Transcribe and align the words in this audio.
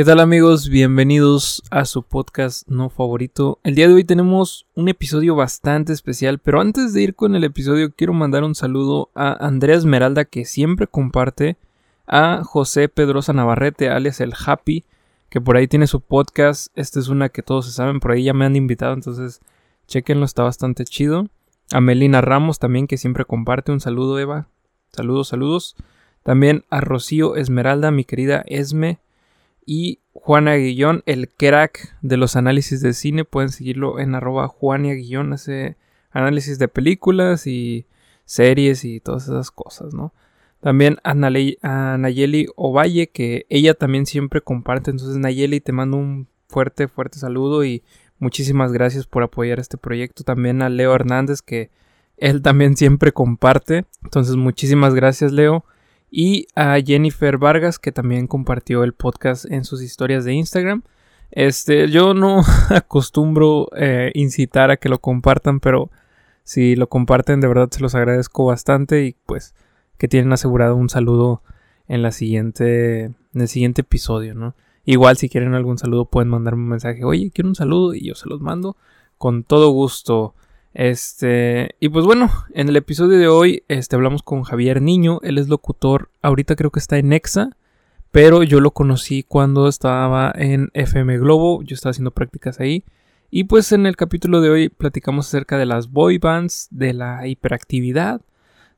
¿Qué 0.00 0.06
tal 0.06 0.20
amigos? 0.20 0.70
Bienvenidos 0.70 1.62
a 1.70 1.84
su 1.84 2.02
podcast 2.02 2.66
no 2.68 2.88
favorito. 2.88 3.58
El 3.64 3.74
día 3.74 3.86
de 3.86 3.92
hoy 3.92 4.02
tenemos 4.02 4.66
un 4.74 4.88
episodio 4.88 5.36
bastante 5.36 5.92
especial, 5.92 6.38
pero 6.38 6.58
antes 6.62 6.94
de 6.94 7.02
ir 7.02 7.14
con 7.14 7.36
el 7.36 7.44
episodio 7.44 7.92
quiero 7.94 8.14
mandar 8.14 8.42
un 8.42 8.54
saludo 8.54 9.10
a 9.14 9.46
Andrea 9.46 9.76
Esmeralda 9.76 10.24
que 10.24 10.46
siempre 10.46 10.86
comparte, 10.86 11.58
a 12.06 12.40
José 12.44 12.88
Pedrosa 12.88 13.34
Navarrete, 13.34 13.90
alias 13.90 14.22
el 14.22 14.32
Happy, 14.32 14.86
que 15.28 15.42
por 15.42 15.58
ahí 15.58 15.68
tiene 15.68 15.86
su 15.86 16.00
podcast. 16.00 16.68
Esta 16.76 16.98
es 16.98 17.08
una 17.08 17.28
que 17.28 17.42
todos 17.42 17.66
se 17.66 17.72
saben, 17.72 18.00
por 18.00 18.12
ahí 18.12 18.24
ya 18.24 18.32
me 18.32 18.46
han 18.46 18.56
invitado, 18.56 18.94
entonces 18.94 19.42
chequenlo, 19.86 20.24
está 20.24 20.42
bastante 20.42 20.84
chido. 20.84 21.26
A 21.72 21.82
Melina 21.82 22.22
Ramos 22.22 22.58
también 22.58 22.86
que 22.86 22.96
siempre 22.96 23.26
comparte, 23.26 23.70
un 23.70 23.80
saludo 23.80 24.18
Eva. 24.18 24.48
Saludos, 24.94 25.28
saludos. 25.28 25.76
También 26.22 26.64
a 26.70 26.80
Rocío 26.80 27.36
Esmeralda, 27.36 27.90
mi 27.90 28.04
querida 28.04 28.42
Esme 28.46 28.98
y 29.72 30.00
Juana 30.14 30.56
Guillón, 30.56 31.04
el 31.06 31.28
crack 31.28 31.96
de 32.02 32.16
los 32.16 32.34
análisis 32.34 32.80
de 32.80 32.92
cine. 32.92 33.24
Pueden 33.24 33.50
seguirlo 33.50 34.00
en 34.00 34.16
arroba 34.16 34.48
Juania 34.48 34.94
Guillón, 34.94 35.32
hace 35.32 35.76
análisis 36.10 36.58
de 36.58 36.66
películas 36.66 37.46
y 37.46 37.86
series 38.24 38.84
y 38.84 38.98
todas 38.98 39.28
esas 39.28 39.52
cosas, 39.52 39.94
¿no? 39.94 40.12
También 40.58 40.98
a, 41.04 41.14
Nayeli 41.14 42.48
Ovalle, 42.56 43.10
que 43.10 43.46
ella 43.48 43.74
también 43.74 44.06
siempre 44.06 44.40
comparte. 44.40 44.90
Entonces, 44.90 45.18
Nayeli, 45.18 45.60
te 45.60 45.70
mando 45.70 45.98
un 45.98 46.26
fuerte, 46.48 46.88
fuerte 46.88 47.20
saludo 47.20 47.64
y 47.64 47.84
muchísimas 48.18 48.72
gracias 48.72 49.06
por 49.06 49.22
apoyar 49.22 49.60
este 49.60 49.76
proyecto. 49.76 50.24
También 50.24 50.62
a 50.62 50.68
Leo 50.68 50.92
Hernández, 50.96 51.42
que 51.42 51.70
él 52.16 52.42
también 52.42 52.76
siempre 52.76 53.12
comparte. 53.12 53.84
Entonces, 54.02 54.34
muchísimas 54.34 54.94
gracias, 54.96 55.30
Leo 55.30 55.64
y 56.10 56.46
a 56.54 56.78
Jennifer 56.80 57.38
Vargas 57.38 57.78
que 57.78 57.92
también 57.92 58.26
compartió 58.26 58.82
el 58.84 58.92
podcast 58.92 59.44
en 59.50 59.64
sus 59.64 59.82
historias 59.82 60.24
de 60.24 60.34
Instagram. 60.34 60.82
Este, 61.30 61.88
yo 61.88 62.14
no 62.14 62.42
acostumbro 62.70 63.68
eh, 63.76 64.10
incitar 64.14 64.70
a 64.70 64.76
que 64.76 64.88
lo 64.88 64.98
compartan, 64.98 65.60
pero 65.60 65.90
si 66.42 66.74
lo 66.74 66.88
comparten 66.88 67.40
de 67.40 67.48
verdad 67.48 67.68
se 67.70 67.80
los 67.80 67.94
agradezco 67.94 68.46
bastante 68.46 69.04
y 69.04 69.16
pues 69.26 69.54
que 69.98 70.08
tienen 70.08 70.32
asegurado 70.32 70.74
un 70.74 70.88
saludo 70.88 71.42
en 71.86 72.02
la 72.02 72.10
siguiente 72.10 73.04
en 73.04 73.40
el 73.40 73.48
siguiente 73.48 73.82
episodio, 73.82 74.34
¿no? 74.34 74.54
Igual 74.84 75.16
si 75.16 75.28
quieren 75.28 75.54
algún 75.54 75.78
saludo 75.78 76.06
pueden 76.06 76.28
mandarme 76.28 76.62
un 76.62 76.70
mensaje, 76.70 77.04
"Oye, 77.04 77.30
quiero 77.32 77.48
un 77.48 77.54
saludo" 77.54 77.94
y 77.94 78.06
yo 78.06 78.14
se 78.14 78.28
los 78.28 78.40
mando 78.40 78.76
con 79.18 79.44
todo 79.44 79.70
gusto. 79.70 80.34
Este, 80.72 81.74
y 81.80 81.88
pues 81.88 82.04
bueno, 82.04 82.30
en 82.54 82.68
el 82.68 82.76
episodio 82.76 83.18
de 83.18 83.28
hoy 83.28 83.64
este, 83.68 83.96
hablamos 83.96 84.22
con 84.22 84.44
Javier 84.44 84.80
Niño, 84.80 85.18
él 85.22 85.38
es 85.38 85.48
locutor, 85.48 86.10
ahorita 86.22 86.54
creo 86.54 86.70
que 86.70 86.78
está 86.78 86.96
en 86.98 87.08
Nexa, 87.08 87.56
pero 88.12 88.42
yo 88.42 88.60
lo 88.60 88.70
conocí 88.70 89.24
cuando 89.24 89.68
estaba 89.68 90.32
en 90.34 90.70
FM 90.74 91.18
Globo, 91.18 91.62
yo 91.62 91.74
estaba 91.74 91.90
haciendo 91.90 92.12
prácticas 92.12 92.60
ahí. 92.60 92.84
Y 93.32 93.44
pues 93.44 93.70
en 93.70 93.86
el 93.86 93.96
capítulo 93.96 94.40
de 94.40 94.50
hoy 94.50 94.68
platicamos 94.68 95.28
acerca 95.28 95.56
de 95.56 95.66
las 95.66 95.90
boy 95.90 96.18
bands, 96.18 96.68
de 96.72 96.92
la 96.92 97.26
hiperactividad, 97.28 98.20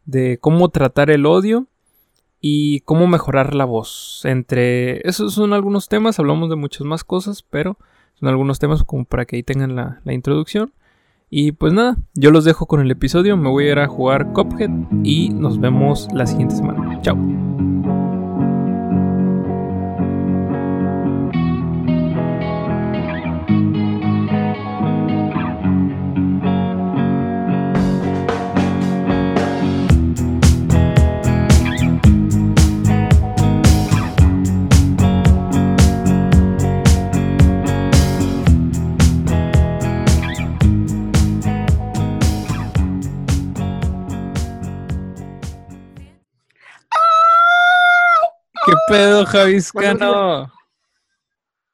de 0.04 0.38
cómo 0.38 0.68
tratar 0.68 1.10
el 1.10 1.24
odio 1.24 1.68
y 2.40 2.80
cómo 2.80 3.06
mejorar 3.06 3.54
la 3.54 3.64
voz. 3.64 4.22
Entre 4.24 5.06
esos 5.08 5.32
son 5.32 5.54
algunos 5.54 5.88
temas, 5.88 6.18
hablamos 6.18 6.50
de 6.50 6.56
muchas 6.56 6.86
más 6.86 7.02
cosas, 7.02 7.42
pero 7.42 7.78
son 8.14 8.28
algunos 8.28 8.58
temas 8.58 8.84
como 8.84 9.06
para 9.06 9.24
que 9.24 9.36
ahí 9.36 9.42
tengan 9.42 9.74
la 9.74 10.12
introducción. 10.12 10.72
Y 11.34 11.52
pues 11.52 11.72
nada, 11.72 11.96
yo 12.14 12.30
los 12.30 12.44
dejo 12.44 12.66
con 12.66 12.82
el 12.82 12.90
episodio, 12.90 13.38
me 13.38 13.48
voy 13.48 13.64
a 13.64 13.72
ir 13.72 13.78
a 13.78 13.88
jugar 13.88 14.34
Cuphead 14.34 14.68
y 15.02 15.30
nos 15.30 15.58
vemos 15.58 16.06
la 16.12 16.26
siguiente 16.26 16.56
semana. 16.56 17.00
Chao. 17.00 17.16
Pedo, 48.88 49.26
Javiscano? 49.26 50.52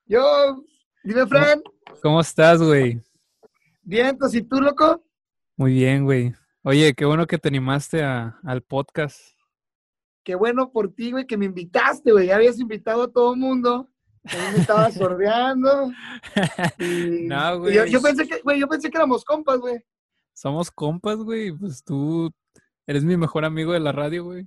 Yo, 0.06 0.64
dime, 1.04 1.26
Fran. 1.26 1.62
¿Cómo 2.02 2.20
estás, 2.20 2.62
güey? 2.62 3.00
Bien, 3.82 4.16
pues, 4.16 4.34
¿y 4.34 4.42
tú, 4.42 4.60
loco? 4.60 5.02
Muy 5.56 5.74
bien, 5.74 6.04
güey. 6.04 6.34
Oye, 6.62 6.94
qué 6.94 7.04
bueno 7.04 7.26
que 7.26 7.38
te 7.38 7.48
animaste 7.48 8.02
al 8.02 8.62
podcast. 8.62 9.20
Qué 10.24 10.34
bueno 10.34 10.70
por 10.70 10.92
ti, 10.94 11.12
güey, 11.12 11.26
que 11.26 11.36
me 11.36 11.46
invitaste, 11.46 12.12
güey. 12.12 12.26
Ya 12.26 12.36
habías 12.36 12.58
invitado 12.58 13.04
a 13.04 13.12
todo 13.12 13.32
el 13.32 13.40
mundo. 13.40 13.88
A 14.24 14.52
me 14.52 14.58
estaba 14.58 14.90
sordeando. 14.90 15.90
no, 16.78 17.58
güey. 17.60 17.90
Yo, 17.90 18.02
pensé 18.02 18.26
que, 18.28 18.40
güey, 18.42 18.60
yo 18.60 18.68
pensé 18.68 18.90
que 18.90 18.98
éramos 18.98 19.24
compas, 19.24 19.58
güey. 19.58 19.82
Somos 20.34 20.70
compas, 20.70 21.16
güey. 21.18 21.52
Pues 21.52 21.82
tú 21.82 22.30
eres 22.86 23.04
mi 23.04 23.16
mejor 23.16 23.44
amigo 23.44 23.72
de 23.72 23.80
la 23.80 23.92
radio, 23.92 24.24
güey. 24.24 24.46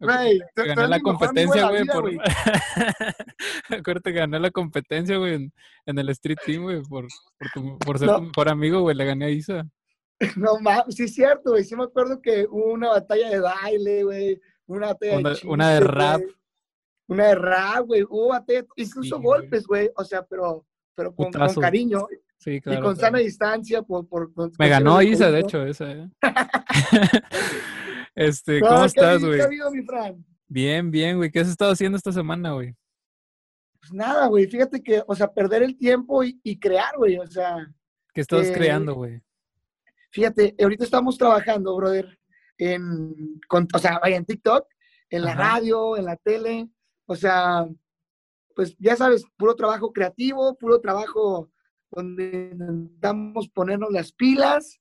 Güey, 0.00 0.40
gané 0.54 0.86
la 0.86 1.00
competencia, 1.00 1.68
güey. 1.68 1.84
Por... 1.84 2.10
Acuérdate 3.78 4.12
que 4.12 4.18
gané 4.18 4.38
la 4.38 4.50
competencia, 4.50 5.16
güey, 5.16 5.50
en, 5.86 5.98
el 5.98 6.08
Street 6.10 6.38
Team, 6.46 6.62
güey, 6.62 6.82
por, 6.82 7.06
por, 7.84 7.98
ser 7.98 8.08
tu 8.08 8.22
mejor 8.22 8.48
amigo, 8.48 8.80
güey. 8.80 8.94
Le 8.96 9.04
gané 9.04 9.24
a 9.26 9.30
Isa. 9.30 9.66
No 10.36 10.58
mames, 10.58 10.96
sí 10.96 11.04
es 11.04 11.14
cierto, 11.14 11.50
güey. 11.50 11.62
Sí 11.62 11.76
me 11.76 11.84
acuerdo 11.84 12.20
que 12.20 12.44
hubo 12.50 12.72
una 12.72 12.88
batalla 12.88 13.30
de 13.30 13.38
baile, 13.38 14.02
güey. 14.02 14.40
Una 14.66 14.88
batalla 14.88 15.16
de 15.16 15.38
Una 15.44 15.70
de 15.70 15.80
rap. 15.80 16.20
Una 17.06 17.26
de 17.28 17.34
rap, 17.36 17.86
güey. 17.86 18.02
Hubo 18.02 18.28
batalla, 18.28 18.64
incluso 18.74 19.20
golpes, 19.20 19.64
güey. 19.64 19.90
O 19.94 20.04
sea, 20.04 20.24
pero, 20.24 20.66
pero 20.96 21.14
con, 21.14 21.30
con, 21.30 21.54
cariño. 21.54 22.06
Sí, 22.36 22.60
claro. 22.60 22.80
Y 22.80 22.82
con 22.82 22.96
sana 22.96 23.18
distancia. 23.18 23.82
Por, 23.82 24.08
por, 24.08 24.32
me 24.58 24.68
ganó 24.68 25.00
Isa, 25.02 25.30
de 25.30 25.40
hecho, 25.40 25.64
esa. 25.64 25.90
¿eh? 25.90 26.08
Este, 28.18 28.58
¿cómo 28.58 28.84
estás, 28.84 29.24
güey? 29.24 29.40
Bien, 30.48 30.90
bien, 30.90 31.18
güey. 31.18 31.30
¿Qué 31.30 31.38
has 31.38 31.48
estado 31.48 31.70
haciendo 31.70 31.96
esta 31.96 32.10
semana, 32.10 32.50
güey? 32.50 32.74
Pues 33.78 33.92
nada, 33.92 34.26
güey. 34.26 34.48
Fíjate 34.48 34.82
que, 34.82 35.04
o 35.06 35.14
sea, 35.14 35.32
perder 35.32 35.62
el 35.62 35.78
tiempo 35.78 36.24
y, 36.24 36.58
crear, 36.58 36.96
güey. 36.96 37.16
O 37.18 37.26
sea. 37.28 37.72
¿Qué 38.12 38.22
estás 38.22 38.50
creando, 38.50 38.96
güey? 38.96 39.22
Fíjate, 40.10 40.56
ahorita 40.60 40.82
estamos 40.82 41.16
trabajando, 41.16 41.76
brother, 41.76 42.18
en, 42.56 43.38
o 43.72 43.78
sea, 43.78 44.00
vaya 44.00 44.16
en 44.16 44.24
TikTok, 44.24 44.66
en 45.10 45.22
la 45.22 45.36
radio, 45.36 45.96
en 45.96 46.06
la 46.06 46.16
tele. 46.16 46.68
O 47.06 47.14
sea, 47.14 47.68
pues 48.56 48.74
ya 48.80 48.96
sabes, 48.96 49.22
puro 49.36 49.54
trabajo 49.54 49.92
creativo, 49.92 50.58
puro 50.58 50.80
trabajo 50.80 51.52
donde 51.92 52.50
intentamos 52.52 53.48
ponernos 53.48 53.92
las 53.92 54.10
pilas 54.10 54.80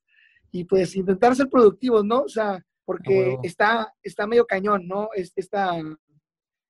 y 0.52 0.64
pues 0.64 0.96
intentar 0.96 1.36
ser 1.36 1.50
productivos, 1.50 2.04
¿no? 2.04 2.22
O 2.22 2.30
sea, 2.30 2.66
porque 2.88 3.38
está, 3.44 3.94
está 4.02 4.26
medio 4.28 4.46
cañón, 4.46 4.88
¿no? 4.88 5.10
Esta, 5.14 5.76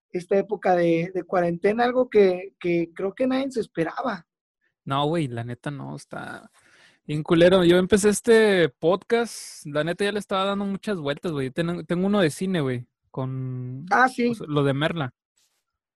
esta 0.09 0.35
época 0.35 0.75
de, 0.75 1.13
cuarentena, 1.27 1.83
algo 1.83 2.09
que, 2.09 2.55
creo 2.59 3.13
que 3.13 3.27
nadie 3.27 3.51
se 3.51 3.59
esperaba. 3.59 4.25
No, 4.83 5.05
güey, 5.05 5.27
la 5.27 5.43
neta 5.43 5.69
no, 5.69 5.95
está 5.95 6.49
bien 7.05 7.21
culero. 7.21 7.63
Yo 7.63 7.77
empecé 7.77 8.09
este 8.09 8.67
podcast, 8.67 9.63
la 9.67 9.83
neta 9.83 10.05
ya 10.05 10.11
le 10.11 10.17
estaba 10.17 10.45
dando 10.45 10.65
muchas 10.65 10.97
vueltas, 10.97 11.31
güey. 11.31 11.51
Tengo, 11.51 12.07
uno 12.07 12.19
de 12.19 12.31
cine, 12.31 12.61
güey, 12.61 12.87
con 13.11 13.85
ah, 13.91 14.09
sí. 14.09 14.33
Pues, 14.35 14.49
lo 14.49 14.63
de 14.63 14.73
Merla. 14.73 15.13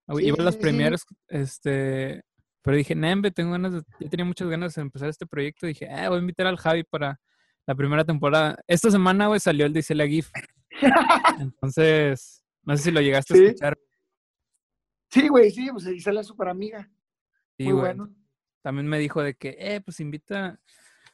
Iba 0.06 0.36
a 0.38 0.44
las 0.44 0.56
premieres, 0.56 1.04
este, 1.26 2.22
pero 2.62 2.76
dije, 2.76 2.94
Nembe, 2.94 3.32
tengo 3.32 3.50
ganas 3.50 3.72
de, 3.72 3.82
ya 3.98 4.08
tenía 4.08 4.24
muchas 4.24 4.46
ganas 4.46 4.76
de 4.76 4.82
empezar 4.82 5.08
este 5.08 5.26
proyecto. 5.26 5.66
Dije, 5.66 5.90
ah, 5.90 6.10
voy 6.10 6.18
a 6.18 6.20
invitar 6.20 6.46
al 6.46 6.58
Javi 6.58 6.84
para 6.84 7.18
la 7.66 7.74
primera 7.74 8.04
temporada. 8.04 8.58
Esta 8.66 8.90
semana, 8.90 9.28
güey, 9.28 9.40
salió 9.40 9.66
el 9.66 9.72
de 9.72 9.82
Celia 9.82 10.06
GIF. 10.06 10.30
Entonces, 11.40 12.42
no 12.62 12.76
sé 12.76 12.84
si 12.84 12.90
lo 12.90 13.00
llegaste 13.00 13.34
a 13.34 13.36
escuchar. 13.36 13.78
Sí, 15.10 15.28
güey, 15.28 15.50
sí, 15.50 15.68
pues 15.70 15.84
dice 15.84 16.12
la 16.12 16.24
super 16.24 16.48
amiga. 16.48 16.90
Sí, 17.58 17.64
Muy 17.64 17.74
bueno. 17.74 18.14
También 18.62 18.86
me 18.86 18.98
dijo 18.98 19.22
de 19.22 19.34
que, 19.34 19.56
eh, 19.58 19.80
pues 19.80 20.00
invita 20.00 20.58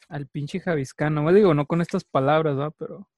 al 0.08 0.26
pinche 0.26 0.60
Javiscano. 0.60 1.22
Me 1.22 1.32
digo, 1.32 1.54
no 1.54 1.66
con 1.66 1.80
estas 1.80 2.04
palabras, 2.04 2.56
¿va? 2.56 2.70
Pero. 2.70 3.08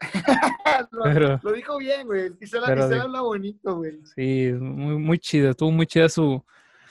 lo, 0.90 1.38
lo, 1.42 1.52
dijo 1.52 1.78
bien, 1.78 2.06
güey. 2.06 2.32
Isela, 2.40 2.66
habla 2.66 3.20
bonito, 3.22 3.76
güey. 3.76 4.00
Sí, 4.14 4.52
muy, 4.52 4.98
muy 4.98 5.18
chido. 5.18 5.50
Estuvo 5.50 5.70
muy 5.70 5.86
chida 5.86 6.08
su, 6.08 6.44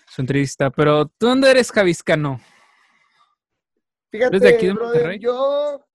su 0.07 0.21
entrevista. 0.21 0.69
Pero, 0.71 1.05
¿tú 1.05 1.27
dónde 1.27 1.51
eres, 1.51 1.71
Javiscano? 1.71 2.39
Fíjate, 4.17 4.39
de 4.39 4.49
aquí 4.49 4.67
de 4.67 4.73
Monterrey? 4.73 5.19
yo 5.19 5.85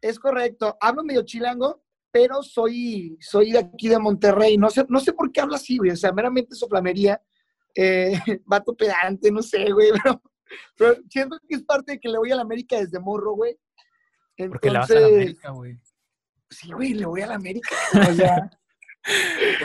es 0.00 0.18
correcto, 0.18 0.76
hablo 0.80 1.02
medio 1.02 1.22
chilango, 1.22 1.82
pero 2.10 2.42
soy, 2.42 3.16
soy 3.20 3.52
de 3.52 3.58
aquí 3.58 3.88
de 3.88 3.98
Monterrey. 3.98 4.56
No 4.56 4.70
sé, 4.70 4.84
no 4.88 5.00
sé 5.00 5.12
por 5.12 5.30
qué 5.32 5.40
hablo 5.40 5.54
así, 5.54 5.78
güey. 5.78 5.90
O 5.90 5.96
sea, 5.96 6.12
meramente 6.12 6.54
soplamería, 6.54 7.20
eh, 7.74 8.12
vato 8.46 8.74
pedante, 8.76 9.30
no 9.30 9.42
sé, 9.42 9.70
güey, 9.72 9.90
pero, 10.04 10.22
pero 10.76 10.96
siento 11.08 11.38
que 11.46 11.56
es 11.56 11.62
parte 11.62 11.92
de 11.92 12.00
que 12.00 12.08
le 12.08 12.18
voy 12.18 12.32
a 12.32 12.36
la 12.36 12.42
América 12.42 12.78
desde 12.78 13.00
morro, 13.00 13.32
güey. 13.32 13.58
Porque 14.36 14.70
le 14.70 14.78
vas 14.78 14.90
a 14.90 15.00
la 15.00 15.06
América, 15.06 15.50
güey. 15.50 15.78
Sí, 16.50 16.72
güey, 16.72 16.94
le 16.94 17.06
voy 17.06 17.20
a 17.22 17.26
la 17.26 17.34
América. 17.34 17.68
O 18.10 18.14
sea, 18.14 18.50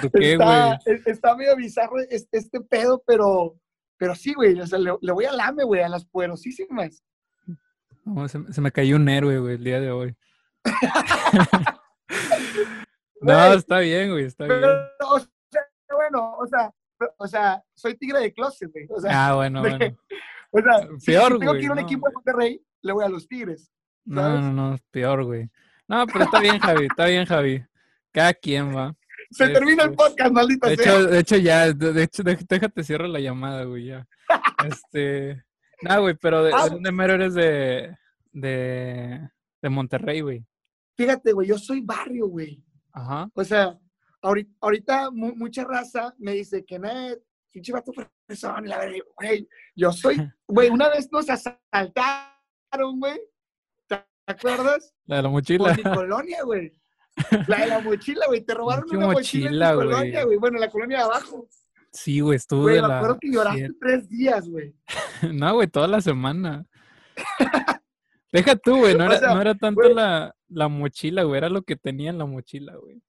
¿Por 0.01 0.11
qué, 0.11 0.33
está, 0.33 0.79
güey? 0.85 1.01
está 1.05 1.35
medio 1.35 1.55
bizarro 1.55 1.99
este, 2.09 2.37
este 2.37 2.61
pedo, 2.61 3.03
pero, 3.05 3.59
pero 3.97 4.15
sí, 4.15 4.33
güey. 4.33 4.59
O 4.59 4.65
sea, 4.65 4.79
le, 4.79 4.93
le 4.99 5.11
voy 5.11 5.25
al 5.25 5.39
AME, 5.39 5.63
güey, 5.63 5.81
a 5.81 5.89
las 5.89 6.05
poderosísimas. 6.05 7.03
No, 8.05 8.27
se, 8.27 8.51
se 8.51 8.61
me 8.61 8.71
cayó 8.71 8.95
un 8.97 9.07
héroe, 9.09 9.39
güey, 9.39 9.55
el 9.55 9.63
día 9.63 9.79
de 9.79 9.91
hoy. 9.91 10.15
no, 13.21 13.53
está 13.53 13.79
bien, 13.79 14.11
güey, 14.11 14.25
está 14.25 14.45
bien. 14.45 14.59
Pero, 14.61 14.89
o 15.09 15.19
sea, 15.19 15.61
bueno, 15.91 16.35
o 16.37 16.47
sea, 16.47 16.71
o 17.17 17.27
sea, 17.27 17.63
soy 17.73 17.95
tigre 17.97 18.19
de 18.19 18.33
closet, 18.33 18.71
güey. 18.71 18.87
O 18.89 18.99
sea, 18.99 19.27
Ah, 19.29 19.35
bueno, 19.35 19.61
de 19.61 19.69
bueno. 19.69 19.97
o 20.51 20.59
sea, 20.61 20.87
si 20.99 21.05
Peor, 21.11 21.39
tengo 21.39 21.51
güey, 21.51 21.59
que 21.59 21.65
ir 21.65 21.69
a 21.69 21.73
un 21.73 21.79
no. 21.79 21.85
equipo 21.85 22.07
de 22.07 22.13
Monterrey, 22.13 22.61
le 22.81 22.93
voy 22.93 23.05
a 23.05 23.09
los 23.09 23.27
tigres. 23.27 23.71
No, 24.05 24.21
¿sabes? 24.21 24.41
no, 24.41 24.51
no, 24.53 24.77
peor, 24.91 25.23
güey. 25.23 25.49
No, 25.87 26.05
pero 26.07 26.25
está 26.25 26.39
bien, 26.39 26.59
Javi, 26.59 26.85
está 26.85 27.05
bien, 27.05 27.25
Javi. 27.25 27.63
Cada 28.11 28.33
quien 28.33 28.75
va. 28.75 28.93
Se 29.31 29.49
termina 29.49 29.83
el 29.83 29.93
podcast, 29.93 30.31
maldita 30.31 30.69
De 30.69 30.75
sea. 30.77 30.83
hecho, 30.93 31.05
de 31.07 31.19
hecho 31.19 31.37
ya, 31.37 31.73
de, 31.73 32.03
hecho, 32.03 32.21
déjate 32.23 32.83
cierro 32.83 33.07
la 33.07 33.19
llamada, 33.19 33.63
güey, 33.63 33.85
ya. 33.85 34.05
Este, 34.67 35.43
no, 35.81 36.01
güey, 36.01 36.15
pero 36.15 36.43
de, 36.43 36.51
Ah. 36.53 36.63
de 36.65 36.69
dónde 36.71 36.91
mero 36.91 37.13
eres 37.13 37.33
de, 37.33 37.95
de, 38.31 39.29
de 39.61 39.69
Monterrey, 39.69 40.21
güey. 40.21 40.45
Fíjate, 40.95 41.31
güey, 41.33 41.47
yo 41.47 41.57
soy 41.57 41.81
barrio, 41.81 42.27
güey. 42.27 42.63
Ajá. 42.91 43.29
O 43.33 43.43
sea, 43.43 43.77
ahorita, 44.21 44.51
ahorita 44.61 45.11
mu- 45.11 45.35
mucha 45.35 45.63
raza 45.63 46.13
me 46.19 46.33
dice 46.33 46.63
que 46.63 46.77
no, 46.79 46.89
pinche 47.51 47.71
vato 47.73 47.91
fresón, 48.27 48.67
la 48.67 48.77
verdad, 48.79 48.97
güey, 49.17 49.47
yo 49.75 49.91
soy, 49.91 50.15
güey, 50.47 50.69
una 50.69 50.89
vez 50.89 51.11
nos 51.11 51.29
asaltaron, 51.29 52.99
güey, 52.99 53.19
¿te 53.87 54.03
acuerdas? 54.27 54.93
La 55.05 55.17
de 55.17 55.21
la 55.23 55.27
Por 55.29 55.33
mochila. 55.33 55.73
mi 55.75 55.83
colonia, 55.83 56.43
güey. 56.43 56.71
La 57.47 57.57
de 57.59 57.67
la 57.67 57.79
mochila, 57.79 58.25
güey, 58.27 58.41
te 58.41 58.53
robaron 58.55 58.85
una 58.89 59.07
mochila, 59.07 59.49
mochila, 59.49 59.69
en 59.71 59.77
mi 59.77 59.83
colonia, 59.83 60.23
güey, 60.25 60.37
bueno, 60.37 60.57
en 60.57 60.61
la 60.61 60.69
colonia 60.69 60.97
de 60.97 61.03
abajo. 61.03 61.47
Sí, 61.93 62.19
güey, 62.21 62.39
de 62.39 62.81
me 62.81 62.87
la... 62.87 62.97
acuerdo 62.97 63.17
que 63.21 63.31
lloraste 63.31 63.67
sí. 63.67 63.77
tres 63.79 64.09
días, 64.09 64.49
güey. 64.49 64.73
No, 65.33 65.53
güey, 65.53 65.67
toda 65.67 65.87
la 65.87 66.01
semana. 66.01 66.65
Deja 68.31 68.55
tú, 68.55 68.77
güey, 68.77 68.97
no 68.97 69.05
O 69.09 69.11
sea, 69.15 69.35
no 69.35 69.41
era 69.41 69.53
tanto 69.55 69.81
güey. 69.81 69.93
la, 69.93 70.35
la 70.49 70.67
mochila, 70.67 71.23
güey, 71.23 71.37
era 71.37 71.49
lo 71.49 71.61
que 71.61 71.75
tenía 71.75 72.09
en 72.09 72.17
la 72.17 72.25
mochila, 72.25 72.75
güey. 72.75 73.01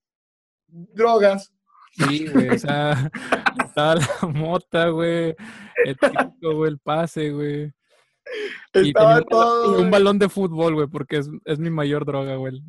Drogas. 0.69 1.53
Sí, 1.93 2.27
güey, 2.29 2.49
o 2.51 2.59
sea, 2.59 3.11
estaba 3.65 3.95
la 3.95 4.29
mota, 4.29 4.89
güey, 4.89 5.35
el 5.85 5.97
pico, 5.97 6.55
güey, 6.57 6.71
el 6.73 6.79
pase, 6.79 7.31
güey. 7.31 7.73
Y 8.75 8.89
Estaba 8.89 8.93
tenía 8.93 8.93
un, 8.99 9.05
balón- 9.05 9.29
todo, 9.29 9.71
un 9.71 9.79
güey, 9.79 9.91
balón 9.91 10.19
de 10.19 10.29
fútbol, 10.29 10.75
güey, 10.75 10.89
porque 10.89 11.19
es, 11.19 11.31
es 11.45 11.59
mi 11.59 11.71
mayor 11.71 12.05
droga, 12.05 12.37
güey, 12.37 12.63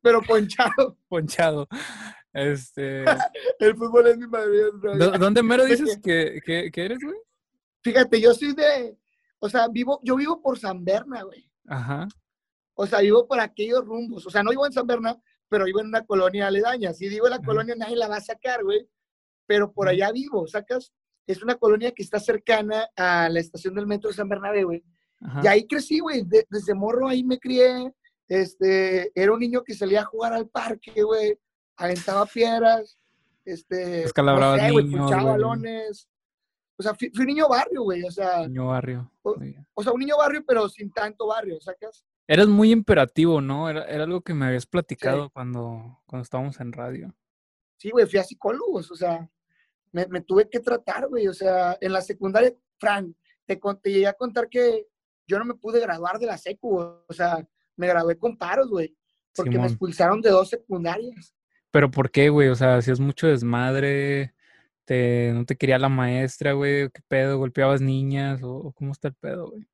pero 0.00 0.22
ponchado. 0.22 0.96
ponchado. 1.08 1.68
Este, 2.32 3.04
El 3.58 3.76
fútbol 3.76 4.06
es 4.08 4.18
mi. 4.18 4.26
¿dó- 4.26 5.18
¿Dónde 5.18 5.42
mero 5.42 5.64
dices 5.64 5.98
que, 6.02 6.40
que, 6.44 6.70
que 6.70 6.84
eres, 6.84 6.98
güey? 7.02 7.16
Fíjate, 7.82 8.20
yo 8.20 8.32
soy 8.34 8.54
de, 8.54 8.96
o 9.38 9.48
sea, 9.48 9.68
vivo, 9.68 10.00
yo 10.02 10.16
vivo 10.16 10.40
por 10.40 10.58
San 10.58 10.84
Berna, 10.84 11.22
güey. 11.22 11.50
Ajá. 11.66 12.08
O 12.74 12.86
sea, 12.86 13.00
vivo 13.00 13.26
por 13.26 13.40
aquellos 13.40 13.84
rumbos. 13.84 14.26
O 14.26 14.30
sea, 14.30 14.42
no 14.42 14.50
vivo 14.50 14.64
en 14.66 14.72
San 14.72 14.86
Berna, 14.86 15.16
pero 15.48 15.64
vivo 15.64 15.80
en 15.80 15.88
una 15.88 16.04
colonia 16.06 16.46
aledaña. 16.46 16.92
Si 16.94 17.08
digo 17.08 17.28
la 17.28 17.36
Ajá. 17.36 17.44
colonia, 17.44 17.74
nadie 17.76 17.96
la 17.96 18.08
va 18.08 18.16
a 18.16 18.20
sacar, 18.20 18.62
güey. 18.64 18.88
Pero 19.46 19.72
por 19.72 19.88
allá 19.88 20.10
vivo, 20.12 20.46
¿sacas? 20.46 20.92
Es 21.26 21.42
una 21.42 21.56
colonia 21.56 21.92
que 21.92 22.02
está 22.02 22.18
cercana 22.18 22.88
a 22.96 23.28
la 23.28 23.40
estación 23.40 23.74
del 23.74 23.86
metro 23.86 24.08
de 24.10 24.16
San 24.16 24.28
Bernabé, 24.28 24.64
güey. 24.64 24.82
Y 25.42 25.46
ahí 25.46 25.66
crecí, 25.66 26.00
güey. 26.00 26.22
De- 26.24 26.46
desde 26.48 26.74
morro 26.74 27.08
ahí 27.08 27.22
me 27.22 27.38
crié. 27.38 27.92
Este, 28.28 29.12
era 29.14 29.32
un 29.32 29.40
niño 29.40 29.62
que 29.62 29.74
salía 29.74 30.00
a 30.00 30.04
jugar 30.04 30.32
al 30.32 30.48
parque, 30.48 31.02
güey. 31.02 31.38
Aventaba 31.82 32.26
piedras. 32.26 32.96
Este, 33.44 33.76
Descalabraba 34.02 34.56
no 34.56 34.62
sé, 34.62 34.82
niños, 34.84 35.10
balones. 35.10 36.08
O 36.76 36.82
sea, 36.82 36.94
fui, 36.94 37.10
fui 37.10 37.22
un 37.22 37.26
niño 37.26 37.48
barrio, 37.48 37.82
güey. 37.82 38.04
O 38.04 38.10
sea, 38.10 38.46
Niño 38.46 38.68
barrio. 38.68 39.10
o- 39.22 39.82
sea, 39.82 39.92
un 39.92 40.00
niño 40.00 40.16
barrio, 40.16 40.44
pero 40.46 40.68
sin 40.68 40.92
tanto 40.92 41.26
barrio, 41.26 41.60
¿sacas? 41.60 42.04
Eras 42.28 42.46
muy 42.46 42.70
imperativo, 42.70 43.40
¿no? 43.40 43.68
Era, 43.68 43.84
era 43.84 44.04
algo 44.04 44.20
que 44.20 44.32
me 44.32 44.46
habías 44.46 44.64
platicado 44.66 45.28
cuando, 45.30 46.00
cuando 46.06 46.22
estábamos 46.22 46.60
en 46.60 46.72
radio. 46.72 47.12
Sí, 47.78 47.90
güey, 47.90 48.06
fui 48.06 48.20
a 48.20 48.24
psicólogos, 48.24 48.92
o 48.92 48.94
sea, 48.94 49.28
me, 49.90 50.06
me 50.06 50.20
tuve 50.20 50.48
que 50.48 50.60
tratar, 50.60 51.08
güey, 51.08 51.26
o 51.26 51.34
sea, 51.34 51.76
en 51.80 51.92
la 51.92 52.00
secundaria, 52.00 52.54
Fran, 52.78 53.14
te, 53.44 53.56
te 53.82 53.90
llegué 53.90 54.06
a 54.06 54.12
contar 54.12 54.48
que 54.48 54.86
yo 55.26 55.36
no 55.40 55.44
me 55.44 55.54
pude 55.54 55.80
graduar 55.80 56.20
de 56.20 56.26
la 56.26 56.38
secu, 56.38 56.78
o 56.78 57.12
sea, 57.12 57.44
me 57.76 57.88
gradué 57.88 58.16
con 58.16 58.36
paros, 58.38 58.68
güey, 58.70 58.96
porque 59.34 59.58
me 59.58 59.66
expulsaron 59.66 60.20
de 60.20 60.30
dos 60.30 60.48
secundarias. 60.48 61.34
Pero 61.72 61.90
¿por 61.90 62.10
qué, 62.10 62.28
güey? 62.28 62.48
O 62.48 62.54
sea, 62.54 62.76
hacías 62.76 63.00
mucho 63.00 63.26
desmadre, 63.26 64.34
te, 64.84 65.32
no 65.34 65.44
te 65.46 65.56
quería 65.56 65.78
la 65.78 65.88
maestra, 65.88 66.52
güey, 66.52 66.90
¿qué 66.90 67.00
pedo? 67.08 67.38
¿Golpeabas 67.38 67.80
niñas? 67.80 68.40
¿O, 68.44 68.72
cómo 68.72 68.92
está 68.92 69.08
el 69.08 69.14
pedo, 69.14 69.50
güey? 69.50 69.66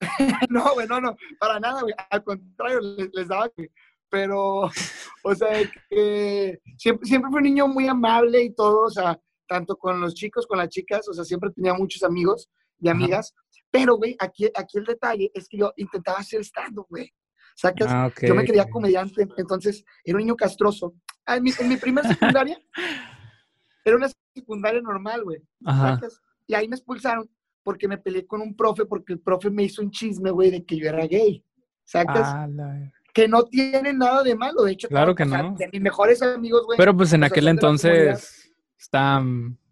no, 0.50 0.74
güey, 0.74 0.86
no, 0.88 1.00
no, 1.00 1.16
para 1.38 1.60
nada, 1.60 1.82
güey, 1.82 1.94
al 2.10 2.24
contrario, 2.24 2.80
les, 2.80 3.10
les 3.12 3.28
daba, 3.28 3.50
güey, 3.56 3.70
pero, 4.08 4.62
o 5.24 5.34
sea, 5.34 5.70
que 5.88 6.58
siempre, 6.76 7.06
siempre 7.06 7.30
fui 7.30 7.38
un 7.38 7.44
niño 7.44 7.68
muy 7.68 7.86
amable 7.86 8.42
y 8.42 8.54
todo, 8.54 8.86
o 8.86 8.90
sea, 8.90 9.20
tanto 9.46 9.76
con 9.76 10.00
los 10.00 10.14
chicos, 10.14 10.46
con 10.46 10.58
las 10.58 10.68
chicas, 10.68 11.08
o 11.08 11.12
sea, 11.12 11.24
siempre 11.24 11.50
tenía 11.50 11.74
muchos 11.74 12.02
amigos 12.02 12.48
y 12.80 12.88
Ajá. 12.88 12.96
amigas, 12.96 13.34
pero, 13.70 13.96
güey, 13.96 14.16
aquí, 14.18 14.50
aquí 14.54 14.78
el 14.78 14.84
detalle 14.84 15.30
es 15.32 15.48
que 15.48 15.58
yo 15.58 15.72
intentaba 15.76 16.18
hacer 16.18 16.40
stand-up, 16.40 16.86
güey, 16.88 17.12
¿sacas? 17.54 17.88
Ah, 17.90 18.10
yo 18.22 18.34
me 18.34 18.44
creía 18.44 18.68
comediante, 18.68 19.26
entonces 19.36 19.84
era 20.04 20.16
un 20.16 20.22
niño 20.24 20.36
castroso. 20.36 20.94
Ah, 21.26 21.36
en, 21.36 21.42
mi, 21.44 21.50
en 21.58 21.68
mi 21.68 21.76
primera 21.76 22.08
secundaria, 22.08 22.58
era 23.84 23.96
una 23.96 24.08
secundaria 24.34 24.80
normal, 24.80 25.24
güey. 25.24 25.42
Y 26.46 26.54
ahí 26.54 26.68
me 26.68 26.76
expulsaron 26.76 27.28
porque 27.62 27.86
me 27.86 27.98
peleé 27.98 28.26
con 28.26 28.40
un 28.40 28.56
profe, 28.56 28.84
porque 28.86 29.12
el 29.12 29.20
profe 29.20 29.50
me 29.50 29.64
hizo 29.64 29.82
un 29.82 29.90
chisme, 29.90 30.30
güey, 30.30 30.50
de 30.50 30.64
que 30.64 30.76
yo 30.76 30.88
era 30.88 31.06
gay, 31.06 31.44
¿sacas? 31.84 32.22
Ah, 32.26 32.46
la- 32.48 32.92
que 33.12 33.26
no 33.26 33.42
tiene 33.44 33.92
nada 33.92 34.22
de 34.22 34.36
malo, 34.36 34.62
de 34.62 34.72
hecho, 34.72 34.88
Claro 34.88 35.14
que 35.16 35.24
no. 35.24 35.56
de 35.58 35.68
mis 35.72 35.80
mejores 35.80 36.22
amigos, 36.22 36.64
güey. 36.64 36.78
Pero 36.78 36.96
pues 36.96 37.12
en 37.12 37.24
aquel 37.24 37.48
entonces 37.48 38.52
estaba, 38.78 39.22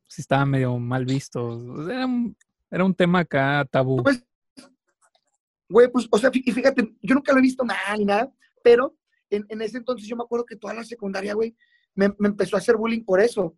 sí 0.08 0.20
estaba 0.22 0.44
medio 0.44 0.76
mal 0.78 1.04
visto. 1.04 1.46
o 1.46 1.84
sea, 1.86 1.94
Era 1.96 2.06
un, 2.06 2.36
era 2.70 2.85
un 2.85 2.94
tema 2.94 3.20
acá 3.20 3.64
tabú. 3.70 4.02
Pues, 4.02 4.25
güey, 5.68 5.88
pues, 5.90 6.06
o 6.10 6.18
sea, 6.18 6.30
y 6.32 6.52
fíjate, 6.52 6.94
yo 7.02 7.14
nunca 7.14 7.32
lo 7.32 7.38
he 7.38 7.42
visto 7.42 7.64
mal 7.64 7.76
ni 7.98 8.04
nada, 8.04 8.32
pero 8.62 8.96
en, 9.30 9.44
en 9.48 9.62
ese 9.62 9.78
entonces 9.78 10.08
yo 10.08 10.16
me 10.16 10.22
acuerdo 10.25 10.44
que 10.46 10.56
toda 10.56 10.75
la 10.75 10.84
secundaria, 10.84 11.34
güey, 11.34 11.56
me, 11.94 12.08
me 12.18 12.28
empezó 12.28 12.56
a 12.56 12.60
hacer 12.60 12.76
bullying 12.76 13.04
por 13.04 13.20
eso, 13.20 13.54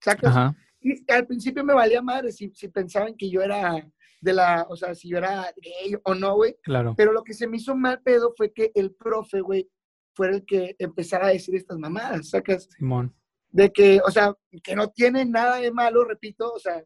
¿sacas? 0.00 0.30
Ajá. 0.30 0.56
Y 0.80 1.10
al 1.10 1.26
principio 1.26 1.64
me 1.64 1.72
valía 1.72 2.02
madre 2.02 2.30
si, 2.32 2.50
si 2.54 2.68
pensaban 2.68 3.14
que 3.16 3.30
yo 3.30 3.40
era 3.40 3.88
de 4.20 4.32
la, 4.32 4.66
o 4.68 4.76
sea, 4.76 4.94
si 4.94 5.08
yo 5.08 5.18
era 5.18 5.46
gay 5.62 5.96
o 6.04 6.14
no, 6.14 6.34
güey, 6.36 6.56
Claro. 6.62 6.94
pero 6.96 7.12
lo 7.12 7.22
que 7.24 7.34
se 7.34 7.46
me 7.46 7.56
hizo 7.56 7.74
mal 7.74 8.00
pedo 8.02 8.32
fue 8.36 8.52
que 8.52 8.70
el 8.74 8.92
profe, 8.94 9.40
güey, 9.40 9.68
fuera 10.14 10.34
el 10.36 10.44
que 10.44 10.76
empezara 10.78 11.26
a 11.26 11.30
decir 11.30 11.54
estas 11.56 11.78
mamadas, 11.78 12.28
¿sacas? 12.30 12.68
Simón. 12.76 13.14
de 13.50 13.70
que, 13.72 14.00
o 14.06 14.10
sea, 14.10 14.34
que 14.62 14.74
no 14.76 14.88
tiene 14.88 15.24
nada 15.24 15.56
de 15.56 15.70
malo, 15.72 16.04
repito, 16.04 16.52
o 16.52 16.58
sea, 16.58 16.82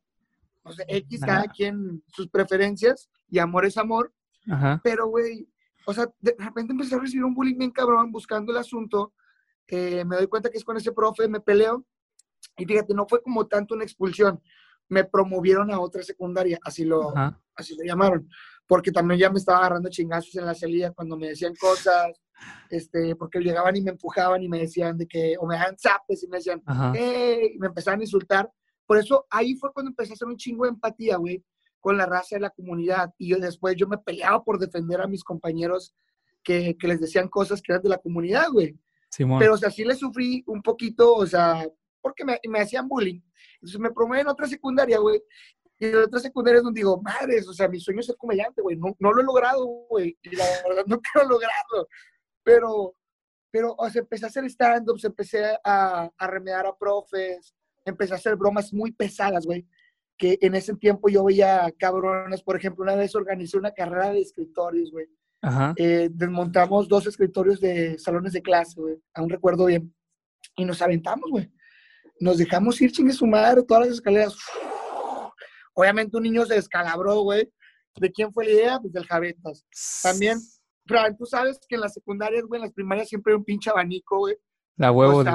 o 0.62 0.73
sea, 0.73 0.85
X, 0.88 1.20
cada 1.20 1.47
quien 1.49 2.02
sus 2.08 2.28
preferencias 2.28 3.08
y 3.30 3.38
amor 3.38 3.64
es 3.64 3.76
amor, 3.78 4.12
Ajá. 4.50 4.81
pero, 4.83 5.09
güey, 5.09 5.49
o 5.87 5.95
sea, 5.95 6.11
de 6.21 6.35
repente 6.38 6.73
empecé 6.73 6.95
a 6.95 6.99
recibir 6.99 7.25
un 7.25 7.35
bullying 7.35 7.59
bien 7.59 7.71
cabrón 7.71 8.12
buscando 8.12 8.52
el 8.52 8.59
asunto, 8.59 9.14
eh, 9.67 10.05
me 10.05 10.17
doy 10.17 10.26
cuenta 10.26 10.50
que 10.50 10.59
es 10.59 10.64
con 10.64 10.76
ese 10.76 10.93
profe, 10.93 11.28
me 11.28 11.40
peleo, 11.40 11.87
y 12.57 12.64
fíjate, 12.64 12.95
no 12.95 13.07
fue 13.09 13.23
como 13.23 13.47
tanto 13.47 13.75
una 13.75 13.85
expulsión, 13.85 14.40
me 14.88 15.05
promovieron 15.05 15.71
a 15.71 15.81
otra 15.81 16.02
secundaria, 16.02 16.59
así 16.62 16.85
lo, 16.85 17.17
Ajá. 17.17 17.40
así 17.55 17.76
lo 17.76 17.85
llamaron, 17.85 18.28
porque 18.67 18.93
también 18.93 19.21
ya 19.21 19.31
me 19.31 19.38
estaba 19.38 19.59
agarrando 19.59 19.88
chingazos 19.88 20.35
en 20.37 20.47
la 20.47 20.55
salida 20.55 20.93
cuando 20.93 21.17
me 21.17 21.28
decían 21.28 21.55
cosas, 21.55 22.21
este, 22.71 23.17
porque 23.17 23.40
llegaban 23.40 23.76
y 23.76 23.81
me 23.81 23.90
empujaban 23.90 24.43
y 24.43 24.49
me 24.49 24.61
decían 24.61 24.97
de 24.97 25.07
que, 25.07 25.37
o 25.38 25.47
me 25.47 25.57
daban 25.57 25.76
zapes 25.78 26.23
y 26.23 26.28
me 26.28 26.38
decían, 26.38 26.62
Ajá. 26.67 26.93
Y 26.97 27.59
me 27.59 27.67
empezaban 27.69 28.00
a 28.00 28.05
insultar. 28.05 28.50
Por 28.87 28.99
eso 28.99 29.26
ahí 29.31 29.55
fue 29.57 29.73
cuando 29.73 29.90
empecé 29.90 30.12
a 30.12 30.14
hacer 30.14 30.28
un 30.28 30.37
chingo 30.37 30.64
de 30.64 30.71
empatía, 30.71 31.17
güey, 31.17 31.45
con 31.80 31.97
la 31.97 32.06
raza 32.06 32.37
de 32.37 32.40
la 32.40 32.50
comunidad. 32.50 33.12
Y 33.18 33.28
yo 33.28 33.38
después 33.38 33.76
yo 33.76 33.87
me 33.87 33.99
peleaba 33.99 34.42
por 34.42 34.58
defender 34.58 35.00
a 35.00 35.06
mis 35.06 35.25
compañeros 35.25 35.94
que, 36.42 36.76
que 36.76 36.88
les 36.88 37.00
decían 37.00 37.28
cosas 37.28 37.61
que 37.62 37.73
eran 37.73 37.82
de 37.82 37.90
la 37.90 37.99
comunidad, 37.99 38.49
güey. 38.50 38.78
Simón. 39.11 39.38
Pero, 39.38 39.54
o 39.54 39.58
sea, 39.58 39.70
sí 39.70 39.85
le 39.85 39.94
sufrí 39.94 40.44
un 40.47 40.62
poquito, 40.62 41.14
o 41.14 41.26
sea, 41.26 41.66
porque 42.00 42.25
me, 42.25 42.38
me 42.49 42.61
hacían 42.61 42.88
bullying. 42.88 43.20
Entonces 43.54 43.80
me 43.80 43.90
promueven 43.90 44.26
en 44.26 44.32
otra 44.32 44.47
secundaria, 44.47 44.99
güey. 44.99 45.23
Y 45.78 45.87
en 45.87 45.97
otra 45.97 46.20
secundaria 46.20 46.58
es 46.58 46.64
donde 46.64 46.80
digo, 46.80 47.00
madres, 47.00 47.47
o 47.49 47.52
sea, 47.52 47.68
mi 47.68 47.78
sueño 47.80 48.00
es 48.00 48.06
ser 48.06 48.16
comediante, 48.16 48.61
güey. 48.61 48.76
No, 48.76 48.94
no 48.99 49.12
lo 49.12 49.20
he 49.20 49.25
logrado, 49.25 49.64
güey. 49.88 50.18
Y 50.23 50.37
la 50.37 50.44
verdad 50.66 50.85
no 50.87 51.00
quiero 51.12 51.28
lograrlo. 51.28 51.88
Pero, 52.42 52.94
pero, 53.50 53.75
o 53.78 53.90
sea, 53.90 54.00
empecé 54.00 54.25
a 54.25 54.28
hacer 54.28 54.44
stand-ups, 54.44 55.04
empecé 55.04 55.58
a, 55.64 56.11
a 56.16 56.26
remediar 56.26 56.66
a 56.66 56.76
profes, 56.76 57.54
empecé 57.85 58.12
a 58.12 58.16
hacer 58.16 58.37
bromas 58.37 58.73
muy 58.73 58.92
pesadas, 58.92 59.47
güey. 59.47 59.66
Que 60.18 60.37
en 60.40 60.54
ese 60.54 60.75
tiempo 60.75 61.08
yo 61.08 61.25
veía 61.25 61.72
cabrones, 61.78 62.42
por 62.42 62.56
ejemplo, 62.56 62.82
una 62.82 62.96
vez 62.96 63.14
organizé 63.14 63.56
una 63.56 63.72
carrera 63.72 64.10
de 64.10 64.20
escritorios, 64.20 64.90
güey. 64.90 65.06
Ajá. 65.40 65.72
Eh, 65.76 66.08
desmontamos 66.10 66.88
dos 66.88 67.06
escritorios 67.06 67.60
de 67.60 67.98
salones 67.98 68.32
de 68.32 68.42
clase, 68.42 68.80
güey. 68.80 68.96
Aún 69.14 69.30
recuerdo 69.30 69.66
bien. 69.66 69.94
Y 70.56 70.64
nos 70.64 70.82
aventamos, 70.82 71.30
güey. 71.30 71.50
Nos 72.20 72.38
dejamos 72.38 72.80
ir, 72.80 72.90
chingue 72.90 73.12
su 73.12 73.26
madre, 73.26 73.62
todas 73.62 73.87
las 73.87 73.94
escaleras. 73.94 74.37
Obviamente 75.72 76.16
un 76.16 76.25
niño 76.25 76.44
se 76.44 76.54
descalabró, 76.54 77.20
güey. 77.20 77.48
¿De 77.94 78.10
quién 78.10 78.32
fue 78.32 78.46
la 78.46 78.50
idea? 78.50 78.80
Pues 78.80 78.92
del 78.92 79.06
Javetas. 79.06 79.64
También, 80.02 80.38
Fran, 80.87 81.16
tú 81.16 81.26
sabes 81.26 81.60
que 81.68 81.76
en 81.76 81.82
las 81.82 81.94
secundarias, 81.94 82.42
güey, 82.44 82.60
en 82.60 82.66
las 82.66 82.75
primarias 82.75 83.08
siempre 83.08 83.32
hay 83.32 83.37
un 83.37 83.44
pinche 83.44 83.70
abanico, 83.70 84.18
güey. 84.18 84.37
La 84.76 84.90
huevo 84.90 85.22
de... 85.22 85.30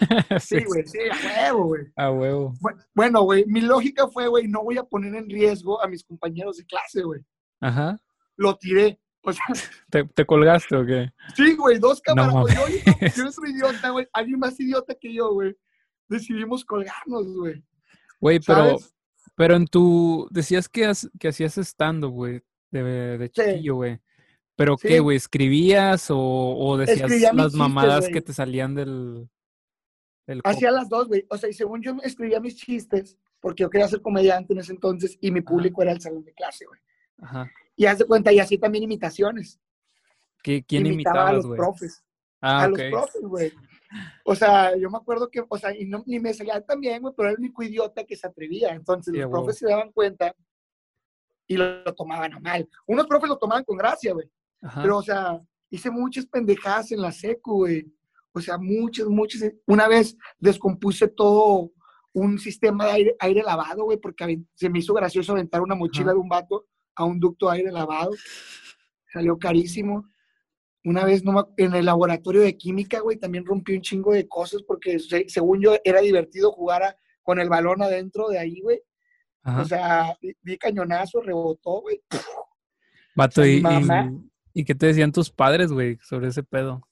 sí, 0.40 0.64
güey, 0.64 0.86
sí, 0.86 0.98
a 1.10 1.50
huevo, 1.52 1.64
güey. 1.66 1.82
A 1.96 2.10
huevo. 2.10 2.54
Bu- 2.60 2.86
Bueno, 2.94 3.22
güey, 3.22 3.44
mi 3.46 3.60
lógica 3.60 4.08
fue, 4.08 4.28
güey, 4.28 4.48
no 4.48 4.62
voy 4.62 4.78
a 4.78 4.84
poner 4.84 5.14
en 5.14 5.28
riesgo 5.28 5.82
a 5.82 5.88
mis 5.88 6.04
compañeros 6.04 6.56
de 6.56 6.66
clase, 6.66 7.02
güey. 7.02 7.20
Ajá. 7.60 7.98
Lo 8.36 8.56
tiré. 8.56 8.98
O 9.22 9.32
sea, 9.32 9.44
¿Te, 9.90 10.04
te 10.04 10.24
colgaste 10.24 10.74
o 10.76 10.86
qué? 10.86 11.10
sí, 11.36 11.54
güey, 11.54 11.78
dos 11.78 12.00
cámaras. 12.00 12.32
güey. 12.32 12.54
yo, 12.54 12.64
yo, 13.24 13.32
soy 13.32 13.50
idiota, 13.50 13.90
güey. 13.90 14.06
Alguien 14.12 14.38
más 14.38 14.58
idiota 14.58 14.94
que 14.98 15.12
yo, 15.12 15.32
güey. 15.34 15.54
Decidimos 16.08 16.64
colgarnos, 16.64 17.26
güey. 17.36 17.62
Güey, 18.20 18.40
pero, 18.40 18.76
pero 19.36 19.56
en 19.56 19.66
tu... 19.66 20.26
Decías 20.30 20.68
que, 20.68 20.86
has- 20.86 21.10
que 21.18 21.28
hacías 21.28 21.56
stand 21.58 22.04
güey, 22.06 22.42
de, 22.70 23.30
chiquillo, 23.30 23.76
güey. 23.76 24.00
¿Pero 24.56 24.76
Sí. 24.76 24.88
qué, 24.88 25.00
güey? 25.00 25.16
¿Escribías 25.16 26.10
o, 26.10 26.18
o 26.18 26.76
decías 26.76 27.00
Escribía 27.02 27.32
las 27.32 27.54
mamadas 27.54 28.08
que 28.08 28.20
te 28.20 28.32
salían 28.34 28.74
del... 28.74 29.28
Hacía 30.44 30.70
las 30.70 30.88
dos, 30.88 31.08
güey. 31.08 31.26
O 31.30 31.36
sea, 31.36 31.48
y 31.48 31.52
según 31.52 31.82
yo 31.82 31.96
escribía 32.02 32.40
mis 32.40 32.56
chistes, 32.56 33.18
porque 33.40 33.62
yo 33.62 33.70
quería 33.70 33.88
ser 33.88 34.00
comediante 34.02 34.52
en 34.52 34.60
ese 34.60 34.72
entonces 34.72 35.16
y 35.20 35.30
mi 35.30 35.40
público 35.40 35.82
era 35.82 35.92
el 35.92 36.00
salón 36.00 36.24
de 36.24 36.32
clase, 36.34 36.66
güey. 36.66 36.80
Ajá. 37.22 37.50
Y 37.76 37.86
haz 37.86 37.98
de 37.98 38.04
cuenta, 38.04 38.32
y 38.32 38.38
así 38.40 38.58
también 38.58 38.84
imitaciones. 38.84 39.58
¿Qué- 40.42 40.62
¿Quién 40.66 40.86
Imitaba 40.86 41.28
a 41.28 41.32
los 41.32 41.46
profes. 41.56 42.04
Ah, 42.40 42.62
a 42.64 42.68
los 42.68 42.78
profes, 42.90 43.22
güey. 43.22 43.52
O 44.24 44.34
sea, 44.34 44.76
yo 44.76 44.88
me 44.88 44.96
acuerdo 44.98 45.28
que, 45.30 45.42
o 45.46 45.58
sea, 45.58 45.74
y 45.76 45.84
no, 45.86 46.02
ni 46.06 46.20
me 46.20 46.32
salía 46.32 46.60
tan 46.60 46.80
bien, 46.80 47.02
güey, 47.02 47.12
pero 47.16 47.28
era 47.28 47.34
el 47.34 47.40
único 47.40 47.62
idiota 47.62 48.04
que 48.04 48.16
se 48.16 48.26
atrevía. 48.26 48.70
Entonces 48.70 49.12
los 49.22 49.30
profes 49.30 49.58
se 49.58 49.66
daban 49.68 49.90
cuenta 49.92 50.34
y 51.46 51.56
lo, 51.56 51.82
lo 51.82 51.94
tomaban 51.94 52.32
a 52.34 52.38
mal. 52.40 52.68
Unos 52.86 53.06
profes 53.06 53.28
lo 53.28 53.36
tomaban 53.38 53.64
con 53.64 53.76
gracia, 53.76 54.12
güey. 54.12 54.30
Pero, 54.82 54.98
o 54.98 55.02
sea, 55.02 55.40
hice 55.70 55.90
muchas 55.90 56.24
pendejadas 56.26 56.92
en 56.92 57.02
la 57.02 57.10
secu, 57.12 57.52
güey. 57.58 57.92
O 58.32 58.40
sea, 58.40 58.58
muchas, 58.58 59.06
muchas. 59.06 59.42
Una 59.66 59.88
vez 59.88 60.16
descompuse 60.38 61.08
todo 61.08 61.72
un 62.12 62.38
sistema 62.38 62.86
de 62.86 62.92
aire, 62.92 63.16
aire 63.20 63.42
lavado, 63.42 63.84
güey, 63.84 63.98
porque 63.98 64.40
se 64.54 64.68
me 64.68 64.78
hizo 64.80 64.94
gracioso 64.94 65.32
aventar 65.32 65.60
una 65.62 65.74
mochila 65.74 66.12
de 66.12 66.18
un 66.18 66.28
vato 66.28 66.66
a 66.94 67.04
un 67.04 67.18
ducto 67.20 67.46
de 67.50 67.56
aire 67.58 67.72
lavado. 67.72 68.10
Salió 69.12 69.38
carísimo. 69.38 70.04
Una 70.84 71.04
vez 71.04 71.24
no 71.24 71.52
en 71.56 71.74
el 71.74 71.84
laboratorio 71.84 72.40
de 72.40 72.56
química, 72.56 73.00
güey, 73.00 73.18
también 73.18 73.44
rompí 73.44 73.74
un 73.74 73.82
chingo 73.82 74.12
de 74.12 74.26
cosas 74.26 74.62
porque 74.62 74.98
se- 74.98 75.28
según 75.28 75.60
yo 75.60 75.76
era 75.84 76.00
divertido 76.00 76.52
jugar 76.52 76.82
a- 76.82 76.96
con 77.22 77.38
el 77.38 77.48
balón 77.48 77.82
adentro 77.82 78.28
de 78.28 78.38
ahí, 78.38 78.60
güey. 78.60 78.80
Ajá. 79.42 79.62
O 79.62 79.64
sea, 79.64 80.18
di, 80.42 80.56
cañonazo, 80.58 81.20
rebotó, 81.20 81.80
güey. 81.82 82.02
Vato, 83.14 83.40
o 83.42 83.44
sea, 83.44 83.52
y, 83.52 83.60
mamá- 83.60 84.10
y, 84.54 84.60
¿y 84.60 84.64
qué 84.64 84.74
te 84.74 84.86
decían 84.86 85.12
tus 85.12 85.30
padres, 85.30 85.70
güey, 85.72 85.98
sobre 86.02 86.28
ese 86.28 86.42
pedo? 86.42 86.86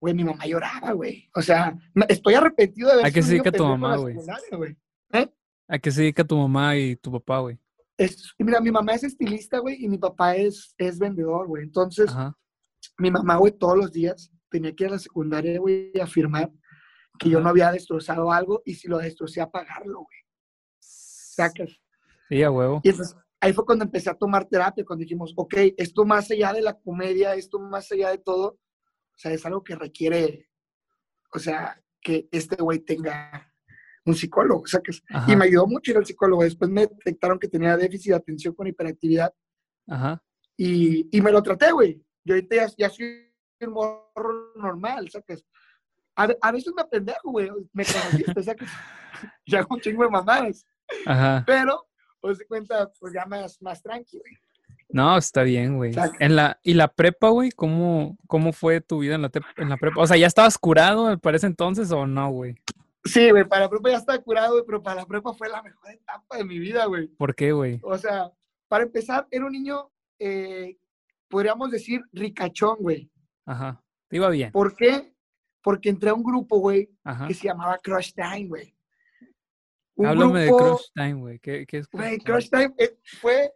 Güey, 0.00 0.14
mi 0.14 0.24
mamá 0.24 0.46
lloraba, 0.46 0.92
güey. 0.92 1.28
O 1.34 1.42
sea, 1.42 1.76
estoy 2.08 2.34
arrepentido 2.34 2.88
de 2.88 2.94
haber 2.94 3.06
¿A 3.06 3.10
qué 3.10 3.22
se 3.22 3.30
dedica 3.32 3.50
tu 3.50 3.64
mamá, 3.64 3.96
güey? 3.96 4.16
güey. 4.52 4.76
¿A 5.66 5.78
qué 5.78 5.90
se 5.90 6.02
dedica 6.02 6.24
tu 6.24 6.36
mamá 6.36 6.76
y 6.76 6.96
tu 6.96 7.10
papá, 7.10 7.38
güey? 7.40 7.58
Mira, 8.38 8.60
mi 8.60 8.70
mamá 8.70 8.92
es 8.94 9.04
estilista, 9.04 9.58
güey, 9.58 9.82
y 9.84 9.88
mi 9.88 9.98
papá 9.98 10.36
es, 10.36 10.74
es 10.76 10.98
vendedor, 10.98 11.46
güey. 11.46 11.62
Entonces, 11.62 12.10
Ajá. 12.10 12.36
mi 12.98 13.10
mamá, 13.10 13.36
güey, 13.36 13.52
todos 13.52 13.76
los 13.78 13.92
días 13.92 14.30
tenía 14.50 14.74
que 14.74 14.84
ir 14.84 14.90
a 14.90 14.92
la 14.94 14.98
secundaria, 14.98 15.58
güey, 15.58 15.92
a 15.98 16.04
afirmar 16.04 16.50
que 17.18 17.30
yo 17.30 17.38
Ajá. 17.38 17.44
no 17.44 17.50
había 17.50 17.72
destrozado 17.72 18.30
algo 18.32 18.62
y 18.64 18.74
si 18.74 18.88
lo 18.88 18.98
destrocé, 18.98 19.40
a 19.40 19.50
pagarlo, 19.50 20.00
güey. 20.00 20.18
Sacas. 20.80 21.80
Sí, 22.28 22.42
a 22.42 22.50
huevo. 22.50 22.80
Y 22.82 22.90
entonces, 22.90 23.16
ahí 23.40 23.52
fue 23.52 23.64
cuando 23.64 23.84
empecé 23.84 24.10
a 24.10 24.14
tomar 24.14 24.46
terapia, 24.46 24.84
cuando 24.84 25.02
dijimos, 25.02 25.32
ok, 25.36 25.54
esto 25.76 26.04
más 26.04 26.30
allá 26.30 26.52
de 26.52 26.62
la 26.62 26.74
comedia, 26.78 27.34
esto 27.34 27.58
más 27.58 27.90
allá 27.92 28.10
de 28.10 28.18
todo, 28.18 28.58
o 29.14 29.18
sea, 29.18 29.32
es 29.32 29.46
algo 29.46 29.62
que 29.62 29.76
requiere, 29.76 30.48
o 31.32 31.38
sea, 31.38 31.80
que 32.00 32.28
este 32.32 32.56
güey 32.56 32.80
tenga 32.80 33.52
un 34.04 34.14
psicólogo, 34.14 34.62
o 34.62 34.66
sea, 34.66 34.80
que, 34.80 34.92
Ajá. 35.10 35.32
y 35.32 35.36
me 35.36 35.46
ayudó 35.46 35.66
mucho 35.66 35.92
ir 35.92 35.96
al 35.96 36.06
psicólogo. 36.06 36.42
Después 36.42 36.70
me 36.70 36.82
detectaron 36.86 37.38
que 37.38 37.48
tenía 37.48 37.76
déficit 37.76 38.10
de 38.10 38.16
atención 38.16 38.54
con 38.54 38.66
hiperactividad 38.66 39.32
Ajá. 39.88 40.22
y, 40.56 41.08
y 41.16 41.20
me 41.22 41.32
lo 41.32 41.42
traté, 41.42 41.72
güey. 41.72 42.02
Yo 42.24 42.34
ahorita 42.34 42.56
ya, 42.56 42.68
ya 42.76 42.90
soy 42.90 43.32
un 43.60 43.72
morro 43.72 44.52
normal, 44.56 45.08
¿sacas? 45.10 45.44
A, 46.16 46.28
a 46.40 46.52
veces 46.52 46.72
me 46.76 46.84
pendejo, 46.84 47.30
güey, 47.30 47.50
me 47.72 47.84
conociste, 47.84 48.42
¿sacas? 48.42 48.68
ya 49.46 49.66
un 49.68 49.80
chingo 49.80 50.04
de 50.04 50.10
mamadas, 50.10 50.66
Ajá. 51.06 51.42
pero, 51.46 51.86
os 52.20 52.38
de 52.38 52.46
cuenta, 52.46 52.90
pues 53.00 53.12
ya 53.14 53.24
más, 53.26 53.60
más 53.62 53.82
tranqui, 53.82 54.18
güey. 54.18 54.36
No, 54.94 55.18
está 55.18 55.42
bien, 55.42 55.76
güey. 55.76 55.92
En 56.20 56.36
la, 56.36 56.60
¿Y 56.62 56.74
la 56.74 56.86
prepa, 56.86 57.28
güey? 57.30 57.50
¿Cómo, 57.50 58.16
¿Cómo 58.28 58.52
fue 58.52 58.80
tu 58.80 59.00
vida 59.00 59.16
en 59.16 59.22
la, 59.22 59.28
te- 59.28 59.40
en 59.56 59.68
la 59.68 59.76
prepa? 59.76 60.00
O 60.00 60.06
sea, 60.06 60.16
¿ya 60.16 60.28
estabas 60.28 60.56
curado 60.56 61.18
para 61.18 61.36
ese 61.36 61.48
entonces 61.48 61.90
o 61.90 62.06
no, 62.06 62.30
güey? 62.30 62.54
Sí, 63.04 63.28
güey, 63.30 63.44
para 63.44 63.62
la 63.62 63.68
prepa 63.70 63.90
ya 63.90 63.96
estaba 63.96 64.18
curado, 64.20 64.52
güey, 64.52 64.64
pero 64.64 64.82
para 64.84 65.00
la 65.00 65.06
prepa 65.06 65.34
fue 65.34 65.48
la 65.48 65.62
mejor 65.62 65.90
etapa 65.90 66.36
de 66.36 66.44
mi 66.44 66.60
vida, 66.60 66.84
güey. 66.86 67.08
¿Por 67.08 67.34
qué, 67.34 67.50
güey? 67.50 67.80
O 67.82 67.98
sea, 67.98 68.30
para 68.68 68.84
empezar, 68.84 69.26
era 69.32 69.44
un 69.44 69.50
niño, 69.52 69.90
eh, 70.20 70.78
podríamos 71.28 71.72
decir, 71.72 72.00
ricachón, 72.12 72.76
güey. 72.78 73.10
Ajá. 73.46 73.82
Te 74.06 74.16
iba 74.16 74.28
bien. 74.28 74.52
¿Por 74.52 74.76
qué? 74.76 75.12
Porque 75.60 75.88
entré 75.88 76.10
a 76.10 76.14
un 76.14 76.22
grupo, 76.22 76.58
güey, 76.60 76.88
que 77.26 77.34
se 77.34 77.48
llamaba 77.48 77.78
Crush 77.78 78.12
Time, 78.14 78.46
güey. 78.46 78.76
Háblame 79.98 80.40
de 80.40 80.46
grupo- 80.46 80.76
Crush 80.76 80.86
Time, 80.94 81.14
güey. 81.14 81.38
¿Qué, 81.40 81.66
qué 81.66 81.78
es 81.78 81.88
Güey, 81.90 82.18
Crush 82.18 82.48
Crush 82.48 82.50
Time 82.50 82.74
eh, 82.78 82.96
fue 83.20 83.52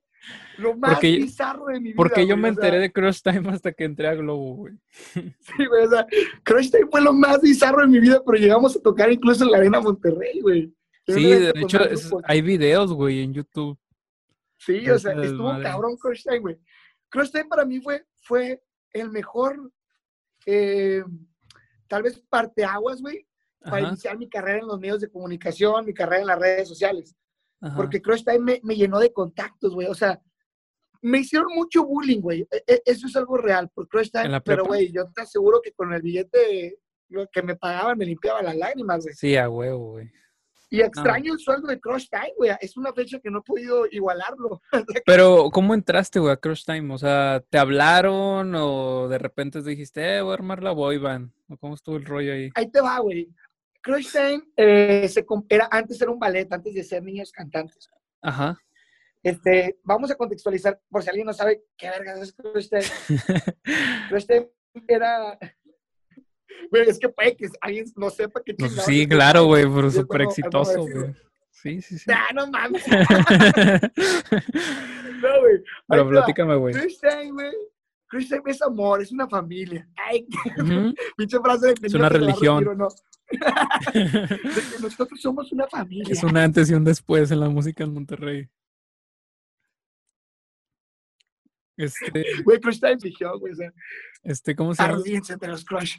lo 0.58 0.76
más 0.76 0.94
Porque- 0.94 1.16
bizarro 1.16 1.66
de 1.66 1.80
mi 1.80 1.88
vida. 1.90 1.96
Porque 1.96 2.22
yo 2.26 2.34
güey, 2.36 2.42
me 2.42 2.50
o 2.50 2.54
sea, 2.54 2.64
enteré 2.64 2.80
de 2.82 2.92
Crush 2.92 3.20
Time 3.22 3.48
hasta 3.50 3.72
que 3.72 3.84
entré 3.84 4.08
a 4.08 4.14
Globo, 4.14 4.54
güey. 4.56 4.74
Sí, 5.40 5.66
güey, 5.66 5.84
o 5.86 5.90
sea, 5.90 6.06
Crush 6.44 6.70
Time 6.70 6.88
fue 6.90 7.00
lo 7.00 7.12
más 7.12 7.40
bizarro 7.40 7.80
de 7.82 7.88
mi 7.88 8.00
vida, 8.00 8.22
pero 8.24 8.38
llegamos 8.38 8.76
a 8.76 8.80
tocar 8.80 9.10
incluso 9.12 9.44
en 9.44 9.50
la 9.50 9.58
Arena 9.58 9.80
Monterrey, 9.80 10.40
güey. 10.40 10.74
Sí, 11.06 11.24
de 11.24 11.52
hecho, 11.56 11.82
es- 11.84 12.10
hay 12.24 12.42
videos, 12.42 12.92
güey, 12.92 13.22
en 13.22 13.32
YouTube. 13.32 13.78
Sí, 14.58 14.88
o 14.90 14.98
sea, 14.98 15.12
estuvo 15.22 15.50
cabrón 15.62 15.96
Crush 15.96 16.22
Time, 16.24 16.40
güey. 16.40 16.58
Crush 17.08 17.30
Time 17.30 17.46
para 17.46 17.64
mí 17.64 17.80
fue, 17.80 18.04
fue 18.22 18.62
el 18.92 19.10
mejor, 19.10 19.72
eh, 20.44 21.02
tal 21.86 22.02
vez 22.02 22.18
parteaguas, 22.28 23.00
güey, 23.00 23.26
para 23.60 23.78
Ajá, 23.78 23.88
iniciar 23.88 24.18
mi 24.18 24.28
carrera 24.28 24.58
en 24.58 24.66
los 24.66 24.78
medios 24.78 25.00
de 25.00 25.08
comunicación, 25.10 25.84
mi 25.86 25.94
carrera 25.94 26.20
en 26.20 26.26
las 26.26 26.38
redes 26.38 26.68
sociales. 26.68 27.16
Ajá. 27.60 27.76
Porque 27.76 28.00
Crush 28.02 28.24
Time 28.24 28.38
me, 28.40 28.60
me 28.62 28.76
llenó 28.76 28.98
de 28.98 29.12
contactos, 29.12 29.74
güey. 29.74 29.86
O 29.88 29.94
sea, 29.94 30.20
me 31.02 31.18
hicieron 31.18 31.48
mucho 31.54 31.84
bullying, 31.84 32.20
güey. 32.20 32.46
E- 32.50 32.64
e- 32.66 32.82
Eso 32.84 33.06
es 33.06 33.16
algo 33.16 33.36
real 33.36 33.68
por 33.70 33.88
Crush 33.88 34.10
¿En 34.14 34.22
Time. 34.24 34.40
Pero, 34.42 34.64
güey, 34.64 34.92
yo 34.92 35.06
te 35.14 35.22
aseguro 35.22 35.60
que 35.62 35.72
con 35.72 35.92
el 35.92 36.02
billete 36.02 36.78
que 37.32 37.42
me 37.42 37.56
pagaban 37.56 37.96
me 37.96 38.04
limpiaba 38.04 38.42
las 38.42 38.56
lágrimas, 38.56 39.02
güey. 39.04 39.14
Sí, 39.14 39.36
a 39.36 39.48
huevo, 39.48 39.92
güey. 39.92 40.10
Y 40.70 40.82
extraño 40.82 41.32
el 41.32 41.38
sueldo 41.38 41.68
de 41.68 41.80
Crush 41.80 42.08
Time, 42.10 42.34
güey. 42.36 42.50
Es 42.60 42.76
una 42.76 42.92
fecha 42.92 43.18
que 43.20 43.30
no 43.30 43.38
he 43.38 43.42
podido 43.42 43.86
igualarlo. 43.90 44.60
Pero, 45.06 45.48
¿cómo 45.50 45.72
entraste, 45.72 46.20
güey, 46.20 46.32
a 46.32 46.36
Crush 46.36 46.64
Time? 46.64 46.92
O 46.92 46.98
sea, 46.98 47.42
¿te 47.48 47.56
hablaron 47.56 48.54
o 48.54 49.08
de 49.08 49.16
repente 49.16 49.62
dijiste, 49.62 50.18
eh, 50.18 50.20
voy 50.20 50.32
a 50.32 50.34
armar 50.34 50.62
la 50.62 50.72
boy 50.72 50.98
band? 50.98 51.32
¿O 51.48 51.56
cómo 51.56 51.74
estuvo 51.74 51.96
el 51.96 52.04
rollo 52.04 52.34
ahí? 52.34 52.50
Ahí 52.54 52.70
te 52.70 52.82
va, 52.82 52.98
güey. 52.98 53.30
Crush 53.88 54.12
Time 54.12 54.42
eh, 54.56 55.08
se 55.08 55.24
comp- 55.24 55.46
era, 55.48 55.66
antes 55.70 55.98
era 56.00 56.10
un 56.10 56.18
ballet, 56.18 56.46
antes 56.52 56.74
de 56.74 56.84
ser 56.84 57.02
niños 57.02 57.32
cantantes. 57.32 57.88
Ajá. 58.20 58.58
Este, 59.22 59.78
vamos 59.82 60.10
a 60.10 60.14
contextualizar, 60.14 60.78
por 60.90 61.02
si 61.02 61.08
alguien 61.08 61.26
no 61.26 61.32
sabe 61.32 61.62
qué 61.76 61.88
vergas 61.88 62.20
es 62.20 62.34
Crush 62.34 62.68
Time. 62.68 62.84
Crush 64.10 64.26
Time 64.26 64.50
era... 64.86 65.38
Güey, 66.70 66.88
es 66.88 66.98
que 66.98 67.08
puede 67.08 67.34
que 67.34 67.48
alguien 67.62 67.86
no 67.96 68.10
sepa 68.10 68.42
qué 68.44 68.54
chingados 68.54 68.84
sí, 68.84 69.06
claro, 69.08 69.44
güey, 69.46 69.62
Time. 69.62 69.74
pero 69.74 69.90
súper 69.90 70.22
exitoso, 70.22 70.82
güey. 70.82 71.14
Sí, 71.50 71.80
sí, 71.80 71.98
sí. 71.98 72.10
Ah, 72.12 72.28
no 72.34 72.46
mames. 72.48 72.84
No, 75.22 75.40
güey. 75.40 75.64
Pero 75.88 76.08
platícame, 76.08 76.56
güey. 76.56 76.74
Crush 76.74 76.98
Time, 77.00 77.32
güey. 77.32 77.52
Crush 78.08 78.28
Time 78.28 78.42
es 78.46 78.62
amor, 78.62 79.02
es 79.02 79.12
una 79.12 79.28
familia. 79.28 79.88
Ay, 79.96 80.26
pinche 81.16 81.38
frase 81.40 81.68
de 81.68 81.74
que 81.74 81.86
Es 81.86 81.94
una 81.94 82.04
la 82.04 82.08
religión. 82.08 82.64
retiro, 82.64 82.74
no. 82.74 82.88
De 83.92 84.08
que 84.08 84.78
nosotros 84.80 85.20
somos 85.20 85.52
una 85.52 85.66
familia. 85.68 86.06
Es 86.10 86.22
un 86.22 86.34
antes 86.36 86.70
y 86.70 86.74
un 86.74 86.84
después 86.84 87.30
en 87.30 87.40
la 87.40 87.50
música 87.50 87.84
en 87.84 87.92
Monterrey. 87.92 88.48
Este, 91.76 92.24
Güey, 92.42 92.58
Crush 92.58 92.80
Time 92.80 92.94
eligió, 92.94 93.38
güey. 93.38 93.52
O 93.52 93.56
sea, 93.56 93.72
este, 94.24 94.56
¿cómo 94.56 94.74
se 94.74 94.82
llama? 94.82 94.98
de 95.02 95.48
los 95.48 95.64
Crush. 95.64 95.98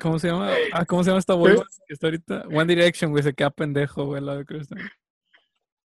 ¿Cómo 0.00 0.18
se 0.18 0.28
llama? 0.28 0.52
Ah, 0.72 0.84
¿cómo 0.84 1.02
se 1.02 1.10
llama 1.10 1.18
esta 1.18 1.34
bola 1.34 1.64
que 1.86 1.94
está 1.94 2.06
ahorita? 2.08 2.44
One 2.48 2.66
Direction, 2.66 3.10
güey, 3.10 3.24
se 3.24 3.34
queda 3.34 3.50
pendejo, 3.50 4.04
güey, 4.04 4.22
lado 4.22 4.38
de 4.38 4.44
Time. 4.44 4.90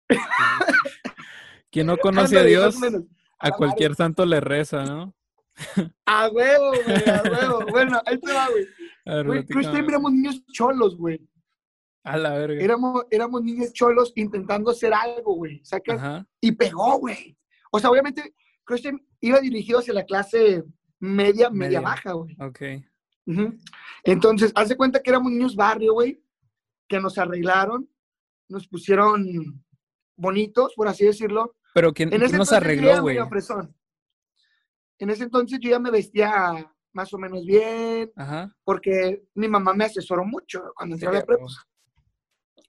Quien 1.71 1.87
no 1.87 1.97
conoce 1.97 2.39
a 2.39 2.43
Dios, 2.43 2.77
a 3.39 3.49
la 3.49 3.57
cualquier 3.57 3.95
santo 3.95 4.27
le 4.27 4.41
reza, 4.41 4.85
¿no? 4.85 5.15
A 6.07 6.29
huevo, 6.29 6.71
güey, 6.85 7.09
a 7.09 7.23
huevo. 7.23 7.67
Bueno, 7.71 8.01
ahí 8.07 8.19
te 8.19 8.33
va, 8.33 8.49
güey. 8.49 8.67
Ver, 9.07 9.27
Güey, 9.27 9.39
Crush 9.47 9.47
Time 9.47 9.63
platícame. 9.63 9.89
éramos 9.89 10.13
niños 10.13 10.47
cholos, 10.53 10.97
güey. 10.97 11.21
A 12.05 12.17
la 12.17 12.31
verga. 12.35 12.63
Éramos, 12.63 13.05
éramos 13.11 13.43
niños 13.43 13.73
cholos 13.73 14.13
intentando 14.17 14.71
hacer 14.71 14.93
algo, 14.95 15.35
güey. 15.35 15.61
¿Sacas? 15.65 16.25
Y 16.41 16.53
pegó, 16.53 16.99
güey. 16.99 17.37
O 17.73 17.79
sea, 17.79 17.91
obviamente, 17.91 18.35
Crush 18.65 18.83
Time 18.83 19.05
iba 19.21 19.39
dirigido 19.41 19.79
hacia 19.81 19.95
la 19.95 20.05
clase 20.05 20.65
media, 20.99 21.51
media, 21.51 21.51
Media. 21.51 21.81
baja, 21.81 22.13
güey. 22.13 22.37
Ok. 22.41 22.61
Ujú. 23.27 23.55
Entonces, 24.05 24.53
haz 24.55 24.69
de 24.71 24.77
cuenta 24.77 25.03
que 25.03 25.11
éramos 25.11 25.31
niños 25.31 25.55
barrio, 25.55 25.93
güey, 25.93 26.23
que 26.89 27.01
nos 27.01 27.19
arreglaron, 27.19 27.89
nos 28.49 28.67
pusieron 28.67 29.63
bonitos, 30.17 30.73
por 30.75 30.89
así 30.89 31.05
decirlo. 31.05 31.55
Pero 31.75 31.93
¿quién, 31.93 32.09
En 32.09 32.19
quién 32.19 32.23
ese 32.25 32.37
nos 32.39 32.49
entonces 32.51 32.57
arregló, 32.57 33.03
güey? 33.03 33.19
En 35.01 35.09
ese 35.11 35.25
entonces 35.25 35.59
yo 35.61 35.71
ya 35.71 35.79
me 35.81 35.91
vestía 35.91 36.71
más 36.93 37.13
o 37.15 37.19
menos 37.19 37.45
bien, 37.45 38.13
Ajá. 38.17 38.55
porque 38.65 39.25
mi 39.35 39.49
mamá 39.49 39.73
me 39.73 39.87
asesoró 39.87 40.25
mucho 40.25 40.73
cuando 40.77 40.95
entré 40.95 41.09
a 41.09 41.13
la 41.13 41.25
prepa. 41.25 41.47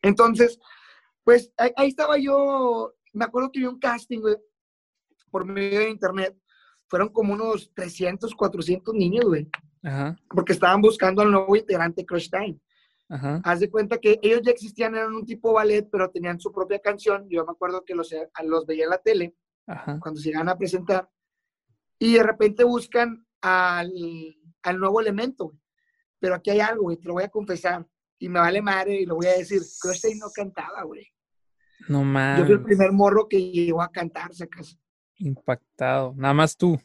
Entonces, 0.01 0.57
pues 1.23 1.51
ahí, 1.57 1.71
ahí 1.75 1.89
estaba 1.89 2.17
yo, 2.17 2.93
me 3.13 3.25
acuerdo 3.25 3.51
que 3.51 3.59
vi 3.59 3.65
un 3.65 3.79
casting, 3.79 4.19
güey, 4.21 4.37
por 5.29 5.45
medio 5.45 5.79
de 5.79 5.89
internet. 5.89 6.37
Fueron 6.87 7.09
como 7.09 7.33
unos 7.33 7.71
300, 7.73 8.33
400 8.33 8.93
niños, 8.93 9.25
güey, 9.25 9.49
Ajá. 9.83 10.15
porque 10.29 10.53
estaban 10.53 10.81
buscando 10.81 11.21
al 11.21 11.31
nuevo 11.31 11.53
integrante 11.55 12.05
Crush 12.05 12.29
Time. 12.29 12.59
Ajá. 13.09 13.41
Haz 13.43 13.59
de 13.59 13.69
cuenta 13.69 13.97
que 13.97 14.19
ellos 14.21 14.41
ya 14.41 14.51
existían, 14.51 14.95
eran 14.95 15.13
un 15.13 15.25
tipo 15.25 15.51
ballet, 15.51 15.85
pero 15.91 16.09
tenían 16.09 16.39
su 16.39 16.49
propia 16.51 16.79
canción. 16.79 17.27
Yo 17.29 17.45
me 17.45 17.51
acuerdo 17.51 17.83
que 17.83 17.93
los, 17.93 18.09
los 18.45 18.65
veía 18.65 18.85
en 18.85 18.89
la 18.89 18.99
tele 18.99 19.35
Ajá. 19.67 19.99
cuando 19.99 20.21
se 20.21 20.29
iban 20.29 20.47
a 20.47 20.57
presentar. 20.57 21.09
Y 22.01 22.13
de 22.15 22.23
repente 22.23 22.63
buscan 22.63 23.27
al, 23.41 23.91
al 24.63 24.79
nuevo 24.79 24.99
elemento, 24.99 25.45
güey. 25.45 25.59
Pero 26.17 26.33
aquí 26.33 26.49
hay 26.49 26.59
algo, 26.59 26.83
güey, 26.83 26.97
te 26.97 27.07
lo 27.07 27.13
voy 27.13 27.23
a 27.23 27.29
confesar. 27.29 27.85
Y 28.17 28.27
me 28.27 28.39
vale 28.39 28.59
madre 28.59 29.01
y 29.01 29.05
lo 29.05 29.17
voy 29.17 29.27
a 29.27 29.37
decir. 29.37 29.61
Time 30.01 30.15
no 30.15 30.31
cantaba, 30.33 30.81
güey. 30.81 31.07
No 31.87 31.99
Yo 31.99 32.43
fui 32.45 32.53
el 32.53 32.59
mames. 32.59 32.65
primer 32.65 32.91
morro 32.91 33.27
que 33.27 33.39
llegó 33.51 33.83
a 33.83 33.91
cantar, 33.91 34.33
sacas. 34.33 34.79
Impactado. 35.17 36.15
Nada 36.17 36.33
más 36.33 36.57
tú. 36.57 36.79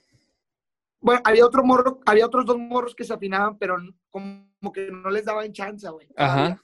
Bueno, 1.00 1.22
había 1.24 1.46
otro 1.46 1.64
morro, 1.64 1.98
había 2.04 2.26
otros 2.26 2.44
dos 2.44 2.58
morros 2.58 2.94
que 2.94 3.04
se 3.04 3.14
afinaban, 3.14 3.56
pero 3.56 3.78
como 4.10 4.70
que 4.74 4.90
no 4.90 5.08
les 5.08 5.24
daban 5.24 5.50
chance, 5.50 5.88
güey. 5.88 6.08
Ajá. 6.14 6.62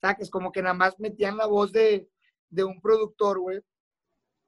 Sacas, 0.00 0.30
como 0.30 0.50
que 0.50 0.62
nada 0.62 0.74
más 0.74 0.98
metían 0.98 1.36
la 1.36 1.46
voz 1.46 1.70
de, 1.70 2.10
de 2.50 2.64
un 2.64 2.80
productor, 2.80 3.38
güey. 3.38 3.60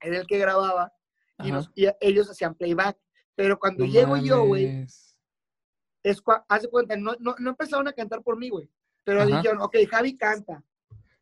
Era 0.00 0.18
el 0.18 0.26
que 0.26 0.38
grababa 0.38 0.92
y, 1.38 1.52
nos- 1.52 1.70
y 1.74 1.86
ellos 2.00 2.30
hacían 2.30 2.54
playback. 2.54 2.98
Pero 3.34 3.58
cuando 3.58 3.84
No 3.84 3.90
llego 3.90 4.16
yo, 4.16 4.44
güey, 4.44 4.86
es 6.04 6.22
de 6.62 6.68
cuenta, 6.70 6.96
no, 6.96 7.14
no, 7.18 7.34
no 7.38 7.50
empezaron 7.50 7.88
a 7.88 7.92
cantar 7.92 8.22
por 8.22 8.36
mí, 8.38 8.48
güey. 8.50 8.70
Pero 9.02 9.22
Ajá. 9.22 9.36
dijeron, 9.36 9.60
ok, 9.60 9.76
Javi 9.90 10.16
canta. 10.16 10.62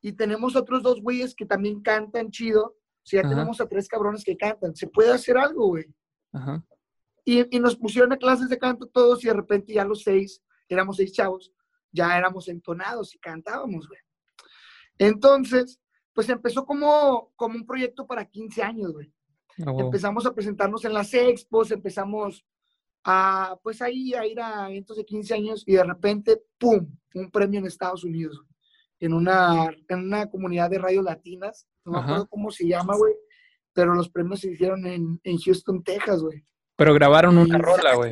Y 0.01 0.13
tenemos 0.13 0.57
otros 0.57 0.83
dos 0.83 1.01
güeyes 1.01 1.35
que 1.35 1.47
también 1.47 1.81
cantan 1.81 2.31
chido. 2.31 2.67
O 2.67 3.05
sea, 3.05 3.23
ya 3.23 3.27
Ajá. 3.29 3.35
tenemos 3.37 3.61
a 3.61 3.69
tres 3.69 3.89
cabrones 3.89 4.25
que 4.25 4.37
cantan. 4.37 4.75
Se 4.77 4.87
puede 4.89 5.13
hacer 5.13 5.39
algo, 5.39 5.69
güey. 5.69 5.87
Ajá. 6.33 6.65
Y, 7.25 7.57
y 7.57 7.61
nos 7.61 7.77
pusieron 7.77 8.13
a 8.13 8.17
clases 8.17 8.49
de 8.49 8.59
canto 8.59 8.87
todos 8.87 9.23
y 9.25 9.29
de 9.29 9.35
repente 9.35 9.73
ya 9.73 9.85
los 9.85 10.03
seis, 10.03 10.43
éramos 10.69 10.97
seis 10.97 11.13
chavos, 11.13 11.53
ya 11.93 12.19
éramos 12.19 12.49
entonados 12.49 13.15
y 13.15 13.19
cantábamos, 13.21 13.87
güey. 13.87 14.01
Entonces, 14.99 15.81
pues 16.13 16.29
empezó 16.29 16.67
como, 16.67 17.33
como 17.37 17.55
un 17.55 17.65
proyecto 17.67 18.07
para 18.07 18.25
15 18.25 18.63
años, 18.63 18.93
güey. 18.93 19.13
Empezamos 19.57 20.27
a 20.27 20.35
presentarnos 20.35 20.85
en 20.85 20.95
las 20.95 21.13
expos, 21.15 21.71
empezamos 21.71 22.45
a, 23.05 23.59
pues 23.63 23.83
ahí, 23.83 24.15
a 24.15 24.27
ir 24.27 24.41
a 24.41 24.71
eventos 24.71 24.97
de 24.97 25.05
15 25.05 25.35
años 25.35 25.65
y 25.67 25.73
de 25.75 25.85
repente, 25.85 26.43
¡pum!, 26.59 26.87
un 27.15 27.31
premio 27.31 27.59
en 27.61 27.67
Estados 27.67 28.05
Unidos, 28.05 28.41
en 29.01 29.13
una, 29.13 29.71
en 29.89 29.99
una 29.99 30.31
comunidad 30.31 30.71
de 30.71 30.79
radios 30.79 31.05
latinas, 31.05 31.67
no 31.85 31.93
me 31.93 31.99
acuerdo 31.99 32.29
cómo 32.29 32.51
se 32.51 32.67
llama, 32.67 32.97
güey, 32.97 33.15
pero 33.73 33.95
los 33.95 34.09
premios 34.09 34.41
se 34.41 34.51
hicieron 34.53 34.87
en, 34.87 35.21
en 35.25 35.39
Houston, 35.39 35.83
Texas, 35.83 36.23
güey. 36.23 36.45
Pero 36.77 36.95
grabaron 36.95 37.37
una 37.39 37.59
rola, 37.59 37.95
güey. 37.97 38.11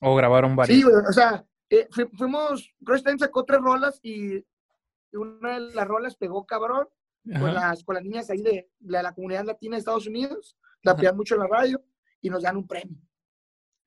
O 0.00 0.14
grabaron 0.16 0.50
Sí, 0.52 0.56
varias. 0.56 0.82
güey, 0.84 0.96
o 1.08 1.12
sea, 1.12 1.46
eh, 1.70 1.86
fu- 1.90 2.10
fuimos, 2.16 2.68
Crush 2.84 3.02
Time 3.02 3.18
sacó 3.18 3.44
tres 3.44 3.60
rolas 3.60 3.98
y 4.02 4.44
una 5.12 5.54
de 5.60 5.72
las 5.74 5.86
rolas 5.86 6.16
pegó 6.16 6.44
cabrón 6.44 6.88
con 7.40 7.54
las, 7.54 7.82
con 7.84 7.94
las 7.94 8.04
niñas 8.04 8.28
ahí 8.30 8.42
de, 8.42 8.68
de 8.78 9.02
la 9.02 9.12
comunidad 9.14 9.44
latina 9.44 9.76
de 9.76 9.78
Estados 9.80 10.06
Unidos, 10.06 10.56
pedían 10.94 11.16
mucho 11.16 11.34
en 11.34 11.40
la 11.40 11.48
radio 11.48 11.82
y 12.20 12.30
nos 12.30 12.42
dan 12.42 12.56
un 12.56 12.66
premio. 12.66 12.98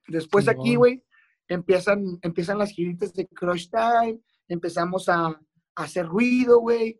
Después 0.07 0.47
aquí, 0.47 0.75
güey, 0.75 1.03
empiezan, 1.47 2.17
empiezan 2.21 2.57
las 2.57 2.71
giritas 2.71 3.13
de 3.13 3.27
Crush 3.27 3.69
Time, 3.69 4.19
empezamos 4.47 5.07
a, 5.07 5.27
a 5.27 5.39
hacer 5.75 6.07
ruido, 6.07 6.59
güey, 6.59 6.99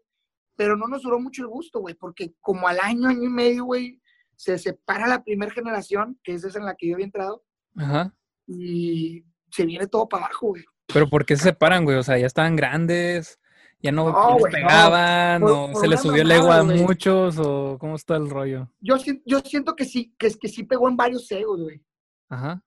pero 0.55 0.75
no 0.77 0.87
nos 0.87 1.01
duró 1.01 1.19
mucho 1.19 1.41
el 1.41 1.47
gusto, 1.47 1.79
güey, 1.79 1.95
porque 1.95 2.33
como 2.39 2.67
al 2.67 2.79
año, 2.81 3.09
año 3.09 3.23
y 3.23 3.29
medio, 3.29 3.65
güey, 3.65 3.99
se 4.35 4.57
separa 4.57 5.07
la 5.07 5.23
primera 5.23 5.51
generación, 5.51 6.19
que 6.23 6.33
es 6.33 6.43
esa 6.43 6.59
en 6.59 6.65
la 6.65 6.75
que 6.75 6.87
yo 6.87 6.95
había 6.95 7.05
entrado, 7.05 7.43
Ajá. 7.75 8.15
y 8.45 9.25
se 9.51 9.65
viene 9.65 9.87
todo 9.87 10.07
para 10.07 10.25
abajo, 10.25 10.47
güey. 10.49 10.63
Pero 10.93 11.09
¿por 11.09 11.25
qué 11.25 11.35
se 11.35 11.43
separan, 11.43 11.85
güey? 11.85 11.97
O 11.97 12.03
sea, 12.03 12.17
ya 12.17 12.25
estaban 12.25 12.55
grandes, 12.55 13.38
ya 13.81 13.91
no, 13.91 14.11
No, 14.11 14.29
no 14.31 14.37
no. 14.39 14.43
pegaban, 14.51 15.41
Por- 15.41 15.51
o 15.51 15.71
por 15.71 15.81
se 15.81 15.87
les 15.87 16.01
subió 16.01 16.21
el 16.21 16.31
ego 16.31 16.51
a 16.51 16.63
muchos, 16.63 17.37
o 17.39 17.77
cómo 17.79 17.95
está 17.95 18.15
el 18.17 18.29
rollo. 18.29 18.69
Yo, 18.81 18.97
yo 19.25 19.39
siento 19.39 19.75
que 19.75 19.85
sí, 19.85 20.13
que, 20.17 20.27
es 20.27 20.37
que 20.37 20.47
sí 20.49 20.63
pegó 20.63 20.89
en 20.89 20.97
varios 20.97 21.31
egos, 21.31 21.61
güey. 21.61 21.81
Ajá. 22.29 22.63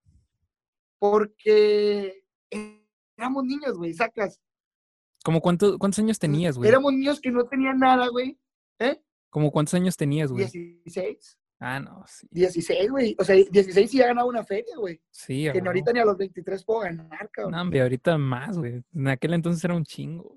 Porque 0.98 2.24
éramos 3.16 3.44
niños, 3.44 3.76
güey, 3.76 3.92
sacas. 3.92 4.40
¿Cómo 5.24 5.40
cuánto- 5.40 5.78
cuántos 5.78 5.98
años 5.98 6.18
tenías, 6.18 6.56
güey? 6.56 6.68
Éramos 6.68 6.92
niños 6.92 7.20
que 7.20 7.30
no 7.30 7.44
tenían 7.44 7.78
nada, 7.78 8.08
güey. 8.08 8.38
¿Eh? 8.78 9.00
¿Cómo 9.30 9.50
cuántos 9.50 9.74
años 9.74 9.96
tenías, 9.96 10.30
güey? 10.32 10.44
16. 10.46 11.38
Ah, 11.60 11.78
no, 11.78 12.02
sí. 12.08 12.26
16, 12.30 12.90
güey. 12.90 13.14
O 13.18 13.24
sea, 13.24 13.36
16 13.36 13.90
sí 13.90 13.98
ya 13.98 14.08
ganaba 14.08 14.28
una 14.28 14.42
feria, 14.44 14.74
güey. 14.76 15.00
Sí, 15.10 15.48
Que 15.52 15.60
ahorita 15.64 15.92
ni 15.92 16.00
a 16.00 16.04
los 16.04 16.16
23 16.16 16.64
puedo 16.64 16.80
ganar, 16.80 17.30
cabrón. 17.30 17.52
No, 17.52 17.60
hombre, 17.62 17.82
ahorita 17.82 18.18
más, 18.18 18.58
güey. 18.58 18.82
En 18.92 19.08
aquel 19.08 19.34
entonces 19.34 19.62
era 19.64 19.74
un 19.74 19.84
chingo. 19.84 20.36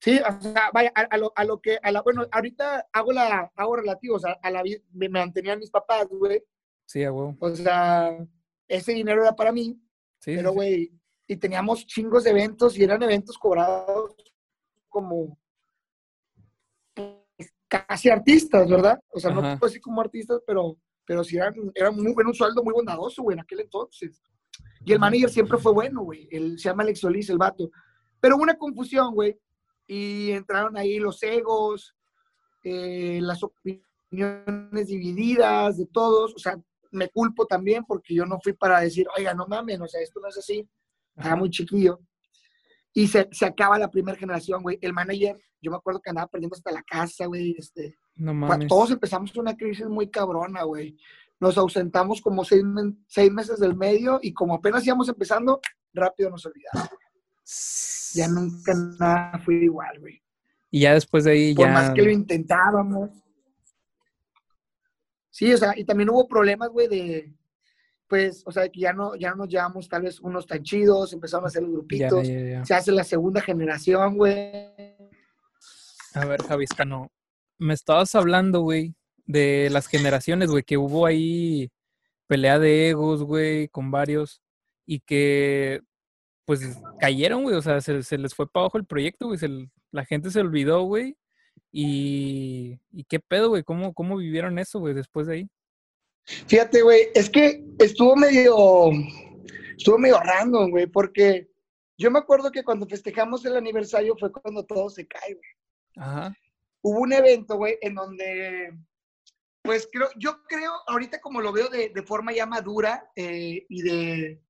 Sí, 0.00 0.18
o 0.20 0.40
sea, 0.40 0.70
vaya, 0.72 0.92
a, 0.94 1.00
a 1.02 1.16
lo, 1.18 1.32
a 1.34 1.44
lo 1.44 1.60
que, 1.60 1.78
a 1.82 1.90
la, 1.90 2.02
bueno, 2.02 2.24
ahorita 2.30 2.88
hago 2.92 3.12
la, 3.12 3.50
hago 3.56 3.76
relativo, 3.76 4.16
o 4.16 4.20
a 4.42 4.50
la 4.50 4.62
vida, 4.62 4.78
me 4.92 5.08
mantenían 5.08 5.58
mis 5.58 5.70
papás, 5.70 6.06
güey. 6.08 6.42
Sí, 6.86 7.00
huevo. 7.00 7.36
O 7.40 7.50
sea, 7.54 8.16
ese 8.68 8.92
dinero 8.92 9.22
era 9.22 9.34
para 9.34 9.52
mí, 9.52 9.80
Sí, 10.20 10.34
pero, 10.36 10.50
sí. 10.50 10.54
güey, 10.54 10.92
y 11.26 11.36
teníamos 11.36 11.84
chingos 11.86 12.24
de 12.24 12.30
eventos 12.30 12.78
y 12.78 12.84
eran 12.84 13.02
eventos 13.02 13.36
cobrados 13.36 14.14
como 14.88 15.38
pues, 16.94 17.52
casi 17.68 18.08
artistas, 18.08 18.68
¿verdad? 18.68 19.00
O 19.10 19.20
sea, 19.20 19.30
no 19.30 19.40
Ajá. 19.40 19.58
puedo 19.58 19.68
decir 19.68 19.82
como 19.82 20.00
artistas, 20.00 20.40
pero, 20.46 20.78
pero 21.04 21.22
sí 21.24 21.36
eran, 21.36 21.54
eran 21.74 21.94
muy 21.94 22.14
un 22.16 22.34
sueldo 22.34 22.62
muy 22.62 22.72
bondadoso, 22.72 23.22
güey, 23.22 23.34
en 23.34 23.40
aquel 23.40 23.60
entonces. 23.60 24.22
Y 24.84 24.92
el 24.92 24.98
manager 24.98 25.28
siempre 25.30 25.58
fue 25.58 25.72
bueno, 25.72 26.02
güey. 26.02 26.28
Él 26.30 26.58
se 26.58 26.68
llama 26.68 26.82
Alex 26.82 27.00
Solís, 27.00 27.28
el 27.30 27.38
vato. 27.38 27.70
Pero 28.20 28.36
hubo 28.36 28.42
una 28.42 28.56
confusión, 28.56 29.14
güey. 29.14 29.38
Y 29.88 30.30
entraron 30.32 30.76
ahí 30.76 30.98
los 30.98 31.22
egos, 31.22 31.96
eh, 32.62 33.18
las 33.22 33.42
opiniones 33.42 34.86
divididas 34.86 35.78
de 35.78 35.86
todos. 35.86 36.34
O 36.34 36.38
sea, 36.38 36.56
me 36.90 37.08
culpo 37.08 37.46
también 37.46 37.84
porque 37.84 38.14
yo 38.14 38.26
no 38.26 38.38
fui 38.40 38.52
para 38.52 38.80
decir, 38.80 39.06
oiga, 39.16 39.34
no 39.34 39.46
mames, 39.46 39.80
o 39.80 39.88
sea, 39.88 40.00
esto 40.02 40.20
no 40.20 40.28
es 40.28 40.38
así. 40.38 40.68
Estaba 41.16 41.36
muy 41.36 41.50
chiquillo. 41.50 42.00
Y 42.92 43.08
se, 43.08 43.28
se 43.32 43.46
acaba 43.46 43.78
la 43.78 43.90
primera 43.90 44.18
generación, 44.18 44.62
güey. 44.62 44.78
El 44.82 44.92
manager, 44.92 45.40
yo 45.60 45.70
me 45.70 45.78
acuerdo 45.78 46.00
que 46.00 46.10
andaba 46.10 46.28
perdiendo 46.28 46.54
hasta 46.54 46.70
la 46.70 46.82
casa, 46.82 47.26
güey. 47.26 47.54
Este, 47.58 47.96
No 48.14 48.34
mames. 48.34 48.68
Todos 48.68 48.90
empezamos 48.90 49.34
una 49.36 49.56
crisis 49.56 49.86
muy 49.86 50.10
cabrona, 50.10 50.64
güey. 50.64 50.96
Nos 51.40 51.56
ausentamos 51.56 52.20
como 52.20 52.44
seis, 52.44 52.62
seis 53.06 53.32
meses 53.32 53.58
del 53.58 53.74
medio 53.76 54.18
y 54.22 54.32
como 54.32 54.54
apenas 54.54 54.86
íbamos 54.86 55.08
empezando, 55.08 55.60
rápido 55.94 56.30
nos 56.30 56.44
olvidamos. 56.44 56.90
Ya 58.14 58.28
nunca 58.28 58.72
nada 58.98 59.38
fue 59.44 59.54
igual, 59.56 59.98
güey. 60.00 60.22
Y 60.70 60.80
ya 60.80 60.94
después 60.94 61.24
de 61.24 61.32
ahí 61.32 61.54
Por 61.54 61.66
ya. 61.66 61.72
más 61.72 61.90
que 61.90 62.02
lo 62.02 62.10
intentábamos. 62.10 63.10
Sí, 65.30 65.52
o 65.52 65.56
sea, 65.56 65.72
y 65.76 65.84
también 65.84 66.10
hubo 66.10 66.26
problemas, 66.26 66.68
güey, 66.70 66.88
de, 66.88 67.32
pues, 68.08 68.42
o 68.44 68.50
sea, 68.50 68.68
que 68.68 68.80
ya 68.80 68.92
no, 68.92 69.14
ya 69.14 69.30
no 69.30 69.36
nos 69.36 69.48
llevamos 69.48 69.88
tal 69.88 70.02
vez 70.02 70.18
unos 70.20 70.46
tan 70.46 70.62
chidos, 70.62 71.12
empezamos 71.12 71.44
a 71.44 71.48
hacer 71.48 71.62
los 71.62 71.72
grupitos, 71.72 72.26
ya, 72.26 72.40
ya. 72.40 72.64
se 72.64 72.74
hace 72.74 72.90
la 72.90 73.04
segunda 73.04 73.40
generación, 73.40 74.16
güey. 74.16 74.64
A 76.14 76.24
ver, 76.24 76.42
Javiscano, 76.42 77.12
me 77.58 77.74
estabas 77.74 78.14
hablando, 78.14 78.62
güey, 78.62 78.96
de 79.26 79.68
las 79.70 79.86
generaciones, 79.86 80.50
güey, 80.50 80.64
que 80.64 80.76
hubo 80.76 81.06
ahí 81.06 81.70
pelea 82.26 82.58
de 82.58 82.88
egos, 82.88 83.22
güey, 83.22 83.68
con 83.68 83.90
varios, 83.90 84.42
y 84.86 85.00
que 85.00 85.82
pues 86.48 86.62
cayeron, 86.98 87.42
güey, 87.42 87.56
o 87.56 87.60
sea, 87.60 87.78
se, 87.82 88.16
les 88.16 88.34
fue 88.34 88.50
para 88.50 88.62
abajo 88.62 88.78
el 88.78 88.86
proyecto, 88.86 89.26
güey, 89.26 89.38
la 89.90 90.06
gente 90.06 90.30
se 90.30 90.40
olvidó, 90.40 90.84
güey, 90.84 91.14
y, 91.70 92.80
y 92.90 93.04
qué 93.04 93.20
pedo, 93.20 93.50
güey, 93.50 93.62
¿Cómo, 93.64 93.92
¿cómo 93.92 94.16
vivieron 94.16 94.58
eso, 94.58 94.78
güey, 94.80 94.94
después 94.94 95.26
de 95.26 95.34
ahí? 95.34 95.50
Fíjate, 96.24 96.80
güey, 96.80 97.08
es 97.14 97.28
que 97.28 97.62
estuvo 97.78 98.16
medio, 98.16 98.56
estuvo 99.76 99.98
medio 99.98 100.18
random, 100.20 100.70
güey, 100.70 100.86
porque 100.86 101.50
yo 101.98 102.10
me 102.10 102.18
acuerdo 102.18 102.50
que 102.50 102.64
cuando 102.64 102.86
festejamos 102.86 103.44
el 103.44 103.54
aniversario 103.54 104.16
fue 104.16 104.32
cuando 104.32 104.64
todo 104.64 104.88
se 104.88 105.06
cae, 105.06 105.34
güey. 105.34 105.50
Ajá. 105.98 106.34
Hubo 106.80 107.00
un 107.00 107.12
evento, 107.12 107.58
güey, 107.58 107.76
en 107.82 107.94
donde 107.94 108.72
pues 109.60 109.86
creo, 109.92 110.08
yo 110.16 110.42
creo, 110.44 110.72
ahorita 110.86 111.20
como 111.20 111.42
lo 111.42 111.52
veo 111.52 111.68
de, 111.68 112.02
forma 112.04 112.32
ya 112.32 112.46
madura 112.46 113.10
eh, 113.14 113.66
y 113.68 113.82
de 113.82 114.40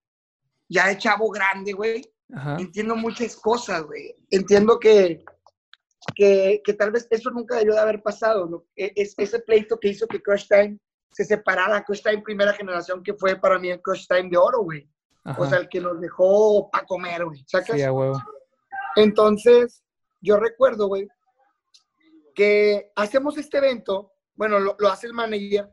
ya 0.69 0.89
de 0.89 0.99
chavo 0.99 1.31
grande, 1.31 1.73
güey, 1.73 2.03
entiendo 2.59 2.97
muchas 2.97 3.37
cosas, 3.37 3.83
güey. 3.83 4.15
Entiendo 4.31 4.79
que, 4.79 5.25
que, 6.15 6.63
tal 6.79 6.91
vez 6.91 7.07
eso 7.11 7.31
nunca 7.31 7.57
debió 7.57 7.75
de 7.75 7.81
haber 7.81 8.03
pasado. 8.03 8.67
E, 8.77 8.93
es, 8.97 9.15
ese 9.17 9.41
pleito 9.41 9.79
que 9.79 9.89
hizo 9.89 10.07
que 10.07 10.23
Crush 10.23 10.47
Time 10.49 10.79
se 11.11 11.25
separara, 11.25 11.85
Crush 11.85 12.03
Time 12.03 12.23
primera 12.23 12.53
generación, 12.53 13.03
que 13.03 13.15
fue 13.15 13.37
para 13.37 13.59
mí 13.59 13.71
el 13.71 13.81
Crush 13.81 14.07
Time 14.07 14.29
de 14.31 14.37
oro, 14.37 14.63
güey. 14.63 14.89
O 15.37 15.45
sea, 15.47 15.59
el 15.59 15.69
que 15.69 15.81
nos 15.81 16.01
dejó 16.01 16.71
para 16.71 16.87
comer, 16.87 17.25
güey. 17.25 17.45
¿Sacas? 17.47 17.77
Sí, 17.77 17.83
a 17.83 17.93
huevo. 17.93 18.19
Entonces, 18.97 19.85
yo 20.23 20.39
recuerdo, 20.39 20.89
güey, 20.89 21.07
que 22.35 22.91
hacemos 22.97 23.37
este 23.37 23.59
evento 23.59 24.13
bueno, 24.39 24.61
lo, 24.61 24.77
hace 24.89 25.09
el 25.09 25.15
manager, 25.15 25.69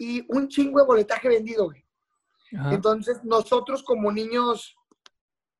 y 0.00 0.26
un 0.28 0.48
chingo 0.48 0.80
de 0.80 0.86
boletaje 0.86 1.28
vendido, 1.28 1.66
güey. 1.66 1.85
Entonces, 2.50 3.22
nosotros 3.24 3.82
como 3.82 4.12
niños, 4.12 4.76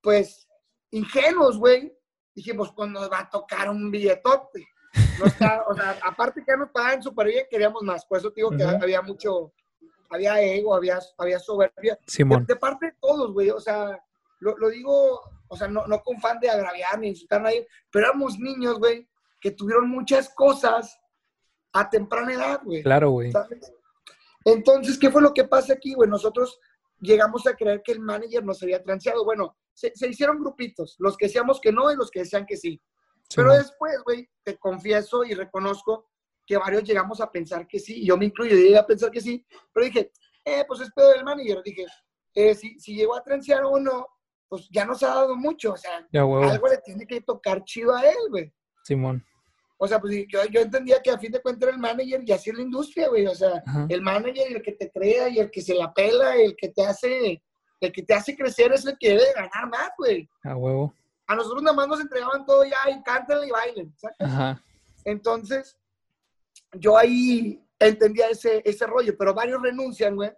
pues, 0.01 0.49
ingenuos, 0.90 1.59
güey, 1.59 1.96
dijimos, 2.35 2.72
pues 2.77 2.90
nos 2.90 3.11
va 3.11 3.20
a 3.20 3.31
tocar 3.31 3.68
un 3.70 3.90
billetote. 3.90 4.68
o 5.22 5.29
sea, 5.31 5.64
aparte 6.05 6.44
que 6.44 6.57
nos 6.57 6.70
pagaban 6.70 7.03
súper 7.03 7.29
bien, 7.29 7.46
queríamos 7.51 7.83
más. 7.83 8.05
Por 8.05 8.18
eso 8.18 8.31
digo 8.31 8.51
que 8.51 8.62
había 8.62 9.03
mucho, 9.03 9.53
había 10.11 10.40
ego, 10.40 10.75
había, 10.75 10.99
había 11.18 11.38
soberbia. 11.38 11.99
De, 12.07 12.57
parte 12.57 12.87
de 12.87 12.96
todos, 13.01 13.33
güey. 13.33 13.51
O 13.51 13.61
sea, 13.61 13.99
lo, 14.40 14.57
lo, 14.59 14.68
digo, 14.68 15.20
o 15.49 15.57
sea, 15.57 15.66
no, 15.66 15.87
no 15.87 16.03
con 16.03 16.20
fan 16.20 16.38
de 16.38 16.51
agraviar 16.51 16.99
ni 16.99 17.09
insultar 17.09 17.40
a 17.40 17.44
nadie, 17.44 17.66
pero 17.90 18.07
éramos 18.07 18.38
niños, 18.38 18.79
güey, 18.79 19.09
que 19.40 19.51
tuvieron 19.51 19.88
muchas 19.88 20.29
cosas 20.29 21.01
a 21.72 21.88
temprana 21.88 22.33
edad, 22.33 22.61
güey. 22.62 22.83
Claro, 22.83 23.11
güey. 23.11 23.33
Entonces, 24.44 24.99
¿qué 24.99 25.11
fue 25.11 25.22
lo 25.22 25.35
que 25.35 25.44
pasa 25.44 25.72
aquí, 25.72 25.94
güey? 25.94 26.09
Nosotros 26.09 26.61
llegamos 27.00 27.46
a 27.46 27.54
creer 27.54 27.82
que 27.82 27.92
el 27.92 28.00
manager 28.00 28.44
nos 28.44 28.62
había 28.62 28.82
transeado. 28.82 29.24
Bueno, 29.24 29.56
se, 29.74 29.92
hicieron 30.09 30.38
grupitos, 30.38 30.96
los 30.98 31.16
que 31.16 31.26
decíamos 31.26 31.61
que 31.61 31.72
no 31.72 31.90
y 31.92 31.96
los 31.96 32.11
que 32.11 32.20
decían 32.20 32.46
que 32.46 32.56
sí. 32.56 32.80
Pero 33.35 33.54
después, 33.54 34.00
güey, 34.04 34.28
te 34.44 34.56
confieso 34.56 35.24
y 35.24 35.35
reconozco 35.35 36.09
que 36.46 36.56
varios 36.56 36.85
llegamos 36.85 37.20
a 37.20 37.30
pensar 37.30 37.66
que 37.66 37.80
sí, 37.80 38.06
yo 38.06 38.16
me 38.16 38.26
incluyo, 38.26 38.54
llegué 38.54 38.78
a 38.78 38.87
pensar 38.87 39.11
que 39.11 39.20
sí, 39.20 39.44
pero 39.72 39.87
dije, 39.87 40.12
eh, 40.44 40.64
pues 40.66 40.80
es 40.80 40.92
pedo 40.92 41.11
del 41.11 41.24
manager. 41.24 41.61
Dije, 41.64 41.87
eh, 42.35 42.54
si, 42.54 42.78
si 42.78 42.94
llegó 42.94 43.16
a 43.16 43.22
transear 43.22 43.64
o 43.64 43.80
no, 43.80 44.06
pues 44.48 44.68
ya 44.70 44.85
nos 44.85 45.02
ha 45.02 45.09
dado 45.09 45.37
mucho, 45.37 45.72
o 45.72 45.76
sea, 45.76 46.06
algo 46.12 46.68
le 46.68 46.78
tiene 46.78 47.06
que 47.06 47.20
tocar 47.20 47.64
chido 47.64 47.94
a 47.94 48.02
él, 48.02 48.16
güey. 48.30 48.54
Simón. 48.85 49.24
O 49.79 49.87
sea, 49.87 50.01
pues 50.01 50.15
yo, 50.29 50.45
yo, 50.47 50.61
entendía 50.61 51.03
que 51.03 51.11
a 51.11 51.19
fin 51.19 51.33
de 51.33 51.43
cuentas 51.43 51.69
era 51.69 51.77
el 51.77 51.81
manager 51.81 52.23
y 52.25 52.33
así 52.33 52.51
es 52.51 52.57
la 52.57 52.62
industria, 52.62 53.09
güey. 53.09 53.27
O 53.27 53.35
sea, 53.35 53.62
el 53.89 54.01
manager 54.01 54.51
y 54.51 54.55
el 54.55 54.62
que 54.62 54.73
te 54.73 54.91
crea 54.91 55.29
y 55.29 55.39
el 55.39 55.51
que 55.51 55.61
se 55.61 55.75
la 55.75 55.93
pela, 55.93 56.35
el 56.37 56.57
que 56.57 56.71
te 56.71 56.85
hace, 56.85 57.43
el 57.81 57.93
que 57.93 58.03
te 58.03 58.15
hace 58.15 58.35
crecer 58.35 58.73
es 58.73 58.87
el 58.87 58.97
que 58.99 59.11
debe 59.11 59.33
ganar 59.35 59.69
más, 59.69 59.91
güey. 59.99 60.29
A 60.45 60.57
huevo. 60.57 60.95
A 61.27 61.35
nosotros 61.35 61.62
nada 61.62 61.77
más 61.77 61.89
nos 61.89 62.01
entregaban 62.01 62.47
todo 62.47 62.65
ya 62.65 62.91
y 62.91 63.03
canten 63.03 63.47
y 63.47 63.51
bailen, 63.51 63.95
¿sabes? 63.99 64.17
Ajá. 64.21 64.62
Entonces, 65.05 65.77
yo 66.73 66.97
ahí 66.97 67.62
entendía 67.79 68.29
ese, 68.29 68.62
ese 68.65 68.87
rollo, 68.87 69.15
pero 69.19 69.35
varios 69.35 69.61
renuncian, 69.61 70.17
güey. 70.17 70.33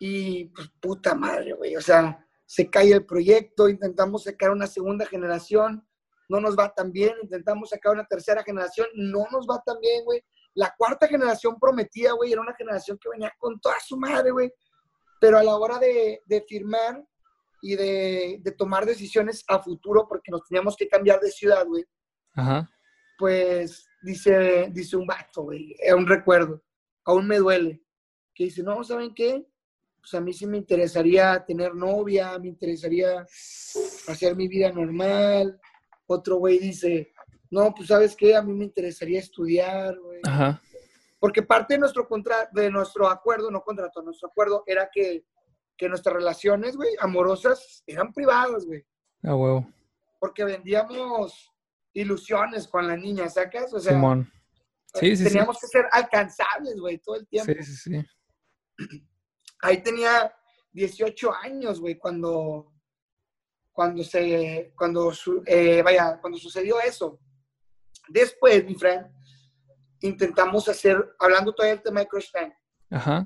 Y 0.00 0.46
pues 0.46 0.68
puta 0.80 1.14
madre, 1.14 1.52
güey. 1.52 1.76
O 1.76 1.80
sea, 1.80 2.26
se 2.44 2.68
cae 2.68 2.92
el 2.92 3.06
proyecto, 3.06 3.68
intentamos 3.68 4.24
sacar 4.24 4.50
una 4.50 4.66
segunda 4.66 5.06
generación 5.06 5.85
no 6.28 6.40
nos 6.40 6.56
va 6.56 6.72
tan 6.74 6.92
bien, 6.92 7.14
intentamos 7.22 7.70
sacar 7.70 7.92
una 7.92 8.04
tercera 8.04 8.42
generación, 8.42 8.88
no 8.94 9.26
nos 9.30 9.46
va 9.46 9.62
tan 9.64 9.78
bien, 9.80 10.04
güey. 10.04 10.22
La 10.54 10.74
cuarta 10.76 11.06
generación 11.06 11.58
prometía, 11.60 12.12
güey, 12.12 12.32
era 12.32 12.40
una 12.40 12.54
generación 12.54 12.98
que 13.00 13.10
venía 13.10 13.32
con 13.38 13.60
toda 13.60 13.76
su 13.80 13.96
madre, 13.96 14.30
güey. 14.30 14.52
Pero 15.20 15.38
a 15.38 15.42
la 15.42 15.56
hora 15.56 15.78
de, 15.78 16.20
firmar 16.48 17.04
y 17.62 17.76
de, 17.76 18.54
tomar 18.56 18.86
decisiones 18.86 19.44
a 19.48 19.62
futuro, 19.62 20.06
porque 20.08 20.30
nos 20.30 20.46
teníamos 20.48 20.76
que 20.76 20.88
cambiar 20.88 21.20
de 21.20 21.30
ciudad, 21.30 21.66
güey, 21.66 21.84
pues 23.18 23.88
dice, 24.02 24.68
dice 24.72 24.96
un 24.96 25.06
vato, 25.06 25.42
güey, 25.42 25.74
es 25.78 25.94
un 25.94 26.06
recuerdo, 26.06 26.62
aún 27.04 27.26
me 27.26 27.38
duele, 27.38 27.82
que 28.34 28.44
dice, 28.44 28.62
no, 28.62 28.84
¿saben 28.84 29.14
qué? 29.14 29.46
Pues 30.00 30.14
a 30.14 30.20
mí 30.20 30.32
sí 30.32 30.46
me 30.46 30.58
interesaría 30.58 31.44
tener 31.44 31.74
novia, 31.74 32.38
me 32.38 32.48
interesaría 32.48 33.22
hacer 33.22 34.36
mi 34.36 34.46
vida 34.46 34.70
normal, 34.70 35.58
otro 36.06 36.36
güey 36.36 36.58
dice, 36.58 37.12
no, 37.50 37.74
pues 37.74 37.88
sabes 37.88 38.16
qué, 38.16 38.36
a 38.36 38.42
mí 38.42 38.52
me 38.52 38.64
interesaría 38.64 39.20
estudiar, 39.20 39.98
güey. 39.98 40.20
Ajá. 40.24 40.60
Porque 41.18 41.42
parte 41.42 41.74
de 41.74 41.80
nuestro, 41.80 42.06
contra 42.06 42.48
de 42.52 42.70
nuestro 42.70 43.08
acuerdo, 43.08 43.50
no 43.50 43.62
contrato, 43.62 44.02
nuestro 44.02 44.28
acuerdo 44.28 44.62
era 44.66 44.88
que, 44.92 45.24
que 45.76 45.88
nuestras 45.88 46.14
relaciones, 46.14 46.76
güey, 46.76 46.90
amorosas, 47.00 47.82
eran 47.86 48.12
privadas, 48.12 48.66
güey. 48.66 48.84
Ah, 49.22 49.34
huevo. 49.34 49.66
Porque 50.20 50.44
vendíamos 50.44 51.52
ilusiones 51.94 52.68
con 52.68 52.86
la 52.86 52.96
niña, 52.96 53.28
¿sacas? 53.28 53.72
O 53.72 53.80
sea, 53.80 53.92
Simón. 53.92 54.30
Sí, 54.94 55.16
sí, 55.16 55.24
teníamos 55.24 55.58
que 55.60 55.66
ser 55.66 55.86
alcanzables, 55.90 56.78
güey, 56.78 56.98
todo 56.98 57.16
el 57.16 57.26
tiempo. 57.26 57.52
Sí, 57.58 57.62
sí, 57.64 57.76
sí. 57.76 58.88
Ahí 59.60 59.82
tenía 59.82 60.32
18 60.72 61.34
años, 61.34 61.80
güey, 61.80 61.98
cuando, 61.98 62.72
cuando 63.76 64.02
se, 64.02 64.72
cuando, 64.74 65.12
eh, 65.44 65.82
vaya, 65.82 66.18
cuando 66.18 66.38
sucedió 66.38 66.80
eso. 66.80 67.20
Después, 68.08 68.64
mi 68.64 68.74
friend, 68.74 69.06
intentamos 70.00 70.66
hacer, 70.70 71.14
hablando 71.18 71.52
todavía 71.52 71.74
del 71.74 71.82
tema 71.82 72.00
de 72.00 72.08
Crush 72.08 72.30
Time, 72.32 72.56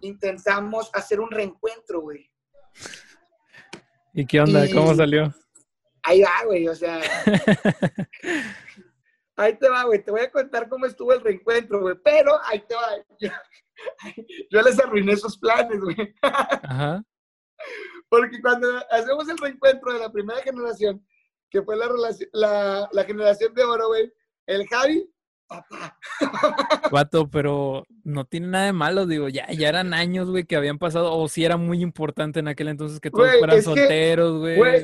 intentamos 0.00 0.90
hacer 0.92 1.20
un 1.20 1.30
reencuentro, 1.30 2.00
güey. 2.00 2.28
¿Y 4.12 4.26
qué 4.26 4.40
onda? 4.40 4.66
¿Cómo 4.74 4.92
salió? 4.92 5.32
Ahí 6.02 6.22
va, 6.22 6.44
güey, 6.44 6.66
o 6.66 6.74
sea. 6.74 7.00
ahí 9.36 9.56
te 9.56 9.68
va, 9.68 9.84
güey. 9.84 10.02
Te 10.02 10.10
voy 10.10 10.22
a 10.22 10.32
contar 10.32 10.68
cómo 10.68 10.86
estuvo 10.86 11.12
el 11.12 11.20
reencuentro, 11.20 11.80
güey. 11.80 11.94
Pero 12.02 12.32
ahí 12.46 12.58
te 12.66 12.74
va. 12.74 12.88
Yo, 13.20 13.28
yo 14.50 14.62
les 14.62 14.80
arruiné 14.80 15.12
esos 15.12 15.38
planes, 15.38 15.78
güey. 15.78 16.12
Ajá. 16.22 17.04
Porque 18.11 18.42
cuando 18.42 18.68
hacemos 18.90 19.29
el 19.29 19.38
reencuentro 19.38 19.92
de 19.94 20.01
la 20.01 20.12
primera 20.12 20.42
generación, 20.42 21.03
que 21.49 21.62
fue 21.62 21.77
la, 21.77 21.88
la, 22.33 22.88
la 22.92 23.05
generación 23.05 23.55
de 23.55 23.64
oro, 23.64 23.88
güey, 23.88 24.12
el 24.46 24.66
Javi, 24.66 25.09
papá. 25.46 25.96
Vato, 26.90 27.31
pero 27.31 27.85
no 28.05 28.25
tiene 28.25 28.49
nada 28.49 28.66
de 28.66 28.73
malo, 28.73 29.07
digo, 29.07 29.29
ya, 29.29 29.46
ya 29.53 29.68
eran 29.68 29.94
años, 29.94 30.29
güey, 30.29 30.44
que 30.44 30.57
habían 30.57 30.79
pasado, 30.79 31.16
o 31.16 31.29
si 31.29 31.44
era 31.44 31.57
muy 31.57 31.83
importante 31.83 32.40
en 32.40 32.49
aquel 32.49 32.68
entonces 32.68 33.01
que 33.01 33.11
todos 33.11 33.31
fueran 33.38 33.62
solteros, 33.62 34.38
güey. 34.40 34.83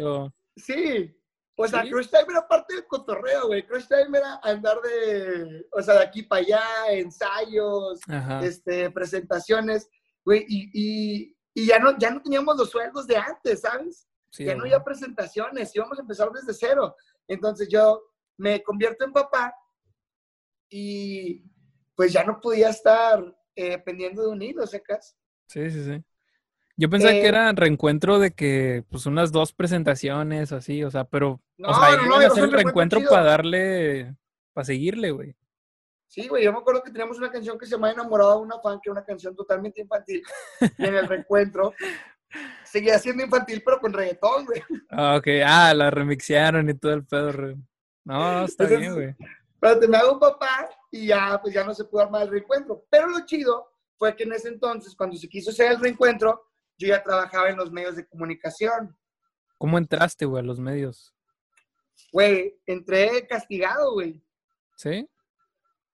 Sí, 0.57 1.13
o 1.57 1.67
sea, 1.67 1.83
Crush 1.83 2.09
Time 2.09 2.27
era 2.31 2.47
parte 2.47 2.75
del 2.75 2.87
cotorreo, 2.87 3.49
güey. 3.49 3.67
Crush 3.67 3.87
Time 3.89 4.19
era 4.19 4.39
andar 4.43 4.79
de, 4.83 5.67
o 5.73 5.83
sea, 5.83 5.95
de 5.95 6.05
aquí 6.05 6.23
para 6.23 6.43
allá, 6.43 6.63
ensayos, 6.91 8.01
este, 8.43 8.91
presentaciones, 8.91 9.89
güey, 10.25 10.45
y, 10.49 10.71
y 10.73 11.36
ya 11.65 11.79
no, 11.79 11.97
ya 11.97 12.11
no 12.11 12.21
teníamos 12.21 12.57
los 12.57 12.69
sueldos 12.69 13.07
de 13.07 13.17
antes, 13.17 13.61
¿sabes? 13.61 14.07
ya 14.39 14.55
no 14.55 14.65
había 14.65 14.85
presentaciones, 14.85 15.75
íbamos 15.75 15.99
a 15.99 16.03
empezar 16.03 16.31
desde 16.31 16.53
cero. 16.53 16.95
Entonces 17.27 17.69
yo 17.71 18.03
me 18.37 18.63
convierto 18.63 19.07
en 19.07 19.13
papá 19.13 19.55
y 20.69 21.43
pues 21.95 22.13
ya 22.13 22.25
no 22.25 22.39
podía 22.39 22.69
estar 22.69 23.25
eh, 23.55 23.79
pendiendo 23.79 24.23
de 24.23 24.29
un 24.29 24.43
hilo, 24.43 24.67
¿secas? 24.67 25.17
Sí, 25.47 25.71
sí, 25.71 25.85
sí. 25.85 26.05
Yo 26.77 26.91
pensé 26.91 27.09
que 27.09 27.23
eh, 27.23 27.29
era 27.29 27.53
reencuentro 27.53 28.19
de 28.19 28.33
que, 28.33 28.85
pues, 28.91 29.07
unas 29.07 29.33
dos 29.33 29.55
presentaciones 29.55 30.53
así, 30.53 30.85
o 30.85 30.91
sea, 30.91 31.05
pero, 31.05 31.41
no, 31.57 31.71
o 31.71 31.75
sea, 31.75 31.97
no, 31.97 32.07
no, 32.07 32.17
hacer 32.17 32.45
el 32.45 32.53
reencuentro 32.53 33.01
para 33.09 33.25
darle, 33.25 34.15
para 34.53 34.67
seguirle, 34.67 35.11
güey. 35.11 35.35
Sí, 36.07 36.29
güey, 36.29 36.45
yo 36.45 36.53
me 36.53 36.59
acuerdo 36.59 36.83
que 36.83 36.91
teníamos 36.91 37.19
una 37.19 37.31
canción 37.31 37.59
que 37.59 37.67
se 37.67 37.73
llama 37.73 37.91
Enamorado 37.91 38.37
de 38.37 38.43
una 38.43 38.61
fan, 38.61 38.79
que 38.83 38.91
era 38.91 38.99
una 39.01 39.05
canción 39.05 39.35
totalmente 39.35 39.81
infantil. 39.81 40.23
y 40.79 40.85
en 40.85 40.95
el 40.95 41.09
reencuentro 41.09 41.75
seguía 42.65 42.99
siendo 42.99 43.25
infantil, 43.25 43.63
pero 43.65 43.81
con 43.81 43.93
reggaetón, 43.93 44.47
güey. 44.47 44.63
Ah, 44.91 45.17
ok. 45.17 45.27
Ah, 45.45 45.75
la 45.75 45.91
remixearon 45.91 46.69
y 46.71 46.75
todo 46.75 46.93
el 46.95 47.05
pedo. 47.05 47.33
No, 48.05 48.45
está 48.45 48.65
bien, 48.67 48.95
güey. 48.95 49.15
Pero 49.59 49.79
te 49.81 49.89
me 49.89 49.97
hago 49.97 50.13
un 50.13 50.21
papá 50.21 50.69
y 50.91 51.09
ya, 51.09 51.41
pues 51.43 51.55
ya 51.55 51.65
no 51.65 51.75
se 51.75 51.85
pudo 51.85 52.03
armar 52.03 52.23
el 52.23 52.31
reencuentro. 52.31 52.85
Pero 52.89 53.09
lo 53.09 53.25
chido 53.27 53.69
fue 53.97 54.15
que 54.15 54.25
en 54.25 54.33
ese 54.33 54.49
entonces, 54.49 54.95
cuando 54.95 55.17
se 55.17 55.29
quiso 55.29 55.51
hacer 55.51 55.73
el 55.73 55.81
reencuentro, 55.81 56.47
yo 56.79 56.89
ya 56.89 57.03
trabajaba 57.03 57.49
en 57.49 57.57
los 57.57 57.73
medios 57.73 57.97
de 57.97 58.07
comunicación. 58.07 58.97
¿Cómo 59.59 59.79
entraste, 59.79 60.25
güey, 60.27 60.43
a 60.43 60.47
los 60.47 60.61
medios? 60.61 61.15
Güey, 62.13 62.61
entré 62.67 63.27
castigado, 63.27 63.95
güey. 63.95 64.23
¿Sí? 64.77 65.09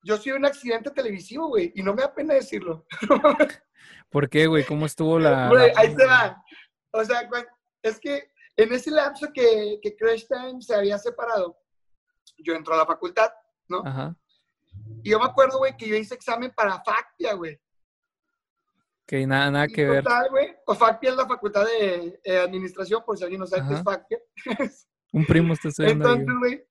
Yo 0.02 0.16
soy 0.16 0.32
un 0.32 0.44
accidente 0.44 0.90
televisivo, 0.90 1.48
güey, 1.48 1.72
y 1.74 1.82
no 1.82 1.94
me 1.94 2.02
da 2.02 2.14
pena 2.14 2.34
decirlo. 2.34 2.86
¿Por 4.10 4.28
qué, 4.28 4.46
güey? 4.46 4.64
¿Cómo 4.64 4.86
estuvo 4.86 5.18
la...? 5.18 5.48
Güey, 5.48 5.72
ahí 5.76 5.94
te 5.94 6.04
va. 6.04 6.42
O 6.90 7.04
sea, 7.04 7.28
es 7.82 7.98
que 8.00 8.30
en 8.56 8.72
ese 8.72 8.90
lapso 8.90 9.28
que, 9.32 9.78
que 9.80 9.96
Crash 9.96 10.26
Time 10.26 10.60
se 10.60 10.74
había 10.74 10.98
separado, 10.98 11.56
yo 12.38 12.54
entro 12.54 12.74
a 12.74 12.78
la 12.78 12.86
facultad, 12.86 13.30
¿no? 13.68 13.82
Ajá. 13.84 14.16
Y 15.02 15.10
yo 15.10 15.18
me 15.18 15.26
acuerdo, 15.26 15.58
güey, 15.58 15.76
que 15.76 15.88
yo 15.88 15.96
hice 15.96 16.14
examen 16.14 16.52
para 16.54 16.82
FACTIA, 16.82 17.34
güey. 17.34 17.60
Que 19.06 19.26
nada, 19.26 19.50
nada 19.50 19.66
Y 19.66 19.72
que 19.72 19.86
ver. 19.86 20.04
O 20.66 20.74
FACTIA 20.74 21.10
es 21.10 21.16
la 21.16 21.26
facultad 21.26 21.64
de 21.64 22.20
eh, 22.22 22.38
administración, 22.38 23.02
por 23.04 23.16
si 23.16 23.24
alguien 23.24 23.40
no 23.40 23.46
sabe 23.46 23.68
qué 23.68 23.74
es. 23.74 23.82
FACTIA. 23.82 24.18
Un 25.12 25.26
primo 25.26 25.52
está 25.52 25.68
estudiando 25.68 26.12
Entonces, 26.12 26.38
güey, 26.38 26.66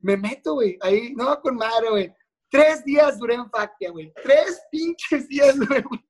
me 0.00 0.16
meto, 0.16 0.54
güey, 0.54 0.78
ahí, 0.80 1.14
no, 1.14 1.40
con 1.40 1.56
madre, 1.56 1.90
güey. 1.90 2.14
Tres 2.50 2.84
días 2.84 3.18
duré 3.18 3.34
en 3.34 3.50
FACTIA, 3.50 3.90
güey. 3.90 4.12
Tres 4.22 4.62
pinches 4.70 5.28
días 5.28 5.58
duré, 5.58 5.82
güey. 5.82 6.00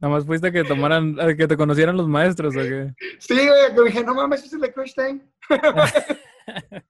Nada 0.00 0.14
más 0.14 0.26
fuiste 0.26 0.48
a 0.48 0.52
que 0.52 0.64
tomaran, 0.64 1.18
a 1.20 1.34
que 1.34 1.46
te 1.46 1.56
conocieran 1.56 1.96
los 1.96 2.08
maestros, 2.08 2.56
¿o 2.56 2.60
qué? 2.60 2.92
Sí, 3.20 3.34
güey, 3.34 3.74
que 3.74 3.82
dije, 3.82 4.04
no 4.04 4.14
mames, 4.14 4.44
es 4.44 4.52
el 4.52 4.60
de 4.60 4.72
Crush 4.72 4.94
Time. 4.94 5.20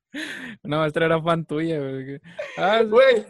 Una 0.62 0.78
maestra 0.78 1.06
era 1.06 1.22
fan 1.22 1.44
tuya, 1.44 1.78
güey. 1.78 2.20
Ah, 2.56 2.80
sí. 2.80 2.88
Güey, 2.88 3.26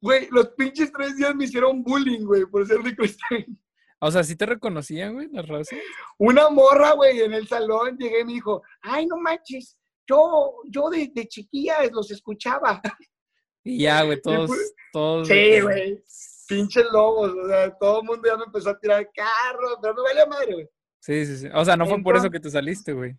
güey, 0.00 0.28
los 0.30 0.48
pinches 0.50 0.92
tres 0.92 1.16
días 1.16 1.34
me 1.34 1.44
hicieron 1.44 1.82
bullying, 1.82 2.24
güey, 2.24 2.46
por 2.46 2.66
ser 2.66 2.80
de 2.82 2.94
Crush 2.94 3.16
Time. 3.28 3.58
O 4.00 4.10
sea, 4.10 4.22
¿sí 4.22 4.36
te 4.36 4.46
reconocían, 4.46 5.14
güey, 5.14 5.28
las 5.32 5.48
razas? 5.48 5.78
Una 6.18 6.48
morra, 6.48 6.92
güey, 6.92 7.20
en 7.22 7.32
el 7.32 7.48
salón 7.48 7.96
llegué 7.98 8.20
y 8.20 8.24
me 8.24 8.32
dijo, 8.34 8.62
ay, 8.82 9.06
no 9.06 9.16
manches, 9.16 9.78
yo, 10.06 10.56
yo 10.70 10.90
de, 10.90 11.10
de 11.12 11.26
chiquilla 11.26 11.78
los 11.90 12.10
escuchaba. 12.10 12.80
Y 13.64 13.82
ya, 13.82 14.02
güey, 14.02 14.20
todos, 14.20 14.48
pues, 14.48 14.74
todos. 14.92 15.26
Sí, 15.26 15.60
güey, 15.60 16.04
pinches 16.46 16.84
lobos, 16.92 17.32
o 17.32 17.48
sea, 17.48 17.76
todo 17.78 18.00
el 18.00 18.06
mundo 18.06 18.28
ya 18.28 18.36
me 18.36 18.44
empezó 18.44 18.70
a 18.70 18.78
tirar 18.78 19.10
carro, 19.14 19.78
pero 19.80 19.94
me 19.94 20.02
vale 20.02 20.26
madre, 20.26 20.52
güey. 20.52 20.68
Sí, 21.00 21.26
sí, 21.26 21.36
sí. 21.38 21.48
O 21.54 21.64
sea, 21.64 21.76
no 21.76 21.86
fue 21.86 22.02
por 22.02 22.16
eso 22.16 22.30
que 22.30 22.40
te 22.40 22.50
saliste, 22.50 22.92
güey. 22.92 23.16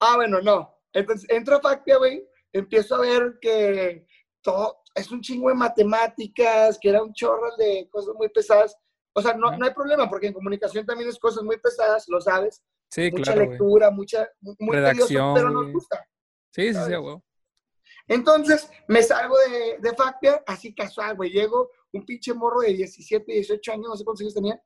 Ah, 0.00 0.16
bueno, 0.16 0.40
no. 0.40 0.74
Entonces, 0.92 1.28
entro 1.28 1.56
a 1.56 1.60
Factia, 1.60 1.98
güey, 1.98 2.26
empiezo 2.52 2.94
a 2.94 3.00
ver 3.00 3.38
que 3.40 4.06
todo 4.42 4.78
es 4.94 5.10
un 5.10 5.20
chingo 5.20 5.48
de 5.48 5.54
matemáticas, 5.54 6.78
que 6.80 6.88
era 6.88 7.02
un 7.02 7.12
chorro 7.12 7.56
de 7.56 7.88
cosas 7.90 8.14
muy 8.16 8.28
pesadas. 8.28 8.76
O 9.12 9.20
sea, 9.20 9.34
no, 9.34 9.56
no 9.56 9.64
hay 9.64 9.74
problema, 9.74 10.08
porque 10.08 10.28
en 10.28 10.32
comunicación 10.32 10.86
también 10.86 11.08
es 11.08 11.18
cosas 11.18 11.42
muy 11.42 11.58
pesadas, 11.58 12.04
lo 12.08 12.20
sabes. 12.20 12.62
Sí, 12.90 13.10
mucha 13.10 13.32
claro, 13.32 13.40
güey. 13.40 13.50
lectura, 13.50 13.90
mucha, 13.90 14.28
muy 14.40 14.56
tedioso, 14.56 14.72
Redacción, 14.72 15.34
pero 15.34 15.50
nos 15.50 15.72
gusta. 15.72 16.04
Sí, 16.52 16.62
sí, 16.62 16.68
sí, 16.68 16.74
¿sabes? 16.74 16.98
güey. 16.98 17.16
Entonces, 18.08 18.68
me 18.88 19.02
salgo 19.02 19.36
de, 19.38 19.78
de 19.78 20.42
así 20.46 20.74
casual, 20.74 21.16
güey. 21.16 21.30
Llego, 21.30 21.70
un 21.92 22.04
pinche 22.04 22.34
morro 22.34 22.60
de 22.60 22.72
17, 22.72 23.32
18 23.32 23.72
años, 23.72 23.88
no 23.88 23.96
sé 23.96 24.04
cuántos 24.04 24.22
años 24.22 24.34
tenía, 24.34 24.62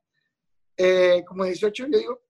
eh, 0.77 1.23
como 1.27 1.43
18, 1.43 1.87
yo 1.87 1.97
digo. 1.99 2.21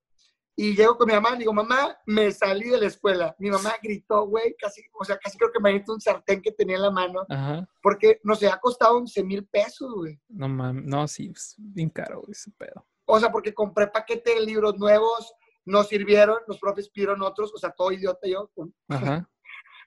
Y 0.56 0.76
llego 0.76 0.96
con 0.96 1.08
mi 1.08 1.14
mamá, 1.14 1.32
le 1.32 1.38
digo, 1.38 1.52
mamá, 1.52 1.96
me 2.06 2.30
salí 2.30 2.70
de 2.70 2.78
la 2.78 2.86
escuela. 2.86 3.34
Mi 3.40 3.50
mamá 3.50 3.74
gritó, 3.82 4.26
güey, 4.26 4.54
casi, 4.56 4.82
o 4.92 5.04
sea, 5.04 5.18
casi 5.18 5.36
creo 5.36 5.50
que 5.50 5.58
me 5.58 5.70
aventó 5.70 5.92
un 5.92 6.00
sartén 6.00 6.40
que 6.40 6.52
tenía 6.52 6.76
en 6.76 6.82
la 6.82 6.90
mano, 6.92 7.26
Ajá. 7.28 7.68
porque 7.82 8.20
nos 8.22 8.38
había 8.38 8.58
costado 8.58 8.96
11 8.98 9.24
mil 9.24 9.46
pesos, 9.46 9.92
güey. 9.92 10.20
No 10.28 10.48
mames. 10.48 10.84
No, 10.84 11.08
sí, 11.08 11.32
es 11.34 11.56
bien 11.58 11.90
caro, 11.90 12.20
güey, 12.20 12.30
ese 12.32 12.52
pedo. 12.52 12.86
O 13.04 13.18
sea, 13.18 13.32
porque 13.32 13.52
compré 13.52 13.88
paquete 13.88 14.34
de 14.34 14.40
libros 14.42 14.78
nuevos, 14.78 15.34
nos 15.64 15.88
sirvieron, 15.88 16.38
los 16.46 16.60
profes 16.60 16.88
pidieron 16.88 17.22
otros, 17.22 17.52
o 17.52 17.58
sea, 17.58 17.70
todo 17.70 17.90
idiota 17.90 18.28
yo. 18.28 18.48
Ajá. 18.88 19.28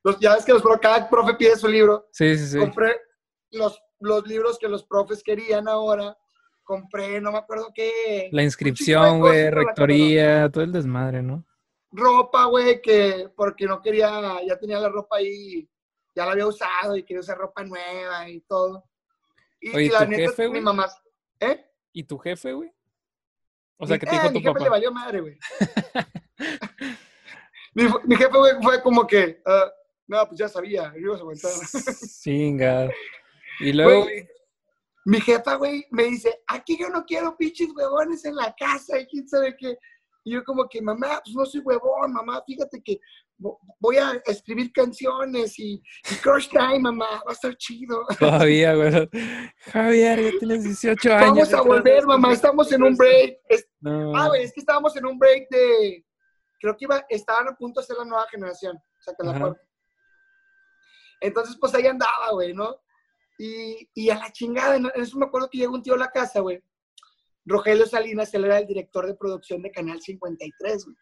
Los, 0.04 0.20
ya 0.20 0.36
ves 0.36 0.46
que 0.46 0.54
los, 0.54 0.64
cada 0.82 1.10
profe 1.10 1.34
pide 1.36 1.56
su 1.56 1.68
libro. 1.68 2.08
Sí, 2.12 2.38
sí, 2.38 2.48
sí. 2.48 2.60
compré 2.60 3.00
los, 3.52 3.82
los 4.00 4.26
libros 4.28 4.58
que 4.60 4.68
los 4.70 4.86
profes 4.86 5.24
querían 5.24 5.68
ahora. 5.68 6.18
Compré, 6.64 7.22
no 7.22 7.32
me 7.32 7.38
acuerdo 7.38 7.72
qué. 7.74 8.30
La 8.34 8.44
inscripción, 8.44 9.20
güey, 9.20 9.50
rectoría, 9.50 10.50
todo 10.52 10.64
el 10.64 10.74
desmadre, 10.74 11.24
¿no? 11.24 11.46
Ropa, 11.92 12.46
güey, 12.46 12.82
que 12.82 13.30
porque 13.36 13.66
no 13.66 13.82
quería, 13.82 14.42
ya 14.46 14.60
tenía 14.60 14.80
la 14.80 14.90
ropa 14.90 15.18
ahí, 15.18 15.68
ya 16.14 16.26
la 16.26 16.34
había 16.34 16.46
usado 16.46 16.98
y 16.98 17.04
quería 17.04 17.22
usar 17.22 17.38
ropa 17.38 17.64
nueva 17.64 18.30
y 18.30 18.42
todo. 18.42 18.84
Y, 19.62 19.74
Oye, 19.76 19.86
y 19.86 19.90
la 19.90 20.00
¿tu 20.00 20.06
neta, 20.12 20.30
jefe, 20.30 20.44
mi 20.44 20.50
güey? 20.50 20.62
mamá, 20.62 20.88
¿eh? 21.40 21.66
¿Y 21.94 22.04
tu 22.04 22.18
jefe, 22.18 22.52
güey? 22.52 22.72
O 23.78 23.88
sea, 23.88 23.96
Mi- 23.96 24.00
¿qué 24.02 24.06
te 24.08 24.12
eh, 24.12 24.16
dijo 24.20 24.28
mi 24.28 24.34
tu 24.34 24.40
jefe 24.40 24.54
papá? 24.54 24.64
le 24.66 24.70
valió 24.70 24.92
madre, 24.92 25.22
güey. 25.22 25.40
mi, 27.74 27.84
mi 28.04 28.16
jefe, 28.16 28.38
güey, 28.38 28.54
fue 28.62 28.82
como 28.82 29.06
que, 29.08 29.42
ah, 29.46 29.72
no, 30.08 30.26
pues 30.28 30.40
ya 30.40 30.48
sabía, 30.48 30.92
yo 30.96 31.00
ibas 31.08 31.20
a 31.20 31.22
aguantar. 31.22 31.52
Chinga. 32.22 32.90
Y 33.60 33.74
luego, 33.74 34.04
Güey, 34.04 34.28
Mi 35.06 35.22
jefa, 35.22 35.56
güey, 35.56 35.86
me 35.92 36.04
dice, 36.06 36.42
aquí 36.48 36.78
yo 36.80 36.90
no 36.90 37.04
quiero 37.06 37.36
pinches 37.38 37.70
huevones 37.76 38.26
en 38.26 38.36
la 38.36 38.54
casa 38.58 39.00
y 39.00 39.06
quién 39.08 39.28
sabe 39.28 39.56
qué. 39.58 39.78
Y 40.24 40.34
yo 40.34 40.44
como 40.44 40.68
que, 40.68 40.82
mamá, 40.82 41.22
pues 41.24 41.34
no 41.36 41.46
soy 41.46 41.62
huevón, 41.62 42.12
mamá, 42.12 42.44
fíjate 42.46 42.82
que 42.84 43.00
vo- 43.40 43.58
voy 43.80 43.96
a 43.96 44.22
escribir 44.26 44.74
canciones 44.74 45.58
y, 45.58 45.76
y 46.12 46.16
Crush 46.22 46.50
Time, 46.50 46.80
mamá, 46.80 47.08
va 47.26 47.30
a 47.30 47.34
estar 47.34 47.56
chido. 47.56 48.06
todavía, 48.20 48.76
güey. 48.76 49.10
Javier, 49.72 50.22
ya 50.22 50.40
tienes 50.40 50.64
18 50.66 51.14
años. 51.14 51.28
Vamos 51.30 51.54
a 51.54 51.62
volver, 51.62 52.06
mamá, 52.06 52.34
estamos 52.34 52.70
en 52.74 52.84
un 52.84 52.96
break. 52.98 53.38
Es- 53.48 53.68
No, 53.80 54.14
ah, 54.18 54.28
güey, 54.28 54.44
es 54.44 54.52
que 54.52 54.60
estábamos 54.60 54.94
en 54.98 55.06
un 55.06 55.18
break 55.18 55.48
de, 55.50 56.06
creo 56.60 56.76
que 56.76 56.84
iba, 56.84 57.06
estaban 57.08 57.48
a 57.48 57.56
punto 57.56 57.80
de 57.80 57.88
ser 57.88 57.96
la 57.98 58.04
nueva 58.06 58.28
generación, 58.30 58.76
o 58.76 59.02
sea, 59.02 59.14
que 59.18 59.26
la. 59.26 59.34
Entonces, 61.22 61.58
pues 61.60 61.74
ahí 61.76 61.88
andaba, 61.88 62.32
güey, 62.32 62.54
¿no? 62.54 62.76
Y, 63.40 63.90
y 63.94 64.10
a 64.10 64.16
la 64.16 64.32
chingada, 64.32 64.76
en 64.76 64.90
eso 64.96 65.18
me 65.18 65.26
acuerdo 65.26 65.50
que 65.50 65.60
llegó 65.60 65.76
un 65.76 65.84
tío 65.84 65.94
a 65.94 65.98
la 65.98 66.10
casa, 66.12 66.40
güey. 66.40 66.62
Rogelio 67.46 67.86
Salinas, 67.86 68.34
él 68.34 68.46
era 68.46 68.60
el 68.60 68.68
director 68.68 69.08
de 69.08 69.16
producción 69.16 69.62
de 69.62 69.72
Canal 69.72 70.02
53, 70.02 70.86
güey, 70.86 70.98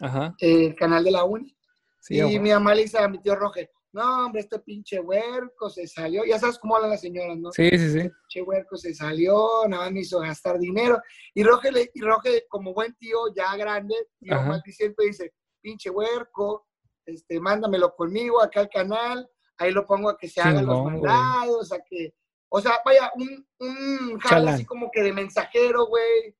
Ajá. 0.00 0.34
eh, 0.40 0.66
el 0.66 0.74
canal 0.74 1.02
de 1.04 1.10
la 1.10 1.24
Uni. 1.24 1.56
Sí, 2.00 2.20
y 2.20 2.38
mi 2.38 2.50
mamá 2.50 2.74
le 2.74 2.82
dice 2.82 2.98
a 2.98 3.08
mi 3.08 3.18
tío 3.18 3.34
Roge, 3.34 3.70
no, 3.94 4.26
hombre, 4.26 4.42
este 4.42 4.58
pinche 4.58 4.98
huerco 5.00 5.70
se 5.70 5.86
salió. 5.86 6.24
Ya 6.24 6.38
sabes 6.38 6.58
cómo 6.58 6.74
hablan 6.76 6.90
las 6.90 7.00
señoras, 7.00 7.38
¿no? 7.38 7.50
Sí, 7.52 7.70
sí, 7.70 7.92
sí. 7.92 8.00
pinche 8.00 8.42
huerco 8.42 8.76
se 8.76 8.92
salió, 8.92 9.48
nada 9.68 9.84
más 9.84 9.92
me 9.92 10.00
hizo 10.00 10.18
gastar 10.18 10.58
dinero. 10.58 11.00
Y 11.32 11.44
Roge, 11.44 11.70
y 11.94 12.00
Roge 12.02 12.44
como 12.48 12.74
buen 12.74 12.94
tío 12.96 13.32
ya 13.34 13.56
grande, 13.56 13.94
tío 14.18 14.42
maldiciente, 14.42 15.04
dice, 15.06 15.32
pinche 15.62 15.90
huerco, 15.90 16.66
este, 17.06 17.40
mándamelo 17.40 17.94
conmigo 17.94 18.42
acá 18.42 18.60
al 18.60 18.68
canal, 18.70 19.28
ahí 19.58 19.72
lo 19.72 19.86
pongo 19.86 20.10
a 20.10 20.16
que 20.16 20.28
se 20.28 20.40
hagan 20.40 20.66
los 20.66 20.80
güey. 20.80 20.94
mandados, 20.94 21.72
a 21.72 21.78
que, 21.80 22.14
o 22.48 22.60
sea, 22.60 22.80
vaya, 22.84 23.10
un, 23.16 23.46
un 23.60 24.18
jale 24.20 24.50
así 24.50 24.64
como 24.64 24.90
que 24.90 25.02
de 25.02 25.12
mensajero, 25.12 25.86
güey, 25.86 26.36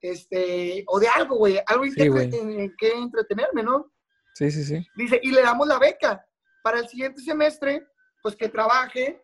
este, 0.00 0.84
o 0.88 1.00
de 1.00 1.08
algo, 1.08 1.36
güey, 1.36 1.58
algo 1.66 1.84
Sí, 1.86 2.08
güey. 2.08 2.34
en 2.34 2.74
que 2.76 2.92
entretenerme, 2.92 3.62
¿no? 3.62 3.90
Sí, 4.34 4.50
sí, 4.50 4.64
sí. 4.64 4.86
Dice, 4.96 5.20
y 5.22 5.30
le 5.30 5.42
damos 5.42 5.66
la 5.66 5.78
beca 5.78 6.26
para 6.62 6.78
el 6.80 6.88
siguiente 6.88 7.20
semestre, 7.22 7.86
pues 8.22 8.36
que 8.36 8.48
trabaje 8.48 9.22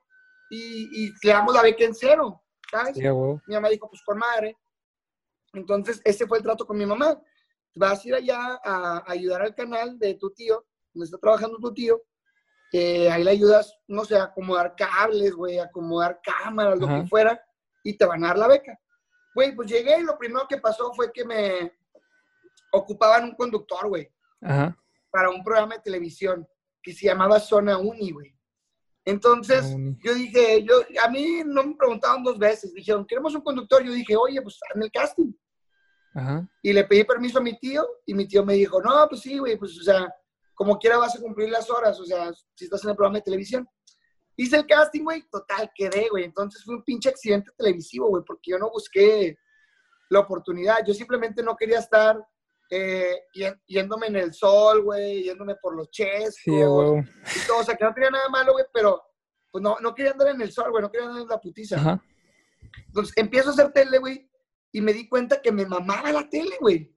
y, 0.51 1.07
y 1.07 1.13
le 1.23 1.33
damos 1.33 1.55
la 1.55 1.63
beca 1.63 1.85
en 1.85 1.95
cero, 1.95 2.43
¿sabes? 2.71 2.95
Sí. 2.97 3.03
Mi 3.03 3.55
mamá 3.55 3.69
dijo, 3.69 3.89
pues 3.89 4.03
con 4.05 4.19
madre. 4.19 4.57
Entonces, 5.53 6.01
ese 6.05 6.27
fue 6.27 6.39
el 6.39 6.45
trato 6.45 6.67
con 6.67 6.77
mi 6.79 6.87
mamá. 6.87 7.21
Vas 7.75 8.05
a 8.05 8.09
ir 8.09 8.15
allá 8.15 8.61
a, 8.65 9.05
ayudar 9.11 9.43
al 9.43 9.55
canal 9.55 9.99
de 9.99 10.15
tu 10.15 10.31
tío, 10.31 10.65
donde 10.93 11.05
está 11.05 11.19
trabajando 11.19 11.59
tu 11.59 11.73
tío. 11.73 12.01
eh, 12.73 13.11
ahí 13.11 13.25
le 13.25 13.33
ayudas, 13.33 13.77
no 13.89 14.05
sé, 14.05 14.17
a 14.17 14.25
acomodar 14.25 14.75
cables, 14.77 15.33
güey, 15.35 15.59
a 15.59 15.65
acomodar 15.65 16.21
cámaras, 16.23 16.79
lo 16.79 16.87
Ajá. 16.87 17.03
que 17.03 17.09
fuera, 17.09 17.45
y 17.83 17.97
te 17.97 18.05
van 18.05 18.23
a 18.25 18.29
dar 18.29 18.39
la 18.39 18.47
beca. 18.49 18.79
Güey, 19.35 19.55
pues 19.57 19.69
llegué 19.69 19.99
y 19.99 20.05
lo 20.05 20.17
primero 20.17 20.47
que 20.49 20.59
pasó 20.59 20.93
fue 20.95 21.11
que 21.13 21.25
me 21.25 21.73
ocupaban 22.73 23.25
un 23.25 23.35
conductor, 23.35 23.89
güey 23.89 24.09
para 25.11 25.31
un 25.31 25.43
programa 25.43 25.75
de 25.75 25.83
televisión 25.83 26.47
que 26.83 26.93
se 26.93 27.07
llamaba 27.07 27.41
Zona 27.41 27.79
Uni, 27.79 28.13
güey. 28.13 28.35
Entonces, 29.05 29.75
yo 30.05 30.15
dije, 30.15 30.63
yo, 30.63 30.83
a 31.03 31.09
mí 31.11 31.43
no 31.45 31.65
me 31.65 31.75
preguntaron 31.75 32.23
dos 32.23 32.39
veces, 32.39 32.73
dijeron, 32.73 33.07
queremos 33.07 33.35
un 33.35 33.41
conductor. 33.41 33.83
Yo 33.83 33.93
dije, 33.93 34.15
oye, 34.15 34.41
pues 34.41 34.59
en 34.75 34.83
el 34.83 34.91
casting. 34.91 35.33
Ajá. 36.15 36.49
Y 36.63 36.73
le 36.73 36.85
pedí 36.85 37.05
permiso 37.05 37.39
a 37.39 37.43
mi 37.43 37.59
tío 37.59 37.87
y 38.07 38.15
mi 38.15 38.27
tío 38.27 38.45
me 38.45 38.55
dijo, 38.55 38.81
no, 38.81 39.07
pues 39.09 39.23
sí, 39.23 39.39
güey, 39.39 39.57
pues 39.57 39.79
o 39.79 39.83
sea, 39.83 40.13
como 40.61 40.79
quiera 40.79 40.99
vas 40.99 41.17
a 41.17 41.21
cumplir 41.21 41.49
las 41.49 41.71
horas, 41.71 41.99
o 41.99 42.05
sea, 42.05 42.31
si 42.55 42.67
estás 42.67 42.85
en 42.85 42.91
el 42.91 42.95
programa 42.97 43.17
de 43.17 43.23
televisión. 43.23 43.67
Hice 44.37 44.57
el 44.57 44.67
casting, 44.67 45.05
güey, 45.05 45.23
total, 45.31 45.71
quedé, 45.75 46.09
güey. 46.11 46.25
Entonces 46.25 46.63
fue 46.63 46.75
un 46.75 46.85
pinche 46.85 47.09
accidente 47.09 47.51
televisivo, 47.57 48.09
güey, 48.09 48.23
porque 48.27 48.51
yo 48.51 48.59
no 48.59 48.69
busqué 48.71 49.39
la 50.11 50.21
oportunidad. 50.21 50.85
Yo 50.87 50.93
simplemente 50.93 51.43
no 51.43 51.57
quería 51.57 51.79
estar 51.79 52.23
eh, 52.71 53.23
yéndome 53.67 54.09
en 54.09 54.17
el 54.17 54.35
sol, 54.35 54.83
güey, 54.83 55.23
yéndome 55.23 55.55
por 55.55 55.75
los 55.75 55.91
chescos 55.91 56.35
Sí, 56.45 56.51
güey. 56.51 57.01
y 57.01 57.47
todo. 57.47 57.61
O 57.61 57.65
sea, 57.65 57.75
que 57.75 57.85
no 57.87 57.95
tenía 57.95 58.11
nada 58.11 58.29
malo, 58.29 58.53
güey, 58.53 58.67
pero 58.71 59.03
pues 59.51 59.63
no, 59.63 59.79
no 59.81 59.95
quería 59.95 60.13
andar 60.13 60.29
en 60.29 60.43
el 60.43 60.53
sol, 60.53 60.71
güey, 60.71 60.83
no 60.83 60.91
quería 60.91 61.07
andar 61.07 61.23
en 61.23 61.29
la 61.29 61.41
putiza. 61.41 61.77
Ajá. 61.77 62.05
Entonces 62.87 63.15
empiezo 63.17 63.49
a 63.49 63.53
hacer 63.55 63.73
tele, 63.73 63.97
güey, 63.97 64.31
y 64.73 64.83
me 64.83 64.93
di 64.93 65.09
cuenta 65.09 65.41
que 65.41 65.53
me 65.53 65.65
mamaba 65.65 66.13
la 66.13 66.29
tele, 66.29 66.59
güey. 66.61 66.95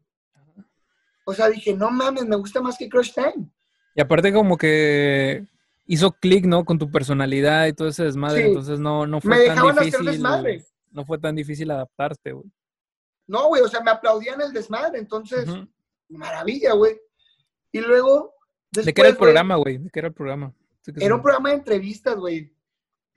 O 1.26 1.34
sea, 1.34 1.50
dije, 1.50 1.74
no 1.74 1.90
mames, 1.92 2.26
me 2.26 2.36
gusta 2.36 2.62
más 2.62 2.78
que 2.78 2.90
Crush 2.90 3.14
Time. 3.14 3.50
Y 3.96 4.02
aparte 4.02 4.34
como 4.34 4.58
que 4.58 5.46
hizo 5.86 6.12
clic, 6.12 6.46
¿no? 6.46 6.66
Con 6.66 6.80
tu 6.80 6.90
personalidad 6.92 7.68
y 7.68 7.74
todo 7.74 7.88
ese 7.88 8.04
desmadre, 8.06 8.42
Sí. 8.44 8.48
entonces 8.50 8.80
no, 8.80 9.06
no 9.06 9.22
fue 9.22 9.30
Me 9.32 9.46
tan 9.46 9.56
dejaban 9.56 9.72
hacer 9.80 9.86
difícil. 9.86 10.06
desmadre. 10.12 10.66
No 10.92 11.06
fue 11.06 11.18
tan 11.18 11.36
difícil 11.36 11.72
adaptarte, 11.72 12.32
güey. 12.34 12.46
No, 13.28 13.48
güey, 13.48 13.62
o 13.62 13.68
sea, 13.68 13.82
me 13.82 13.92
aplaudían 13.92 14.42
el 14.42 14.52
desmadre, 14.52 15.00
entonces, 15.00 15.48
maravilla, 16.10 16.74
güey. 16.74 17.00
Y 17.72 17.80
luego, 17.80 18.34
después, 18.72 18.86
¿De 18.88 18.94
qué 18.94 19.02
era 19.02 19.10
el 19.10 19.18
programa, 19.18 19.56
güey? 19.56 19.78
¿De 19.78 19.90
qué 19.90 20.00
era 20.00 20.08
el 20.10 20.14
programa? 20.14 20.54
Sí 20.82 20.92
Era 20.98 21.16
un 21.16 21.22
programa 21.22 21.50
de 21.50 21.56
entrevistas, 21.56 22.16
güey. 22.18 22.54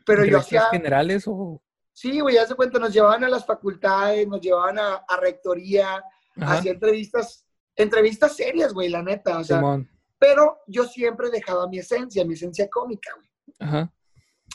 Pero 0.05 0.21
yo 0.25 0.37
¿Entrevistas 0.38 0.47
hacía, 0.64 0.79
generales 0.79 1.25
o...? 1.27 1.61
sí, 1.92 2.21
güey, 2.21 2.37
ya 2.37 2.47
se 2.47 2.55
cuenta, 2.55 2.79
nos 2.79 2.92
llevaban 2.92 3.25
a 3.25 3.29
las 3.29 3.45
facultades, 3.45 4.29
nos 4.29 4.40
llevaban 4.40 4.79
a, 4.79 4.95
a 5.09 5.16
rectoría, 5.21 6.03
hacía 6.37 6.73
entrevistas, 6.73 7.46
entrevistas 7.77 8.35
serias, 8.37 8.73
güey, 8.73 8.89
la 8.89 9.03
neta, 9.03 9.39
o 9.39 9.45
sea, 9.45 9.59
Simón. 9.59 9.89
pero 10.19 10.59
yo 10.67 10.85
siempre 10.85 11.31
dejaba 11.31 11.69
mi 11.69 11.79
esencia, 11.79 12.25
mi 12.25 12.35
esencia 12.35 12.69
cómica, 12.71 13.11
güey. 13.17 13.29
Ajá, 13.61 13.93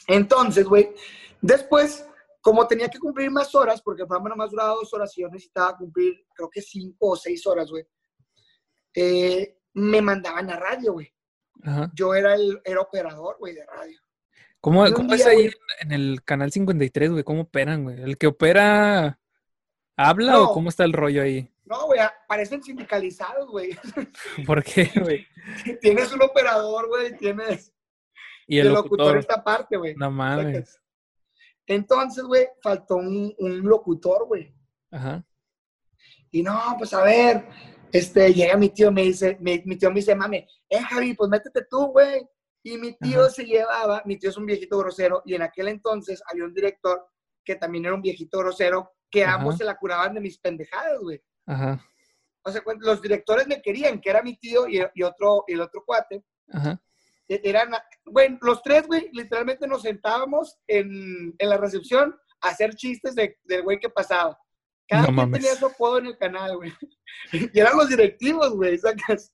Entonces, 0.08 0.66
güey, 0.66 0.90
después, 1.42 2.06
como 2.42 2.68
tenía 2.68 2.90
que 2.90 2.98
cumplir 3.00 3.30
más 3.32 3.54
horas, 3.56 3.82
porque 3.82 4.02
el 4.04 4.08
programa 4.08 4.30
nomás 4.30 4.52
duraba 4.52 4.74
dos 4.74 4.94
horas 4.94 5.16
y 5.18 5.22
yo 5.22 5.30
necesitaba 5.30 5.78
cumplir, 5.78 6.26
creo 6.34 6.50
que 6.50 6.62
cinco 6.62 7.10
o 7.12 7.16
seis 7.16 7.46
horas, 7.48 7.70
güey, 7.70 7.86
eh, 8.96 9.58
me 9.74 10.02
mandaban 10.02 10.50
a 10.50 10.58
radio, 10.60 10.94
güey. 10.94 11.14
ajá. 11.64 11.92
Yo 11.94 12.14
era 12.16 12.34
el 12.36 12.60
era 12.66 12.82
operador, 12.82 13.38
güey, 13.40 13.54
de 13.56 13.66
radio. 13.66 14.00
¿Cómo, 14.60 14.84
cómo 14.94 15.14
es 15.14 15.20
día, 15.24 15.30
ahí 15.32 15.48
güey- 15.48 15.56
en 15.82 15.92
el 15.92 16.24
canal 16.24 16.52
53, 16.52 17.12
güey? 17.12 17.24
¿Cómo 17.24 17.42
operan, 17.44 17.84
güey? 17.84 18.02
¿El 18.02 18.18
que 18.18 18.28
opera 18.28 19.20
habla 19.98 20.34
No. 20.34 20.44
o 20.50 20.54
cómo 20.54 20.70
está 20.70 20.84
el 20.84 20.94
rollo 20.94 21.22
ahí? 21.24 21.51
No, 21.66 21.86
güey, 21.86 22.00
parecen 22.28 22.64
sindicalizados, 22.64 23.50
güey. 23.50 23.78
¿Por 24.46 24.64
qué, 24.64 24.90
güey? 25.00 25.26
tienes 25.82 26.12
un 26.12 26.22
operador, 26.22 26.88
güey, 26.88 27.16
tienes 27.18 27.74
Y 28.48 28.60
el 28.60 28.68
el 28.68 28.74
locutor 28.74 28.98
locutor. 29.00 29.18
esta 29.18 29.44
parte, 29.44 29.78
güey. 29.78 29.96
No 29.96 30.12
mames. 30.12 30.80
Entonces, 31.68 32.24
güey, 32.24 32.48
faltó 32.62 32.98
un, 32.98 33.34
un 33.38 33.62
locutor, 33.62 34.28
güey. 34.28 34.54
Ajá. 34.92 35.24
Y 36.32 36.44
no, 36.44 36.60
pues 36.78 36.94
a 36.94 37.04
ver, 37.04 37.48
este, 37.92 38.34
llega 38.34 38.58
mi 38.58 38.70
tío, 38.70 38.92
me 38.92 39.04
dice, 39.04 39.38
mi, 39.40 39.62
mi 39.66 39.78
tío 39.78 39.90
me 39.90 39.96
dice, 39.96 40.16
mame, 40.16 40.48
eh, 40.70 40.82
Javi, 40.82 41.14
pues 41.14 41.30
métete 41.30 41.66
tú, 41.70 41.88
güey. 41.88 42.26
Y 42.64 42.78
mi 42.78 42.94
tío 42.98 43.22
Ajá. 43.22 43.30
se 43.30 43.44
llevaba, 43.46 44.02
mi 44.06 44.18
tío 44.18 44.30
es 44.30 44.38
un 44.38 44.46
viejito 44.46 44.78
grosero, 44.78 45.22
y 45.26 45.34
en 45.36 45.42
aquel 45.42 45.68
entonces 45.68 46.22
había 46.30 46.46
un 46.46 46.54
director 46.54 47.06
que 47.44 47.56
también 47.56 47.86
era 47.86 47.96
un 47.96 48.02
viejito 48.02 48.40
grosero, 48.40 48.92
que 49.10 49.24
Ajá. 49.24 49.36
ambos 49.36 49.58
se 49.58 49.64
la 49.64 49.78
curaban 49.78 50.14
de 50.14 50.22
mis 50.22 50.38
pendejadas, 50.40 51.00
güey. 51.02 51.22
Ajá. 51.46 51.86
O 52.44 52.52
sea, 52.52 52.62
los 52.80 53.02
directores 53.02 53.48
me 53.48 53.62
querían, 53.62 54.02
que 54.02 54.10
era 54.10 54.22
mi 54.24 54.36
tío 54.38 54.68
y, 54.68 54.82
y 54.96 55.04
otro, 55.04 55.44
y 55.48 55.54
el 55.54 55.62
otro 55.62 55.84
cuate. 55.86 56.24
Ajá. 56.52 56.82
E- 57.28 57.42
Eran, 57.44 57.72
güey, 58.06 58.38
los 58.42 58.62
tres, 58.64 58.88
güey, 58.88 59.10
literalmente 59.14 59.68
nos 59.68 59.84
sentábamos 59.84 60.58
en, 60.68 61.34
en 61.38 61.50
la 61.50 61.58
recepción 61.58 62.16
a 62.42 62.50
hacer 62.50 62.74
chistes 62.76 63.14
de- 63.16 63.38
del 63.44 63.62
güey 63.64 63.80
que 63.80 63.90
pasaba. 63.90 64.38
Cada 64.88 65.08
No 65.08 65.16
quien 65.16 65.32
tenía 65.34 65.56
su 65.56 65.68
apodo 65.68 66.00
en 66.00 66.08
el 66.08 66.18
canal, 66.18 66.58
güey. 66.58 66.74
Y 67.54 67.60
eran 67.60 67.78
los 67.78 67.88
directivos, 67.90 68.54
güey, 68.56 68.78
sacas. 68.78 69.32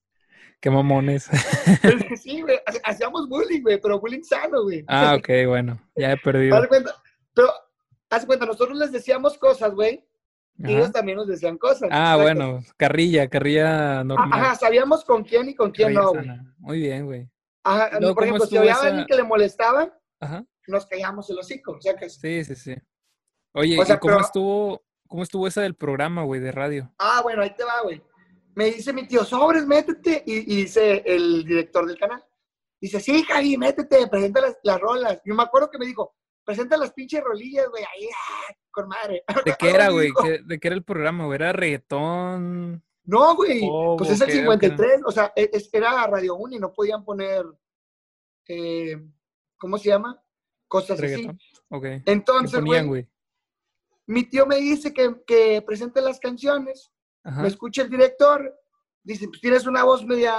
Qué 0.59 0.69
mamones. 0.69 1.27
Sí, 2.21 2.41
güey, 2.41 2.57
ha- 2.57 2.89
hacíamos 2.89 3.29
bullying, 3.29 3.61
güey, 3.61 3.79
pero 3.79 3.99
bullying 3.99 4.23
sano, 4.23 4.63
güey. 4.63 4.83
ah, 4.87 5.15
ok, 5.17 5.29
bueno. 5.47 5.79
Ya 5.95 6.11
he 6.11 6.17
perdido. 6.17 6.59
Pero, 7.33 7.51
haz 8.09 8.25
cuenta, 8.25 8.45
nosotros 8.45 8.77
les 8.77 8.91
decíamos 8.91 9.37
cosas, 9.37 9.73
güey, 9.73 10.03
Ajá. 10.63 10.71
ellos 10.71 10.91
también 10.91 11.17
nos 11.17 11.27
decían 11.27 11.57
cosas. 11.57 11.89
Ah, 11.91 12.17
bueno. 12.19 12.61
Carrilla, 12.77 13.27
carrilla 13.29 14.03
normal. 14.03 14.29
Ajá, 14.41 14.55
sabíamos 14.55 15.03
con 15.05 15.23
quién 15.23 15.49
y 15.49 15.55
con 15.55 15.71
quién 15.71 15.93
Carrilla 15.93 16.01
no, 16.01 16.11
güey. 16.13 16.39
Muy 16.57 16.79
bien, 16.79 17.05
güey. 17.05 17.29
Ajá, 17.63 17.99
Luego, 17.99 18.15
por 18.15 18.23
¿cómo 18.23 18.35
ejemplo, 18.37 18.45
si 18.47 18.57
había 18.57 18.71
esa- 18.71 18.87
alguien 18.87 19.05
que 19.05 19.15
le 19.15 19.23
molestaba, 19.23 19.93
Ajá. 20.19 20.45
nos 20.67 20.85
callamos 20.87 21.29
el 21.29 21.39
hocico, 21.39 21.77
sacas. 21.81 22.15
Sí, 22.15 22.43
sí, 22.45 22.55
sí. 22.55 22.75
Oye, 23.53 23.79
O 23.79 23.85
sea, 23.85 23.95
¿y 23.95 23.99
cómo 23.99 24.13
pero- 24.15 24.25
estuvo, 24.25 24.81
cómo 25.07 25.23
estuvo 25.23 25.47
esa 25.47 25.61
del 25.61 25.75
programa, 25.75 26.23
güey, 26.23 26.39
de 26.41 26.51
radio? 26.51 26.93
Ah, 26.97 27.21
bueno, 27.23 27.41
ahí 27.43 27.53
te 27.55 27.63
va, 27.63 27.81
güey. 27.83 28.01
Me 28.55 28.65
dice 28.65 28.91
mi 28.93 29.07
tío, 29.07 29.23
sobres, 29.23 29.65
métete. 29.67 30.23
Y, 30.25 30.37
y 30.53 30.55
dice 30.63 31.03
el 31.05 31.43
director 31.45 31.85
del 31.85 31.99
canal. 31.99 32.23
Dice, 32.81 32.99
sí, 32.99 33.23
Javi, 33.23 33.57
métete, 33.57 34.07
presenta 34.07 34.41
las, 34.41 34.57
las 34.63 34.79
rolas. 34.79 35.21
Yo 35.25 35.35
me 35.35 35.43
acuerdo 35.43 35.69
que 35.69 35.77
me 35.77 35.85
dijo, 35.85 36.15
presenta 36.47 36.77
las 36.77 36.93
pinches 36.93 37.21
rolillas, 37.21 37.67
güey, 37.69 37.83
ahí, 37.83 38.07
ah, 38.09 38.53
con 38.71 38.87
madre. 38.87 39.21
¿De 39.45 39.55
qué 39.59 39.69
era, 39.69 39.89
güey? 39.89 40.07
dijo. 40.07 40.23
¿Qué- 40.23 40.39
¿De 40.45 40.59
qué 40.59 40.67
era 40.69 40.75
el 40.77 40.83
programa, 40.85 41.25
güey? 41.25 41.35
¿Era 41.35 41.51
reggaetón? 41.51 42.81
No, 43.03 43.35
güey, 43.35 43.61
Oh, 43.69 43.95
pues 43.97 44.11
es 44.11 44.21
el 44.21 44.29
ok, 44.29 44.55
ok. 44.55 44.61
53, 44.61 45.01
o 45.05 45.11
sea, 45.11 45.33
e- 45.35 45.49
es- 45.51 45.69
era 45.73 46.07
Radio 46.07 46.35
Uni, 46.35 46.57
no 46.57 46.71
podían 46.73 47.03
poner, 47.03 47.45
eh, 48.47 48.97
¿cómo 49.57 49.77
se 49.77 49.89
llama? 49.89 50.21
Cosas 50.69 50.99
¿Reggaetón? 50.99 51.35
así. 51.35 51.61
Ok. 51.69 51.83
¿Qué 51.83 52.01
Entonces, 52.05 52.63
güey, 52.63 52.85
güey? 52.85 53.07
mi 54.07 54.23
tío 54.23 54.45
me 54.45 54.55
dice 54.55 54.93
que, 54.93 55.15
que 55.25 55.61
presente 55.61 55.99
las 56.01 56.17
canciones, 56.19 56.91
Ajá. 57.23 57.41
me 57.41 57.47
escucha 57.49 57.81
el 57.81 57.89
director, 57.89 58.57
dice, 59.03 59.27
pues 59.27 59.41
tienes 59.41 59.65
una 59.67 59.83
voz 59.83 60.05
media, 60.05 60.33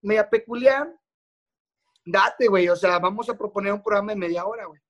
media 0.00 0.30
peculiar, 0.30 0.92
date, 2.04 2.46
güey, 2.46 2.68
o 2.68 2.76
sea, 2.76 2.98
vamos 3.00 3.28
a 3.28 3.36
proponer 3.36 3.72
un 3.72 3.82
programa 3.82 4.12
de 4.12 4.18
media 4.18 4.44
hora, 4.44 4.66
güey. 4.66 4.80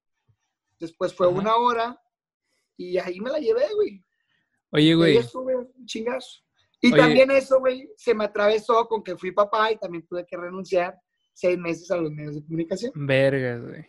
Después 0.81 1.15
fue 1.15 1.29
Ajá. 1.29 1.37
una 1.39 1.57
hora 1.57 2.03
y 2.77 2.99
ahí 2.99 3.21
me 3.21 3.31
la 3.31 3.39
llevé, 3.39 3.67
güey. 3.75 4.05
Oye, 4.73 4.85
Y 4.87 4.95
güey. 4.95 5.17
estuve 5.19 5.55
un 5.57 5.71
chingazo. 5.85 6.41
Y 6.81 6.93
Oye. 6.93 7.03
también 7.03 7.31
eso, 7.31 7.59
güey, 7.61 7.91
se 7.97 8.15
me 8.15 8.25
atravesó 8.25 8.89
con 8.89 9.03
que 9.03 9.17
fui 9.17 9.33
papá 9.33 9.71
y 9.71 9.77
también 9.77 10.07
tuve 10.07 10.25
que 10.27 10.37
renunciar 10.37 10.99
seis 11.35 11.59
meses 11.59 11.91
a 11.91 11.97
los 11.99 12.11
medios 12.11 12.35
de 12.37 12.43
comunicación. 12.43 12.93
Vergas, 12.95 13.61
güey. 13.63 13.87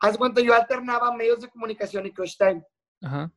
Haz 0.00 0.16
cuenta, 0.16 0.40
yo 0.40 0.54
alternaba 0.54 1.12
medios 1.14 1.40
de 1.40 1.48
comunicación 1.48 2.06
y 2.06 2.12
crush 2.12 2.36
time. 2.36 2.62
Ajá. 3.02 3.32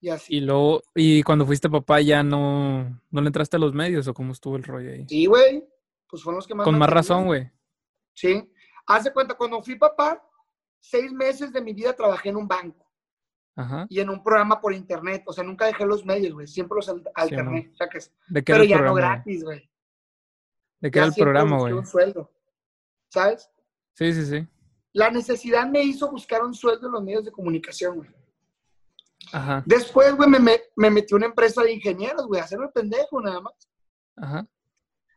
Y 0.00 0.08
así. 0.08 0.36
Y 0.36 0.40
luego, 0.40 0.82
y 0.94 1.22
cuando 1.24 1.44
fuiste 1.44 1.68
papá 1.68 2.00
ya 2.00 2.22
no, 2.22 3.02
no 3.10 3.20
le 3.20 3.26
entraste 3.26 3.56
a 3.56 3.60
los 3.60 3.74
medios 3.74 4.06
o 4.06 4.14
cómo 4.14 4.32
estuvo 4.32 4.56
el 4.56 4.62
rollo 4.62 4.92
ahí. 4.92 5.04
Sí, 5.08 5.26
güey. 5.26 5.64
Pues 6.08 6.22
fueron 6.22 6.36
los 6.36 6.46
que 6.46 6.54
más 6.54 6.64
Con 6.64 6.78
más 6.78 6.88
razón, 6.88 7.26
güey. 7.26 7.50
Sí. 8.14 8.48
Haz 8.86 9.04
de 9.04 9.12
cuenta, 9.12 9.34
cuando 9.34 9.62
fui 9.62 9.76
papá, 9.76 10.22
seis 10.80 11.12
meses 11.12 11.52
de 11.52 11.60
mi 11.60 11.72
vida 11.72 11.92
trabajé 11.94 12.30
en 12.30 12.36
un 12.36 12.48
banco 12.48 12.86
Ajá. 13.56 13.86
y 13.88 14.00
en 14.00 14.10
un 14.10 14.22
programa 14.22 14.60
por 14.60 14.72
internet. 14.72 15.22
O 15.26 15.32
sea, 15.32 15.44
nunca 15.44 15.66
dejé 15.66 15.84
los 15.86 16.04
medios, 16.04 16.32
güey. 16.32 16.46
Siempre 16.46 16.76
los 16.76 16.88
al- 16.88 17.10
alterné. 17.14 17.72
sacas. 17.76 18.12
¿De 18.28 18.42
qué 18.42 18.52
Pero 18.52 18.64
ya 18.64 18.76
no 18.76 18.82
programa? 18.84 19.14
gratis, 19.16 19.44
güey. 19.44 19.70
¿De 20.80 20.90
qué 20.90 20.98
era 20.98 21.08
el 21.08 21.14
programa, 21.14 21.58
güey? 21.58 21.72
un 21.74 21.86
sueldo. 21.86 22.30
¿Sabes? 23.08 23.50
Sí, 23.94 24.12
sí, 24.14 24.24
sí. 24.24 24.48
La 24.92 25.10
necesidad 25.10 25.68
me 25.68 25.82
hizo 25.82 26.10
buscar 26.10 26.42
un 26.42 26.54
sueldo 26.54 26.86
en 26.86 26.92
los 26.94 27.02
medios 27.02 27.24
de 27.24 27.30
comunicación, 27.32 27.96
güey. 27.98 28.10
Ajá. 29.32 29.62
Después, 29.66 30.14
güey, 30.16 30.28
me, 30.28 30.38
me, 30.40 30.58
me 30.76 30.90
metí 30.90 31.12
a 31.14 31.16
una 31.16 31.26
empresa 31.26 31.62
de 31.62 31.72
ingenieros, 31.72 32.26
güey, 32.26 32.40
a 32.40 32.44
hacerme 32.44 32.68
pendejo 32.68 33.20
nada 33.20 33.40
más. 33.40 33.52
Ajá. 34.16 34.46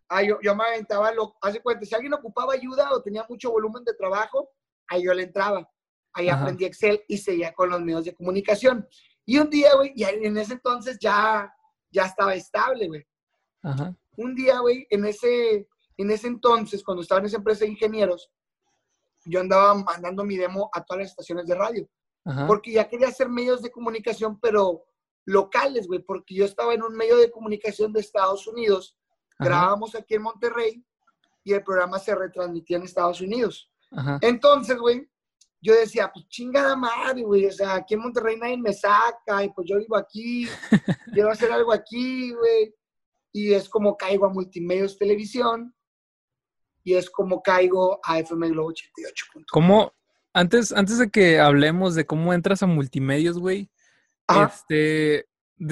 Ah, 0.09 0.21
yo, 0.21 0.37
yo 0.43 0.53
me 0.55 0.63
aventaba, 0.65 1.11
lo, 1.13 1.35
hace 1.41 1.61
cuenta, 1.61 1.85
si 1.85 1.95
alguien 1.95 2.13
ocupaba 2.13 2.53
ayuda 2.53 2.91
o 2.91 3.01
tenía 3.01 3.25
mucho 3.27 3.49
volumen 3.51 3.83
de 3.83 3.93
trabajo, 3.95 4.49
ahí 4.87 5.03
yo 5.03 5.13
le 5.13 5.23
entraba. 5.23 5.69
Ahí 6.13 6.29
Ajá. 6.29 6.41
aprendí 6.41 6.65
Excel 6.65 7.03
y 7.07 7.17
seguía 7.17 7.53
con 7.53 7.69
los 7.69 7.81
medios 7.81 8.05
de 8.05 8.15
comunicación. 8.15 8.87
Y 9.25 9.37
un 9.39 9.49
día, 9.49 9.75
güey, 9.75 9.93
y 9.95 10.03
en 10.03 10.37
ese 10.37 10.53
entonces 10.53 10.97
ya, 10.99 11.51
ya 11.91 12.03
estaba 12.05 12.35
estable, 12.35 12.87
güey. 12.87 13.07
Un 14.17 14.35
día, 14.35 14.59
güey, 14.59 14.85
en 14.89 15.05
ese, 15.05 15.67
en 15.97 16.11
ese 16.11 16.27
entonces, 16.27 16.83
cuando 16.83 17.01
estaba 17.01 17.19
en 17.19 17.25
esa 17.27 17.37
empresa 17.37 17.65
de 17.65 17.71
ingenieros, 17.71 18.29
yo 19.25 19.39
andaba 19.39 19.73
mandando 19.73 20.23
mi 20.23 20.35
demo 20.35 20.69
a 20.73 20.83
todas 20.83 21.03
las 21.03 21.09
estaciones 21.11 21.47
de 21.47 21.55
radio. 21.55 21.89
Ajá. 22.25 22.47
porque 22.47 22.71
ya 22.71 22.87
quería 22.87 23.09
hacer 23.09 23.27
medios 23.27 23.61
de 23.61 23.69
comunicación, 23.69 24.39
pero 24.39 24.85
locales, 25.25 25.87
güey, 25.87 25.99
porque 25.99 26.33
yo 26.35 26.45
estaba 26.45 26.73
en 26.73 26.81
un 26.81 26.95
medio 26.95 27.17
de 27.17 27.29
comunicación 27.29 27.91
de 27.91 27.99
Estados 27.99 28.47
Unidos, 28.47 28.95
Ajá. 29.39 29.49
grabábamos 29.49 29.93
aquí 29.93 30.15
en 30.15 30.21
Monterrey 30.21 30.85
y 31.43 31.51
el 31.51 31.63
programa 31.63 31.99
se 31.99 32.15
retransmitía 32.15 32.77
en 32.77 32.83
Estados 32.83 33.19
Unidos. 33.19 33.69
Ajá. 33.95 34.19
Entonces, 34.21 34.77
güey, 34.77 35.07
yo 35.61 35.73
decía, 35.73 36.11
pues 36.13 36.27
chingada 36.27 36.75
madre, 36.75 37.23
güey, 37.23 37.45
o 37.45 37.51
sea, 37.51 37.75
aquí 37.75 37.93
en 37.93 38.01
Monterrey 38.01 38.37
nadie 38.37 38.57
me 38.57 38.73
saca 38.73 39.43
y 39.43 39.49
pues 39.49 39.67
yo 39.69 39.77
vivo 39.77 39.95
aquí, 39.95 40.47
quiero 41.13 41.31
hacer 41.31 41.51
algo 41.51 41.71
aquí, 41.71 42.33
güey. 42.33 42.75
Y 43.31 43.53
es 43.53 43.67
como 43.67 43.97
caigo 43.97 44.25
a 44.25 44.29
Multimedios 44.29 44.97
Televisión 44.97 45.73
y 46.83 46.95
es 46.95 47.09
como 47.09 47.41
caigo 47.41 47.99
a 48.03 48.19
FM 48.19 48.49
Globo 48.49 48.69
88. 48.69 49.25
¿Cómo, 49.51 49.93
antes, 50.33 50.71
antes 50.71 50.97
de 50.97 51.09
que 51.09 51.39
hablemos 51.39 51.95
de 51.95 52.05
cómo 52.05 52.33
entras 52.33 52.61
a 52.61 52.67
multimedios, 52.67 53.39
güey, 53.39 53.71
este, 54.27 55.27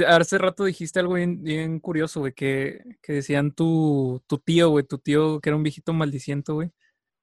hace 0.07 0.37
rato 0.37 0.63
dijiste 0.63 0.99
algo 0.99 1.15
bien, 1.15 1.43
bien 1.43 1.79
curioso, 1.79 2.21
güey, 2.21 2.33
que, 2.33 2.81
que 3.01 3.13
decían 3.13 3.51
tu, 3.51 4.23
tu 4.25 4.37
tío, 4.37 4.69
güey, 4.69 4.85
tu 4.85 4.97
tío 4.97 5.39
que 5.41 5.49
era 5.49 5.57
un 5.57 5.63
viejito 5.63 5.93
maldiciento, 5.93 6.55
güey. 6.55 6.71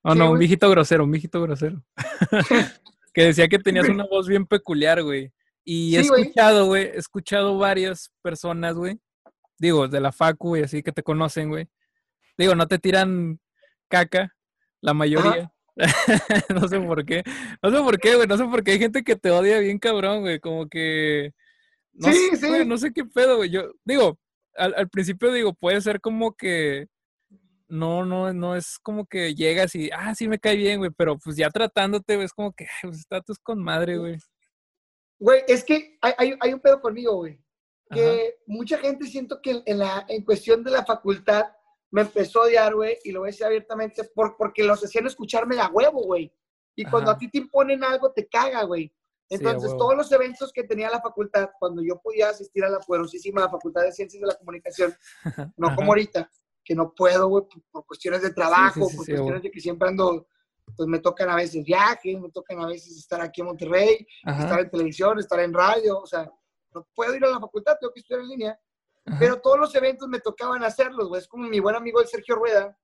Oh, 0.03 0.15
no, 0.15 0.33
un 0.33 0.39
viejito 0.39 0.71
grosero, 0.71 1.05
un 1.05 1.11
viejito 1.11 1.41
grosero. 1.43 1.83
que 3.13 3.23
decía 3.25 3.49
que 3.49 3.59
tenías 3.59 3.89
una 3.89 4.07
voz 4.07 4.29
bien 4.29 4.47
peculiar, 4.47 5.03
güey. 5.03 5.33
Y 5.65 5.97
he 5.97 6.01
escuchado, 6.01 6.67
güey, 6.67 6.85
he 6.85 6.97
escuchado 6.97 7.59
varias 7.59 8.13
personas, 8.23 8.75
güey. 8.75 8.99
Digo, 9.59 9.89
de 9.89 10.01
la 10.01 10.13
facu, 10.13 10.57
y 10.57 10.63
así 10.63 10.83
que 10.83 10.93
te 10.93 11.03
conocen, 11.03 11.49
güey. 11.49 11.69
Digo, 12.39 12.55
no 12.55 12.69
te 12.69 12.79
tiran 12.79 13.41
caca, 13.89 14.35
la 14.81 14.95
mayoría. 14.95 15.53
no 16.49 16.69
sé 16.69 16.81
por 16.81 17.05
qué. 17.05 17.23
No 17.63 17.71
sé 17.71 17.77
por 17.79 17.99
qué, 17.99 18.15
güey. 18.15 18.27
No 18.27 18.37
sé 18.37 18.45
por 18.45 18.63
qué 18.63 18.73
hay 18.73 18.79
gente 18.79 19.03
que 19.03 19.17
te 19.17 19.31
odia 19.31 19.59
bien 19.59 19.79
cabrón, 19.79 20.21
güey. 20.21 20.41
Como 20.41 20.69
que. 20.69 21.33
No 21.93 22.13
sí, 22.13 22.37
sé, 22.37 22.61
sí. 22.61 22.67
no 22.67 22.79
sé 22.79 22.93
qué 22.93 23.05
pedo, 23.05 23.37
güey. 23.37 23.51
Yo 23.51 23.73
digo, 23.85 24.19
al, 24.55 24.75
al, 24.77 24.89
principio 24.89 25.33
digo, 25.33 25.55
puede 25.55 25.81
ser 25.81 26.01
como 26.01 26.35
que. 26.35 26.87
No, 27.69 28.05
no, 28.05 28.33
no 28.33 28.57
es 28.57 28.79
como 28.79 29.07
que 29.07 29.35
llegas 29.35 29.75
y, 29.75 29.91
ah, 29.91 30.15
sí 30.15 30.27
me 30.27 30.39
cae 30.39 30.57
bien, 30.57 30.79
güey, 30.79 30.91
pero 30.97 31.19
pues 31.19 31.37
ya 31.37 31.51
tratándote, 31.51 32.15
güey, 32.15 32.25
es 32.25 32.33
como 32.33 32.53
que, 32.53 32.67
pues 32.83 32.99
estás 32.99 33.39
con 33.43 33.63
madre, 33.63 33.99
güey. 33.99 34.19
Güey, 35.21 35.43
es 35.49 35.65
que 35.65 35.99
hay, 36.01 36.13
hay, 36.17 36.35
hay 36.41 36.53
un 36.55 36.61
pedo 36.61 36.81
conmigo, 36.81 37.17
güey. 37.17 37.39
Que 37.91 38.03
Ajá. 38.03 38.43
mucha 38.47 38.79
gente 38.79 39.07
siento 39.07 39.41
que 39.43 39.63
en, 39.65 39.79
la, 39.79 40.05
en 40.09 40.25
cuestión 40.25 40.63
de 40.63 40.71
la 40.71 40.85
facultad 40.85 41.47
me 41.91 42.03
empezó 42.03 42.43
a 42.43 42.47
odiar, 42.47 42.75
güey, 42.75 42.99
y 43.05 43.13
lo 43.13 43.21
voy 43.21 43.29
a 43.29 43.33
decir 43.33 43.47
abiertamente, 43.47 44.05
por, 44.05 44.37
porque 44.37 44.63
los 44.65 44.83
hacían 44.85 45.07
escucharme 45.07 45.57
de 45.57 45.63
huevo, 45.67 46.03
güey. 46.03 46.33
Y 46.77 46.85
cuando 46.85 47.11
a 47.11 47.19
ti 47.19 47.29
te 47.29 47.39
imponen 47.39 47.83
algo, 47.83 48.13
te 48.13 48.29
caga, 48.29 48.63
güey. 48.63 48.93
Entonces, 49.31 49.71
sí, 49.71 49.77
todos 49.77 49.97
los 49.97 50.11
eventos 50.13 50.53
que 50.53 50.65
tenía 50.65 50.89
la 50.91 51.01
facultad, 51.01 51.51
cuando 51.59 51.83
yo 51.83 52.01
podía 52.01 52.31
asistir 52.31 52.65
a 52.65 52.71
la 52.71 52.79
poderosísima 52.79 53.49
Facultad 53.49 53.83
de 53.83 53.93
Ciencias 53.93 54.21
de 54.21 54.27
la 54.27 54.37
Comunicación, 54.37 54.95
no 55.57 55.75
como 55.75 55.93
ahorita, 55.93 56.31
que 56.69 56.75
no 56.75 56.93
puedo, 56.93 57.29
güey, 57.29 57.45
por, 57.49 57.63
por, 57.71 57.87
cuestiones 57.87 58.21
de 58.21 58.31
trabajo, 58.31 58.85
sí, 58.85 58.91
sí, 58.91 58.97
por 58.99 59.07
cuestiones 59.07 59.43
de 59.43 59.51
que 59.51 59.59
siempre 59.59 59.89
ando, 59.89 60.29
pues 60.77 60.87
me 60.87 60.99
tocan 60.99 61.31
a 61.31 61.37
veces 61.37 61.65
viajes, 61.65 62.21
me 62.21 62.31
tocan 62.31 62.61
a 62.61 62.67
veces 62.67 62.95
estar 62.99 63.23
aquí 63.23 63.41
en 63.41 63.47
Monterrey, 63.47 64.07
Ajá. 64.23 64.43
estar 64.43 64.61
en 64.61 64.71
televisión, 64.71 65.19
estar 65.19 65.41
en 65.41 65.55
radio, 65.55 65.99
o 65.99 66.07
sea, 66.07 66.31
no 66.75 66.87
puedo 66.95 67.15
ir 67.15 67.25
a 67.25 67.31
la 67.31 67.41
facultad, 67.41 67.79
tengo 67.81 67.91
que 67.95 68.01
estudiar 68.01 68.21
en 68.21 68.29
línea. 68.29 68.61
Ajá. 69.07 69.17
Pero 69.19 69.41
todos 69.41 69.59
los 69.59 69.75
eventos 69.75 70.07
me 70.09 70.21
tocaban 70.21 70.63
hacerlos, 70.63 71.09
güey. 71.09 71.23
Es 71.23 71.27
como 71.27 71.49
mi 71.49 71.59
buen 71.59 71.75
amigo 71.75 72.03
el 72.03 72.07
Sergio 72.07 72.37
Rueda. 72.37 72.79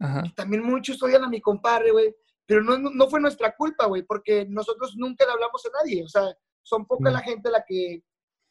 Ajá. 0.00 0.22
Y 0.24 0.32
también 0.32 0.62
muchos 0.62 1.02
odian 1.02 1.24
a 1.24 1.28
mi 1.28 1.42
compadre, 1.42 1.90
güey. 1.90 2.16
Pero 2.46 2.62
no, 2.62 2.78
no 2.78 3.10
fue 3.10 3.20
nuestra 3.20 3.54
culpa, 3.54 3.84
güey, 3.84 4.02
porque 4.02 4.46
nosotros 4.48 4.94
nunca 4.96 5.26
le 5.26 5.32
hablamos 5.32 5.62
a 5.66 5.82
nadie. 5.82 6.02
O 6.02 6.08
sea, 6.08 6.34
son 6.62 6.86
poca 6.86 7.10
la 7.10 7.20
gente 7.20 7.50
la 7.50 7.62
que, 7.66 8.02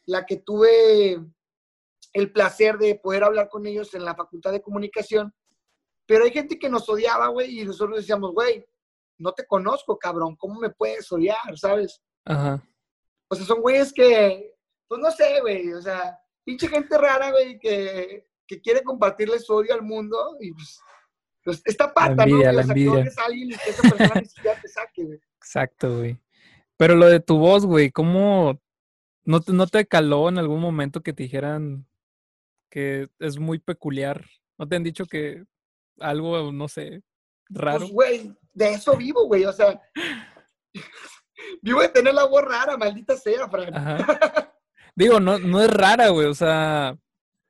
la 0.05 0.27
que 0.27 0.38
tuve 0.38 1.19
el 2.16 2.32
placer 2.32 2.78
de 2.78 2.95
poder 2.95 3.26
hablar 3.26 3.49
con 3.49 3.66
ellos 3.66 3.93
en 3.93 4.05
la 4.05 4.16
facultad 4.16 4.53
de 4.53 4.61
comunicación. 4.61 5.34
Pero 6.05 6.24
hay 6.24 6.32
gente 6.32 6.57
que 6.57 6.70
nos 6.70 6.88
odiaba, 6.88 7.28
güey, 7.28 7.59
y 7.59 7.66
nosotros 7.66 7.97
decíamos, 7.97 8.32
güey, 8.32 8.66
no 9.18 9.34
te 9.34 9.45
conozco, 9.45 9.99
cabrón, 9.99 10.38
¿cómo 10.38 10.57
me 10.61 10.70
puedes 10.70 11.11
odiar, 11.11 11.57
sabes? 11.57 12.01
Ajá. 12.24 12.63
O 13.28 13.36
sea, 13.36 13.45
son 13.45 13.59
güeyes 13.59 13.91
que, 13.91 14.53
pues 14.88 15.01
no 15.01 15.11
sé, 15.11 15.41
güey, 15.41 15.74
o 15.74 15.82
sea, 15.82 16.18
pinche 16.45 16.70
gente 16.70 16.97
rara, 16.97 17.32
güey, 17.32 17.59
que, 17.59 18.26
que 18.47 18.61
quiere 18.61 18.82
compartirle 18.82 19.38
su 19.39 19.53
odio 19.53 19.74
al 19.74 19.82
mundo 19.82 20.38
y 20.39 20.53
pues, 20.53 20.80
pues 21.43 21.61
esta 21.66 21.93
pata, 21.93 22.16
la 22.16 22.24
envidia, 22.24 22.51
¿no? 22.51 22.57
La 22.57 22.61
envidia. 22.61 23.05
alguien 23.26 23.51
y 23.51 23.57
que 23.57 23.70
esa 23.72 23.82
persona 23.82 24.22
ni 24.22 24.28
siquiera 24.28 24.61
te 24.61 24.68
saque, 24.70 25.03
güey. 25.03 25.20
Exacto, 25.36 25.97
güey. 25.97 26.18
Pero 26.78 26.95
lo 26.95 27.07
de 27.07 27.20
tu 27.20 27.38
voz, 27.39 27.66
güey, 27.66 27.91
¿cómo 27.91 28.61
no 29.26 29.41
te, 29.41 29.51
no 29.51 29.68
te 29.68 29.86
caló 29.86 30.30
en 30.30 30.38
algún 30.38 30.61
momento 30.61 31.03
que 31.03 31.11
te 31.11 31.24
dijeran 31.24 31.86
que 32.70 33.07
es 33.20 33.38
muy 33.38 33.59
peculiar? 33.59 34.26
¿No 34.57 34.68
te 34.68 34.76
han 34.76 34.84
dicho 34.84 35.05
que 35.05 35.43
algo, 35.99 36.51
no 36.51 36.68
sé, 36.68 37.01
raro? 37.49 37.80
Pues, 37.80 37.91
güey, 37.91 38.36
de 38.53 38.74
eso 38.74 38.95
vivo, 38.95 39.26
güey, 39.26 39.45
o 39.45 39.53
sea, 39.53 39.82
vivo 41.61 41.82
de 41.82 41.89
tener 41.89 42.13
la 42.13 42.26
voz 42.26 42.43
rara, 42.43 42.78
maldita 42.78 43.16
sea, 43.16 43.47
Fran. 43.49 43.76
Ajá. 43.76 44.51
Digo, 44.95 45.20
no, 45.20 45.38
no 45.39 45.61
es 45.61 45.70
rara, 45.70 46.07
güey, 46.07 46.28
o 46.28 46.34
sea, 46.34 46.97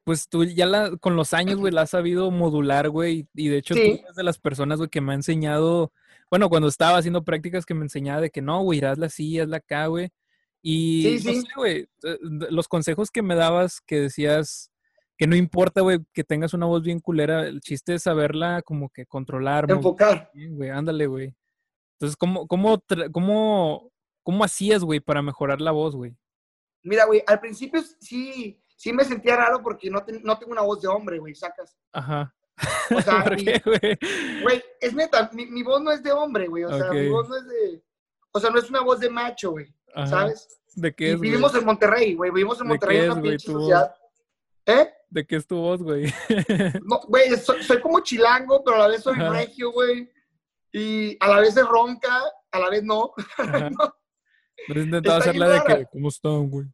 pues 0.03 0.27
tú 0.27 0.43
ya 0.45 0.65
la, 0.65 0.97
con 0.97 1.15
los 1.15 1.33
años, 1.33 1.57
güey, 1.57 1.71
la 1.71 1.81
has 1.81 1.91
sabido 1.91 2.31
modular, 2.31 2.89
güey, 2.89 3.27
y 3.35 3.49
de 3.49 3.57
hecho 3.57 3.75
sí. 3.75 3.81
tú 3.81 4.03
eres 4.03 4.15
de 4.15 4.23
las 4.23 4.39
personas, 4.39 4.79
güey, 4.79 4.89
que 4.89 5.01
me 5.01 5.11
ha 5.11 5.15
enseñado, 5.15 5.91
bueno, 6.31 6.49
cuando 6.49 6.67
estaba 6.67 6.97
haciendo 6.97 7.23
prácticas 7.23 7.65
que 7.65 7.75
me 7.75 7.83
enseñaba 7.83 8.21
de 8.21 8.31
que 8.31 8.41
no, 8.41 8.61
güey, 8.63 8.83
hazla 8.83 9.05
así, 9.07 9.39
hazla 9.39 9.57
acá, 9.57 9.85
güey, 9.87 10.09
y 10.67 11.03
sí, 11.03 11.19
sí. 11.19 11.35
no 11.35 11.41
sé, 11.41 11.47
güey, 11.55 11.89
eh, 12.03 12.17
los 12.49 12.67
consejos 12.67 13.11
que 13.11 13.21
me 13.21 13.35
dabas, 13.35 13.81
que 13.81 13.99
decías 13.99 14.71
que 15.17 15.27
no 15.27 15.35
importa, 15.35 15.81
güey, 15.81 15.99
que 16.13 16.23
tengas 16.23 16.53
una 16.53 16.65
voz 16.65 16.83
bien 16.83 16.99
culera, 16.99 17.47
el 17.47 17.61
chiste 17.61 17.95
es 17.95 18.03
saberla 18.03 18.61
como 18.63 18.89
que 18.89 19.05
controlar. 19.05 19.69
Enfocar. 19.69 20.31
Güey, 20.33 20.69
ándale, 20.69 21.07
güey. 21.07 21.35
Entonces, 21.93 22.17
¿cómo, 22.17 22.47
cómo, 22.47 22.83
cómo, 23.11 23.91
cómo 24.23 24.43
hacías, 24.43 24.83
güey, 24.83 24.99
para 24.99 25.21
mejorar 25.21 25.61
la 25.61 25.71
voz, 25.71 25.95
güey? 25.95 26.15
Mira, 26.83 27.05
güey, 27.05 27.23
al 27.25 27.39
principio 27.39 27.81
sí, 27.99 28.59
sí 28.75 28.91
me 28.91 29.05
sentía 29.05 29.37
raro 29.37 29.61
porque 29.63 29.89
no, 29.89 30.03
no 30.23 30.37
tengo 30.37 30.51
una 30.51 30.61
voz 30.61 30.81
de 30.81 30.87
hombre, 30.87 31.19
güey, 31.19 31.33
sacas. 31.33 31.77
Ajá. 31.93 32.35
O 32.95 33.01
sea, 33.01 33.23
¿Por 33.23 33.37
qué, 33.37 33.61
güey? 34.43 34.63
Es 34.79 34.93
neta, 34.93 35.29
mi, 35.33 35.45
mi, 35.45 35.63
voz 35.63 35.81
no 35.81 35.91
es 35.91 36.03
de 36.03 36.11
hombre, 36.11 36.47
güey. 36.47 36.63
O 36.63 36.77
sea, 36.77 36.91
mi 36.91 37.09
voz 37.09 37.27
no 37.29 37.37
es 37.37 37.47
de. 37.47 37.83
O 38.31 38.39
sea, 38.39 38.49
no 38.49 38.59
es 38.59 38.69
una 38.69 38.81
voz 38.81 38.99
de 38.99 39.09
macho, 39.09 39.51
güey. 39.51 39.73
¿Sabes? 40.05 40.59
¿De 40.75 40.93
qué 40.93 41.13
es? 41.13 41.17
Y 41.17 41.21
vivimos 41.21 41.55
en 41.55 41.65
Monterrey, 41.65 42.15
güey. 42.15 42.31
Vivimos 42.31 42.59
en 42.59 42.67
Monterrey, 42.67 42.97
es, 42.97 43.05
una 43.05 43.13
güey, 43.13 43.31
pinche 43.31 43.51
sociedad. 43.51 43.95
¿Eh? 44.65 44.89
¿De 45.09 45.25
qué 45.25 45.35
es 45.37 45.47
tu 45.47 45.57
voz, 45.57 45.81
güey? 45.81 46.11
no, 46.83 46.99
güey, 47.07 47.35
soy, 47.37 47.63
soy, 47.63 47.79
como 47.79 47.99
chilango, 47.99 48.63
pero 48.63 48.77
a 48.77 48.79
la 48.79 48.87
vez 48.89 49.03
soy 49.03 49.15
Ajá. 49.15 49.29
regio, 49.29 49.71
güey. 49.71 50.11
Y 50.71 51.17
a 51.19 51.29
la 51.29 51.39
vez 51.39 51.55
es 51.55 51.65
ronca, 51.65 52.21
a 52.51 52.59
la 52.59 52.69
vez 52.69 52.83
no. 52.83 53.13
no. 53.71 53.95
Pero 54.67 54.79
he 54.79 54.83
intentado 54.83 55.17
hacerla 55.19 55.49
de 55.49 55.63
que, 55.63 55.85
¿cómo 55.91 56.09
están, 56.09 56.49
güey? 56.49 56.67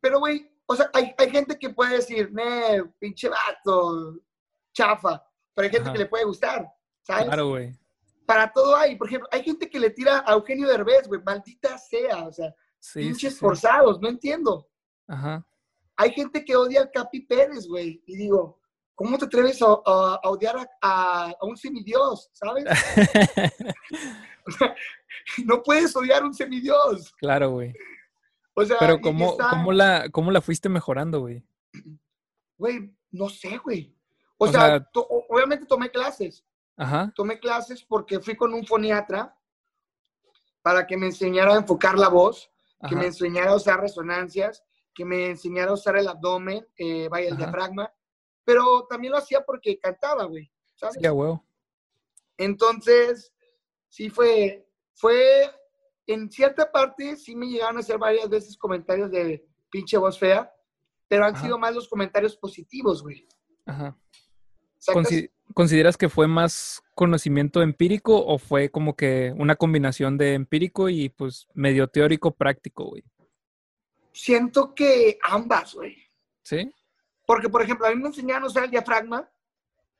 Pero, 0.00 0.18
güey, 0.18 0.50
o 0.66 0.76
sea, 0.76 0.90
hay, 0.92 1.14
hay, 1.16 1.30
gente 1.30 1.58
que 1.58 1.70
puede 1.70 1.96
decir, 1.96 2.32
ne, 2.32 2.84
pinche 2.98 3.28
vato, 3.28 4.18
chafa. 4.72 5.24
Pero 5.54 5.66
hay 5.66 5.70
gente 5.70 5.88
Ajá. 5.88 5.92
que 5.92 5.98
le 6.00 6.06
puede 6.06 6.24
gustar, 6.24 6.68
¿sabes? 7.02 7.26
Claro, 7.26 7.48
güey. 7.48 7.72
Para 8.26 8.52
todo 8.52 8.76
hay. 8.76 8.96
Por 8.96 9.06
ejemplo, 9.06 9.28
hay 9.30 9.42
gente 9.42 9.70
que 9.70 9.78
le 9.78 9.90
tira 9.90 10.24
a 10.26 10.32
Eugenio 10.32 10.68
Derbez, 10.68 11.06
güey, 11.06 11.22
maldita 11.22 11.78
sea. 11.78 12.26
O 12.26 12.32
sea, 12.32 12.54
sí, 12.78 13.00
pinches 13.00 13.34
sí, 13.34 13.40
forzados, 13.40 14.00
no 14.00 14.08
entiendo. 14.08 14.68
Ajá. 15.06 15.46
Hay 15.96 16.12
gente 16.12 16.44
que 16.44 16.56
odia 16.56 16.82
al 16.82 16.90
Capi 16.90 17.20
Pérez, 17.20 17.66
güey. 17.66 18.02
Y 18.06 18.16
digo, 18.16 18.60
¿cómo 18.94 19.18
te 19.18 19.26
atreves 19.26 19.60
a, 19.62 19.66
a, 19.66 20.20
a 20.22 20.30
odiar 20.30 20.56
a, 20.80 21.30
a, 21.30 21.44
un 21.44 21.56
semidios, 21.56 22.30
sabes? 22.32 22.64
no 25.44 25.62
puedes 25.62 25.94
odiar 25.96 26.22
a 26.22 26.26
un 26.26 26.34
semidios. 26.34 27.12
Claro, 27.18 27.50
güey. 27.50 27.74
O 28.54 28.64
sea, 28.64 28.76
Pero 28.78 29.00
¿cómo. 29.00 29.36
¿cómo, 29.36 29.72
la, 29.72 30.08
¿cómo 30.10 30.30
la 30.30 30.40
fuiste 30.40 30.68
mejorando, 30.68 31.20
güey? 31.20 31.44
Güey, 32.56 32.96
no 33.10 33.28
sé, 33.28 33.58
güey. 33.58 33.98
O, 34.38 34.44
o, 34.44 34.48
sea, 34.48 34.60
sea 34.60 34.84
to 34.92 35.04
obviamente 35.28 35.66
tomé 35.66 35.90
clases. 35.90 36.46
Ajá. 36.76 37.12
Tomé 37.16 37.40
clases 37.40 37.82
porque 37.82 38.20
fui 38.20 38.36
con 38.36 38.54
un 38.54 38.64
foniatra 38.64 39.36
para 40.62 40.86
que 40.86 40.96
me 40.96 41.06
enseñara 41.06 41.52
a 41.52 41.58
enfocar 41.58 41.98
la 41.98 42.08
voz, 42.08 42.48
Ajá. 42.78 42.90
que 42.90 42.94
me 42.94 43.06
enseñara 43.06 43.50
a 43.50 43.56
usar 43.56 43.80
resonancias, 43.80 44.62
que 44.94 45.04
me 45.04 45.30
enseñara 45.30 45.70
a 45.70 45.74
usar 45.74 45.96
el 45.96 46.08
abdomen, 46.08 46.66
eh, 46.76 47.08
vaya, 47.08 47.28
el 47.28 47.34
Ajá. 47.34 47.42
diafragma. 47.42 47.92
Pero 48.44 48.86
también 48.88 49.12
lo 49.12 49.18
hacía 49.18 49.42
porque 49.44 49.78
cantaba, 49.78 50.24
güey. 50.24 50.50
¿Sabes? 50.74 50.96
Sí, 51.00 51.08
güey. 51.08 51.38
Entonces, 52.36 53.32
sí 53.88 54.10
fue, 54.10 54.66
fue, 54.94 55.50
en 56.06 56.30
cierta 56.30 56.70
parte 56.70 57.16
sí 57.16 57.34
me 57.34 57.46
llegaron 57.46 57.76
a 57.76 57.80
hacer 57.80 57.98
varias 57.98 58.28
veces 58.28 58.56
comentarios 58.56 59.10
de 59.10 59.46
pinche 59.70 59.96
voz 59.96 60.18
fea, 60.18 60.52
pero 61.08 61.24
han 61.24 61.34
Ajá. 61.34 61.44
sido 61.44 61.58
más 61.58 61.74
los 61.74 61.88
comentarios 61.88 62.36
positivos, 62.36 63.02
güey. 63.02 63.26
Ajá. 63.66 63.96
Consi 64.92 65.30
¿Consideras 65.52 65.96
que 65.96 66.08
fue 66.08 66.26
más 66.26 66.82
conocimiento 66.94 67.62
empírico 67.62 68.24
o 68.24 68.38
fue 68.38 68.70
como 68.70 68.96
que 68.96 69.32
una 69.36 69.56
combinación 69.56 70.16
de 70.18 70.34
empírico 70.34 70.88
y 70.88 71.10
pues 71.10 71.46
medio 71.54 71.86
teórico 71.86 72.34
práctico, 72.34 72.86
güey? 72.86 73.04
Siento 74.14 74.76
que 74.76 75.18
ambas, 75.24 75.74
güey. 75.74 75.96
¿Sí? 76.44 76.72
Porque, 77.26 77.48
por 77.48 77.62
ejemplo, 77.62 77.86
a 77.86 77.90
mí 77.90 77.96
me 77.96 78.06
enseñaron 78.06 78.44
a 78.44 78.46
usar 78.46 78.64
el 78.64 78.70
diafragma, 78.70 79.28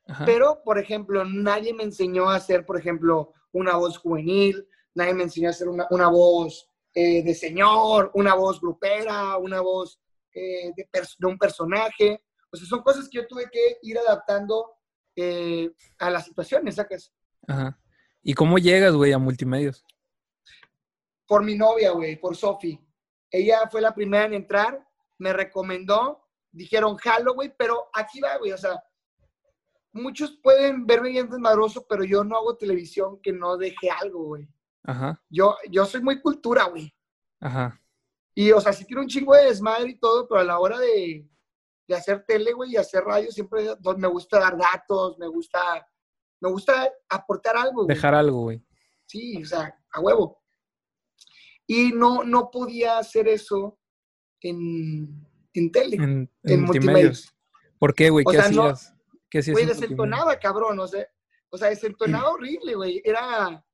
Ajá. 0.07 0.25
pero, 0.25 0.63
por 0.65 0.79
ejemplo, 0.79 1.25
nadie 1.25 1.75
me 1.75 1.83
enseñó 1.83 2.31
a 2.31 2.37
hacer, 2.37 2.65
por 2.65 2.79
ejemplo, 2.79 3.33
una 3.51 3.75
voz 3.77 3.99
juvenil, 3.99 4.69
nadie 4.95 5.15
me 5.15 5.25
enseñó 5.25 5.49
a 5.49 5.51
hacer 5.51 5.69
una, 5.69 5.89
una 5.91 6.09
voz 6.09 6.71
eh, 6.95 7.25
de 7.25 7.35
señor, 7.35 8.13
una 8.15 8.35
voz 8.35 8.61
grupera, 8.61 9.37
una 9.37 9.61
voz 9.61 9.99
eh, 10.33 10.73
de, 10.77 10.89
de, 11.19 11.27
un 11.27 11.37
personaje. 11.37 12.23
O 12.53 12.57
sea, 12.57 12.69
son 12.69 12.83
cosas 12.83 13.09
que 13.09 13.19
yo 13.19 13.27
tuve 13.27 13.51
que 13.51 13.79
ir 13.83 13.99
adaptando 13.99 14.77
eh, 15.17 15.73
a 15.99 16.09
las 16.09 16.27
situaciones, 16.27 16.77
¿sacas? 16.77 17.13
Ajá. 17.49 17.77
¿Y 18.23 18.35
cómo 18.35 18.59
llegas, 18.59 18.95
güey, 18.95 19.13
a 19.13 19.19
multimedios? 19.19 19.85
Por 21.27 21.43
mi 21.43 21.57
novia, 21.57 21.91
güey, 21.91 22.15
por 22.15 22.37
Sofi. 22.37 22.79
Ella 23.35 23.69
fue 23.69 23.81
la 23.81 23.93
primera 23.93 24.27
en 24.27 24.35
entrar, 24.35 24.87
me 25.19 25.33
recomendó, 25.33 26.25
dijeron 26.53 26.97
jalo, 26.97 27.35
güey, 27.35 27.53
pero 27.59 27.89
aquí 27.93 28.21
va, 28.21 28.37
güey, 28.39 28.53
o 28.53 28.57
sea, 28.57 28.81
muchos 29.93 30.39
pueden 30.41 30.87
verme 30.87 31.09
bien 31.09 31.29
desmadroso, 31.29 31.85
pero 31.89 32.05
yo 32.05 32.23
no 32.23 32.37
hago 32.37 32.57
televisión 32.57 33.21
que 33.21 33.33
no 33.33 33.57
deje 33.57 33.91
algo, 33.91 34.25
güey. 34.27 34.49
Ajá. 34.85 35.21
Yo, 35.29 35.57
yo 35.69 35.85
soy 35.85 36.01
muy 36.01 36.21
cultura, 36.21 36.67
güey. 36.67 36.95
Ajá. 37.41 37.81
Y, 38.37 38.53
o 38.53 38.61
sea, 38.61 38.73
sí 38.73 38.85
tiene 38.85 39.03
un 39.03 39.09
chingo 39.09 39.35
de 39.35 39.47
desmadre 39.47 39.91
y 39.91 39.99
todo, 39.99 40.29
pero 40.29 40.41
a 40.41 40.45
la 40.45 40.61
hora 40.61 40.79
de, 40.79 41.29
de 41.89 41.95
hacer 41.97 42.25
tele, 42.25 42.53
güey, 42.53 42.71
y 42.71 42.77
hacer 42.77 43.03
radio, 43.03 43.33
siempre 43.33 43.67
me 43.97 44.09
gusta 44.09 44.39
dar 44.39 44.57
datos, 44.57 45.19
me 45.19 45.27
gusta, 45.27 45.85
me 46.39 46.51
gusta 46.51 46.89
aportar 47.09 47.57
algo. 47.57 47.83
Güey. 47.83 47.97
Dejar 47.97 48.15
algo, 48.15 48.43
güey. 48.43 48.65
Sí, 49.07 49.43
o 49.43 49.45
sea, 49.45 49.77
a 49.91 50.01
huevo. 50.01 50.44
Y 51.67 51.93
no, 51.93 52.25
no 52.25 52.51
podía 52.51 52.99
hacer 52.99 53.29
eso 53.29 53.79
en, 54.41 55.27
en 55.55 55.73
tele, 55.73 55.97
en, 55.97 56.31
en, 56.43 56.63
multimedios. 56.63 57.35
¿Por 57.79 57.95
qué, 57.95 58.11
güey? 58.11 58.25
¿Qué 58.31 58.39
hacías? 58.39 58.95
¿Qué 59.31 59.39
hacías? 59.39 59.55
Güey, 59.55 59.67
desentonaba, 59.67 60.39
cabrón, 60.39 60.79
o 60.79 60.87
sea, 60.87 61.07
o 61.51 61.57
sea, 61.57 61.69
desentonaba 61.69 62.31
horrible, 62.33 62.75
güey. 62.75 63.03
Era, 63.05 63.65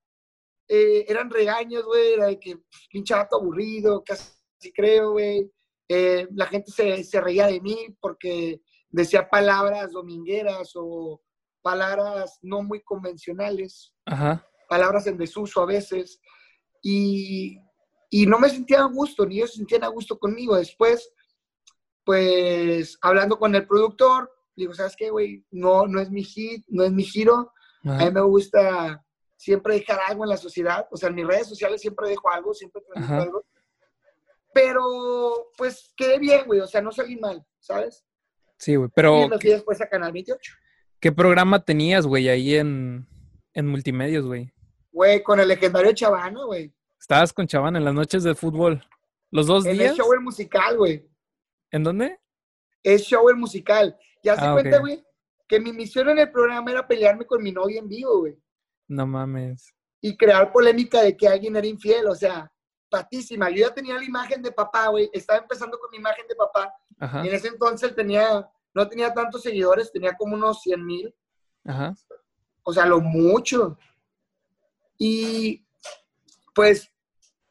eh, 0.69 1.05
eran 1.09 1.31
regaños, 1.31 1.85
güey, 1.85 2.13
era 2.13 2.27
de 2.27 2.39
que 2.39 2.57
pues, 2.57 2.89
pinche 2.91 3.15
aburrido, 3.15 4.05
casi 4.05 4.73
creo, 4.73 5.13
güey. 5.13 5.51
Eh, 5.89 6.29
la 6.33 6.47
gente 6.47 6.71
se, 6.71 7.03
se, 7.03 7.21
reía 7.21 7.49
de 7.49 7.61
mí 7.61 7.97
porque 8.01 8.61
decía 8.91 9.29
palabras 9.29 9.91
domingueras 9.91 10.71
o 10.77 11.21
palabras 11.63 12.39
no 12.43 12.63
muy 12.63 12.81
convencionales, 12.83 13.93
Ajá. 14.07 14.47
palabras 14.69 15.07
en 15.07 15.19
desuso 15.19 15.61
a 15.63 15.67
veces, 15.67 16.21
y, 16.83 17.59
y 18.11 18.27
no 18.27 18.41
me 18.41 18.51
sentía 18.51 18.81
a 18.81 18.87
gusto, 18.87 19.25
ni 19.25 19.37
ellos 19.37 19.53
se 19.53 19.59
sentían 19.59 19.85
a 19.85 19.89
gusto 19.89 20.19
conmigo. 20.19 20.57
Después, 20.57 21.13
pues, 22.05 22.99
hablando 23.01 23.39
con 23.39 23.55
el 23.55 23.67
productor, 23.67 24.31
digo, 24.57 24.75
¿sabes 24.75 24.97
qué, 24.97 25.11
güey? 25.11 25.47
No, 25.53 25.87
no 25.87 26.01
es 26.01 26.11
mi 26.11 26.25
hit, 26.25 26.65
no 26.69 26.83
es 26.83 26.91
mi 26.91 27.05
giro. 27.05 27.53
A 27.85 28.05
mí 28.05 28.11
me 28.11 28.21
gusta 28.23 29.03
siempre 29.37 29.75
dejar 29.75 30.01
algo 30.09 30.25
en 30.25 30.31
la 30.31 30.37
sociedad. 30.37 30.89
O 30.91 30.97
sea, 30.97 31.09
en 31.09 31.15
mis 31.15 31.27
redes 31.27 31.47
sociales 31.47 31.81
siempre 31.81 32.09
dejo 32.09 32.29
algo, 32.29 32.53
siempre 32.53 32.83
transmito 32.83 33.23
algo. 33.23 33.45
Pero, 34.53 35.53
pues, 35.57 35.95
quedé 35.97 36.19
bien, 36.19 36.43
güey. 36.47 36.59
O 36.59 36.67
sea, 36.67 36.83
no 36.83 36.91
salí 36.91 37.17
mal, 37.17 37.47
¿sabes? 37.61 38.05
Sí, 38.59 38.75
güey, 38.75 38.91
pero... 38.93 39.25
Y 39.25 39.29
me 39.29 39.39
fui 39.39 39.51
después 39.51 39.81
a 39.81 39.89
Canal 39.89 40.13
28. 40.13 40.53
¿Qué 40.99 41.13
programa 41.13 41.65
tenías, 41.65 42.07
güey, 42.07 42.29
ahí 42.29 42.57
en, 42.57 43.07
en 43.55 43.67
Multimedios, 43.69 44.27
güey? 44.27 44.53
Güey, 44.91 45.23
con 45.23 45.39
el 45.39 45.47
legendario 45.47 45.93
Chavana, 45.93 46.45
güey. 46.45 46.75
Estabas 47.11 47.33
con 47.33 47.45
Chavana 47.49 47.77
en 47.77 47.85
las 47.85 47.93
noches 47.93 48.23
de 48.23 48.37
fútbol. 48.37 48.87
¿Los 49.33 49.49
dos 49.49 49.65
días? 49.65 49.75
En 49.75 49.81
el 49.81 49.97
show 49.97 50.13
el 50.13 50.21
musical, 50.21 50.77
güey. 50.77 51.11
¿En 51.73 51.83
dónde? 51.83 52.21
Es 52.85 53.03
show 53.03 53.29
el 53.29 53.35
musical. 53.35 53.99
Ya 54.23 54.37
se 54.37 54.47
ah, 54.47 54.53
cuenta, 54.53 54.79
güey, 54.79 55.05
que 55.49 55.59
mi 55.59 55.73
misión 55.73 56.09
en 56.09 56.21
el 56.21 56.31
programa 56.31 56.71
era 56.71 56.87
pelearme 56.87 57.27
con 57.27 57.43
mi 57.43 57.51
novia 57.51 57.81
en 57.81 57.89
vivo, 57.89 58.21
güey. 58.21 58.39
No 58.87 59.09
mames. 59.09 59.75
Y 60.01 60.17
crear 60.17 60.53
polémica 60.53 61.03
de 61.03 61.17
que 61.17 61.27
alguien 61.27 61.57
era 61.57 61.67
infiel, 61.67 62.07
o 62.07 62.15
sea, 62.15 62.49
patísima. 62.89 63.51
Yo 63.51 63.67
ya 63.67 63.75
tenía 63.75 63.97
la 63.97 64.05
imagen 64.05 64.41
de 64.41 64.53
papá, 64.53 64.87
güey. 64.87 65.11
Estaba 65.13 65.41
empezando 65.41 65.81
con 65.81 65.91
mi 65.91 65.97
imagen 65.97 66.29
de 66.29 66.37
papá. 66.37 66.73
Y 67.25 67.27
en 67.27 67.35
ese 67.35 67.49
entonces 67.49 67.93
tenía, 67.93 68.49
no 68.73 68.89
tenía 68.89 69.13
tantos 69.13 69.43
seguidores, 69.43 69.91
tenía 69.91 70.17
como 70.17 70.37
unos 70.37 70.63
100 70.63 70.87
mil. 70.87 71.13
Ajá. 71.65 71.93
O 72.63 72.73
sea, 72.73 72.87
lo 72.87 73.01
mucho. 73.01 73.77
Y 74.97 75.67
pues, 76.55 76.89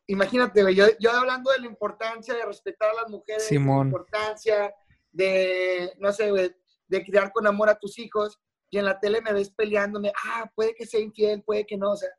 imagínate, 0.10 0.64
güey, 0.64 0.76
yo, 0.76 0.86
yo, 0.99 1.12
hablando 1.12 1.51
de 1.51 1.60
la 1.60 1.68
importancia 1.68 2.34
de 2.34 2.45
respetar 2.45 2.89
a 2.89 3.01
las 3.01 3.10
mujeres, 3.10 3.45
Simón. 3.45 3.78
de 3.78 3.84
la 3.84 3.88
importancia 3.88 4.76
de, 5.12 5.93
no 5.99 6.12
sé, 6.12 6.32
güey, 6.32 6.55
de 6.88 7.03
criar 7.03 7.32
con 7.32 7.45
amor 7.45 7.70
a 7.70 7.78
tus 7.78 7.97
hijos, 7.99 8.39
y 8.72 8.78
en 8.78 8.86
la 8.86 8.99
tele 8.99 9.22
me 9.22 9.34
ves 9.34 9.49
peleándome, 9.51 10.12
ah, 10.26 10.51
puede 10.55 10.76
que 10.76 10.86
sea 10.86 10.99
infiel, 10.99 11.43
puede 11.43 11.66
que 11.66 11.78
no, 11.78 11.91
o 11.91 11.95
sea, 11.95 12.10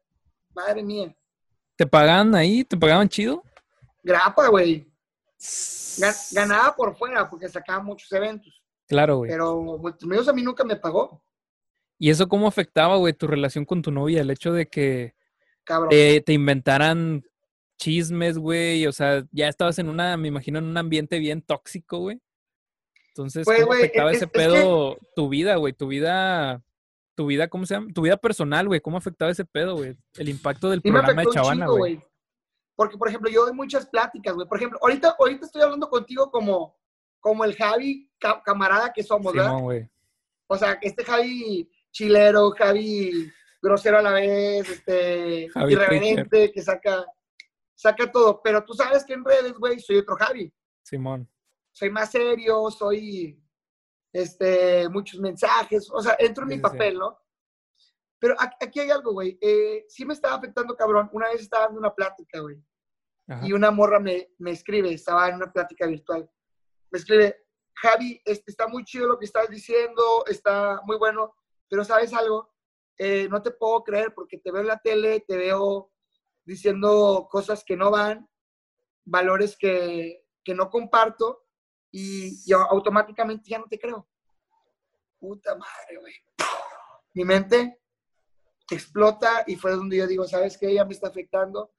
madre 0.54 0.82
mía. 0.82 1.14
¿Te 1.76 1.86
pagaban 1.86 2.34
ahí? 2.34 2.64
¿Te 2.64 2.76
pagaban 2.76 3.08
chido? 3.08 3.42
Grapa, 4.02 4.48
güey. 4.48 4.88
Ganaba 6.32 6.74
por 6.76 6.96
fuera 6.96 7.28
porque 7.28 7.48
sacaba 7.48 7.82
muchos 7.82 8.10
eventos. 8.12 8.62
Claro, 8.86 9.18
güey. 9.18 9.30
Pero 9.30 9.62
Multimedios 9.62 10.28
a 10.28 10.32
mí 10.32 10.42
nunca 10.42 10.64
me 10.64 10.76
pagó. 10.76 11.22
¿Y 11.98 12.10
eso 12.10 12.28
cómo 12.28 12.46
afectaba, 12.46 12.96
güey, 12.96 13.12
tu 13.12 13.26
relación 13.26 13.64
con 13.64 13.82
tu 13.82 13.90
novia? 13.90 14.20
El 14.20 14.30
hecho 14.30 14.52
de 14.52 14.68
que 14.68 15.14
te, 15.88 16.20
te, 16.20 16.32
inventaran 16.32 17.24
chismes, 17.80 18.38
güey. 18.38 18.86
O 18.86 18.92
sea, 18.92 19.24
ya 19.32 19.48
estabas 19.48 19.78
en 19.78 19.88
una, 19.88 20.16
me 20.16 20.28
imagino, 20.28 20.58
en 20.58 20.66
un 20.66 20.76
ambiente 20.76 21.18
bien 21.18 21.42
tóxico, 21.42 21.98
güey. 21.98 22.20
Entonces, 23.08 23.44
pues, 23.44 23.62
¿cómo 23.62 23.72
afectaba 23.72 24.12
ese 24.12 24.26
pedo 24.26 24.96
tu 25.16 25.28
vida, 25.28 25.56
güey? 25.56 25.72
Tu 25.72 25.88
vida, 25.88 26.62
tu 27.16 27.26
vida, 27.26 27.48
¿cómo 27.48 27.66
se 27.66 27.74
llama? 27.74 27.92
Tu 27.92 28.02
vida 28.02 28.16
personal, 28.16 28.68
güey. 28.68 28.80
¿Cómo 28.80 28.98
afectaba 28.98 29.30
ese 29.30 29.44
pedo, 29.44 29.76
güey? 29.76 29.96
El 30.16 30.28
impacto 30.28 30.70
del 30.70 30.82
programa 30.82 31.22
de 31.22 31.30
Chavana, 31.32 31.66
güey. 31.66 32.00
Porque, 32.76 32.96
por 32.96 33.08
ejemplo, 33.08 33.28
yo 33.30 33.44
doy 33.44 33.52
muchas 33.52 33.86
pláticas, 33.86 34.34
güey. 34.34 34.46
Por 34.46 34.58
ejemplo, 34.58 34.78
ahorita, 34.80 35.16
ahorita 35.18 35.46
estoy 35.46 35.62
hablando 35.62 35.88
contigo 35.88 36.30
como, 36.30 36.78
como 37.18 37.44
el 37.44 37.56
Javi 37.56 38.08
camarada 38.44 38.92
que 38.92 39.02
somos, 39.02 39.32
¿verdad? 39.34 39.58
güey. 39.58 39.88
O 40.46 40.56
sea, 40.56 40.78
este 40.80 41.04
Javi 41.04 41.68
chilero, 41.92 42.50
Javi 42.52 43.30
grosero 43.62 43.98
a 43.98 44.02
la 44.02 44.12
vez, 44.12 44.68
este, 44.68 45.48
irreverente, 45.68 46.50
que 46.50 46.62
saca, 46.62 47.04
saca 47.80 48.10
todo. 48.10 48.40
Pero 48.42 48.64
tú 48.64 48.74
sabes 48.74 49.04
que 49.04 49.14
en 49.14 49.24
redes, 49.24 49.52
güey, 49.54 49.78
soy 49.80 49.98
otro 49.98 50.16
Javi. 50.16 50.52
Simón 50.82 51.28
soy 51.72 51.90
más 51.90 52.10
serio, 52.10 52.70
soy, 52.70 53.42
este, 54.12 54.88
muchos 54.88 55.20
mensajes, 55.20 55.90
o 55.90 56.00
sea, 56.00 56.16
entro 56.18 56.44
en 56.44 56.48
mi 56.48 56.58
papel, 56.58 56.98
¿no? 56.98 57.18
Pero 58.18 58.34
aquí 58.38 58.80
hay 58.80 58.90
algo, 58.90 59.12
güey. 59.12 59.38
Eh, 59.40 59.86
sí 59.88 60.04
me 60.04 60.12
estaba 60.12 60.34
afectando, 60.34 60.76
cabrón. 60.76 61.08
Una 61.12 61.28
vez 61.28 61.40
estaba 61.40 61.64
dando 61.64 61.80
una 61.80 61.94
plática, 61.94 62.40
güey. 62.40 62.62
Y 63.42 63.52
una 63.52 63.70
morra 63.70 64.00
me, 64.00 64.32
me, 64.38 64.50
escribe, 64.50 64.92
estaba 64.92 65.28
en 65.28 65.36
una 65.36 65.50
plática 65.50 65.86
virtual. 65.86 66.28
Me 66.90 66.98
escribe, 66.98 67.46
Javi, 67.76 68.20
este, 68.24 68.50
está 68.50 68.66
muy 68.66 68.84
chido 68.84 69.06
lo 69.06 69.18
que 69.18 69.24
estás 69.24 69.48
diciendo, 69.48 70.26
está 70.26 70.80
muy 70.84 70.98
bueno, 70.98 71.34
pero 71.68 71.84
¿sabes 71.84 72.12
algo? 72.12 72.52
Eh, 72.98 73.28
no 73.30 73.40
te 73.40 73.52
puedo 73.52 73.84
creer 73.84 74.12
porque 74.12 74.38
te 74.38 74.50
veo 74.50 74.62
en 74.62 74.66
la 74.66 74.78
tele, 74.78 75.20
te 75.20 75.36
veo 75.36 75.92
diciendo 76.50 77.28
cosas 77.30 77.62
que 77.64 77.76
no 77.76 77.92
van, 77.92 78.28
valores 79.04 79.56
que, 79.56 80.24
que 80.42 80.52
no 80.52 80.68
comparto, 80.68 81.44
y 81.92 82.44
yo 82.44 82.58
automáticamente 82.58 83.48
ya 83.50 83.58
no 83.58 83.66
te 83.66 83.78
creo. 83.78 84.08
Puta 85.20 85.54
madre, 85.54 85.98
güey. 86.00 86.14
Mi 87.14 87.24
mente 87.24 87.80
explota 88.68 89.44
y 89.46 89.54
fue 89.54 89.72
donde 89.72 89.98
yo 89.98 90.06
digo, 90.08 90.26
¿sabes 90.26 90.58
qué? 90.58 90.74
Ya 90.74 90.84
me 90.84 90.92
está 90.92 91.06
afectando. 91.06 91.72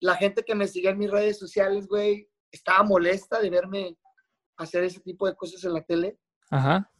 La 0.00 0.16
gente 0.16 0.42
que 0.42 0.54
me 0.54 0.66
sigue 0.66 0.88
en 0.88 0.98
mis 0.98 1.10
redes 1.10 1.38
sociales, 1.38 1.86
güey, 1.86 2.30
estaba 2.50 2.82
molesta 2.84 3.38
de 3.38 3.50
verme 3.50 3.98
hacer 4.56 4.84
ese 4.84 5.00
tipo 5.00 5.26
de 5.26 5.36
cosas 5.36 5.62
en 5.64 5.74
la 5.74 5.84
tele. 5.84 6.18
Ajá. 6.50 6.90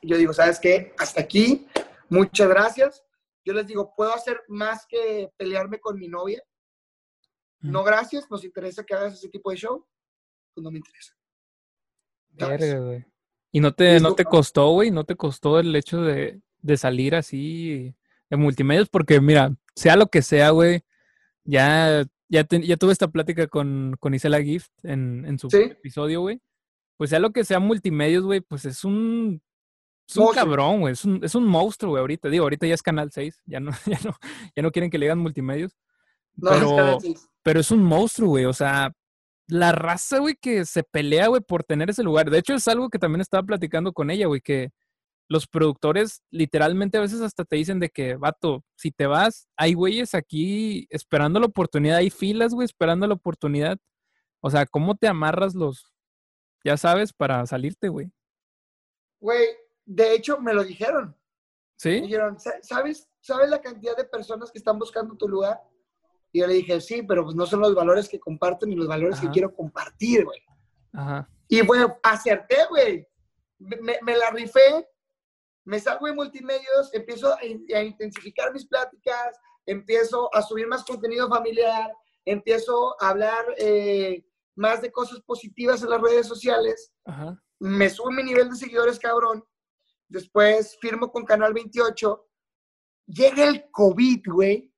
Yo 0.00 0.16
digo, 0.16 0.32
¿sabes 0.32 0.58
qué? 0.58 0.94
Hasta 0.98 1.20
aquí, 1.20 1.66
muchas 2.08 2.48
gracias. 2.48 3.05
Yo 3.46 3.52
les 3.52 3.68
digo, 3.68 3.94
¿puedo 3.96 4.12
hacer 4.12 4.42
más 4.48 4.84
que 4.88 5.30
pelearme 5.36 5.78
con 5.78 5.96
mi 5.96 6.08
novia? 6.08 6.42
No, 7.60 7.84
gracias, 7.84 8.28
nos 8.28 8.44
interesa 8.44 8.82
que 8.82 8.94
hagas 8.94 9.14
ese 9.14 9.28
tipo 9.28 9.52
de 9.52 9.56
show. 9.56 9.86
Pues 10.52 10.64
no 10.64 10.70
me 10.72 10.78
interesa. 10.78 11.14
¿Y 13.52 13.60
no 13.60 13.72
te, 13.72 14.00
no 14.00 14.16
te 14.16 14.24
costó, 14.24 14.70
güey? 14.72 14.90
¿No 14.90 15.04
te 15.04 15.14
costó 15.14 15.60
el 15.60 15.74
hecho 15.76 16.02
de, 16.02 16.40
salir 16.76 17.14
así 17.14 17.94
en 18.30 18.40
multimedios? 18.40 18.88
Porque, 18.88 19.20
mira, 19.20 19.54
sea 19.76 19.94
lo 19.94 20.08
que 20.08 20.22
sea, 20.22 20.50
güey, 20.50 20.82
ya, 21.44 22.04
ya, 22.28 22.46
ya 22.50 22.76
tuve 22.76 22.92
esta 22.92 23.08
plática 23.08 23.46
con, 23.46 23.96
con 24.00 24.12
Isela 24.12 24.42
Gift 24.42 24.72
en, 24.82 25.38
su 25.38 25.46
episodio, 25.56 26.20
güey. 26.22 26.40
Pues 26.96 27.10
sea 27.10 27.20
lo 27.20 27.30
que 27.30 27.44
sea 27.44 27.60
multimedios, 27.60 28.24
güey, 28.24 28.40
pues 28.40 28.64
es 28.64 28.84
un, 28.84 29.40
es 30.08 30.16
un 30.16 30.32
cabrón, 30.32 30.80
güey. 30.80 30.92
Es 30.92 31.04
un, 31.04 31.24
es 31.24 31.34
un 31.34 31.44
monstruo, 31.44 31.92
güey, 31.92 32.00
ahorita. 32.00 32.28
Digo, 32.28 32.44
ahorita 32.44 32.66
ya 32.66 32.74
es 32.74 32.82
Canal 32.82 33.10
6. 33.12 33.42
Ya 33.46 33.60
no, 33.60 33.72
ya 33.86 33.98
no, 34.04 34.16
ya 34.54 34.62
no 34.62 34.70
quieren 34.70 34.90
que 34.90 34.98
le 34.98 35.06
digan 35.06 35.18
multimedios. 35.18 35.76
pero, 36.40 36.98
pero 37.42 37.60
es 37.60 37.70
un 37.70 37.82
monstruo, 37.82 38.28
güey. 38.30 38.44
O 38.44 38.52
sea, 38.52 38.92
la 39.48 39.72
raza, 39.72 40.18
güey, 40.18 40.36
que 40.40 40.64
se 40.64 40.82
pelea, 40.82 41.28
güey, 41.28 41.40
por 41.40 41.64
tener 41.64 41.90
ese 41.90 42.02
lugar. 42.02 42.30
De 42.30 42.38
hecho, 42.38 42.54
es 42.54 42.66
algo 42.68 42.88
que 42.88 42.98
también 42.98 43.20
estaba 43.20 43.42
platicando 43.42 43.92
con 43.92 44.10
ella, 44.10 44.26
güey, 44.26 44.40
que 44.40 44.70
los 45.28 45.46
productores 45.46 46.22
literalmente 46.30 46.98
a 46.98 47.00
veces 47.00 47.20
hasta 47.20 47.44
te 47.44 47.56
dicen 47.56 47.80
de 47.80 47.88
que, 47.88 48.14
vato, 48.14 48.64
si 48.76 48.92
te 48.92 49.06
vas, 49.06 49.48
hay 49.56 49.74
güeyes 49.74 50.14
aquí 50.14 50.86
esperando 50.90 51.40
la 51.40 51.46
oportunidad, 51.46 51.98
hay 51.98 52.10
filas, 52.10 52.54
güey, 52.54 52.64
esperando 52.64 53.06
la 53.06 53.14
oportunidad. 53.14 53.78
O 54.40 54.50
sea, 54.50 54.66
¿cómo 54.66 54.94
te 54.94 55.08
amarras 55.08 55.54
los, 55.54 55.92
ya 56.64 56.76
sabes, 56.76 57.12
para 57.12 57.44
salirte, 57.46 57.88
güey? 57.88 58.12
Güey, 59.20 59.46
de 59.86 60.14
hecho, 60.14 60.38
me 60.38 60.52
lo 60.52 60.64
dijeron. 60.64 61.16
¿Sí? 61.76 61.90
Me 61.90 62.02
dijeron, 62.02 62.36
¿sabes, 62.62 63.08
¿sabes 63.20 63.48
la 63.48 63.60
cantidad 63.60 63.96
de 63.96 64.04
personas 64.04 64.50
que 64.50 64.58
están 64.58 64.78
buscando 64.78 65.16
tu 65.16 65.28
lugar? 65.28 65.60
Y 66.32 66.40
yo 66.40 66.46
le 66.46 66.54
dije, 66.54 66.80
sí, 66.80 67.02
pero 67.02 67.24
pues 67.24 67.36
no 67.36 67.46
son 67.46 67.60
los 67.60 67.74
valores 67.74 68.08
que 68.08 68.20
comparto 68.20 68.66
ni 68.66 68.74
los 68.74 68.88
valores 68.88 69.20
que 69.20 69.30
quiero 69.30 69.54
compartir, 69.54 70.24
güey. 70.24 70.42
Ajá. 70.92 71.28
Y 71.48 71.62
bueno, 71.62 71.98
acerté, 72.02 72.66
güey. 72.68 73.06
Me, 73.58 73.98
me, 74.02 74.16
la 74.16 74.30
rifé, 74.30 74.86
me 75.64 75.80
salgo 75.80 76.06
de 76.06 76.12
multimedios, 76.12 76.92
empiezo 76.92 77.34
a, 77.34 77.44
intensificar 77.82 78.52
mis 78.52 78.66
pláticas, 78.66 79.38
empiezo 79.64 80.34
a 80.34 80.42
subir 80.42 80.66
más 80.66 80.84
contenido 80.84 81.28
familiar, 81.28 81.90
empiezo 82.24 83.00
a 83.00 83.08
hablar 83.10 83.44
eh, 83.56 84.26
más 84.56 84.82
de 84.82 84.92
cosas 84.92 85.20
positivas 85.20 85.82
en 85.82 85.90
las 85.90 86.02
redes 86.02 86.26
sociales, 86.26 86.92
Ajá. 87.06 87.42
me 87.58 87.88
subo 87.88 88.10
mi 88.10 88.22
nivel 88.22 88.50
de 88.50 88.56
seguidores, 88.56 88.98
cabrón. 88.98 89.42
Después 90.08 90.76
firmo 90.80 91.10
con 91.10 91.24
Canal 91.24 91.52
28. 91.52 92.26
Llega 93.06 93.44
el 93.48 93.70
COVID, 93.70 94.22
güey. 94.26 94.72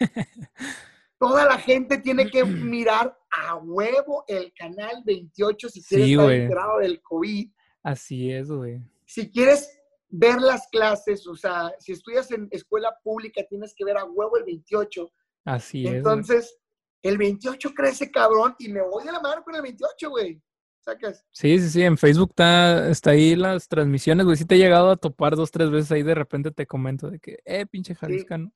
Toda 1.18 1.44
la 1.44 1.58
gente 1.58 1.98
tiene 1.98 2.30
que 2.30 2.44
mirar 2.44 3.16
a 3.30 3.56
huevo 3.56 4.24
el 4.28 4.52
Canal 4.54 5.02
28 5.04 5.68
si 5.68 5.82
quieres 5.82 6.06
Sí, 6.06 6.12
estar 6.12 6.32
enterado 6.32 6.78
del 6.78 7.00
COVID. 7.02 7.50
Así 7.82 8.32
es, 8.32 8.50
güey. 8.50 8.80
Si 9.06 9.30
quieres 9.30 9.70
ver 10.08 10.40
las 10.40 10.68
clases, 10.68 11.26
o 11.26 11.34
sea, 11.34 11.72
si 11.78 11.92
estudias 11.92 12.30
en 12.30 12.48
escuela 12.50 12.96
pública, 13.02 13.42
tienes 13.48 13.74
que 13.76 13.84
ver 13.84 13.96
a 13.96 14.04
huevo 14.04 14.36
el 14.36 14.44
28. 14.44 15.10
Así 15.44 15.84
es. 15.84 15.84
güey. 15.84 15.96
Entonces, 15.98 16.58
el 17.02 17.18
28 17.18 17.74
crece 17.74 18.10
cabrón 18.10 18.54
y 18.58 18.68
me 18.68 18.80
voy 18.82 19.04
de 19.04 19.12
la 19.12 19.20
mano 19.20 19.42
con 19.44 19.54
el 19.54 19.62
28, 19.62 20.10
güey. 20.10 20.40
Sacas. 20.84 21.24
Sí, 21.30 21.58
sí, 21.58 21.70
sí, 21.70 21.82
en 21.82 21.96
Facebook 21.96 22.30
está, 22.30 22.88
está 22.90 23.10
ahí 23.12 23.34
las 23.36 23.68
transmisiones, 23.68 24.26
güey. 24.26 24.36
Sí 24.36 24.44
te 24.44 24.56
he 24.56 24.58
llegado 24.58 24.90
a 24.90 24.96
topar 24.96 25.34
dos, 25.34 25.50
tres 25.50 25.70
veces 25.70 25.90
ahí, 25.92 26.02
de 26.02 26.14
repente 26.14 26.50
te 26.50 26.66
comento 26.66 27.10
de 27.10 27.18
que, 27.18 27.38
eh, 27.46 27.64
pinche 27.64 27.94
Jaliscano. 27.94 28.52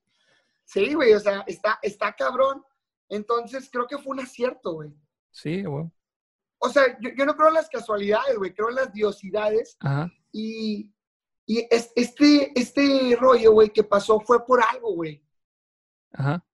Sí, 0.63 0.93
güey, 0.93 1.13
o 1.13 1.19
sea, 1.19 1.43
está, 1.47 1.79
está 1.81 2.13
cabrón. 2.13 2.63
Entonces, 3.09 3.67
creo 3.71 3.87
que 3.87 3.97
fue 3.97 4.11
un 4.13 4.19
acierto, 4.19 4.73
güey. 4.73 4.93
Sí, 5.31 5.63
güey. 5.63 5.85
O 6.59 6.69
sea, 6.69 6.99
yo, 6.99 7.09
yo 7.17 7.25
no 7.25 7.35
creo 7.35 7.47
en 7.47 7.55
las 7.55 7.69
casualidades, 7.69 8.37
güey, 8.37 8.53
creo 8.53 8.69
en 8.69 8.75
las 8.75 8.93
diosidades. 8.93 9.75
Ajá. 9.79 10.11
Y, 10.31 10.93
y 11.47 11.65
es- 11.71 11.91
este, 11.95 12.51
este 12.59 13.17
rollo, 13.19 13.53
güey, 13.53 13.69
que 13.69 13.83
pasó 13.83 14.19
fue 14.19 14.45
por 14.45 14.61
algo, 14.61 14.93
güey. 14.93 15.23
Ajá. 16.11 16.45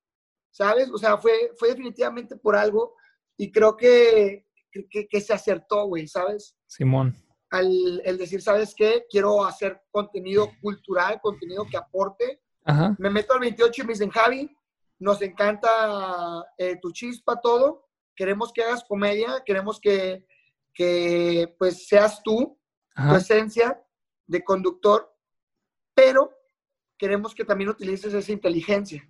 ¿Sabes? 0.51 0.89
O 0.89 0.97
sea, 0.97 1.17
fue, 1.17 1.51
fue 1.57 1.67
definitivamente 1.69 2.37
por 2.37 2.55
algo. 2.55 2.95
Y 3.35 3.51
creo 3.51 3.75
que, 3.75 4.44
que, 4.89 5.07
que 5.07 5.21
se 5.21 5.33
acertó, 5.33 5.85
güey, 5.85 6.07
¿sabes? 6.07 6.55
Simón. 6.67 7.15
Al 7.49 8.01
el 8.03 8.17
decir, 8.17 8.41
¿sabes 8.41 8.73
qué? 8.75 9.05
Quiero 9.09 9.45
hacer 9.45 9.81
contenido 9.91 10.51
cultural, 10.61 11.19
contenido 11.21 11.65
que 11.69 11.77
aporte. 11.77 12.41
Ajá. 12.63 12.95
Me 12.99 13.09
meto 13.09 13.33
al 13.33 13.39
28 13.39 13.81
y 13.81 13.85
me 13.85 13.93
dicen, 13.93 14.09
Javi, 14.09 14.49
nos 14.99 15.21
encanta 15.21 16.43
eh, 16.57 16.77
tu 16.81 16.91
chispa, 16.91 17.39
todo. 17.39 17.87
Queremos 18.15 18.51
que 18.51 18.63
hagas 18.63 18.83
comedia, 18.83 19.43
queremos 19.45 19.79
que, 19.79 20.25
que 20.73 21.53
pues 21.59 21.87
seas 21.87 22.21
tú, 22.23 22.59
tu 22.95 23.15
esencia 23.15 23.81
de 24.25 24.43
conductor, 24.43 25.13
pero 25.93 26.31
queremos 26.97 27.35
que 27.35 27.45
también 27.45 27.69
utilices 27.69 28.13
esa 28.13 28.31
inteligencia. 28.31 29.07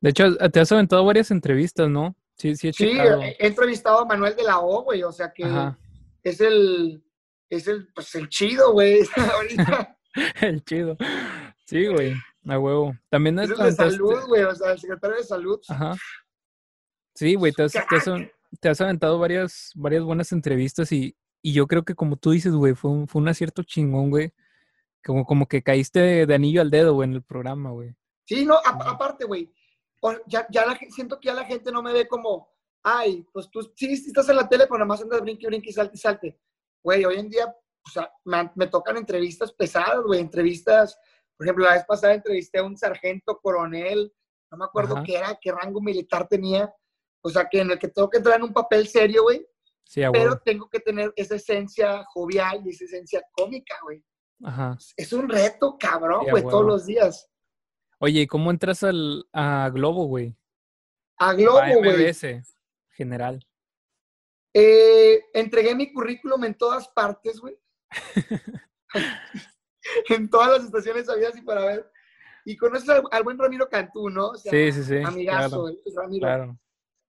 De 0.00 0.10
hecho, 0.10 0.36
te 0.36 0.60
has 0.60 0.72
aventado 0.72 1.04
varias 1.04 1.30
entrevistas, 1.30 1.88
¿no? 1.88 2.16
Sí, 2.38 2.54
sí, 2.56 2.68
he 2.68 2.72
Sí, 2.72 2.88
he 2.90 3.46
entrevistado 3.46 4.00
a 4.00 4.04
Manuel 4.04 4.36
de 4.36 4.44
la 4.44 4.60
O, 4.60 4.82
güey, 4.84 5.02
o 5.02 5.10
sea 5.12 5.32
que 5.32 5.44
Ajá. 5.44 5.76
es 6.22 6.40
el, 6.40 7.02
es 7.50 7.66
el, 7.66 7.88
pues 7.92 8.14
el 8.14 8.28
chido, 8.28 8.72
güey, 8.72 9.00
ahorita. 9.34 9.96
El 10.40 10.64
chido. 10.64 10.96
Sí, 11.66 11.86
güey. 11.86 12.14
A 12.46 12.58
huevo. 12.58 12.96
También 13.10 13.38
es 13.40 13.50
el 13.50 13.56
de 13.56 13.62
aventaste- 13.64 13.90
salud, 13.92 14.20
güey, 14.26 14.42
o 14.42 14.54
sea, 14.54 14.72
el 14.72 14.78
secretario 14.78 15.16
de 15.16 15.22
salud. 15.24 15.60
Ajá. 15.68 15.94
Sí, 17.14 17.34
güey, 17.34 17.52
te 17.52 17.64
has, 17.64 17.72
te 17.72 18.68
has 18.68 18.78
te 18.78 18.82
aventado 18.84 19.18
varias, 19.18 19.72
varias 19.74 20.02
buenas 20.02 20.32
entrevistas 20.32 20.90
y, 20.92 21.16
y 21.42 21.52
yo 21.52 21.66
creo 21.66 21.84
que 21.84 21.94
como 21.94 22.16
tú 22.16 22.30
dices, 22.30 22.52
güey, 22.52 22.74
fue 22.74 22.90
un, 22.90 23.06
fue 23.08 23.20
un 23.20 23.28
acierto 23.28 23.62
chingón, 23.62 24.10
güey. 24.10 24.32
Como, 25.04 25.24
como 25.24 25.46
que 25.46 25.62
caíste 25.62 26.00
de, 26.00 26.26
de 26.26 26.34
anillo 26.34 26.60
al 26.62 26.70
dedo, 26.70 26.94
güey, 26.94 27.08
en 27.08 27.14
el 27.16 27.22
programa, 27.22 27.70
güey. 27.70 27.94
Sí, 28.24 28.44
no, 28.46 28.54
a- 28.54 28.90
aparte, 28.90 29.24
güey, 29.24 29.52
ya, 30.26 30.46
ya 30.50 30.66
la 30.66 30.78
siento 30.90 31.18
que 31.18 31.26
ya 31.26 31.34
la 31.34 31.44
gente 31.44 31.72
no 31.72 31.82
me 31.82 31.92
ve 31.92 32.06
como, 32.08 32.48
ay, 32.82 33.26
pues 33.32 33.50
tú 33.50 33.62
sí, 33.74 33.96
sí 33.96 34.08
estás 34.08 34.28
en 34.28 34.36
la 34.36 34.48
tele, 34.48 34.64
pero 34.66 34.78
nada 34.78 34.86
más 34.86 35.02
andas 35.02 35.20
brinque, 35.20 35.46
brinque 35.46 35.70
y 35.70 35.72
salte 35.72 35.96
y 35.96 35.98
salte. 35.98 36.40
Güey, 36.82 37.04
hoy 37.04 37.16
en 37.16 37.28
día, 37.28 37.46
o 37.46 37.90
sea, 37.90 38.10
me, 38.24 38.50
me 38.54 38.66
tocan 38.68 38.96
entrevistas 38.96 39.52
pesadas, 39.52 40.00
güey, 40.04 40.20
entrevistas, 40.20 40.98
por 41.36 41.46
ejemplo, 41.46 41.64
la 41.64 41.74
vez 41.74 41.84
pasada 41.84 42.14
entrevisté 42.14 42.58
a 42.58 42.64
un 42.64 42.76
sargento 42.76 43.38
coronel, 43.42 44.12
no 44.50 44.58
me 44.58 44.64
acuerdo 44.64 44.96
Ajá. 44.96 45.04
qué 45.04 45.16
era, 45.16 45.38
qué 45.40 45.52
rango 45.52 45.80
militar 45.80 46.26
tenía, 46.28 46.72
o 47.22 47.28
sea, 47.28 47.48
que 47.48 47.60
en 47.60 47.70
el 47.70 47.78
que 47.78 47.88
tengo 47.88 48.08
que 48.08 48.18
entrar 48.18 48.36
en 48.36 48.44
un 48.44 48.52
papel 48.52 48.88
serio, 48.88 49.22
güey, 49.24 49.46
Sí, 49.84 50.02
pero 50.12 50.38
tengo 50.44 50.68
que 50.68 50.80
tener 50.80 51.14
esa 51.16 51.36
esencia 51.36 52.04
jovial 52.12 52.60
y 52.62 52.68
esa 52.70 52.84
esencia 52.84 53.22
cómica, 53.32 53.74
güey. 53.82 54.04
Ajá. 54.44 54.76
Es 54.94 55.14
un 55.14 55.26
reto, 55.26 55.78
cabrón, 55.80 56.24
Sí, 56.26 56.30
güey, 56.30 56.42
huevo. 56.42 56.50
todos 56.50 56.66
los 56.66 56.84
días. 56.86 57.26
Oye, 58.00 58.22
¿y 58.22 58.26
cómo 58.26 58.50
entras 58.50 58.82
al, 58.82 59.26
a 59.32 59.70
Globo, 59.72 60.04
güey? 60.06 60.36
A 61.18 61.34
Globo, 61.34 61.58
güey. 61.78 62.12
General. 62.90 63.44
Eh, 64.54 65.20
entregué 65.34 65.74
mi 65.74 65.92
currículum 65.92 66.44
en 66.44 66.54
todas 66.54 66.88
partes, 66.88 67.40
güey. 67.40 67.56
en 70.08 70.28
todas 70.30 70.50
las 70.50 70.64
estaciones 70.64 71.08
había 71.08 71.30
y 71.36 71.42
para 71.42 71.64
ver. 71.64 71.90
Y 72.44 72.56
conoces 72.56 72.88
al, 72.88 73.02
al 73.10 73.22
buen 73.24 73.38
Ramiro 73.38 73.68
Cantú, 73.68 74.08
¿no? 74.08 74.28
O 74.28 74.36
sea, 74.36 74.50
Sí, 74.50 74.72
sí, 74.72 74.84
sí. 74.84 74.96
Amigazo, 75.04 75.64
claro, 75.64 75.68
el- 75.68 75.94
Ramiro. 75.96 76.20
claro. 76.26 76.58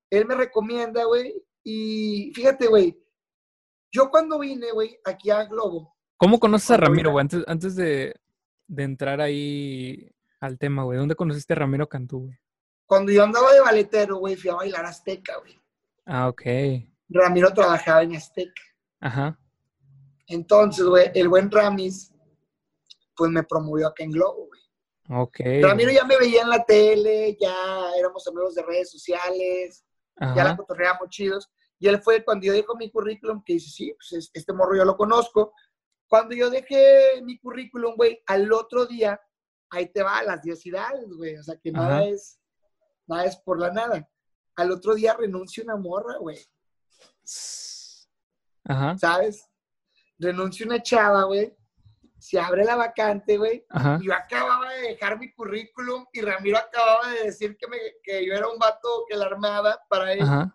Él 0.09 0.25
me 0.25 0.35
recomienda, 0.35 1.03
güey. 1.05 1.41
Y 1.63 2.31
fíjate, 2.33 2.67
güey. 2.67 2.99
Yo 3.91 4.09
cuando 4.09 4.39
vine, 4.39 4.71
güey, 4.71 4.99
aquí 5.05 5.29
a 5.29 5.45
Globo. 5.45 5.95
¿Cómo 6.17 6.39
conoces 6.39 6.71
a 6.71 6.77
Ramiro, 6.77 7.11
güey? 7.11 7.21
Antes, 7.21 7.43
antes 7.47 7.75
de, 7.75 8.13
de 8.67 8.83
entrar 8.83 9.21
ahí 9.21 10.11
al 10.39 10.57
tema, 10.57 10.83
güey. 10.83 10.97
¿Dónde 10.97 11.15
conociste 11.15 11.53
a 11.53 11.57
Ramiro 11.57 11.87
Cantú, 11.89 12.19
güey? 12.25 12.37
Cuando 12.85 13.11
yo 13.11 13.23
andaba 13.23 13.53
de 13.53 13.61
baletero, 13.61 14.17
güey, 14.17 14.35
fui 14.35 14.49
a 14.49 14.55
bailar 14.55 14.85
Azteca, 14.85 15.37
güey. 15.37 15.59
Ah, 16.05 16.27
ok. 16.27 16.41
Ramiro 17.09 17.53
trabajaba 17.53 18.03
en 18.03 18.15
Azteca. 18.15 18.61
Ajá. 18.99 19.39
Entonces, 20.27 20.85
güey, 20.85 21.11
el 21.13 21.27
buen 21.27 21.49
Ramis, 21.51 22.11
pues 23.15 23.31
me 23.31 23.43
promovió 23.43 23.87
acá 23.87 24.03
en 24.03 24.11
Globo, 24.11 24.47
güey. 24.47 24.61
Ok. 25.21 25.39
Ramiro 25.61 25.91
ya 25.91 26.03
me 26.05 26.17
veía 26.17 26.41
en 26.43 26.49
la 26.49 26.63
tele, 26.63 27.35
ya 27.39 27.53
éramos 27.97 28.27
amigos 28.27 28.55
de 28.55 28.61
redes 28.63 28.91
sociales, 28.91 29.83
ya 30.35 30.43
la 30.43 30.55
cotorreamos 30.57 31.09
chidos. 31.09 31.49
Y 31.79 31.87
él 31.87 32.01
fue 32.01 32.23
cuando 32.23 32.45
yo 32.45 32.53
dejo 32.53 32.75
mi 32.75 32.91
currículum, 32.91 33.41
que 33.43 33.53
dice, 33.53 33.69
sí, 33.69 33.93
pues 33.97 34.11
es- 34.13 34.31
este 34.33 34.53
morro 34.53 34.75
yo 34.75 34.85
lo 34.85 34.97
conozco. 34.97 35.53
Cuando 36.07 36.35
yo 36.35 36.49
dejé 36.49 37.21
mi 37.23 37.39
currículum, 37.39 37.95
güey, 37.95 38.21
al 38.27 38.51
otro 38.51 38.85
día, 38.85 39.19
ahí 39.69 39.87
te 39.91 40.03
va, 40.03 40.23
las 40.23 40.41
diosidades, 40.41 41.07
güey. 41.15 41.37
O 41.37 41.43
sea, 41.43 41.57
que 41.57 41.71
nada 41.71 42.05
es, 42.05 42.39
nada 43.07 43.25
es 43.25 43.37
por 43.37 43.59
la 43.59 43.71
nada. 43.71 44.09
Al 44.55 44.71
otro 44.71 44.95
día 44.95 45.13
renuncia 45.13 45.63
una 45.63 45.77
morra, 45.77 46.17
güey, 46.17 46.37
Ajá. 48.65 48.97
¿sabes? 48.97 49.49
Renuncia 50.17 50.65
una 50.65 50.81
chava, 50.81 51.23
güey. 51.23 51.55
Se 52.17 52.37
abre 52.37 52.65
la 52.65 52.75
vacante, 52.75 53.37
güey. 53.37 53.65
Yo 54.01 54.13
acababa 54.13 54.73
de 54.73 54.89
dejar 54.89 55.17
mi 55.17 55.31
currículum 55.31 56.05
y 56.11 56.19
Ramiro 56.21 56.57
acababa 56.57 57.09
de 57.11 57.23
decir 57.23 57.55
que, 57.55 57.67
me, 57.67 57.77
que 58.03 58.25
yo 58.25 58.33
era 58.33 58.49
un 58.49 58.59
vato 58.59 59.05
que 59.07 59.15
la 59.15 59.27
armaba 59.27 59.79
para 59.87 60.11
él. 60.11 60.21
Ajá. 60.21 60.53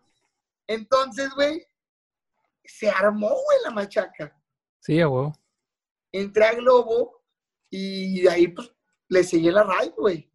Entonces, 0.67 1.31
güey, 1.35 1.67
se 2.65 2.91
armó, 2.91 3.29
güey, 3.29 3.59
la 3.65 3.71
machaca. 3.71 4.39
Sí, 4.81 5.01
a 5.01 5.09
huevo. 5.09 5.33
Entré 6.12 6.45
a 6.45 6.55
Globo 6.55 7.23
y 7.71 8.23
de 8.23 8.31
ahí, 8.31 8.49
pues, 8.49 8.74
le 9.15 9.25
seguí 9.25 9.51
la 9.51 9.62
radio, 9.62 9.95
güey. 9.97 10.29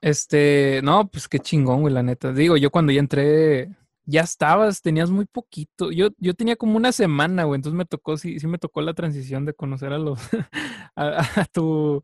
Este, 0.00 0.80
no, 0.82 1.08
pues 1.08 1.28
qué 1.28 1.38
chingón, 1.38 1.82
güey, 1.82 1.94
la 1.94 2.02
neta. 2.02 2.32
Digo, 2.32 2.56
yo 2.56 2.70
cuando 2.70 2.90
ya 2.92 2.98
entré, 3.00 3.68
ya 4.04 4.22
estabas, 4.22 4.82
tenías 4.82 5.10
muy 5.10 5.26
poquito. 5.26 5.92
Yo, 5.92 6.08
yo 6.18 6.34
tenía 6.34 6.56
como 6.56 6.76
una 6.76 6.90
semana, 6.92 7.44
güey, 7.44 7.56
entonces 7.58 7.76
me 7.76 7.84
tocó, 7.84 8.16
sí, 8.16 8.40
sí 8.40 8.46
me 8.48 8.58
tocó 8.58 8.80
la 8.82 8.94
transición 8.94 9.44
de 9.44 9.54
conocer 9.54 9.92
a 9.92 9.98
los, 9.98 10.18
a, 10.96 11.24
a 11.40 11.44
tu, 11.52 12.02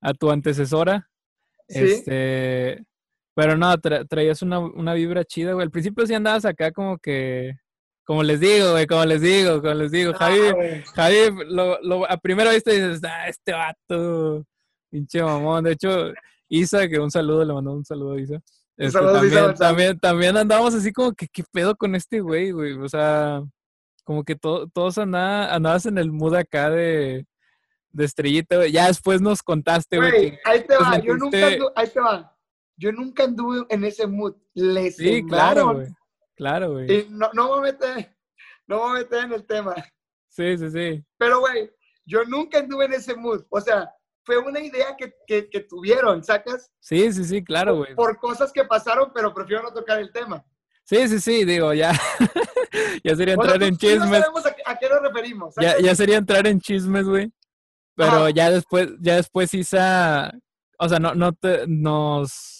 a 0.00 0.14
tu 0.14 0.30
antecesora. 0.30 1.10
Sí. 1.68 1.80
Este, 1.80 2.84
pero 3.34 3.56
no, 3.56 3.72
tra- 3.76 4.06
traías 4.08 4.40
una, 4.42 4.58
una 4.60 4.94
vibra 4.94 5.24
chida, 5.24 5.52
güey. 5.52 5.64
Al 5.64 5.70
principio 5.70 6.06
sí 6.06 6.14
andabas 6.14 6.46
acá 6.46 6.72
como 6.72 6.96
que, 6.98 7.56
como 8.04 8.22
les 8.22 8.40
digo, 8.40 8.70
güey, 8.72 8.86
como 8.86 9.04
les 9.04 9.20
digo, 9.20 9.60
como 9.60 9.74
les 9.74 9.90
digo, 9.90 10.14
Javi, 10.14 10.40
Ah, 10.48 10.52
güey. 10.52 10.82
Javi, 10.94 11.16
lo, 11.48 11.78
lo- 11.82 12.10
a 12.10 12.16
primera 12.16 12.52
vista 12.52 12.70
dices, 12.70 13.02
ah, 13.04 13.28
este 13.28 13.52
vato, 13.52 14.46
pinche 14.94 15.20
mamón. 15.20 15.64
De 15.64 15.72
hecho, 15.72 16.12
Isa, 16.48 16.86
que 16.88 17.00
un 17.00 17.10
saludo, 17.10 17.44
le 17.44 17.52
mandó 17.52 17.72
un 17.72 17.84
saludo 17.84 18.12
a 18.12 18.20
Isa. 18.20 18.40
Este, 18.76 18.92
saludo 18.92 19.18
a 19.18 19.26
Isa 19.26 19.34
también, 19.40 19.56
también, 19.56 19.98
también 19.98 20.36
andábamos 20.36 20.72
así 20.74 20.92
como 20.92 21.12
que, 21.12 21.26
¿qué 21.26 21.42
pedo 21.50 21.74
con 21.74 21.96
este 21.96 22.20
güey, 22.20 22.52
güey? 22.52 22.74
O 22.74 22.88
sea, 22.88 23.42
como 24.04 24.22
que 24.22 24.36
to- 24.36 24.68
todos 24.72 24.96
andaba, 24.98 25.52
andabas 25.52 25.86
en 25.86 25.98
el 25.98 26.12
mood 26.12 26.36
acá 26.36 26.70
de, 26.70 27.26
de 27.90 28.04
estrellita, 28.04 28.56
güey. 28.56 28.70
Ya 28.70 28.86
después 28.86 29.20
nos 29.20 29.42
contaste, 29.42 29.96
güey. 29.96 30.10
Güey, 30.10 30.38
ahí 30.44 30.60
te 30.60 30.66
te 30.68 30.76
va, 30.76 30.98
yo 31.00 31.16
nunca 31.16 31.46
anduve, 31.48 31.72
ahí 31.74 31.88
te 31.88 32.00
va. 32.00 32.36
Yo 32.76 32.92
nunca 32.92 33.24
anduve 33.24 33.66
en 33.68 33.84
ese 33.84 34.06
mood. 34.06 34.36
Le 34.54 34.92
Sí, 34.92 35.24
claro, 35.26 35.74
güey. 35.74 35.88
Claro, 36.36 36.72
güey. 36.72 36.92
Y 36.92 37.06
no, 37.10 37.30
no 37.32 37.56
me 37.56 37.62
meter, 37.72 38.16
no 38.68 38.88
me 38.92 39.00
meter 39.00 39.24
en 39.24 39.32
el 39.32 39.44
tema. 39.44 39.74
Sí, 40.28 40.56
sí, 40.58 40.70
sí. 40.70 41.04
Pero, 41.18 41.40
güey, 41.40 41.70
yo 42.04 42.24
nunca 42.24 42.58
anduve 42.58 42.84
en 42.86 42.92
ese 42.94 43.14
mood. 43.14 43.44
O 43.48 43.60
sea, 43.60 43.93
fue 44.24 44.38
una 44.38 44.60
idea 44.60 44.96
que, 44.96 45.14
que, 45.26 45.48
que 45.48 45.60
tuvieron, 45.60 46.24
¿sacas? 46.24 46.70
Sí, 46.80 47.12
sí, 47.12 47.24
sí, 47.24 47.44
claro, 47.44 47.76
güey. 47.76 47.94
Por 47.94 48.18
cosas 48.18 48.52
que 48.52 48.64
pasaron, 48.64 49.12
pero 49.14 49.32
prefiero 49.32 49.62
no 49.62 49.72
tocar 49.72 49.98
el 49.98 50.12
tema. 50.12 50.44
Sí, 50.84 51.08
sí, 51.08 51.20
sí, 51.20 51.44
digo, 51.44 51.72
ya, 51.72 51.92
ya 53.04 53.16
sería 53.16 53.34
entrar 53.34 53.62
en 53.62 53.76
chismes. 53.76 54.10
No 54.10 54.16
sabemos 54.16 54.46
a, 54.46 54.54
a, 54.66 54.78
qué 54.78 54.88
nos 54.88 55.00
referimos. 55.02 55.54
Ya, 55.60 55.78
ya, 55.78 55.94
sería 55.94 56.18
entrar 56.18 56.46
en 56.46 56.60
chismes, 56.60 57.06
güey. 57.06 57.32
Pero 57.96 58.28
ya 58.28 58.50
después, 58.50 58.88
ya 59.00 59.16
después 59.16 59.54
Isa, 59.54 60.32
o 60.78 60.88
sea, 60.88 60.98
no, 60.98 61.14
no 61.14 61.32
te, 61.32 61.64
nos, 61.66 62.53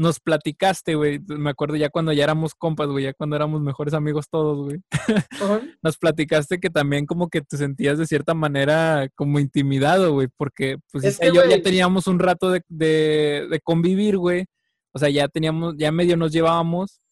nos 0.00 0.18
platicaste, 0.18 0.94
güey. 0.94 1.20
Me 1.26 1.50
acuerdo 1.50 1.76
ya 1.76 1.90
cuando 1.90 2.10
ya 2.14 2.24
éramos 2.24 2.54
compas, 2.54 2.88
güey, 2.88 3.04
ya 3.04 3.12
cuando 3.12 3.36
éramos 3.36 3.60
mejores 3.60 3.92
amigos 3.92 4.30
todos, 4.30 4.64
güey. 4.64 4.80
nos 5.82 5.98
platicaste 5.98 6.58
que 6.58 6.70
también 6.70 7.04
como 7.04 7.28
que 7.28 7.42
te 7.42 7.58
sentías 7.58 7.98
de 7.98 8.06
cierta 8.06 8.32
manera 8.32 9.10
como 9.14 9.38
intimidado, 9.38 10.14
güey, 10.14 10.28
porque 10.34 10.78
pues 10.90 11.04
es 11.04 11.20
yo 11.20 11.44
ya 11.44 11.60
teníamos 11.62 12.06
un 12.06 12.18
rato 12.18 12.50
de, 12.50 12.62
de, 12.68 13.46
de 13.50 13.60
convivir, 13.60 14.16
güey. 14.16 14.46
O 14.92 14.98
sea, 14.98 15.10
ya 15.10 15.28
teníamos, 15.28 15.74
ya 15.76 15.92
medio 15.92 16.16
nos 16.16 16.32
llevábamos. 16.32 17.02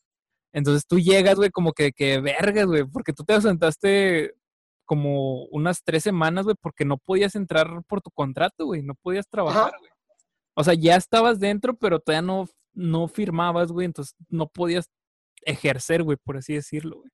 Entonces 0.55 0.87
tú 0.87 0.99
llegas, 0.99 1.37
güey, 1.37 1.51
como 1.51 1.75
que, 1.75 1.93
que 1.93 2.21
vergas, 2.23 2.65
güey, 2.65 2.85
porque 2.85 3.13
tú 3.13 3.23
te 3.23 3.35
ausentaste 3.35 4.33
como 4.87 5.45
unas 5.51 5.83
tres 5.85 6.05
semanas, 6.05 6.45
güey, 6.45 6.57
porque 6.59 6.87
no 6.87 6.97
podías 6.97 7.35
entrar 7.35 7.83
por 7.87 8.01
tu 8.01 8.11
contrato, 8.11 8.65
güey, 8.65 8.81
no 8.81 8.95
podías 8.95 9.29
trabajar, 9.29 9.73
güey. 9.79 9.91
O 10.55 10.65
sea, 10.65 10.73
ya 10.75 10.97
estabas 10.97 11.39
dentro, 11.39 11.77
pero 11.77 12.01
todavía 12.01 12.23
no, 12.23 12.49
no 12.79 13.09
firmabas, 13.09 13.73
güey, 13.73 13.87
entonces 13.87 14.15
no 14.29 14.49
podías 14.49 14.89
ejercer, 15.43 16.03
güey, 16.03 16.17
por 16.17 16.37
así 16.37 16.55
decirlo, 16.55 16.97
güey. 16.97 17.11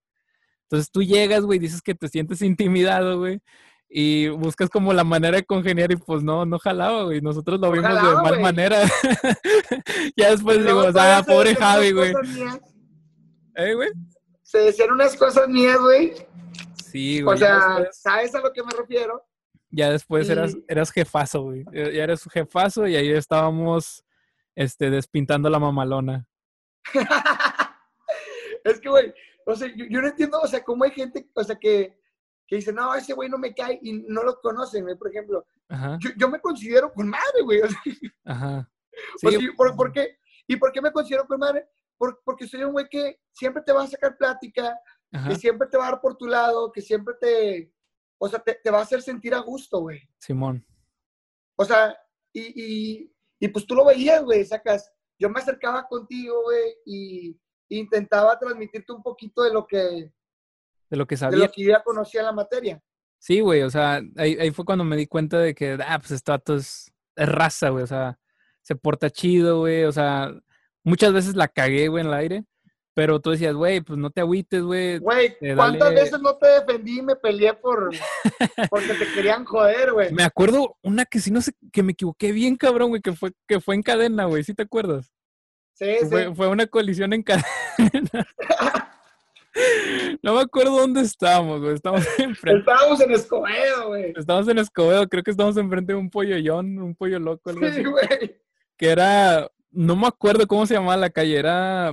Entonces 0.62 0.90
tú 0.90 1.02
llegas, 1.02 1.42
güey, 1.42 1.58
dices 1.58 1.82
que 1.82 1.94
te 1.94 2.08
sientes 2.08 2.42
intimidado, 2.42 3.18
güey, 3.18 3.40
y 3.88 4.28
buscas 4.28 4.68
como 4.68 4.92
la 4.92 5.04
manera 5.04 5.36
de 5.36 5.44
congeniar 5.44 5.92
y 5.92 5.96
pues 5.96 6.22
no, 6.22 6.44
no 6.44 6.58
jalaba, 6.58 7.04
güey. 7.04 7.20
Nosotros 7.20 7.60
lo 7.60 7.70
vimos 7.70 7.94
de 7.94 8.22
mal 8.22 8.40
manera. 8.40 8.82
ya 10.16 10.30
después 10.30 10.64
digo, 10.64 10.82
ah, 10.96 11.22
pobre 11.26 11.54
Javi, 11.54 11.92
güey. 11.92 12.12
¿Eh, 13.54 13.74
güey? 13.74 13.90
Se 14.42 14.58
decían 14.58 14.90
unas 14.90 15.16
cosas 15.16 15.48
mías, 15.48 15.78
güey, 15.78 16.12
Sí, 16.90 17.22
güey. 17.22 17.34
O 17.34 17.38
sea, 17.38 17.88
¿sabes 17.92 18.34
a 18.34 18.40
lo 18.40 18.52
que 18.52 18.62
me 18.62 18.72
refiero? 18.76 19.24
Ya 19.70 19.90
después 19.90 20.28
eras, 20.28 20.56
eras 20.68 20.90
jefazo, 20.90 21.42
güey. 21.42 21.64
Ya 21.72 22.04
eres 22.04 22.22
jefazo 22.32 22.86
y 22.86 22.96
ahí 22.96 23.10
estábamos 23.10 24.04
este, 24.54 24.90
despintando 24.90 25.50
la 25.50 25.58
mamalona. 25.58 26.26
es 28.64 28.80
que, 28.80 28.88
güey, 28.88 29.14
o 29.46 29.54
sea, 29.54 29.68
yo, 29.74 30.00
no 30.00 30.08
entiendo, 30.08 30.40
o 30.40 30.46
sea, 30.46 30.62
cómo 30.62 30.84
hay 30.84 30.90
gente, 30.90 31.28
o 31.34 31.44
sea, 31.44 31.56
que, 31.56 32.00
que 32.46 32.56
dice, 32.56 32.72
no, 32.72 32.94
ese 32.94 33.14
güey 33.14 33.28
no 33.28 33.38
me 33.38 33.54
cae 33.54 33.78
y 33.82 33.92
no 34.08 34.22
lo 34.22 34.40
conocen, 34.40 34.84
güey, 34.84 34.96
por 34.96 35.08
ejemplo. 35.08 35.46
Yo, 35.98 36.10
yo, 36.16 36.28
me 36.28 36.40
considero 36.40 36.92
con 36.92 37.08
madre, 37.08 37.42
güey. 37.42 37.60
Ajá. 38.24 38.68
Sí. 39.16 39.48
¿por, 39.56 39.74
¿por, 39.74 39.92
qué? 39.92 40.18
¿Y 40.46 40.54
por 40.54 40.70
qué 40.70 40.80
me 40.80 40.92
considero 40.92 41.26
con 41.26 41.40
madre? 41.40 41.68
porque 42.24 42.46
soy 42.46 42.62
un 42.62 42.72
güey 42.72 42.88
que 42.88 43.20
siempre 43.32 43.62
te 43.62 43.72
va 43.72 43.82
a 43.82 43.86
sacar 43.86 44.16
plática, 44.16 44.78
que 45.28 45.36
siempre 45.36 45.68
te 45.68 45.76
va 45.76 45.88
a 45.88 45.90
dar 45.92 46.00
por 46.00 46.16
tu 46.16 46.26
lado, 46.26 46.72
que 46.72 46.82
siempre 46.82 47.14
te, 47.20 47.72
o 48.18 48.28
sea, 48.28 48.40
te, 48.40 48.70
va 48.70 48.78
a 48.78 48.82
hacer 48.82 49.02
sentir 49.02 49.34
a 49.34 49.38
gusto, 49.38 49.80
güey. 49.80 50.00
Simón. 50.18 50.66
O 51.56 51.64
sea, 51.64 51.96
y, 52.32 53.00
y, 53.00 53.13
pues 53.48 53.66
tú 53.66 53.74
lo 53.74 53.84
veías, 53.84 54.22
güey, 54.22 54.44
sacas. 54.44 54.92
Yo 55.18 55.28
me 55.28 55.40
acercaba 55.40 55.86
contigo, 55.86 56.42
güey, 56.42 56.74
y, 56.86 57.40
intentaba 57.68 58.38
transmitirte 58.38 58.92
un 58.92 59.02
poquito 59.02 59.42
de 59.42 59.52
lo 59.52 59.66
que... 59.66 60.12
De 60.90 60.96
lo 60.96 61.06
que 61.06 61.16
sabía. 61.16 61.38
De 61.38 61.46
lo 61.46 61.52
que 61.52 61.64
ya 61.64 61.82
conocía 61.82 62.22
la 62.22 62.32
materia. 62.32 62.80
Sí, 63.18 63.40
güey, 63.40 63.62
o 63.62 63.70
sea, 63.70 64.00
ahí, 64.16 64.36
ahí, 64.38 64.50
fue 64.50 64.64
cuando 64.64 64.84
me 64.84 64.96
di 64.96 65.06
cuenta 65.06 65.38
de 65.38 65.54
que, 65.54 65.78
ah, 65.84 65.98
pues 65.98 66.12
esto 66.12 66.34
es, 66.54 66.92
es 67.16 67.28
raza, 67.28 67.70
güey, 67.70 67.82
o 67.82 67.86
sea, 67.86 68.18
se 68.60 68.76
porta 68.76 69.10
chido, 69.10 69.60
güey, 69.60 69.84
o 69.84 69.92
sea, 69.92 70.32
muchas 70.84 71.12
veces 71.12 71.34
la 71.34 71.48
cagué, 71.48 71.88
güey, 71.88 72.02
en 72.02 72.08
el 72.08 72.14
aire, 72.14 72.44
pero 72.94 73.20
tú 73.20 73.30
decías, 73.32 73.54
güey, 73.54 73.80
pues 73.80 73.98
no 73.98 74.10
te 74.10 74.20
agüites, 74.20 74.62
güey. 74.62 74.98
Güey, 74.98 75.36
¿cuántas 75.56 75.92
veces 75.92 76.20
no 76.20 76.36
te 76.36 76.46
defendí 76.46 77.00
y 77.00 77.02
me 77.02 77.16
peleé 77.16 77.52
por 77.52 77.90
porque 78.70 78.94
te 78.94 79.12
querían 79.12 79.44
joder, 79.44 79.92
güey? 79.92 80.12
Me 80.12 80.22
acuerdo 80.22 80.76
una 80.82 81.04
que 81.04 81.18
sí 81.18 81.32
no 81.32 81.42
sé, 81.42 81.52
que 81.72 81.82
me 81.82 81.92
equivoqué 81.92 82.30
bien, 82.30 82.56
cabrón, 82.56 82.90
güey, 82.90 83.02
que 83.02 83.12
fue, 83.12 83.32
que 83.48 83.60
fue 83.60 83.74
en 83.74 83.82
cadena, 83.82 84.26
güey, 84.26 84.44
¿sí 84.44 84.54
te 84.54 84.62
acuerdas? 84.62 85.12
Sí, 85.72 85.86
sí. 86.02 86.08
Fue, 86.36 86.46
una 86.46 86.68
colisión 86.68 87.12
en 87.12 87.24
cadena. 87.24 87.44
no 90.22 90.34
me 90.34 90.40
acuerdo 90.40 90.78
dónde 90.78 91.00
estábamos, 91.00 91.60
güey. 91.60 91.74
Estábamos 91.74 92.06
enfrente. 92.18 92.60
Estábamos 92.60 93.00
en 93.00 93.10
Escobedo, 93.10 93.88
güey. 93.88 94.12
Estábamos 94.16 94.48
en 94.48 94.58
Escobedo, 94.58 95.08
creo 95.08 95.24
que 95.24 95.32
estábamos 95.32 95.56
enfrente 95.56 95.94
de 95.94 95.98
un 95.98 96.10
pollo 96.10 96.38
yon, 96.38 96.78
un 96.78 96.94
pollo 96.94 97.18
loco, 97.18 97.50
algo 97.50 97.66
sí, 97.72 97.82
güey. 97.82 98.36
Que 98.76 98.90
era, 98.90 99.50
no 99.72 99.96
me 99.96 100.06
acuerdo 100.06 100.46
cómo 100.46 100.64
se 100.64 100.74
llamaba 100.74 100.96
la 100.96 101.10
calle, 101.10 101.36
era 101.36 101.92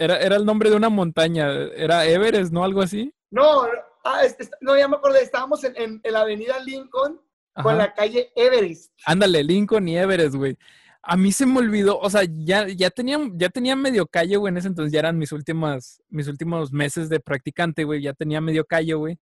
era, 0.00 0.18
era 0.18 0.36
el 0.36 0.46
nombre 0.46 0.70
de 0.70 0.76
una 0.76 0.88
montaña, 0.88 1.52
era 1.76 2.06
Everest, 2.06 2.52
¿no? 2.52 2.64
Algo 2.64 2.80
así. 2.80 3.12
No, 3.30 3.64
ah, 4.04 4.22
no, 4.62 4.76
ya 4.76 4.88
me 4.88 4.96
acordé, 4.96 5.22
estábamos 5.22 5.62
en, 5.62 5.74
en, 5.76 6.12
la 6.12 6.22
avenida 6.22 6.58
Lincoln 6.60 7.20
con 7.62 7.76
la 7.76 7.92
calle 7.92 8.32
Everest. 8.34 8.90
Ándale, 9.04 9.44
Lincoln 9.44 9.86
y 9.88 9.98
Everest, 9.98 10.36
güey. 10.36 10.56
A 11.02 11.16
mí 11.18 11.32
se 11.32 11.44
me 11.44 11.58
olvidó, 11.58 11.98
o 11.98 12.08
sea, 12.08 12.22
ya, 12.24 12.66
ya, 12.68 12.88
tenía, 12.90 13.18
ya 13.34 13.50
tenía 13.50 13.76
medio 13.76 14.06
calle, 14.06 14.36
güey, 14.36 14.50
en 14.50 14.56
ese 14.56 14.68
entonces 14.68 14.90
ya 14.90 15.00
eran 15.00 15.18
mis 15.18 15.32
últimas, 15.32 16.02
mis 16.08 16.28
últimos 16.28 16.72
meses 16.72 17.10
de 17.10 17.20
practicante, 17.20 17.84
güey, 17.84 18.00
ya 18.00 18.14
tenía 18.14 18.40
medio 18.40 18.64
calle, 18.64 18.94
güey. 18.94 19.18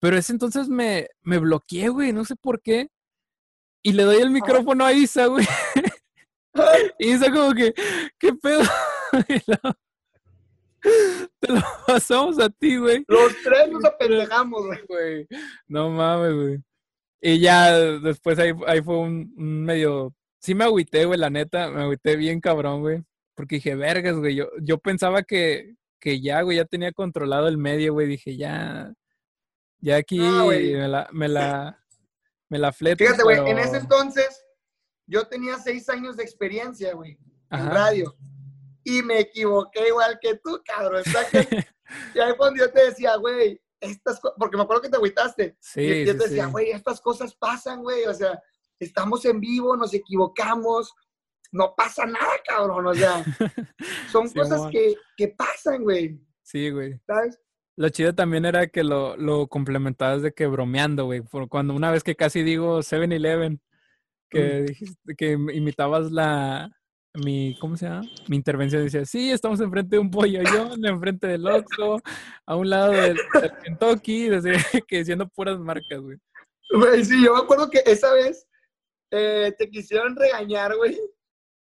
Pero 0.00 0.16
ese 0.16 0.32
entonces 0.32 0.68
me, 0.68 1.08
me 1.22 1.38
bloqueé, 1.38 1.90
güey, 1.90 2.14
no 2.14 2.24
sé 2.24 2.36
por 2.36 2.62
qué. 2.62 2.88
Y 3.82 3.92
le 3.92 4.04
doy 4.04 4.16
el 4.16 4.30
micrófono 4.30 4.84
a 4.84 4.94
Isa, 4.94 5.26
güey. 5.26 5.46
Isa 6.98 7.30
como 7.30 7.52
que, 7.52 7.74
¿qué 8.18 8.32
pedo? 8.32 8.62
Te 11.40 11.52
lo 11.52 11.60
pasamos 11.86 12.38
a 12.38 12.48
ti, 12.48 12.76
güey. 12.76 13.04
Los 13.08 13.32
tres 13.42 13.70
nos 13.70 13.84
apendejamos, 13.84 14.62
güey. 14.88 15.26
No 15.66 15.90
mames, 15.90 16.34
güey. 16.34 16.62
Y 17.20 17.40
ya 17.40 17.72
después 17.72 18.38
ahí, 18.38 18.52
ahí 18.66 18.82
fue 18.82 18.98
un, 18.98 19.32
medio. 19.36 20.14
Sí 20.40 20.54
me 20.54 20.64
agüité, 20.64 21.04
güey, 21.04 21.18
la 21.18 21.30
neta. 21.30 21.70
Me 21.70 21.82
agüité 21.82 22.16
bien 22.16 22.40
cabrón, 22.40 22.80
güey. 22.80 23.02
Porque 23.34 23.56
dije, 23.56 23.74
vergas, 23.74 24.16
güey. 24.16 24.34
Yo, 24.34 24.48
yo 24.62 24.78
pensaba 24.78 25.22
que, 25.22 25.74
que 26.00 26.20
ya, 26.20 26.42
güey, 26.42 26.58
ya 26.58 26.64
tenía 26.64 26.92
controlado 26.92 27.48
el 27.48 27.58
medio, 27.58 27.92
güey. 27.94 28.06
Dije, 28.06 28.36
ya. 28.36 28.92
Ya 29.80 29.96
aquí 29.96 30.18
me 30.18 30.88
la, 30.88 31.08
me 31.12 31.28
la, 31.28 31.84
me 32.48 32.58
la 32.58 32.72
fleto. 32.72 33.04
Fíjate, 33.04 33.22
güey, 33.22 33.38
en 33.50 33.58
ese 33.58 33.76
entonces 33.76 34.42
yo 35.06 35.26
tenía 35.28 35.58
seis 35.58 35.88
años 35.88 36.16
de 36.16 36.24
experiencia, 36.24 36.94
güey, 36.94 37.18
en 37.50 37.66
radio 37.66 38.16
y 38.86 39.02
me 39.02 39.18
equivoqué 39.18 39.88
igual 39.88 40.16
que 40.20 40.36
tú, 40.36 40.62
cabrón. 40.64 41.02
y 42.14 42.20
ahí 42.20 42.32
cuando 42.36 42.64
yo 42.64 42.70
te 42.70 42.84
decía, 42.84 43.16
güey, 43.16 43.60
estas 43.80 44.20
porque 44.38 44.56
me 44.56 44.62
acuerdo 44.62 44.82
que 44.82 44.88
te 44.88 44.96
agüitaste. 44.96 45.56
Sí, 45.60 45.80
y 45.80 46.06
yo 46.06 46.16
te 46.16 46.28
decía, 46.28 46.46
güey, 46.46 46.70
estas 46.70 47.00
cosas 47.00 47.34
pasan, 47.34 47.82
güey, 47.82 48.04
o 48.04 48.14
sea, 48.14 48.40
estamos 48.78 49.24
en 49.24 49.40
vivo, 49.40 49.76
nos 49.76 49.92
equivocamos, 49.92 50.94
no 51.50 51.74
pasa 51.76 52.06
nada, 52.06 52.30
cabrón, 52.46 52.86
o 52.86 52.94
sea, 52.94 53.24
son 54.12 54.30
cosas 54.30 54.70
que, 54.70 54.94
que, 55.16 55.28
pasan, 55.36 55.82
güey. 55.82 56.20
Sí, 56.44 56.70
güey. 56.70 57.00
¿Sabes? 57.08 57.40
Lo 57.76 57.88
chido 57.88 58.14
también 58.14 58.44
era 58.44 58.68
que 58.68 58.84
lo, 58.84 59.16
lo 59.16 59.48
complementabas 59.48 60.22
de 60.22 60.32
que 60.32 60.46
bromeando, 60.46 61.06
güey. 61.06 61.24
Cuando 61.48 61.74
una 61.74 61.90
vez 61.90 62.04
que 62.04 62.14
casi 62.14 62.44
digo 62.44 62.78
7-Eleven, 62.78 63.60
que, 64.30 64.62
dijiste, 64.62 65.16
que 65.16 65.32
imitabas 65.32 66.12
la, 66.12 66.70
mi, 67.16 67.56
¿cómo 67.58 67.76
se 67.76 67.86
llama? 67.86 68.02
Mi 68.28 68.36
intervención 68.36 68.84
decía, 68.84 69.04
sí, 69.04 69.30
estamos 69.30 69.60
enfrente 69.60 69.96
de 69.96 70.00
un 70.00 70.10
pollo 70.10 70.42
yo, 70.42 70.70
enfrente 70.82 71.26
del 71.26 71.46
Oxxo, 71.46 72.00
a 72.44 72.56
un 72.56 72.70
lado 72.70 72.92
del, 72.92 73.18
Kentucky, 73.62 74.28
desde, 74.28 74.52
que 74.88 74.98
diciendo 74.98 75.28
puras 75.28 75.58
marcas, 75.58 76.00
güey. 76.00 76.18
Güey, 76.70 77.04
sí, 77.04 77.24
yo 77.24 77.34
me 77.34 77.40
acuerdo 77.40 77.70
que 77.70 77.82
esa 77.86 78.12
vez 78.12 78.46
eh, 79.10 79.54
te 79.58 79.70
quisieron 79.70 80.16
regañar, 80.16 80.76
güey. 80.76 80.98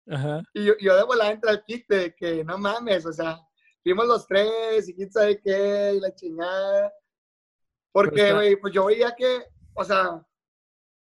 Ajá. 0.08 0.42
Y 0.54 0.64
yo, 0.64 0.74
yo 0.80 0.96
de 0.96 1.04
volada 1.04 1.32
entré 1.32 1.50
al 1.50 1.64
kit 1.64 1.86
de 1.88 2.14
que 2.14 2.44
no 2.44 2.58
mames, 2.58 3.06
o 3.06 3.12
sea, 3.12 3.40
vimos 3.84 4.06
los 4.06 4.26
tres 4.26 4.88
y 4.88 4.94
quién 4.94 5.10
sabe 5.10 5.40
qué, 5.40 5.94
y 5.96 6.00
la 6.00 6.14
chingada. 6.14 6.92
Porque, 7.92 8.32
güey, 8.32 8.56
pues 8.56 8.72
yo 8.72 8.86
veía 8.86 9.14
que, 9.16 9.44
o 9.74 9.84
sea, 9.84 10.22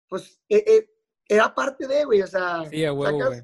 pues 0.07 0.39
e, 0.49 0.57
e, 0.57 0.89
era 1.27 1.53
parte 1.53 1.87
de, 1.87 2.05
güey, 2.05 2.21
o 2.21 2.27
sea, 2.27 2.65
sí, 2.65 2.85
a 2.85 2.93
huevo, 2.93 3.17
güey 3.17 3.41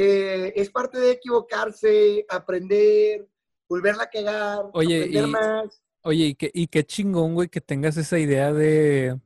eh, 0.00 0.52
es 0.54 0.70
parte 0.70 1.00
de 1.00 1.10
equivocarse, 1.10 2.24
aprender, 2.28 3.26
volverla 3.68 4.04
a 4.04 4.10
cagar, 4.10 4.66
oye, 4.72 4.98
aprender 4.98 5.26
más. 5.26 5.82
Oye, 6.04 6.26
y 6.26 6.34
qué, 6.36 6.52
y 6.54 6.68
qué 6.68 6.84
chingón, 6.84 7.34
güey, 7.34 7.48
que 7.48 7.60
tengas 7.60 7.96
esa 7.96 8.16
idea 8.20 8.52
de, 8.52 9.18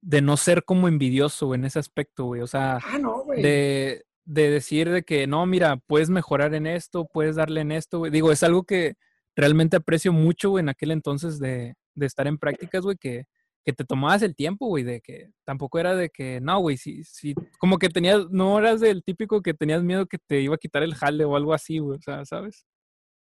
de 0.00 0.22
no 0.22 0.36
ser 0.36 0.62
como 0.62 0.86
envidioso 0.86 1.52
en 1.52 1.64
ese 1.64 1.80
aspecto, 1.80 2.26
güey. 2.26 2.42
O 2.42 2.46
sea, 2.46 2.78
ah, 2.80 2.98
no, 3.00 3.24
de, 3.26 4.04
de, 4.24 4.50
decir 4.50 4.88
de 4.88 5.02
que 5.02 5.26
no, 5.26 5.44
mira, 5.46 5.78
puedes 5.78 6.10
mejorar 6.10 6.54
en 6.54 6.68
esto, 6.68 7.08
puedes 7.12 7.34
darle 7.34 7.62
en 7.62 7.72
esto, 7.72 7.98
güey. 7.98 8.12
Digo, 8.12 8.30
es 8.30 8.44
algo 8.44 8.62
que 8.62 8.94
realmente 9.34 9.76
aprecio 9.76 10.12
mucho, 10.12 10.50
güey, 10.50 10.62
en 10.62 10.68
aquel 10.68 10.92
entonces 10.92 11.40
de, 11.40 11.74
de 11.96 12.06
estar 12.06 12.28
en 12.28 12.38
prácticas, 12.38 12.82
güey, 12.82 12.96
que, 12.96 13.24
que 13.68 13.74
te 13.74 13.84
tomabas 13.84 14.22
el 14.22 14.34
tiempo, 14.34 14.66
güey, 14.66 14.82
de 14.82 15.02
que 15.02 15.30
tampoco 15.44 15.78
era 15.78 15.94
de 15.94 16.08
que, 16.08 16.40
no, 16.40 16.58
güey, 16.58 16.78
si, 16.78 17.04
si, 17.04 17.34
como 17.58 17.78
que 17.78 17.90
tenías, 17.90 18.26
no 18.30 18.58
eras 18.58 18.80
del 18.80 19.04
típico 19.04 19.42
que 19.42 19.52
tenías 19.52 19.82
miedo 19.82 20.06
que 20.06 20.16
te 20.16 20.40
iba 20.40 20.54
a 20.54 20.58
quitar 20.58 20.82
el 20.82 20.94
jale 20.94 21.26
o 21.26 21.36
algo 21.36 21.52
así, 21.52 21.78
güey, 21.78 21.98
o 21.98 22.00
sea, 22.00 22.24
¿sabes? 22.24 22.64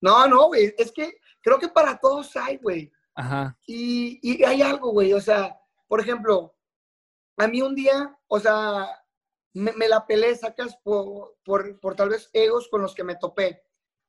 No, 0.00 0.28
no, 0.28 0.46
güey, 0.46 0.72
es 0.78 0.92
que 0.92 1.14
creo 1.42 1.58
que 1.58 1.66
para 1.66 1.98
todos 1.98 2.36
hay, 2.36 2.58
güey. 2.58 2.92
Ajá. 3.16 3.58
Y, 3.66 4.20
y 4.22 4.44
hay 4.44 4.62
algo, 4.62 4.92
güey, 4.92 5.12
o 5.14 5.20
sea, 5.20 5.58
por 5.88 6.00
ejemplo, 6.00 6.54
a 7.36 7.48
mí 7.48 7.60
un 7.60 7.74
día, 7.74 8.16
o 8.28 8.38
sea, 8.38 8.86
me, 9.52 9.72
me 9.72 9.88
la 9.88 10.06
pelé, 10.06 10.36
sacas, 10.36 10.76
por, 10.84 11.38
por, 11.44 11.80
por, 11.80 11.96
tal 11.96 12.10
vez 12.10 12.30
egos 12.32 12.68
con 12.70 12.82
los 12.82 12.94
que 12.94 13.02
me 13.02 13.16
topé. 13.16 13.64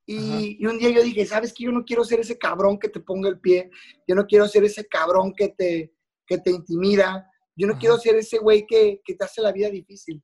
Y, 0.06 0.58
y, 0.60 0.66
un 0.68 0.78
día 0.78 0.92
yo 0.92 1.02
dije, 1.02 1.26
¿sabes 1.26 1.52
qué? 1.52 1.64
Yo 1.64 1.72
no 1.72 1.84
quiero 1.84 2.04
ser 2.04 2.20
ese 2.20 2.38
cabrón 2.38 2.78
que 2.78 2.90
te 2.90 3.00
ponga 3.00 3.28
el 3.28 3.40
pie, 3.40 3.72
yo 4.08 4.14
no 4.14 4.28
quiero 4.28 4.48
ser 4.48 4.64
ese 4.66 4.86
cabrón 4.86 5.34
que 5.36 5.50
te, 5.50 5.96
que 6.26 6.38
te 6.38 6.52
intimida, 6.52 7.30
yo 7.56 7.68
no 7.68 7.74
Ajá. 7.74 7.80
quiero 7.80 7.98
ser 7.98 8.16
ese 8.16 8.38
güey 8.38 8.66
que, 8.66 9.02
que, 9.04 9.16
te 9.16 9.24
hace 9.24 9.42
la 9.42 9.52
vida 9.52 9.70
difícil. 9.70 10.24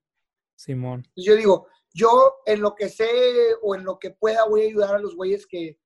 Simón. 0.55 1.03
Entonces 1.07 1.25
yo 1.25 1.35
digo, 1.35 1.67
yo 1.93 2.35
en 2.45 2.61
lo 2.61 2.75
que 2.75 2.89
sé 2.89 3.09
o 3.61 3.75
en 3.75 3.83
lo 3.83 3.99
que 3.99 4.11
pueda 4.11 4.45
voy 4.45 4.61
a 4.63 4.67
ayudar 4.67 4.95
a 4.95 4.99
los 4.99 5.15
güeyes 5.15 5.45
que, 5.45 5.79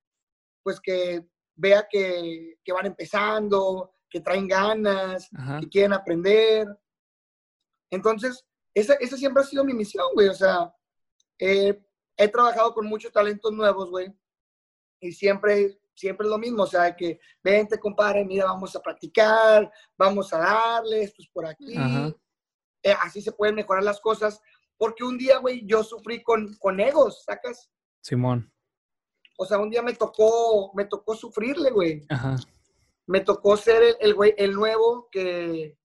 pues 0.63 0.79
que 0.79 1.27
vea 1.55 1.87
que, 1.89 2.57
que 2.63 2.73
van 2.73 2.85
empezando, 2.85 3.95
que 4.09 4.21
traen 4.21 4.47
ganas, 4.47 5.29
Ajá. 5.33 5.59
que 5.59 5.69
quieren 5.69 5.93
aprender. 5.93 6.67
Entonces, 7.89 8.45
esa, 8.73 8.93
esa 8.95 9.17
siempre 9.17 9.41
ha 9.43 9.45
sido 9.45 9.63
mi 9.63 9.73
misión, 9.73 10.07
güey. 10.13 10.27
O 10.27 10.33
sea, 10.33 10.73
eh, 11.39 11.81
he 12.17 12.27
trabajado 12.27 12.73
con 12.73 12.85
muchos 12.87 13.11
talentos 13.11 13.51
nuevos, 13.51 13.89
güey. 13.89 14.13
Y 15.01 15.11
siempre, 15.11 15.79
siempre 15.95 16.25
es 16.25 16.31
lo 16.31 16.37
mismo. 16.37 16.63
O 16.63 16.67
sea, 16.67 16.95
que 16.95 17.19
vente, 17.43 17.79
compadre, 17.79 18.25
mira, 18.25 18.45
vamos 18.45 18.75
a 18.75 18.81
practicar, 18.81 19.71
vamos 19.97 20.33
a 20.33 20.39
darle, 20.39 21.03
esto 21.03 21.21
es 21.21 21.29
por 21.29 21.45
aquí. 21.45 21.75
Eh, 22.83 22.95
así 23.01 23.21
se 23.21 23.31
pueden 23.31 23.55
mejorar 23.55 23.83
las 23.83 23.99
cosas. 23.99 24.41
Porque 24.77 25.03
un 25.03 25.17
día, 25.17 25.37
güey, 25.37 25.63
yo 25.65 25.83
sufrí 25.83 26.23
con, 26.23 26.55
con 26.55 26.79
egos, 26.79 27.23
¿sacas? 27.23 27.69
Simón. 28.01 28.51
O 29.37 29.45
sea, 29.45 29.59
un 29.59 29.69
día 29.69 29.81
me 29.81 29.93
tocó, 29.93 30.71
me 30.73 30.85
tocó 30.85 31.15
sufrirle, 31.15 31.69
güey. 31.69 32.03
Ajá. 32.09 32.37
Me 33.05 33.21
tocó 33.21 33.57
ser 33.57 33.83
el, 33.83 33.95
el 33.99 34.13
güey, 34.15 34.33
el 34.37 34.53
nuevo 34.53 35.07
que, 35.11 35.77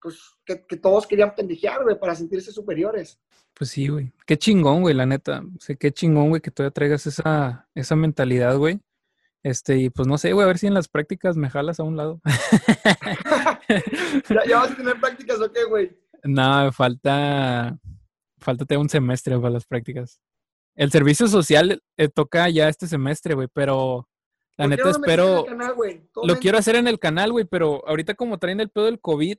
pues, 0.00 0.18
que, 0.44 0.66
que 0.66 0.76
todos 0.76 1.06
querían 1.06 1.34
pendejear, 1.34 1.84
güey, 1.84 1.98
para 1.98 2.14
sentirse 2.14 2.50
superiores. 2.50 3.20
Pues 3.54 3.70
sí, 3.70 3.88
güey. 3.88 4.12
Qué 4.26 4.38
chingón, 4.38 4.80
güey, 4.82 4.94
la 4.94 5.06
neta. 5.06 5.42
O 5.42 5.60
sea, 5.60 5.76
qué 5.76 5.92
chingón, 5.92 6.30
güey, 6.30 6.40
que 6.40 6.50
todavía 6.50 6.72
traigas 6.72 7.06
esa, 7.06 7.68
esa 7.74 7.94
mentalidad, 7.94 8.56
güey. 8.56 8.80
Este, 9.42 9.78
y 9.78 9.90
pues 9.90 10.06
no 10.06 10.18
sé, 10.18 10.32
güey, 10.32 10.44
a 10.44 10.48
ver 10.48 10.58
si 10.58 10.66
en 10.66 10.74
las 10.74 10.88
prácticas 10.88 11.36
me 11.36 11.48
jalas 11.48 11.80
a 11.80 11.82
un 11.82 11.96
lado. 11.96 12.20
¿Ya, 14.28 14.44
¿Ya, 14.46 14.58
vas 14.58 14.72
a 14.72 14.76
tener 14.76 15.00
prácticas 15.00 15.40
o 15.40 15.50
qué, 15.50 15.64
güey? 15.64 15.96
No, 16.22 16.70
falta, 16.72 17.78
falta 18.38 18.78
un 18.78 18.88
semestre 18.88 19.36
para 19.36 19.50
las 19.50 19.64
prácticas. 19.64 20.20
El 20.74 20.90
servicio 20.90 21.26
social 21.26 21.82
eh, 21.96 22.08
toca 22.08 22.48
ya 22.48 22.68
este 22.68 22.86
semestre, 22.86 23.34
güey, 23.34 23.48
pero 23.52 24.08
la 24.56 24.68
neta 24.68 24.84
no 24.84 24.90
espero. 24.90 25.46
Canal, 25.46 25.74
lo 26.22 26.36
quiero 26.36 26.58
hacer 26.58 26.76
en 26.76 26.86
el 26.86 26.98
canal, 26.98 27.32
güey, 27.32 27.46
pero 27.46 27.86
ahorita 27.88 28.14
como 28.14 28.38
traen 28.38 28.60
el 28.60 28.70
pedo 28.70 28.84
del 28.84 29.00
COVID, 29.00 29.38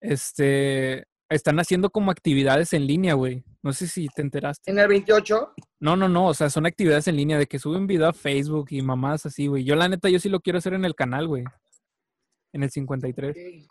este, 0.00 1.06
están 1.28 1.58
haciendo 1.58 1.90
como 1.90 2.10
actividades 2.10 2.72
en 2.72 2.86
línea, 2.86 3.14
güey. 3.14 3.44
No 3.62 3.72
sé 3.72 3.88
si 3.88 4.06
te 4.08 4.22
enteraste. 4.22 4.70
¿En 4.70 4.78
el 4.78 4.88
28? 4.88 5.54
No, 5.80 5.96
no, 5.96 6.08
no. 6.08 6.28
O 6.28 6.34
sea, 6.34 6.50
son 6.50 6.66
actividades 6.66 7.08
en 7.08 7.16
línea 7.16 7.38
de 7.38 7.46
que 7.46 7.58
suben 7.58 7.86
video 7.86 8.08
a 8.08 8.12
Facebook 8.12 8.68
y 8.70 8.82
mamás 8.82 9.26
así, 9.26 9.46
güey. 9.46 9.64
Yo, 9.64 9.74
la 9.74 9.88
neta, 9.88 10.08
yo 10.08 10.18
sí 10.18 10.28
lo 10.28 10.40
quiero 10.40 10.58
hacer 10.58 10.74
en 10.74 10.84
el 10.84 10.94
canal, 10.94 11.26
güey. 11.26 11.44
En 12.52 12.62
el 12.62 12.70
53. 12.70 13.30
Okay. 13.30 13.66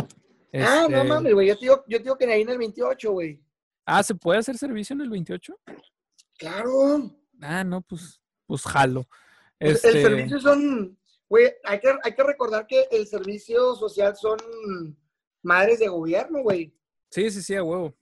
Este... 0.52 0.68
Ah, 0.68 0.88
no 0.90 1.04
mames, 1.06 1.34
güey. 1.34 1.48
Yo 1.48 1.56
te, 1.56 1.62
digo, 1.62 1.84
yo 1.88 1.98
te 1.98 2.04
digo 2.04 2.18
que 2.18 2.26
ahí 2.26 2.42
en 2.42 2.50
el 2.50 2.58
28, 2.58 3.12
güey. 3.12 3.42
Ah, 3.86 4.04
¿se 4.04 4.16
puede 4.16 4.40
hacer 4.40 4.58
servicio 4.58 4.94
en 4.94 5.02
el 5.02 5.10
28? 5.10 5.54
Claro. 6.38 7.12
Ah, 7.42 7.64
no, 7.64 7.82
pues, 7.82 8.22
pues 8.46 8.64
jalo. 8.64 9.08
Pues 9.60 9.84
este... 9.84 9.90
El 9.90 10.04
servicio 10.04 10.40
son, 10.40 10.98
güey, 11.30 11.54
hay 11.64 11.80
que, 11.80 11.96
hay 12.04 12.14
que 12.14 12.24
recordar 12.24 12.68
que 12.68 12.88
el 12.92 13.08
servicio 13.08 13.76
social 13.76 14.16
son 14.16 14.38
madres 15.42 15.80
de 15.80 15.88
gobierno, 15.88 16.42
güey. 16.42 16.74
Sí, 17.16 17.32
sí, 17.32 17.42
sí, 17.42 17.56
a 17.56 17.64
huevo. 17.64 17.96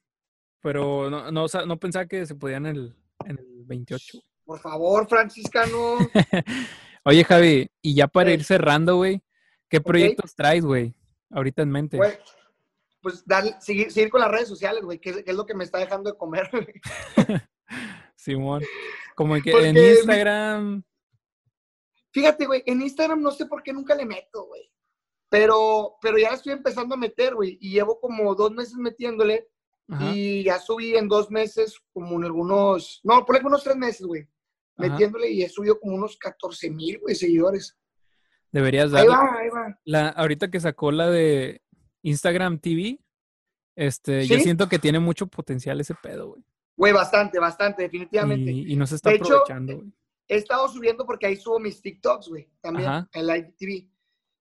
Pero 0.59 1.07
no, 1.07 1.31
no, 1.31 1.45
no 1.67 1.79
pensaba 1.79 2.07
que 2.07 2.25
se 2.25 2.33
podían 2.33 2.65
en 2.65 2.75
el, 2.75 2.95
en 3.25 3.37
el 3.37 3.63
28. 3.63 4.17
Por 4.43 4.59
favor, 4.59 5.07
franciscano. 5.07 5.97
Oye, 7.05 7.23
Javi, 7.23 7.69
y 7.79 7.93
ya 7.93 8.07
para 8.07 8.31
ir 8.31 8.43
cerrando, 8.43 8.95
güey, 8.95 9.21
¿qué 9.69 9.79
proyectos 9.81 10.33
traes, 10.33 10.65
güey? 10.65 10.95
Ahorita 11.29 11.61
en 11.61 11.69
mente. 11.69 11.99
Pues 13.03 13.23
dar, 13.23 13.61
seguir, 13.61 13.91
seguir 13.91 14.09
con 14.09 14.21
las 14.21 14.31
redes 14.31 14.47
sociales, 14.47 14.83
güey, 14.83 14.97
que, 14.97 15.23
que, 15.23 15.29
es 15.29 15.37
lo 15.37 15.45
que 15.45 15.53
me 15.53 15.63
está 15.63 15.77
dejando 15.77 16.09
de 16.09 16.17
comer. 16.17 16.49
Simón. 18.15 18.63
Como 19.13 19.35
que 19.43 19.51
Porque, 19.51 19.67
en 19.67 19.77
Instagram. 19.77 20.83
Fíjate, 22.09 22.47
güey, 22.47 22.63
en 22.65 22.81
Instagram 22.81 23.21
no 23.21 23.29
sé 23.29 23.45
por 23.45 23.61
qué 23.61 23.73
nunca 23.73 23.93
le 23.93 24.07
meto, 24.07 24.47
güey. 24.47 24.72
Pero, 25.33 25.95
pero 25.99 26.19
ya 26.19 26.27
estoy 26.27 26.53
empezando 26.53 26.93
a 26.93 26.97
meter, 26.97 27.33
güey, 27.33 27.57
y 27.59 27.71
llevo 27.71 27.99
como 27.99 28.35
dos 28.35 28.51
meses 28.51 28.75
metiéndole. 28.75 29.47
Ajá. 29.89 30.11
Y 30.13 30.43
ya 30.43 30.59
subí 30.59 30.95
en 30.95 31.07
dos 31.07 31.31
meses 31.31 31.81
como 31.91 32.17
en 32.17 32.25
algunos, 32.25 33.01
no, 33.03 33.25
por 33.25 33.37
algunos 33.37 33.63
tres 33.63 33.75
meses, 33.75 34.05
güey, 34.05 34.27
metiéndole 34.77 35.31
y 35.31 35.41
he 35.41 35.49
subido 35.49 35.79
como 35.79 35.95
unos 35.95 36.17
14 36.17 36.69
mil, 36.69 36.99
güey, 36.99 37.15
seguidores. 37.15 37.75
Deberías 38.51 38.91
dar. 38.91 39.01
Ahí 39.01 39.07
va, 39.07 39.37
ahí 39.39 39.49
va. 39.49 39.79
La, 39.85 40.09
ahorita 40.09 40.51
que 40.51 40.59
sacó 40.59 40.91
la 40.91 41.09
de 41.09 41.63
Instagram 42.03 42.59
TV, 42.59 42.99
este, 43.75 44.25
¿Sí? 44.25 44.27
yo 44.27 44.39
siento 44.39 44.69
que 44.69 44.77
tiene 44.77 44.99
mucho 44.99 45.25
potencial 45.25 45.81
ese 45.81 45.95
pedo, 45.95 46.27
güey. 46.27 46.43
Güey, 46.77 46.93
bastante, 46.93 47.39
bastante, 47.39 47.81
definitivamente. 47.81 48.51
Y, 48.51 48.73
y 48.73 48.75
no 48.75 48.85
se 48.85 48.97
está 48.97 49.09
de 49.09 49.15
aprovechando, 49.15 49.77
güey. 49.77 49.91
He 50.27 50.35
estado 50.35 50.67
subiendo 50.67 51.07
porque 51.07 51.25
ahí 51.25 51.37
subo 51.37 51.59
mis 51.59 51.81
TikToks, 51.81 52.29
güey, 52.29 52.51
también, 52.61 52.87
Ajá. 52.87 53.09
en 53.13 53.25
Live 53.25 53.55
TV. 53.57 53.89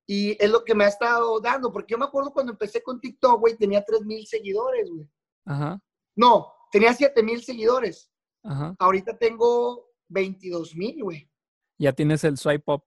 Y 0.06 0.42
es 0.42 0.50
lo 0.50 0.64
que 0.64 0.74
me 0.74 0.84
ha 0.84 0.88
estado 0.88 1.40
dando, 1.40 1.72
porque 1.72 1.92
yo 1.92 1.98
me 1.98 2.04
acuerdo 2.04 2.32
cuando 2.32 2.52
empecé 2.52 2.82
con 2.82 3.00
TikTok, 3.00 3.40
güey, 3.40 3.56
tenía 3.56 3.84
3 3.84 4.04
mil 4.04 4.26
seguidores, 4.26 4.90
güey. 4.90 5.08
Ajá. 5.46 5.80
No, 6.16 6.52
tenía 6.70 6.92
7 6.92 7.22
mil 7.22 7.42
seguidores. 7.42 8.10
Ajá. 8.42 8.74
Ahorita 8.78 9.16
tengo 9.16 9.88
22 10.08 10.74
mil, 10.74 11.02
güey. 11.04 11.30
Ya 11.78 11.92
tienes 11.92 12.24
el 12.24 12.36
swipe 12.36 12.70
up. 12.70 12.84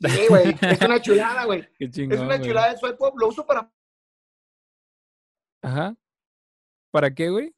Sí, 0.00 0.26
güey, 0.28 0.54
es 0.62 0.80
una 0.80 1.00
chulada, 1.00 1.44
güey. 1.44 1.66
Qué 1.78 1.90
chingón, 1.90 2.18
Es 2.18 2.24
una 2.24 2.40
chulada 2.40 2.72
el 2.72 2.78
swipe 2.78 2.98
up, 3.00 3.18
lo 3.18 3.28
uso 3.28 3.46
para... 3.46 3.72
Ajá. 5.62 5.94
¿Para 6.90 7.14
qué, 7.14 7.28
güey? 7.30 7.54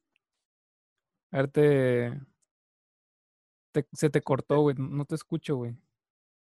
A 1.31 1.37
ver, 1.37 1.47
te... 1.51 2.21
te... 3.71 3.87
Se 3.93 4.09
te 4.09 4.21
cortó, 4.21 4.61
güey, 4.61 4.75
no 4.77 5.05
te 5.05 5.15
escucho, 5.15 5.57
güey. 5.57 5.75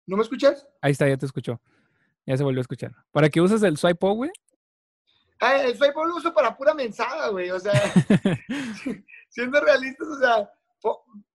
¿No 0.06 0.16
me 0.16 0.22
escuchas? 0.22 0.68
Ahí 0.80 0.92
está, 0.92 1.08
ya 1.08 1.16
te 1.16 1.26
escucho. 1.26 1.60
Ya 2.26 2.36
se 2.36 2.44
volvió 2.44 2.60
a 2.60 2.62
escuchar. 2.62 2.92
¿Para 3.10 3.28
qué 3.28 3.40
usas 3.40 3.62
el 3.62 3.76
swipe 3.76 4.06
up, 4.06 4.16
güey? 4.16 4.30
Ah, 5.40 5.60
el 5.62 5.76
swipe 5.76 5.98
up 5.98 6.06
lo 6.06 6.16
uso 6.16 6.32
para 6.32 6.56
pura 6.56 6.72
mensada, 6.72 7.28
güey. 7.28 7.50
O 7.50 7.58
sea, 7.58 7.72
siendo 9.28 9.60
realistas, 9.60 10.08
o 10.08 10.18
sea, 10.18 10.52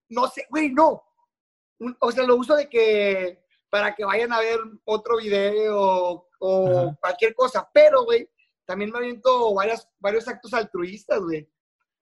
no 0.09 0.27
sé, 0.27 0.45
güey, 0.49 0.69
no. 0.69 1.03
O 1.99 2.11
sea, 2.11 2.23
lo 2.25 2.37
uso 2.37 2.55
de 2.55 2.69
que 2.69 3.43
para 3.69 3.93
que 3.93 4.05
vayan 4.05 4.31
a 4.31 4.39
ver 4.39 4.59
otro 4.85 5.17
video 5.17 6.25
o 6.39 6.67
Ajá. 6.69 6.97
cualquier 7.01 7.35
cosa. 7.35 7.69
Pero, 7.73 8.05
güey, 8.05 8.29
también 8.65 8.91
me 8.91 8.99
aviento 8.99 9.53
varias, 9.53 9.89
varios 9.99 10.27
actos 10.27 10.53
altruistas, 10.53 11.19
güey. 11.21 11.49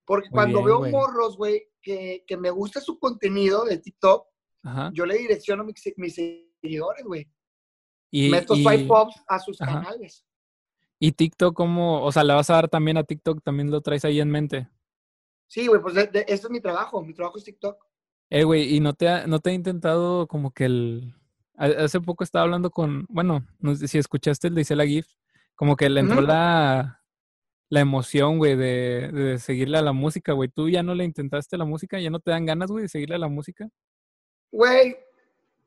Porque 0.05 0.29
Muy 0.29 0.35
cuando 0.35 0.59
bien, 0.59 0.65
veo 0.65 0.79
wey. 0.79 0.91
morros, 0.91 1.37
güey, 1.37 1.71
que, 1.81 2.23
que, 2.27 2.37
me 2.37 2.51
gusta 2.51 2.79
su 2.79 2.99
contenido 2.99 3.65
de 3.65 3.79
TikTok, 3.79 4.27
Ajá. 4.63 4.91
yo 4.93 5.05
le 5.05 5.17
direcciono 5.17 5.63
mis, 5.63 5.81
mis 5.97 6.15
seguidores, 6.15 7.03
güey. 7.03 7.27
Y, 8.11 8.29
Meto 8.29 8.55
swipe 8.55 8.87
ups 8.89 9.21
a 9.27 9.39
sus 9.39 9.61
Ajá. 9.61 9.81
canales. 9.81 10.25
¿Y 10.99 11.11
TikTok 11.11 11.55
cómo? 11.55 12.03
O 12.03 12.11
sea, 12.11 12.23
¿le 12.23 12.33
vas 12.33 12.49
a 12.49 12.55
dar 12.55 12.69
también 12.69 12.97
a 12.97 13.03
TikTok? 13.03 13.43
¿También 13.43 13.69
lo 13.69 13.81
traes 13.81 14.05
ahí 14.05 14.19
en 14.19 14.31
mente? 14.31 14.69
Sí, 15.47 15.67
güey, 15.67 15.81
pues 15.81 15.93
de, 15.95 16.07
de, 16.07 16.19
este 16.21 16.47
es 16.47 16.49
mi 16.49 16.61
trabajo. 16.61 17.03
Mi 17.03 17.13
trabajo 17.13 17.37
es 17.37 17.43
TikTok. 17.43 17.85
Eh, 18.29 18.43
güey, 18.43 18.75
¿y 18.75 18.79
no 18.79 18.93
te, 18.93 19.07
ha, 19.07 19.27
no 19.27 19.39
te 19.39 19.51
ha 19.51 19.53
intentado 19.53 20.27
como 20.27 20.51
que 20.51 20.65
el... 20.65 21.13
Hace 21.57 22.01
poco 22.01 22.23
estaba 22.23 22.43
hablando 22.43 22.69
con... 22.69 23.05
Bueno, 23.07 23.45
no 23.59 23.75
sé 23.75 23.87
si 23.87 23.97
escuchaste 23.97 24.47
el 24.47 24.55
de 24.55 24.61
Isela 24.61 24.85
Gift. 24.85 25.11
Como 25.55 25.75
que 25.75 25.89
le 25.89 26.01
entró 26.01 26.17
uh 26.17 26.23
-huh. 26.23 26.27
la, 26.27 27.01
la 27.69 27.79
emoción, 27.79 28.37
güey, 28.37 28.55
de, 28.55 29.09
de, 29.11 29.39
seguirle 29.39 29.77
a 29.77 29.81
la 29.81 29.93
música, 29.93 30.33
güey. 30.33 30.49
¿Tú 30.49 30.69
ya 30.69 30.83
no 30.83 30.95
le 30.95 31.05
intentaste 31.05 31.57
la 31.57 31.65
música? 31.65 31.99
¿Ya 31.99 32.09
no 32.09 32.19
te 32.19 32.31
dan 32.31 32.45
ganas, 32.45 32.69
güey, 32.69 32.83
de 32.83 32.89
seguirle 32.89 33.15
a 33.15 33.19
la 33.19 33.29
música? 33.29 33.69
Güey, 34.51 34.97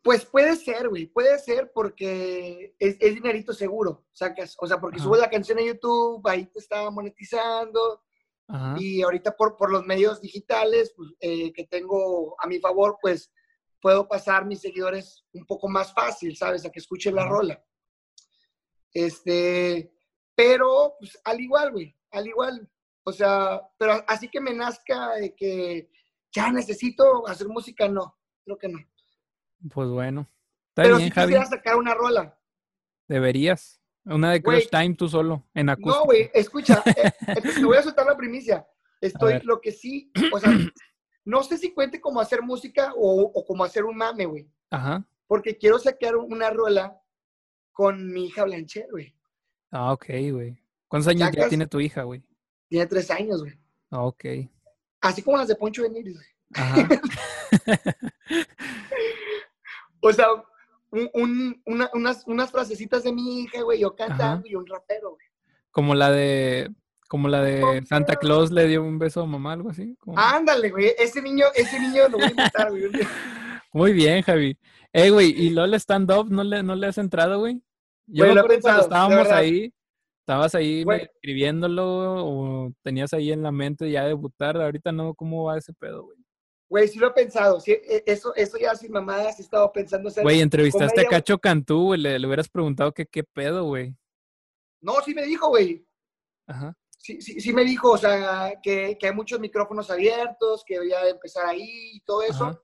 pues 0.02 0.24
puede 0.24 0.56
ser, 0.56 0.88
güey, 0.88 1.06
puede 1.06 1.38
ser 1.38 1.72
porque 1.72 2.74
es, 2.78 2.96
es, 3.00 3.14
dinerito 3.14 3.52
seguro, 3.52 4.06
sacas, 4.12 4.56
o 4.58 4.66
sea, 4.66 4.80
porque 4.80 4.98
Ajá. 4.98 5.04
subes 5.04 5.20
la 5.20 5.30
canción 5.30 5.58
a 5.58 5.62
YouTube, 5.62 6.26
ahí 6.26 6.46
te 6.46 6.60
está 6.60 6.90
monetizando, 6.90 8.02
Ajá. 8.46 8.76
y 8.78 9.02
ahorita 9.02 9.36
por, 9.36 9.56
por 9.56 9.70
los 9.70 9.84
medios 9.84 10.20
digitales 10.20 10.92
pues, 10.96 11.10
eh, 11.20 11.52
que 11.52 11.64
tengo 11.64 12.36
a 12.40 12.46
mi 12.46 12.58
favor, 12.58 12.98
pues 13.00 13.32
puedo 13.80 14.08
pasar 14.08 14.46
mis 14.46 14.60
seguidores 14.60 15.24
un 15.32 15.46
poco 15.46 15.68
más 15.68 15.92
fácil, 15.92 16.36
¿sabes? 16.36 16.64
A 16.64 16.70
que 16.70 16.80
escuchen 16.80 17.14
la 17.14 17.26
rola. 17.26 17.62
Este, 18.92 19.92
pero 20.34 20.94
pues, 20.98 21.18
al 21.24 21.40
igual, 21.40 21.72
güey, 21.72 21.96
al 22.10 22.26
igual. 22.26 22.68
O 23.04 23.12
sea, 23.12 23.62
pero 23.78 24.04
así 24.06 24.28
que 24.28 24.40
me 24.40 24.52
nazca 24.52 25.14
de 25.14 25.34
que 25.34 25.90
ya 26.32 26.50
necesito 26.52 27.26
hacer 27.26 27.48
música, 27.48 27.88
no, 27.88 28.18
creo 28.44 28.58
que 28.58 28.68
no. 28.68 28.78
Pues 29.72 29.88
bueno. 29.88 30.28
Está 30.68 30.82
pero 30.82 30.96
bien, 30.96 31.12
si 31.12 31.20
quisiera 31.20 31.46
sacar 31.46 31.76
una 31.76 31.94
rola. 31.94 32.38
Deberías. 33.08 33.80
Una 34.04 34.32
de 34.32 34.42
Crush 34.42 34.68
Time 34.70 34.94
tú 34.94 35.08
solo, 35.08 35.46
en 35.52 35.68
acústico. 35.68 35.98
No, 35.98 36.04
güey, 36.04 36.30
escucha, 36.32 36.82
eh, 36.86 37.12
eh, 37.28 37.42
te 37.42 37.64
voy 37.64 37.76
a 37.76 37.82
soltar 37.82 38.06
la 38.06 38.16
primicia. 38.16 38.66
Estoy, 39.00 39.40
lo 39.42 39.60
que 39.60 39.70
sí, 39.70 40.10
o 40.32 40.40
sea, 40.40 40.50
no 41.24 41.42
sé 41.42 41.58
si 41.58 41.74
cuente 41.74 42.00
como 42.00 42.20
hacer 42.20 42.40
música 42.40 42.94
o, 42.96 43.22
o 43.22 43.44
como 43.44 43.64
hacer 43.64 43.84
un 43.84 43.96
mame, 43.96 44.24
güey. 44.24 44.50
Ajá. 44.70 45.06
Porque 45.26 45.58
quiero 45.58 45.78
sacar 45.78 46.16
una 46.16 46.48
rola 46.50 46.98
con 47.72 48.10
mi 48.10 48.26
hija 48.26 48.44
Blanche, 48.44 48.86
güey. 48.90 49.14
Ah, 49.70 49.92
ok, 49.92 50.06
güey. 50.32 50.58
¿Cuántos 50.88 51.08
años 51.08 51.30
ya, 51.34 51.48
tiene 51.48 51.66
tu 51.66 51.78
hija, 51.78 52.02
güey? 52.04 52.24
Tiene 52.68 52.86
tres 52.86 53.10
años, 53.10 53.42
güey. 53.42 53.58
Ah, 53.90 54.04
ok. 54.04 54.24
Así 55.02 55.22
como 55.22 55.36
las 55.36 55.48
de 55.48 55.54
Poncho 55.54 55.82
Benítez, 55.82 56.14
güey. 56.14 56.26
Ajá. 56.54 56.88
o 60.00 60.12
sea, 60.12 60.26
un, 60.90 61.62
unas, 61.66 62.26
unas 62.26 62.50
frasecitas 62.50 63.04
de 63.04 63.12
mi 63.12 63.42
hija, 63.42 63.62
güey, 63.62 63.80
yo 63.80 63.94
cantando 63.94 64.46
y 64.48 64.54
un 64.54 64.66
rapero, 64.66 65.10
güey. 65.10 65.26
Como 65.70 65.94
la 65.94 66.10
de 66.10 66.70
como 67.08 67.28
la 67.28 67.42
de 67.42 67.82
Santa 67.86 68.16
Claus 68.16 68.52
le 68.52 68.68
dio 68.68 68.82
un 68.82 68.98
beso 68.98 69.22
a 69.22 69.26
mamá, 69.26 69.54
algo 69.54 69.70
así. 69.70 69.96
Ándale, 70.14 70.70
güey. 70.70 70.92
Ese 70.98 71.22
niño, 71.22 71.46
ese 71.54 71.80
niño 71.80 72.06
lo 72.08 72.18
voy 72.18 72.26
a 72.26 72.30
invitar, 72.30 72.70
güey. 72.70 72.82
Muy 73.72 73.92
bien, 73.94 74.22
Javi. 74.22 74.58
Eh, 74.92 75.10
güey, 75.10 75.30
¿y 75.30 75.50
LOL 75.50 75.74
stand-up 75.74 76.30
no 76.30 76.44
le, 76.44 76.62
no 76.62 76.74
le 76.74 76.86
has 76.86 76.98
entrado, 76.98 77.38
güey? 77.38 77.62
Yo 78.06 78.26
me 78.26 78.38
acuerdo 78.38 78.60
cuando 78.60 78.82
estábamos 78.82 79.28
ahí, 79.28 79.72
estabas 80.20 80.54
ahí 80.54 80.84
escribiéndolo 80.86 82.26
o 82.26 82.72
tenías 82.82 83.12
ahí 83.14 83.32
en 83.32 83.42
la 83.42 83.52
mente 83.52 83.90
ya 83.90 84.04
debutar. 84.04 84.60
Ahorita 84.60 84.92
no, 84.92 85.14
¿cómo 85.14 85.44
va 85.44 85.58
ese 85.58 85.72
pedo, 85.72 86.04
güey? 86.04 86.17
Güey, 86.68 86.88
sí 86.88 86.98
lo 86.98 87.08
he 87.08 87.12
pensado. 87.12 87.60
Sí, 87.60 87.72
e, 87.72 88.04
eso, 88.06 88.34
eso 88.34 88.58
ya 88.58 88.74
sin 88.74 88.92
mamadas 88.92 89.38
he 89.38 89.42
estado 89.42 89.72
pensando. 89.72 90.10
Güey, 90.22 90.40
entrevistaste 90.40 91.00
a 91.00 91.04
Cacho 91.04 91.38
Cantú, 91.38 91.86
güey. 91.86 92.00
Le, 92.00 92.18
le, 92.18 92.26
hubieras 92.26 92.48
preguntado 92.48 92.92
que 92.92 93.06
qué 93.06 93.24
pedo, 93.24 93.64
güey. 93.64 93.96
No, 94.80 95.00
sí 95.04 95.14
me 95.14 95.24
dijo, 95.24 95.48
güey. 95.48 95.86
Ajá 96.46 96.76
sí, 96.98 97.22
sí, 97.22 97.40
sí 97.40 97.52
me 97.52 97.64
dijo, 97.64 97.92
o 97.92 97.98
sea, 97.98 98.60
que, 98.62 98.98
que, 98.98 99.06
hay 99.06 99.14
muchos 99.14 99.40
micrófonos 99.40 99.90
abiertos, 99.90 100.64
que 100.66 100.78
voy 100.78 100.92
a 100.92 101.08
empezar 101.08 101.46
ahí 101.46 101.92
y 101.94 102.00
todo 102.00 102.22
eso. 102.22 102.62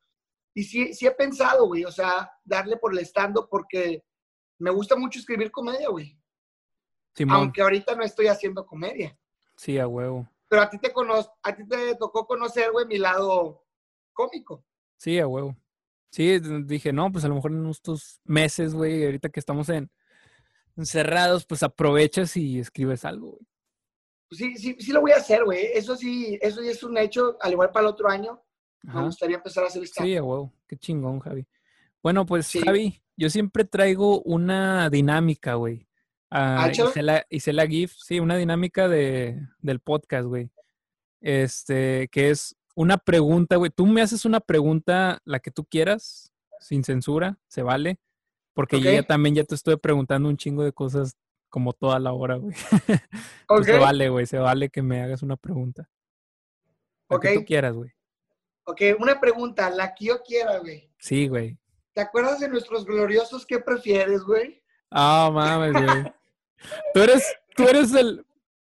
Y 0.52 0.64
sí, 0.64 0.92
sí 0.92 1.06
he 1.06 1.10
pensado, 1.12 1.66
güey, 1.66 1.84
o 1.84 1.90
sea, 1.90 2.30
darle 2.44 2.76
por 2.76 2.92
el 2.92 2.98
estando 2.98 3.48
porque 3.48 4.04
me 4.58 4.70
gusta 4.70 4.96
mucho 4.96 5.18
escribir 5.18 5.50
comedia, 5.50 5.88
güey. 5.88 6.18
Aunque 7.30 7.62
ahorita 7.62 7.94
no 7.94 8.02
estoy 8.02 8.26
haciendo 8.26 8.66
comedia. 8.66 9.16
Sí, 9.56 9.78
a 9.78 9.86
huevo. 9.86 10.28
Pero 10.48 10.62
a 10.62 10.68
ti 10.68 10.78
te 10.78 10.92
cono 10.92 11.14
a 11.42 11.56
ti 11.56 11.66
te 11.66 11.94
tocó 11.96 12.26
conocer, 12.26 12.70
güey, 12.70 12.86
mi 12.86 12.98
lado 12.98 13.63
cómico. 14.14 14.64
Sí, 14.96 15.18
a 15.18 15.26
huevo. 15.26 15.56
Sí, 16.10 16.38
dije, 16.64 16.92
no, 16.92 17.10
pues 17.10 17.24
a 17.24 17.28
lo 17.28 17.34
mejor 17.34 17.52
en 17.52 17.66
estos 17.68 18.20
meses, 18.24 18.72
güey, 18.72 19.04
ahorita 19.04 19.28
que 19.28 19.40
estamos 19.40 19.68
en 19.68 19.90
encerrados, 20.76 21.44
pues 21.44 21.62
aprovechas 21.62 22.36
y 22.36 22.58
escribes 22.60 23.04
algo, 23.04 23.32
güey. 23.32 23.46
Pues 24.28 24.38
sí, 24.38 24.56
sí, 24.56 24.76
sí 24.78 24.92
lo 24.92 25.00
voy 25.00 25.12
a 25.12 25.16
hacer, 25.16 25.44
güey. 25.44 25.66
Eso 25.74 25.96
sí, 25.96 26.38
eso 26.40 26.62
sí 26.62 26.68
es 26.68 26.82
un 26.82 26.96
hecho, 26.96 27.36
al 27.40 27.52
igual 27.52 27.70
para 27.70 27.86
el 27.86 27.92
otro 27.92 28.08
año. 28.08 28.42
Me 28.82 29.02
gustaría 29.02 29.36
empezar 29.36 29.64
a 29.64 29.66
hacer 29.68 29.82
esto. 29.82 30.02
Sí, 30.02 30.18
wow, 30.18 30.52
qué 30.68 30.76
chingón, 30.76 31.18
Javi. 31.20 31.46
Bueno, 32.02 32.26
pues 32.26 32.52
Javi, 32.64 33.02
yo 33.16 33.30
siempre 33.30 33.64
traigo 33.64 34.20
una 34.22 34.90
dinámica, 34.90 35.54
güey. 35.54 35.88
Uh, 36.30 36.68
hice, 36.70 37.02
la, 37.02 37.26
hice 37.30 37.52
la 37.52 37.66
GIF, 37.66 37.92
sí, 37.96 38.20
una 38.20 38.36
dinámica 38.36 38.88
de, 38.88 39.40
del 39.60 39.80
podcast, 39.80 40.26
güey. 40.26 40.50
Este, 41.20 42.08
que 42.08 42.30
es 42.30 42.56
una 42.74 42.98
pregunta, 42.98 43.56
güey. 43.56 43.70
Tú 43.70 43.86
me 43.86 44.02
haces 44.02 44.24
una 44.24 44.40
pregunta, 44.40 45.20
la 45.24 45.40
que 45.40 45.50
tú 45.50 45.64
quieras, 45.64 46.32
sin 46.60 46.84
censura, 46.84 47.38
se 47.48 47.62
vale. 47.62 47.98
Porque 48.52 48.80
yo 48.80 48.90
ya 48.90 49.02
también 49.02 49.34
ya 49.34 49.44
te 49.44 49.54
estoy 49.54 49.76
preguntando 49.76 50.28
un 50.28 50.36
chingo 50.36 50.62
de 50.62 50.72
cosas 50.72 51.16
como 51.48 51.72
toda 51.72 51.98
la 51.98 52.12
hora, 52.12 52.36
güey. 52.36 52.54
Pues 53.48 53.66
se 53.66 53.78
vale, 53.78 54.08
güey, 54.08 54.26
se 54.26 54.38
vale 54.38 54.70
que 54.70 54.82
me 54.82 55.02
hagas 55.02 55.22
una 55.22 55.36
pregunta. 55.36 55.88
Lo 57.08 57.20
que 57.20 57.34
tú 57.34 57.44
quieras, 57.44 57.74
güey. 57.74 57.92
Ok, 58.64 58.80
una 58.98 59.20
pregunta, 59.20 59.68
la 59.70 59.94
que 59.94 60.06
yo 60.06 60.22
quiera, 60.22 60.58
güey. 60.58 60.90
Sí, 60.98 61.28
güey. 61.28 61.58
¿Te 61.92 62.00
acuerdas 62.00 62.40
de 62.40 62.48
nuestros 62.48 62.84
gloriosos 62.84 63.44
qué 63.46 63.58
prefieres, 63.58 64.22
güey? 64.22 64.62
Ah, 64.90 65.30
mames, 65.32 65.72
güey. 65.72 66.12
tú 66.94 67.00
eres, 67.02 67.36
tú 67.54 67.68
eres 67.68 67.92
el, 67.92 68.24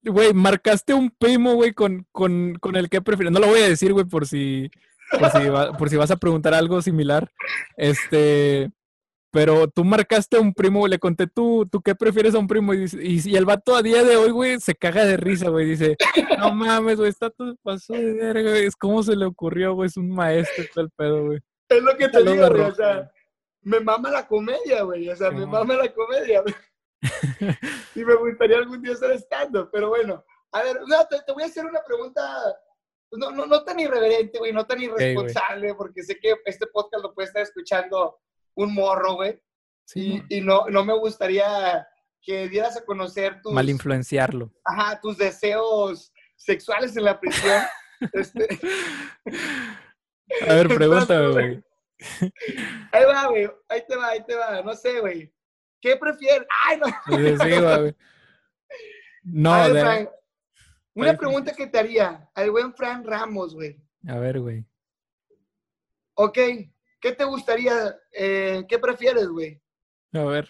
güey, 0.08 0.34
marcaste 0.34 0.94
un 0.94 1.10
primo, 1.10 1.54
güey, 1.56 1.74
con, 1.74 2.06
con, 2.12 2.56
con 2.60 2.76
el 2.76 2.90
que 2.90 3.02
prefieres. 3.02 3.32
No 3.32 3.40
lo 3.40 3.48
voy 3.48 3.62
a 3.62 3.70
decir, 3.70 3.94
güey, 3.94 4.06
por 4.06 4.28
si, 4.28 4.70
por 5.12 5.32
si, 5.32 5.50
por 5.78 5.90
si 5.90 5.96
vas 5.96 6.12
a 6.12 6.18
preguntar 6.18 6.54
algo 6.54 6.82
similar. 6.82 7.32
Este, 7.76 8.72
pero 9.32 9.68
tú 9.68 9.84
marcaste 9.84 10.38
a 10.38 10.42
un 10.42 10.54
primo, 10.54 10.88
le 10.88 11.00
conté 11.00 11.28
tú, 11.28 11.68
¿tú 11.72 11.82
qué 11.82 11.96
prefieres 11.96 12.34
a 12.34 12.40
un 12.40 12.48
primo? 12.48 12.74
Y, 12.74 12.88
y, 13.02 13.36
el 13.36 13.46
vato 13.46 13.76
a 13.76 13.82
día 13.82 14.04
de 14.04 14.16
hoy, 14.16 14.32
güey, 14.32 14.60
se 14.60 14.74
caga 14.74 15.06
de 15.06 15.18
risa, 15.18 15.50
güey. 15.50 15.66
Dice, 15.66 15.98
no 16.40 16.54
mames, 16.54 16.98
güey, 16.98 17.10
está 17.10 17.30
todo 17.30 17.56
pasó 17.62 17.94
de 17.94 18.14
verga, 18.14 18.50
güey. 18.50 18.66
Es 18.66 18.76
como 18.76 19.04
se 19.04 19.16
le 19.16 19.26
ocurrió, 19.26 19.74
güey, 19.74 19.88
es 19.88 19.98
un 19.98 20.10
maestro 20.10 20.64
todo 20.74 20.86
el 20.86 20.92
pedo, 20.92 21.26
güey. 21.26 21.40
Es 21.70 21.84
lo 21.84 21.98
que 21.98 22.08
te 22.08 22.24
digo, 22.24 22.50
güey, 22.50 22.62
o 22.62 22.74
sea, 22.74 23.12
me 23.62 23.80
mama 23.82 24.10
la 24.10 24.26
comedia, 24.26 24.84
güey. 24.84 25.10
O 25.10 25.16
sea, 25.16 25.30
me 25.30 25.46
mama 25.46 25.76
la 25.76 25.94
comedia, 25.94 26.42
güey. 26.42 26.56
y 27.96 28.04
me 28.04 28.16
gustaría 28.16 28.58
algún 28.58 28.82
día 28.82 28.94
estar 28.94 29.12
estando, 29.12 29.70
pero 29.72 29.90
bueno. 29.90 30.24
A 30.52 30.64
ver, 30.64 30.78
te, 31.26 31.34
voy 31.34 31.44
a 31.44 31.48
hacer 31.48 31.66
una 31.66 31.84
pregunta 31.84 32.22
pues, 33.10 33.20
no, 33.20 33.32
no, 33.32 33.46
no 33.46 33.64
tan 33.64 33.80
irreverente, 33.80 34.40
güey, 34.40 34.54
no 34.54 34.66
tan 34.66 34.82
irresponsable, 34.82 35.76
porque 35.76 36.04
sé 36.04 36.18
que 36.20 36.36
este 36.46 36.68
podcast 36.68 37.04
lo 37.04 37.14
puede 37.14 37.28
estar 37.28 37.42
escuchando 37.42 38.18
un 38.56 38.74
morro, 38.74 39.16
güey. 39.16 39.42
Sí. 39.86 40.22
Y, 40.30 40.42
no, 40.42 40.66
no 40.68 40.84
me 40.84 40.98
gustaría 40.98 41.88
que 42.22 42.50
dieras 42.50 42.76
a 42.76 42.84
conocer 42.84 43.42
tus... 43.42 43.54
Mal 43.54 43.70
influenciarlo. 43.70 44.52
Ajá, 44.66 45.00
tus 45.00 45.18
deseos 45.18 46.12
sexuales 46.36 46.98
en 46.98 47.06
la 47.06 47.20
prisión. 47.20 47.64
este... 48.14 48.48
A 50.48 50.54
ver, 50.54 50.68
pregúntame, 50.76 51.30
güey. 51.30 51.64
Ahí 52.92 53.06
va, 53.06 53.28
güey. 53.28 53.50
Ahí 53.70 53.84
te 53.88 53.96
va, 53.96 54.08
ahí 54.10 54.26
te 54.26 54.36
va. 54.36 54.62
No 54.62 54.74
sé, 54.76 55.00
güey. 55.00 55.34
¿Qué 55.82 55.96
prefieres? 55.96 56.48
¡Ay, 56.66 56.80
no! 56.80 56.88
Sí, 56.88 57.62
güey. 57.62 57.96
No, 59.24 59.74
de... 59.74 60.10
una 60.94 61.18
pregunta 61.18 61.54
que 61.54 61.68
te 61.68 61.78
haría 61.78 62.30
al 62.34 62.52
buen 62.52 62.74
Fran 62.74 63.04
Ramos, 63.04 63.54
güey. 63.54 63.78
A 64.08 64.18
ver, 64.18 64.40
güey. 64.40 64.66
Ok, 66.14 66.38
¿Qué 67.00 67.12
te 67.12 67.24
gustaría? 67.24 67.98
Eh, 68.12 68.66
¿Qué 68.68 68.80
prefieres, 68.80 69.28
güey? 69.28 69.62
A 70.14 70.24
ver. 70.24 70.50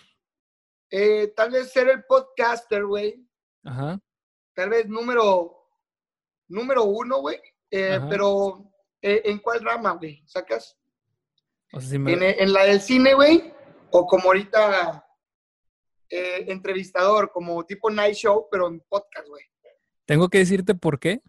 Eh, 0.90 1.34
tal 1.36 1.52
vez 1.52 1.72
ser 1.72 1.90
el 1.90 2.04
podcaster, 2.06 2.86
güey. 2.86 3.28
Ajá. 3.64 4.00
Tal 4.54 4.70
vez 4.70 4.88
número, 4.88 5.70
número 6.48 6.84
uno, 6.86 7.20
güey. 7.20 7.40
Eh, 7.70 8.00
pero, 8.10 8.72
¿en 9.02 9.40
cuál 9.40 9.62
rama, 9.62 9.92
güey? 9.92 10.24
¿Sacas? 10.26 10.78
¿En, 11.74 12.54
la 12.54 12.64
del 12.64 12.80
cine, 12.80 13.14
güey? 13.14 13.54
O 13.92 14.08
como 14.08 14.28
ahorita 14.28 15.06
entrevistador, 16.10 17.32
como 17.32 17.66
tipo 17.66 17.90
night 17.90 18.16
show, 18.16 18.48
pero 18.52 18.68
en 18.68 18.80
podcast, 18.82 19.28
güey. 19.28 19.44
¿Tengo 20.06 20.30
que 20.30 20.40
decirte 20.40 20.74
por 20.76 21.00
qué? 21.00 21.22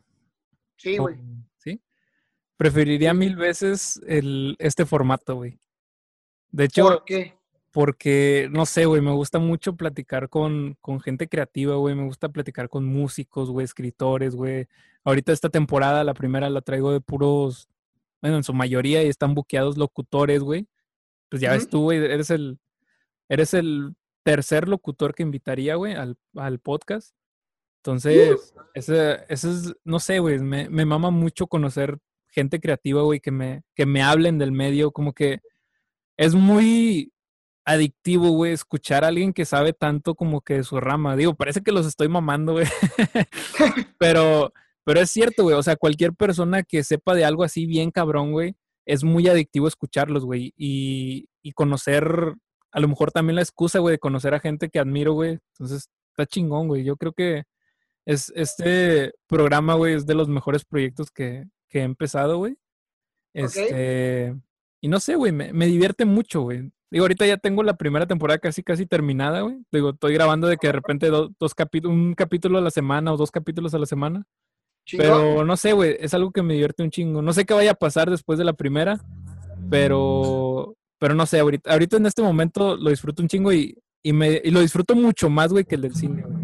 Sí, 0.76 0.97
güey. 0.99 1.16
Preferiría 2.59 3.14
mil 3.14 3.37
veces 3.37 4.01
el, 4.09 4.57
este 4.59 4.85
formato, 4.85 5.37
güey. 5.37 5.61
De 6.51 6.64
hecho, 6.64 6.83
¿por 6.83 7.05
qué? 7.05 7.39
Porque, 7.70 8.49
no 8.51 8.66
sé, 8.66 8.85
güey, 8.85 9.01
me 9.01 9.12
gusta 9.12 9.39
mucho 9.39 9.76
platicar 9.76 10.29
con, 10.29 10.76
con 10.81 11.01
gente 11.01 11.29
creativa, 11.29 11.76
güey. 11.76 11.95
Me 11.95 12.05
gusta 12.05 12.31
platicar 12.31 12.68
con 12.68 12.85
músicos, 12.85 13.49
güey, 13.49 13.64
escritores, 13.64 14.35
güey. 14.35 14.66
Ahorita 15.05 15.33
esta 15.33 15.51
temporada, 15.51 16.03
la 16.03 16.14
primera 16.14 16.51
la 16.51 16.61
traigo 16.61 16.91
de 16.91 17.01
puros, 17.01 17.68
bueno, 18.20 18.39
en 18.39 18.43
su 18.43 18.53
mayoría 18.53 19.05
y 19.05 19.09
están 19.09 19.35
buqueados 19.37 19.79
locutores, 19.79 20.43
güey. 20.43 20.66
Pues 21.29 21.41
ya 21.41 21.53
ves 21.53 21.68
tú, 21.68 21.83
güey, 21.83 22.05
eres 22.05 22.31
el, 22.31 22.59
eres 23.29 23.55
el 23.55 23.95
tercer 24.29 24.68
locutor 24.68 25.14
que 25.14 25.22
invitaría, 25.22 25.76
güey, 25.76 25.95
al, 25.95 26.18
al 26.37 26.59
podcast. 26.59 27.14
Entonces, 27.79 28.55
ese, 28.74 29.24
ese 29.31 29.51
es, 29.51 29.74
no 29.85 30.01
sé, 30.01 30.18
güey, 30.18 30.39
me, 30.39 30.68
me 30.68 30.85
mama 30.85 31.11
mucho 31.11 31.47
conocer 31.47 31.97
gente 32.26 32.61
creativa, 32.61 33.01
güey, 33.01 33.20
que 33.20 33.31
me, 33.31 33.62
que 33.74 33.87
me 33.87 34.03
hablen 34.03 34.37
del 34.37 34.53
medio, 34.53 34.93
como 34.93 35.14
que 35.14 35.41
es 36.18 36.35
muy 36.35 37.11
adictivo, 37.64 38.29
güey, 38.33 38.53
escuchar 38.53 39.03
a 39.03 39.09
alguien 39.09 39.33
que 39.33 39.47
sabe 39.47 39.72
tanto 39.72 40.14
como 40.14 40.43
que 40.43 40.57
de 40.57 40.64
su 40.64 40.79
rama. 40.79 41.16
Digo, 41.16 41.35
parece 41.35 41.62
que 41.62 41.72
los 41.72 41.87
estoy 41.87 42.09
mamando, 42.09 42.53
güey. 42.53 42.66
pero, 43.99 44.53
pero 44.85 45.01
es 45.01 45.11
cierto, 45.11 45.45
güey. 45.45 45.57
O 45.57 45.62
sea, 45.62 45.76
cualquier 45.76 46.12
persona 46.12 46.64
que 46.64 46.85
sepa 46.85 47.14
de 47.14 47.24
algo 47.24 47.45
así 47.45 47.64
bien 47.64 47.91
cabrón, 47.91 48.33
güey, 48.33 48.57
es 48.85 49.05
muy 49.05 49.26
adictivo 49.26 49.68
escucharlos, 49.68 50.26
güey. 50.26 50.53
Y, 50.55 51.31
y 51.41 51.53
conocer 51.53 52.35
a 52.71 52.81
lo 52.81 52.89
mejor 52.89 53.11
también 53.12 53.37
la 53.37 53.43
excusa, 53.43 53.79
güey, 53.79 53.95
de 53.95 53.99
conocer 53.99 54.35
a 54.35 54.41
gente 54.41 54.69
que 54.69 54.79
admiro, 54.79 55.12
güey. 55.12 55.39
Entonces, 55.53 55.91
está 56.11 56.27
chingón, 56.27 56.69
güey. 56.69 56.85
Yo 56.85 56.97
creo 56.97 57.12
que 57.12 57.45
es, 58.07 58.33
este 58.35 59.12
programa, 59.27 59.75
güey, 59.75 59.95
es 59.95 60.07
de 60.07 60.14
los 60.14 60.29
mejores 60.29 60.64
proyectos 60.64 61.11
que, 61.11 61.45
que 61.69 61.81
he 61.81 61.83
empezado, 61.83 62.39
güey. 62.39 62.57
Este, 63.35 64.35
y 64.81 64.89
no 64.89 65.01
sé, 65.01 65.14
güey, 65.14 65.33
me, 65.33 65.53
me 65.53 65.66
divierte 65.66 66.05
mucho, 66.05 66.43
güey. 66.43 66.71
Digo, 66.91 67.05
ahorita 67.05 67.27
ya 67.27 67.37
tengo 67.37 67.62
la 67.62 67.77
primera 67.77 68.07
temporada 68.07 68.39
casi, 68.39 68.62
casi 68.62 68.87
terminada, 68.87 69.43
güey. 69.43 69.59
Digo, 69.71 69.91
estoy 69.91 70.14
grabando 70.14 70.49
de 70.49 70.57
que 70.57 70.69
de 70.69 70.73
repente 70.73 71.09
dos 71.11 71.55
capítulos, 71.55 71.95
un 71.95 72.14
capítulo 72.14 72.59
a 72.59 72.62
la 72.62 72.71
semana 72.71 73.12
o 73.12 73.16
dos 73.16 73.31
capítulos 73.31 73.75
a 73.75 73.79
la 73.79 73.87
semana. 73.87 74.25
Pero 74.97 75.45
no 75.45 75.57
sé, 75.59 75.75
güey, 75.75 75.97
es 76.01 76.14
algo 76.14 76.31
que 76.31 76.43
me 76.43 76.55
divierte 76.55 76.83
un 76.83 76.91
chingo. 76.91 77.21
No 77.21 77.35
sé 77.35 77.45
qué 77.45 77.53
vaya 77.53 77.73
a 77.73 77.75
pasar 77.75 78.09
después 78.09 78.39
de 78.39 78.47
la 78.47 78.55
primera, 78.55 78.99
pero, 79.69 80.78
pero 80.99 81.15
no 81.15 81.27
sé, 81.27 81.39
ahorita, 81.39 81.73
ahorita 81.73 81.97
en 81.97 82.07
este 82.07 82.23
momento 82.23 82.77
lo 82.77 82.91
disfruto 82.91 83.23
un 83.23 83.29
chingo 83.29 83.53
y, 83.53 83.77
y, 84.03 84.13
me, 84.13 84.41
y 84.43 84.51
lo 84.51 84.61
disfruto 84.61 84.95
mucho 84.95 85.31
más, 85.31 85.53
güey, 85.53 85.65
que 85.65 85.77
el 85.77 85.83
del 85.83 85.95
cine, 85.95 86.23
güey. 86.23 86.37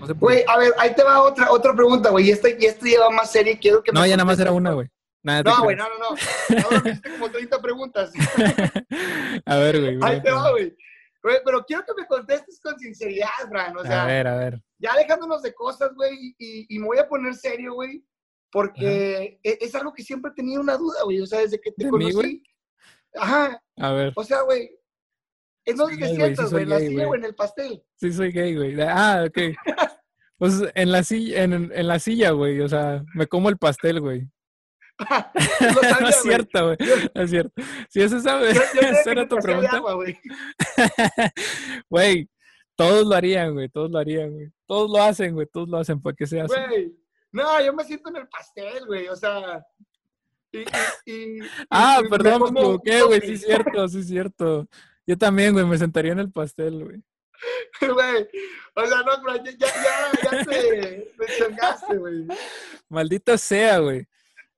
No 0.00 0.06
sé 0.06 0.12
güey, 0.14 0.44
a 0.48 0.58
ver, 0.58 0.72
ahí 0.78 0.94
te 0.94 1.04
va 1.04 1.22
otra, 1.22 1.50
otra 1.52 1.74
pregunta, 1.74 2.10
güey. 2.10 2.26
Y 2.26 2.30
esta, 2.32 2.48
y 2.50 2.64
esta 2.64 2.84
lleva 2.84 3.08
más 3.10 3.30
serie, 3.30 3.58
quiero 3.58 3.82
que 3.82 3.92
No, 3.92 4.04
ya 4.04 4.16
nada 4.16 4.24
más 4.24 4.38
era 4.38 4.52
una, 4.52 4.72
güey. 4.72 4.88
no, 5.22 5.62
güey, 5.62 5.76
no, 5.76 5.84
no, 5.88 5.98
no. 5.98 6.64
Ahora 6.64 6.82
me 6.82 7.00
como 7.12 7.30
30 7.30 7.62
preguntas. 7.62 8.12
a 9.46 9.56
ver, 9.56 9.80
güey. 9.80 9.98
Ahí 10.02 10.20
te 10.20 10.32
va, 10.32 10.50
güey. 10.50 10.76
Pero 11.22 11.64
quiero 11.64 11.84
que 11.84 11.94
me 11.96 12.06
contestes 12.06 12.60
con 12.60 12.76
sinceridad, 12.78 13.28
Fran. 13.48 13.76
O 13.76 13.82
sea, 13.84 14.02
a 14.02 14.06
ver, 14.06 14.26
a 14.26 14.36
ver. 14.36 14.60
Ya 14.78 14.94
dejándonos 14.96 15.42
de 15.42 15.54
cosas, 15.54 15.94
güey, 15.94 16.34
y, 16.36 16.66
y, 16.68 16.78
me 16.80 16.86
voy 16.86 16.98
a 16.98 17.08
poner 17.08 17.36
serio, 17.36 17.74
güey, 17.74 18.04
porque 18.50 19.38
e, 19.44 19.58
es, 19.60 19.72
algo 19.76 19.92
que 19.92 20.02
siempre 20.02 20.32
he 20.32 20.34
tenido 20.34 20.60
una 20.60 20.76
duda, 20.76 21.04
güey. 21.04 21.20
O 21.20 21.26
sea, 21.26 21.38
desde 21.38 21.60
que 21.60 21.70
te 21.70 21.88
conocí. 21.88 22.42
Ajá. 23.14 23.62
A 23.76 23.92
ver. 23.92 24.12
O 24.16 24.24
sea, 24.24 24.42
güey, 24.42 24.70
¿en 25.64 25.76
dónde 25.76 25.98
te 25.98 26.14
sientas, 26.14 26.50
güey? 26.50 26.64
¿En 26.64 26.70
la 26.70 26.78
silla 26.78 27.08
o 27.08 27.14
en 27.14 27.24
el 27.24 27.34
pastel? 27.34 27.82
Sí, 27.96 28.12
soy 28.12 28.32
gay, 28.32 28.56
güey. 28.56 28.80
Ah, 28.80 29.24
ok. 29.26 29.38
pues 30.38 30.62
en 30.74 30.92
la 30.92 31.02
silla, 31.02 31.42
en, 31.42 31.70
en 31.72 31.88
la 31.88 31.98
silla, 31.98 32.30
güey. 32.30 32.60
O 32.60 32.68
sea, 32.68 33.04
me 33.14 33.26
como 33.26 33.48
el 33.48 33.58
pastel, 33.58 34.00
güey. 34.00 34.28
no 36.00 36.08
es 36.08 36.22
cierto, 36.22 36.66
güey. 36.66 36.76
No 37.14 37.22
es 37.22 37.30
cierto. 37.30 37.62
Si 37.88 38.02
eso 38.02 38.20
sabe, 38.20 38.50
esa 38.50 39.10
era 39.10 39.28
tu 39.28 39.36
pregunta. 39.36 39.80
Güey, 41.88 42.28
todos 42.76 43.06
lo 43.06 43.14
harían, 43.14 43.54
güey. 43.54 43.68
Todos 43.68 43.90
lo 43.90 43.98
harían, 43.98 44.32
güey. 44.32 44.52
Todos 44.66 44.90
lo 44.90 45.02
hacen, 45.02 45.34
güey. 45.34 45.46
Todos 45.46 45.68
lo 45.68 45.78
hacen 45.78 46.00
para 46.00 46.16
que 46.16 46.26
sea 46.26 46.46
Güey, 46.46 46.92
no, 47.32 47.62
yo 47.64 47.72
me 47.72 47.84
siento 47.84 48.10
en 48.10 48.16
el 48.16 48.28
pastel, 48.28 48.86
güey. 48.86 49.08
O 49.08 49.16
sea. 49.16 49.64
Y, 50.52 50.60
y, 51.10 51.38
ah, 51.70 52.02
perdón, 52.08 52.52
me 52.52 52.60
equivoqué, 52.60 53.02
güey. 53.02 53.20
Sí, 53.22 53.32
es 53.32 53.42
cierto, 53.42 53.88
sí, 53.88 54.00
es 54.00 54.06
cierto. 54.06 54.68
Yo 55.06 55.16
también, 55.16 55.52
güey, 55.52 55.64
me 55.64 55.78
sentaría 55.78 56.12
en 56.12 56.20
el 56.20 56.30
pastel, 56.30 56.84
güey. 56.84 57.02
Güey, 57.80 58.28
o 58.76 58.86
sea, 58.86 58.98
no, 58.98 59.12
pero 59.24 59.44
ya, 59.44 59.50
ya, 59.52 59.66
ya, 60.22 60.44
te, 60.44 61.12
te 61.18 61.26
chingaste, 61.36 61.98
güey. 61.98 62.26
Maldita 62.88 63.36
sea, 63.36 63.78
güey. 63.78 64.06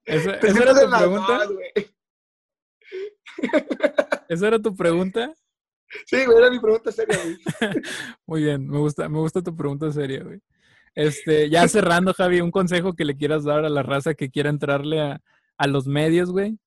¿Esa, 0.05 0.37
era 0.37 0.75
tu 0.75 0.91
pregunta? 0.91 1.49
¿Esa 4.29 4.49
era 4.49 4.59
tu 4.59 4.77
pregunta? 4.77 5.35
Sí, 6.05 6.27
güey, 6.27 6.37
era 6.37 6.51
mi 6.51 6.61
pregunta 6.61 6.93
seria, 6.93 7.19
güey. 7.19 7.39
Muy 8.27 8.43
bien, 8.43 8.69
me 8.69 8.79
gusta, 8.79 9.09
me 9.09 9.19
gusta 9.19 9.41
tu 9.43 9.57
pregunta 9.57 9.91
seria, 9.91 10.23
güey. 10.23 10.41
Este, 10.95 11.49
ya 11.49 11.67
cerrando, 11.69 12.13
Javi, 12.13 12.41
un 12.41 12.51
consejo 12.51 12.95
que 12.95 13.05
le 13.05 13.17
quieras 13.17 13.45
dar 13.45 13.65
a 13.65 13.71
la 13.71 13.83
raza 13.83 14.15
que 14.15 14.31
quiera 14.31 14.51
entrarle 14.51 15.01
a, 15.01 15.21
a 15.59 15.67
los 15.67 15.87
medios, 15.87 16.31
güey. 16.31 16.59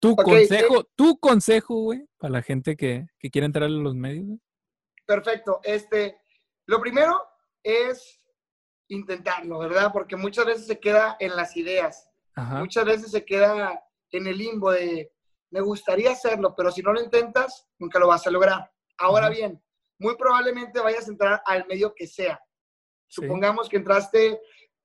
Tu 0.00 0.14
consejo, 0.14 0.80
eh 0.80 0.84
tu 0.94 1.18
consejo, 1.18 1.74
güey, 1.76 2.06
para 2.18 2.32
la 2.32 2.42
gente 2.42 2.76
que, 2.76 3.06
que 3.18 3.30
quiera 3.30 3.46
entrarle 3.46 3.78
a 3.78 3.82
los 3.82 3.94
medios, 3.94 4.26
güey. 4.26 4.40
Perfecto. 5.06 5.60
Este, 5.62 6.18
lo 6.66 6.80
primero 6.80 7.20
es 7.62 8.20
intentarlo, 8.88 9.58
¿verdad? 9.58 9.90
Porque 9.92 10.16
muchas 10.16 10.46
veces 10.46 10.66
se 10.66 10.78
queda 10.78 11.16
en 11.20 11.36
las 11.36 11.56
ideas. 11.56 12.10
Muchas 12.36 12.84
veces 12.84 13.10
se 13.10 13.24
queda 13.24 13.82
en 14.10 14.26
el 14.26 14.36
limbo 14.36 14.70
de, 14.70 15.10
me 15.50 15.60
gustaría 15.62 16.10
hacerlo, 16.10 16.54
pero 16.54 16.70
si 16.70 16.82
no 16.82 16.92
lo 16.92 17.02
intentas, 17.02 17.66
nunca 17.78 17.98
lo 17.98 18.08
vas 18.08 18.26
a 18.26 18.30
lograr. 18.30 18.70
Ahora 18.98 19.30
bien, 19.30 19.62
muy 19.98 20.16
probablemente 20.16 20.80
vayas 20.80 21.08
a 21.08 21.12
entrar 21.12 21.42
al 21.46 21.66
medio 21.66 21.94
que 21.94 22.06
sea. 22.06 22.38
Supongamos 23.08 23.68
que 23.68 23.78
entraste 23.78 24.38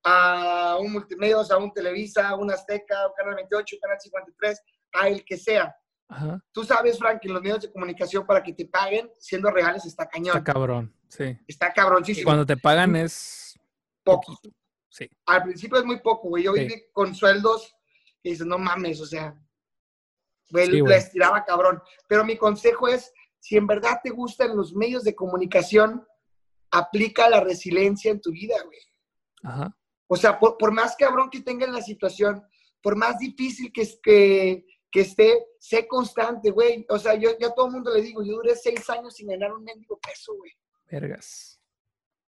a 0.04 0.78
un 0.80 1.06
sea, 1.46 1.56
a 1.56 1.60
un 1.60 1.74
Televisa, 1.74 2.30
a 2.30 2.36
un 2.36 2.52
Azteca, 2.52 3.08
un 3.08 3.14
Canal 3.16 3.36
28, 3.36 3.76
un 3.76 3.80
Canal 3.80 4.00
53, 4.00 4.62
a 4.94 5.08
el 5.08 5.24
que 5.24 5.38
sea. 5.38 5.76
Tú 6.52 6.64
sabes, 6.64 7.00
Frank, 7.00 7.22
que 7.22 7.30
en 7.30 7.36
los 7.36 7.44
medios 7.44 7.62
de 7.62 7.72
comunicación 7.72 8.26
para 8.26 8.44
que 8.44 8.54
te 8.54 8.66
paguen, 8.66 9.10
siendo 9.18 9.50
reales, 9.50 9.86
está 9.86 10.08
cañón. 10.08 10.38
Está 10.38 10.54
cabrón, 10.54 10.94
sí. 11.08 11.38
Está 11.48 11.72
cabroncísimo. 11.72 12.26
cuando 12.26 12.46
te 12.46 12.58
pagan 12.58 12.96
es... 12.98 13.58
Poco. 14.04 14.38
Sí. 14.90 15.10
Al 15.26 15.44
principio 15.44 15.80
es 15.80 15.86
muy 15.86 16.02
poco, 16.02 16.28
güey. 16.28 16.44
Yo 16.44 16.54
viví 16.54 16.88
con 16.92 17.16
sueldos 17.16 17.74
que 18.22 18.32
dices, 18.32 18.46
no 18.46 18.58
mames, 18.58 19.00
o 19.00 19.06
sea, 19.06 19.34
güey, 20.50 20.70
le 20.70 20.96
estiraba 20.96 21.46
cabrón. 21.46 21.82
Pero 22.08 22.26
mi 22.26 22.36
consejo 22.36 22.90
es, 22.90 23.14
si 23.40 23.56
en 23.56 23.68
verdad 23.68 24.00
te 24.04 24.10
gustan 24.10 24.56
los 24.58 24.74
medios 24.76 25.04
de 25.04 25.16
comunicación, 25.16 26.06
aplica 26.72 27.30
la 27.30 27.40
resiliencia 27.40 28.12
en 28.12 28.20
tu 28.20 28.32
vida, 28.32 28.56
güey. 28.66 28.80
Ajá. 29.44 29.78
O 30.12 30.18
sea, 30.18 30.38
por, 30.38 30.72
más 30.74 30.96
cabrón 30.98 31.30
que 31.30 31.40
tenga 31.40 31.66
la 31.68 31.82
situación, 31.82 32.44
por 32.82 32.96
más 32.98 33.18
difícil 33.18 33.72
que, 33.72 33.88
que, 34.04 34.66
que 34.92 35.02
esté, 35.02 35.46
sé 35.58 35.88
constante, 35.88 36.52
güey. 36.52 36.86
O 36.90 37.00
sea, 37.00 37.16
yo, 37.16 37.30
ya 37.40 37.48
a 37.48 37.54
todo 37.54 37.68
el 37.68 37.72
mundo 37.72 37.94
le 37.94 38.02
digo, 38.02 38.24
yo 38.24 38.34
duré 38.34 38.56
seis 38.56 38.90
años 38.90 39.16
sin 39.16 39.28
ganar 39.28 39.54
un 39.54 39.64
mendigo 39.64 39.98
peso, 40.00 40.36
güey. 40.36 40.52
Vergas 40.90 41.62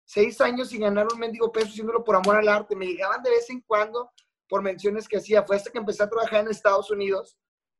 seis 0.07 0.39
años 0.39 0.69
sin 0.69 0.81
ganar 0.81 1.05
un 1.13 1.19
mendigo 1.19 1.51
peso 1.51 1.67
haciéndolo 1.67 2.03
por 2.03 2.15
amor 2.15 2.37
al 2.37 2.47
arte. 2.47 2.75
Me 2.75 2.87
llegaban 2.87 3.21
de 3.21 3.29
vez 3.29 3.49
en 3.49 3.61
cuando 3.61 4.11
por 4.47 4.61
menciones 4.61 5.07
que 5.07 5.17
hacía. 5.17 5.43
Fue 5.43 5.57
hasta 5.57 5.69
que 5.69 5.77
empecé 5.77 6.03
a 6.03 6.09
trabajar 6.09 6.41
en 6.41 6.49
Estados 6.49 6.89
Unidos 6.89 7.37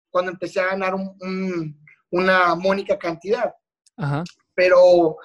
cuando 0.09 0.31
empecé 0.31 0.59
a 0.59 0.67
ganar 0.67 0.93
una 2.11 2.55
mónica 2.55 2.99
cantidad. 2.99 3.55
Ajá. 3.95 4.23
Pero, 4.53 5.17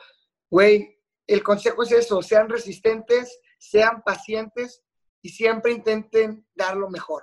güey, 0.48 0.96
el 1.26 1.42
consejo 1.42 1.82
es 1.82 1.92
eso, 1.92 2.22
sean 2.22 2.48
resistentes, 2.48 3.36
sean 3.62 4.02
pacientes 4.02 4.82
y 5.22 5.28
siempre 5.28 5.72
intenten 5.72 6.44
dar 6.54 6.76
lo 6.76 6.90
mejor. 6.90 7.22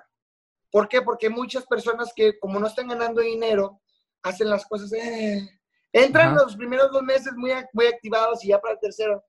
¿Por 0.72 0.88
qué? 0.88 1.02
Porque 1.02 1.30
muchas 1.30 1.66
personas 1.66 2.14
que 2.16 2.40
como 2.40 2.60
no 2.60 2.68
están 2.68 2.88
ganando 2.88 3.22
dinero, 3.22 3.82
hacen 4.24 4.50
las 4.50 4.66
cosas, 4.66 4.94
eh, 4.94 5.50
entran 5.92 6.36
los 6.36 6.56
primeros 6.56 6.92
dos 6.92 7.04
meses 7.04 7.34
muy, 7.36 7.52
muy 7.74 7.88
activados 7.88 8.44
y 8.44 8.50
ya 8.50 8.60
para 8.60 8.76
el 8.76 8.80
tercero, 8.80 9.22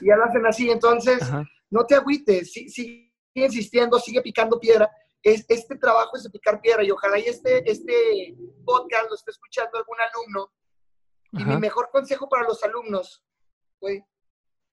y 0.00 0.06
ya 0.06 0.16
lo 0.16 0.24
hacen 0.24 0.46
así. 0.46 0.70
Entonces, 0.70 1.20
no 1.70 1.84
te 1.86 1.96
agüites, 1.96 2.52
sigue 2.52 3.12
insistiendo, 3.34 3.98
sigue 3.98 4.22
picando 4.22 4.60
piedra. 4.60 4.88
Es, 5.24 5.44
este 5.48 5.76
trabajo 5.76 6.16
es 6.16 6.22
de 6.24 6.30
picar 6.30 6.60
piedra 6.60 6.84
y 6.84 6.90
ojalá 6.90 7.18
y 7.18 7.24
este, 7.24 7.68
este 7.68 8.36
podcast 8.64 9.08
lo 9.08 9.14
esté 9.16 9.32
escuchando 9.32 9.78
algún 9.78 9.96
alumno. 10.00 10.52
Y 11.32 11.44
mi 11.44 11.56
mejor 11.56 11.88
consejo 11.90 12.28
para 12.28 12.44
los 12.44 12.62
alumnos, 12.62 13.24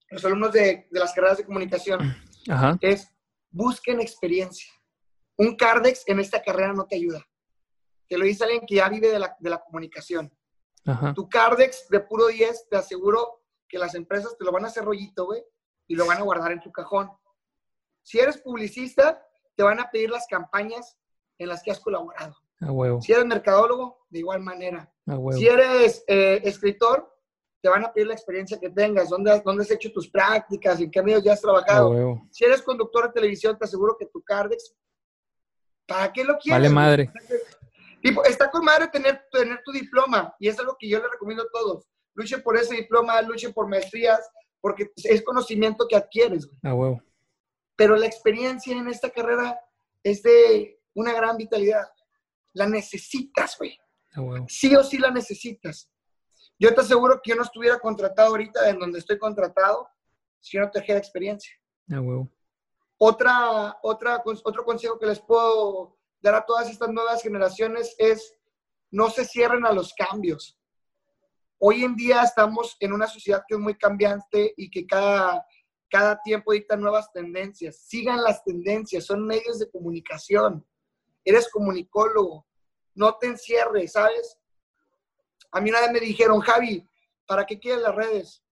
los 0.10 0.26
alumnos 0.26 0.52
de, 0.54 0.88
de, 0.90 1.00
las 1.00 1.14
carreras 1.14 1.38
de 1.38 1.46
comunicación, 1.46 2.16
es 2.82 3.12
busquen 3.52 4.00
experiencia. 4.00 4.72
Un 5.38 5.56
Cardex 5.56 6.04
en 6.08 6.20
esta 6.20 6.42
carrera 6.42 6.74
no 6.74 6.86
te 6.86 6.96
ayuda. 6.96 7.26
Te 8.08 8.18
lo 8.18 8.26
dice 8.26 8.44
alguien 8.44 8.66
que 8.68 8.76
ya 8.76 8.90
vive 8.90 9.10
de 9.10 9.20
la, 9.20 9.36
de 9.40 9.50
la 9.50 9.60
comunicación. 9.60 10.32
Tu 11.14 11.30
Cardex 11.30 11.88
de 11.90 12.00
puro 12.00 12.28
10, 12.28 12.70
te 12.70 12.78
aseguro 12.78 13.44
que 13.68 13.78
las 13.78 13.94
empresas 13.94 14.36
te 14.38 14.44
lo 14.44 14.52
van 14.52 14.66
a 14.66 14.70
hacer 14.70 14.84
rollito, 14.84 15.26
güey, 15.26 15.44
y 15.88 15.96
lo 15.96 16.08
van 16.08 16.18
a 16.18 16.24
guardar 16.24 16.52
en 16.52 16.62
tu 16.62 16.72
cajón. 16.72 17.12
Si 18.02 18.20
eres 18.20 18.38
publicista, 18.42 19.24
te 19.56 19.62
van 19.62 19.80
a 19.80 19.92
pedir 19.92 20.10
las 20.10 20.26
campañas 20.26 20.98
en 21.38 21.50
las 21.50 21.62
que 21.62 21.72
has 21.72 21.80
colaborado. 21.80 22.36
A 22.62 22.72
huevo. 22.72 23.02
Si 23.02 23.12
eres 23.12 23.26
mercadólogo, 23.26 24.06
de 24.10 24.20
igual 24.20 24.42
manera. 24.42 24.92
Si 25.32 25.48
eres 25.48 26.04
eh, 26.08 26.42
escritor, 26.44 27.16
te 27.62 27.70
van 27.70 27.86
a 27.86 27.92
pedir 27.92 28.08
la 28.08 28.14
experiencia 28.14 28.60
que 28.60 28.70
tengas, 28.70 29.10
dónde 29.10 29.32
has, 29.32 29.44
dónde 29.44 29.64
has 29.64 29.72
hecho 29.72 29.92
tus 29.92 30.10
prácticas, 30.10 30.80
en 30.80 30.90
qué 30.90 31.02
medios 31.02 31.24
ya 31.24 31.34
has 31.34 31.42
trabajado. 31.42 32.22
Si 32.32 32.46
eres 32.46 32.62
conductor 32.62 33.08
de 33.08 33.14
televisión, 33.14 33.58
te 33.58 33.66
aseguro 33.66 33.98
que 33.98 34.06
tu 34.06 34.22
Cardex, 34.24 34.76
¿para 35.86 36.12
qué 36.12 36.24
lo 36.24 36.38
quieres? 36.38 36.62
Vale 36.62 36.70
madre. 36.70 37.12
Tipo, 38.02 38.24
está 38.24 38.50
con 38.50 38.64
madre 38.64 38.88
tener, 38.88 39.26
tener 39.30 39.62
tu 39.66 39.72
diploma 39.72 40.34
y 40.40 40.48
es 40.48 40.58
algo 40.58 40.78
que 40.80 40.88
yo 40.88 41.00
le 41.00 41.10
recomiendo 41.10 41.44
a 41.44 41.50
todos 41.52 41.90
luchen 42.20 42.44
por 42.44 42.58
ese 42.58 42.76
diploma, 42.76 43.22
luchen 43.22 43.54
por 43.54 43.68
maestrías, 43.68 44.20
porque 44.62 44.92
es 44.96 45.24
conocimiento 45.24 45.88
que 45.88 45.96
adquieres. 45.96 46.46
Güey. 46.46 46.60
Ah, 46.64 46.74
huevo. 46.74 47.02
Pero 47.76 47.96
la 47.96 48.06
experiencia 48.06 48.76
en 48.76 48.90
esta 48.90 49.10
carrera 49.10 49.58
es 50.04 50.22
de 50.22 50.80
una 50.94 51.14
gran 51.14 51.38
vitalidad. 51.38 51.88
La 52.54 52.68
necesitas, 52.68 53.58
güey. 53.58 53.80
Ah, 54.14 54.22
huevo. 54.22 54.46
Sí 54.50 54.76
o 54.76 54.84
sí 54.84 54.98
la 54.98 55.12
necesitas. 55.12 55.90
Yo 56.60 56.74
te 56.74 56.82
aseguro 56.82 57.20
que 57.24 57.32
yo 57.32 57.36
no 57.36 57.44
estuviera 57.44 57.80
contratado 57.80 58.30
ahorita 58.30 58.70
en 58.70 58.80
donde 58.80 59.00
estoy 59.00 59.18
contratado 59.18 59.88
si 60.40 60.58
yo 60.58 60.64
no 60.64 60.70
trajera 60.70 61.00
experiencia. 61.00 61.54
Ah, 61.92 62.02
huevo. 62.02 62.30
Otra, 62.98 63.78
otra, 63.82 64.22
otro 64.26 64.66
consejo 64.66 65.00
que 65.00 65.06
les 65.06 65.20
puedo 65.20 65.98
dar 66.22 66.36
a 66.36 66.46
todas 66.46 66.70
estas 66.70 66.90
nuevas 66.90 67.22
generaciones 67.22 67.96
es 67.98 68.36
no 68.92 69.10
se 69.10 69.24
cierren 69.24 69.66
a 69.66 69.72
los 69.72 69.94
cambios 69.94 70.60
hoy 71.60 71.84
en 71.84 71.96
día 71.96 72.24
estamos 72.24 72.76
en 72.80 72.94
una 72.94 73.08
sociedad 73.08 73.44
que 73.48 73.56
es 73.56 73.60
muy 73.60 73.76
cambiante 73.76 74.54
y 74.56 74.70
que 74.70 74.88
cada, 74.88 75.46
cada 75.90 76.20
tiempo 76.22 76.54
dicta 76.54 76.76
nuevas 76.76 77.12
tendencias. 77.12 77.82
Sigan 77.86 78.24
las 78.24 78.44
tendencias, 78.44 79.06
son 79.06 79.28
medios 79.28 79.60
de 79.60 79.70
comunicación. 79.70 80.66
Eres 81.24 81.50
comunicólogo, 81.50 82.48
no 82.96 83.16
te 83.18 83.28
encierres, 83.28 83.92
¿sabes? 83.92 84.39
A 85.52 85.62
mí 85.62 85.70
una 85.70 85.82
vez 85.82 85.92
me 85.92 86.00
dijeron, 86.00 86.40
Javi, 86.42 86.88
¿para 87.26 87.46
qué 87.46 87.60
quieres 87.60 87.82
las 87.82 87.96
redes? 87.96 88.44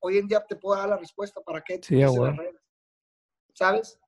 Hoy 0.00 0.18
en 0.18 0.28
día 0.28 0.44
te 0.44 0.56
puedo 0.56 0.78
dar 0.78 0.88
la 0.88 0.96
respuesta, 0.96 1.40
¿para 1.40 1.62
qué 1.62 1.74
sí, 1.76 1.94
quieres 1.94 2.14
las 2.14 2.36
redes? 2.36 2.60
¿Sabes? 3.54 3.98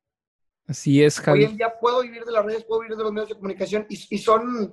Así 0.66 1.02
es, 1.02 1.18
Javi. 1.18 1.40
Hoy 1.40 1.50
en 1.50 1.56
día 1.56 1.78
puedo 1.78 2.02
vivir 2.02 2.24
de 2.24 2.32
las 2.32 2.44
redes, 2.44 2.64
puedo 2.64 2.82
vivir 2.82 2.96
de 2.96 3.02
los 3.02 3.12
medios 3.12 3.30
de 3.30 3.34
comunicación 3.36 3.86
y, 3.88 4.14
y 4.14 4.18
son 4.18 4.72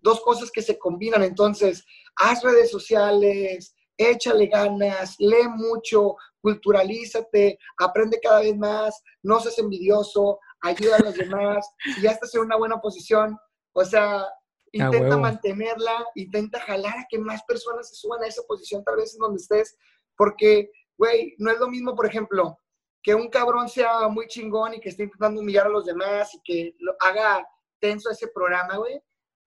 dos 0.00 0.20
cosas 0.20 0.50
que 0.50 0.62
se 0.62 0.78
combinan. 0.78 1.22
Entonces, 1.22 1.84
haz 2.16 2.42
redes 2.42 2.70
sociales, 2.70 3.74
échale 3.96 4.46
ganas, 4.46 5.16
lee 5.18 5.48
mucho, 5.48 6.16
culturalízate, 6.40 7.58
aprende 7.78 8.18
cada 8.20 8.40
vez 8.40 8.56
más, 8.56 9.02
no 9.22 9.40
seas 9.40 9.58
envidioso, 9.58 10.38
ayuda 10.60 10.96
a 10.96 11.02
los 11.02 11.14
demás, 11.14 11.66
y 11.96 12.02
ya 12.02 12.10
estás 12.10 12.34
en 12.34 12.42
una 12.42 12.56
buena 12.56 12.80
posición, 12.80 13.38
o 13.72 13.84
sea, 13.84 14.24
intenta 14.72 15.16
mantenerla, 15.16 16.06
intenta 16.14 16.60
jalar 16.60 16.98
a 16.98 17.06
que 17.08 17.18
más 17.18 17.42
personas 17.44 17.88
se 17.88 17.94
suban 17.94 18.22
a 18.22 18.26
esa 18.26 18.42
posición 18.48 18.82
tal 18.84 18.96
vez 18.96 19.14
en 19.14 19.20
donde 19.20 19.40
estés, 19.40 19.76
porque, 20.16 20.70
güey, 20.96 21.34
no 21.38 21.50
es 21.50 21.58
lo 21.58 21.68
mismo, 21.68 21.94
por 21.94 22.06
ejemplo, 22.06 22.58
que 23.02 23.14
un 23.14 23.28
cabrón 23.28 23.68
sea 23.68 24.08
muy 24.08 24.26
chingón 24.28 24.74
y 24.74 24.80
que 24.80 24.88
esté 24.88 25.04
intentando 25.04 25.40
humillar 25.40 25.66
a 25.66 25.70
los 25.70 25.86
demás 25.86 26.34
y 26.34 26.40
que 26.42 26.74
lo 26.78 26.94
haga 27.00 27.46
tenso 27.80 28.10
ese 28.10 28.28
programa, 28.28 28.76
güey, 28.76 29.00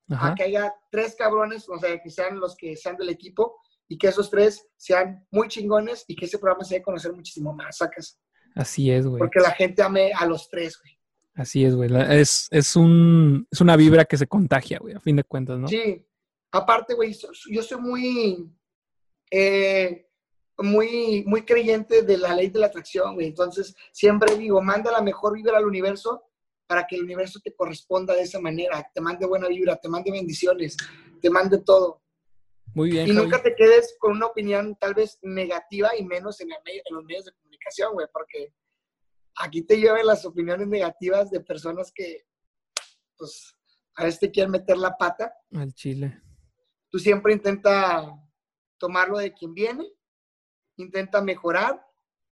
a 0.10 0.36
que 0.36 0.44
haya 0.44 0.74
tres 0.92 1.16
cabrones, 1.16 1.68
o 1.70 1.80
sea, 1.80 2.00
que 2.00 2.10
sean 2.10 2.40
los 2.40 2.56
que 2.56 2.76
sean 2.76 2.98
del 2.98 3.10
equipo 3.10 3.60
y 3.88 3.98
que 3.98 4.08
esos 4.08 4.30
tres 4.30 4.68
sean 4.78 5.26
muy 5.32 5.48
chingones 5.48 6.06
y 6.08 6.16
que 6.16 6.26
ese 6.26 6.38
programa 6.38 6.64
se 6.64 6.76
dé 6.76 6.82
a 6.82 6.84
conocer 6.84 7.14
muchísimo 7.14 7.54
más, 7.54 7.78
sacas. 7.78 8.20
Así 8.56 8.92
es, 8.92 9.06
güey. 9.06 9.20
Porque 9.20 9.40
la 9.40 9.52
gente 9.52 9.82
ame 9.82 10.12
a 10.14 10.26
los 10.26 10.50
tres, 10.50 10.80
güey. 10.82 10.95
Así 11.36 11.66
es, 11.66 11.76
güey. 11.76 11.90
Es, 12.10 12.48
es, 12.50 12.76
un, 12.76 13.46
es 13.52 13.60
una 13.60 13.76
vibra 13.76 14.06
que 14.06 14.18
se 14.18 14.28
contagia, 14.28 14.80
güey, 14.80 14.96
a 14.96 15.02
fin 15.02 15.18
de 15.18 15.24
cuentas, 15.24 15.60
¿no? 15.60 15.68
Sí. 15.68 16.06
Aparte, 16.52 16.94
güey, 16.94 17.14
yo 17.52 17.62
soy 17.62 17.82
muy, 17.82 18.50
eh, 19.30 20.08
muy, 20.58 21.26
muy 21.28 21.42
creyente 21.44 22.04
de 22.04 22.18
la 22.18 22.34
ley 22.34 22.50
de 22.50 22.60
la 22.60 22.68
atracción, 22.68 23.16
güey. 23.16 23.28
Entonces, 23.28 23.76
siempre 23.92 24.38
digo, 24.38 24.62
manda 24.62 24.92
la 24.92 25.02
mejor 25.02 25.34
vibra 25.34 25.58
al 25.58 25.66
universo 25.66 26.24
para 26.68 26.88
que 26.88 26.96
el 26.96 27.04
universo 27.04 27.42
te 27.44 27.54
corresponda 27.54 28.16
de 28.16 28.22
esa 28.22 28.40
manera, 28.40 28.90
te 28.94 29.02
mande 29.02 29.28
buena 29.28 29.50
vibra, 29.50 29.76
te 29.76 29.90
mande 29.90 30.12
bendiciones, 30.12 30.78
te 31.22 31.30
mande 31.30 31.60
todo. 31.60 32.02
Muy 32.74 32.92
bien. 32.92 33.10
Y 33.10 33.12
nunca 33.12 33.44
te 33.44 33.54
quedes 33.56 33.96
con 34.00 34.14
una 34.14 34.28
opinión 34.28 34.76
tal 34.80 34.94
vez 34.94 35.20
negativa 35.22 35.92
y 35.98 36.06
menos 36.06 36.40
en, 36.40 36.50
en 36.52 36.96
los 36.96 37.04
medios 37.04 37.26
de 37.26 37.34
comunicación, 37.34 37.94
güey, 37.94 38.08
porque 38.12 38.54
aquí 39.38 39.62
te 39.62 39.78
llevan 39.78 40.06
las 40.06 40.26
opiniones 40.26 40.68
negativas 40.68 41.30
de 41.30 41.42
personas 41.42 41.92
que, 41.94 42.26
pues, 43.18 43.56
a 43.96 44.04
veces 44.04 44.20
te 44.20 44.32
quieren 44.32 44.52
meter 44.52 44.78
la 44.78 44.98
pata. 44.98 45.34
Al 45.54 45.74
chile. 45.74 46.22
Tú 46.90 47.00
siempre 47.00 47.34
intenta 47.34 48.06
tomarlo 48.78 49.18
de 49.18 49.34
quien 49.34 49.54
viene, 49.54 49.86
intenta 50.78 51.22
mejorar 51.22 51.86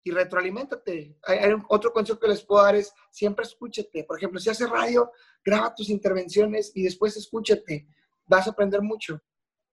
y 0.05 0.11
retroalimentate. 0.11 1.17
Hay, 1.25 1.39
otro 1.69 1.93
consejo 1.93 2.19
que 2.19 2.29
les 2.29 2.45
puedo 2.45 2.63
dar 2.63 2.75
es 2.75 2.93
siempre 3.11 3.45
escúchate. 3.45 4.05
Por 4.05 4.19
ejemplo, 4.19 4.41
si 4.41 4.51
haces 4.51 4.69
radio, 4.69 5.11
graba 5.45 5.75
tus 5.75 5.89
intervenciones 5.89 6.73
y 6.75 6.83
después 6.83 7.17
escúchate. 7.17 7.87
Vas 8.27 8.47
a 8.47 8.51
aprender 8.51 8.83
mucho. 8.83 9.23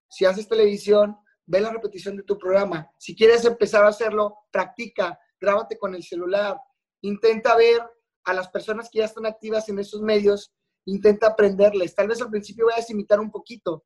Si 0.09 0.25
haces 0.25 0.47
televisión, 0.47 1.17
ve 1.45 1.61
la 1.61 1.71
repetición 1.71 2.15
de 2.15 2.23
tu 2.23 2.37
programa. 2.37 2.91
Si 2.97 3.15
quieres 3.15 3.43
empezar 3.45 3.83
a 3.85 3.89
hacerlo, 3.89 4.37
practica, 4.51 5.19
grábate 5.39 5.77
con 5.77 5.95
el 5.95 6.03
celular. 6.03 6.59
Intenta 7.01 7.55
ver 7.55 7.81
a 8.23 8.33
las 8.33 8.49
personas 8.49 8.89
que 8.89 8.99
ya 8.99 9.05
están 9.05 9.25
activas 9.25 9.69
en 9.69 9.79
esos 9.79 10.01
medios, 10.01 10.53
intenta 10.85 11.27
aprenderles. 11.27 11.95
Tal 11.95 12.07
vez 12.07 12.21
al 12.21 12.29
principio 12.29 12.67
vayas 12.67 12.89
a 12.89 12.93
imitar 12.93 13.19
un 13.19 13.31
poquito, 13.31 13.85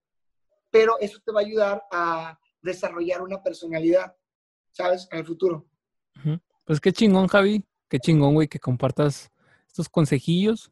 pero 0.70 0.98
eso 1.00 1.20
te 1.24 1.32
va 1.32 1.42
a 1.42 1.44
ayudar 1.44 1.84
a 1.92 2.40
desarrollar 2.62 3.22
una 3.22 3.42
personalidad, 3.44 4.16
¿sabes? 4.72 5.08
En 5.12 5.20
el 5.20 5.26
futuro. 5.26 5.68
Pues 6.66 6.80
qué 6.80 6.92
chingón, 6.92 7.28
Javi. 7.28 7.64
Qué 7.90 8.00
chingón, 8.00 8.34
güey, 8.34 8.48
que 8.48 8.60
compartas 8.60 9.32
estos 9.68 9.90
consejillos. 9.90 10.72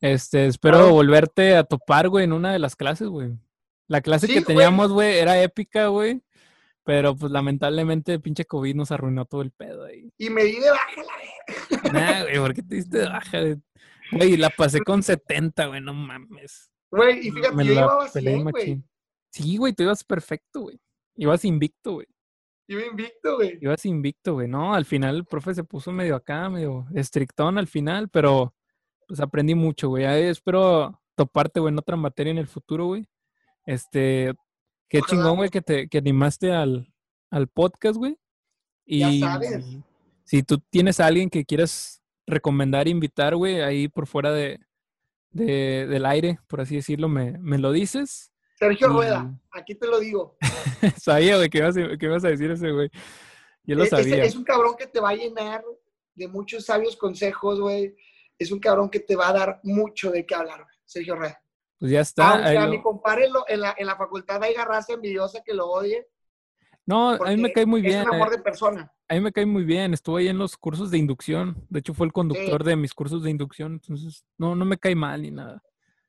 Este, 0.00 0.46
espero 0.46 0.90
volverte 0.90 1.56
a 1.56 1.64
topar, 1.64 2.08
güey, 2.08 2.24
en 2.24 2.32
una 2.32 2.52
de 2.52 2.58
las 2.58 2.76
clases, 2.76 3.08
güey. 3.08 3.38
La 3.86 4.00
clase 4.00 4.26
que 4.26 4.42
teníamos, 4.42 4.92
güey, 4.92 5.18
era 5.18 5.40
épica, 5.40 5.88
güey. 5.88 6.22
Pero 6.86 7.16
pues 7.16 7.32
lamentablemente 7.32 8.20
pinche 8.20 8.44
COVID 8.44 8.76
nos 8.76 8.92
arruinó 8.92 9.24
todo 9.24 9.42
el 9.42 9.50
pedo 9.50 9.86
ahí. 9.86 10.08
Y 10.18 10.30
me 10.30 10.44
di 10.44 10.52
de 10.52 10.70
baja 10.70 11.02
la 11.02 11.92
Nah, 11.92 12.22
güey, 12.22 12.38
¿por 12.38 12.54
qué 12.54 12.62
te 12.62 12.76
diste 12.76 12.98
de 12.98 13.08
baja? 13.08 13.38
Güey, 14.12 14.36
la 14.36 14.50
pasé 14.50 14.80
con 14.82 15.02
70, 15.02 15.66
güey, 15.66 15.80
no 15.80 15.92
mames. 15.92 16.70
Güey, 16.92 17.26
y 17.26 17.30
fíjate, 17.32 17.64
yo 17.64 17.72
iba 17.72 18.04
así, 18.04 18.42
güey. 18.42 18.84
Sí, 19.30 19.56
güey, 19.56 19.72
tú 19.72 19.82
ibas 19.82 20.04
perfecto, 20.04 20.60
güey. 20.60 20.80
Ibas 21.16 21.44
invicto, 21.44 21.94
güey. 21.94 22.06
Iba 22.68 22.86
invicto, 22.86 23.34
güey. 23.34 23.58
Ibas 23.60 23.84
invicto, 23.84 24.34
güey. 24.34 24.46
No, 24.46 24.72
al 24.72 24.84
final 24.84 25.16
el 25.16 25.24
profe 25.24 25.56
se 25.56 25.64
puso 25.64 25.90
medio 25.90 26.14
acá, 26.14 26.48
medio 26.48 26.86
estrictón 26.94 27.58
al 27.58 27.66
final, 27.66 28.08
pero 28.10 28.54
pues 29.08 29.18
aprendí 29.18 29.56
mucho, 29.56 29.88
güey. 29.88 30.04
espero 30.04 31.02
toparte, 31.16 31.58
güey, 31.58 31.72
en 31.72 31.78
otra 31.80 31.96
materia 31.96 32.30
en 32.30 32.38
el 32.38 32.46
futuro, 32.46 32.86
güey. 32.86 33.08
Este, 33.64 34.34
qué 34.88 35.00
chingón, 35.02 35.36
güey, 35.36 35.50
que 35.50 35.62
te 35.62 35.88
que 35.88 35.98
animaste 35.98 36.52
al, 36.52 36.92
al 37.30 37.48
podcast, 37.48 37.96
güey. 37.96 38.18
Y 38.84 39.20
ya 39.20 39.32
sabes. 39.32 39.64
si 40.24 40.42
tú 40.42 40.58
tienes 40.70 41.00
a 41.00 41.06
alguien 41.06 41.28
que 41.28 41.44
quieras 41.44 42.02
recomendar, 42.26 42.88
invitar, 42.88 43.36
güey, 43.36 43.60
ahí 43.60 43.88
por 43.88 44.06
fuera 44.06 44.32
de, 44.32 44.60
de, 45.30 45.86
del 45.86 46.06
aire, 46.06 46.38
por 46.48 46.60
así 46.60 46.76
decirlo, 46.76 47.08
me, 47.08 47.38
me 47.38 47.58
lo 47.58 47.72
dices. 47.72 48.32
Sergio 48.58 48.88
Rueda, 48.88 49.38
aquí 49.52 49.74
te 49.74 49.86
lo 49.86 50.00
digo. 50.00 50.36
sabía, 51.00 51.36
güey, 51.36 51.50
que 51.50 51.58
ibas, 51.58 51.76
ibas, 51.76 52.24
a 52.24 52.28
decir 52.28 52.50
ese, 52.50 52.70
güey. 52.70 52.90
Yo 53.64 53.76
lo 53.76 53.84
sabía. 53.86 54.24
Es, 54.24 54.34
un 54.34 54.44
cabrón 54.44 54.76
que 54.78 54.86
te 54.86 55.00
va 55.00 55.10
a 55.10 55.14
llenar 55.14 55.62
de 56.14 56.28
muchos 56.28 56.64
sabios 56.64 56.96
consejos, 56.96 57.60
güey. 57.60 57.94
Es 58.38 58.50
un 58.50 58.58
cabrón 58.58 58.88
que 58.88 59.00
te 59.00 59.16
va 59.16 59.28
a 59.28 59.32
dar 59.32 59.60
mucho 59.62 60.10
de 60.10 60.24
qué 60.24 60.34
hablar, 60.34 60.62
güey. 60.62 60.76
Sergio 60.86 61.16
Rueda. 61.16 61.42
Pues 61.78 61.92
ya 61.92 62.00
está. 62.00 62.30
Aunque 62.30 62.58
a 62.58 62.66
mi 62.66 62.82
compadre 62.82 63.28
en 63.48 63.60
la, 63.60 63.74
en 63.76 63.86
la 63.86 63.96
facultad 63.96 64.42
hay 64.42 64.54
raza 64.54 64.94
envidiosa 64.94 65.42
que 65.44 65.54
lo 65.54 65.66
odie. 65.66 66.06
No, 66.86 67.10
a 67.10 67.30
mí 67.30 67.36
me 67.36 67.52
cae 67.52 67.66
muy 67.66 67.82
bien. 67.82 68.00
Es 68.00 68.06
un 68.06 68.14
amor 68.14 68.28
eh. 68.28 68.36
de 68.36 68.42
persona. 68.42 68.92
A 69.08 69.14
mí 69.14 69.20
me 69.20 69.32
cae 69.32 69.44
muy 69.44 69.64
bien. 69.64 69.92
Estuve 69.92 70.22
ahí 70.22 70.28
en 70.28 70.38
los 70.38 70.56
cursos 70.56 70.90
de 70.90 70.98
inducción. 70.98 71.66
De 71.68 71.80
hecho, 71.80 71.94
fue 71.94 72.06
el 72.06 72.12
conductor 72.12 72.62
de 72.62 72.76
mis 72.76 72.94
cursos 72.94 73.22
de 73.24 73.30
inducción. 73.30 73.74
Entonces, 73.74 74.24
no, 74.38 74.54
no 74.54 74.64
me 74.64 74.78
cae 74.78 74.94
mal 74.94 75.22
ni 75.22 75.32
nada. 75.32 75.62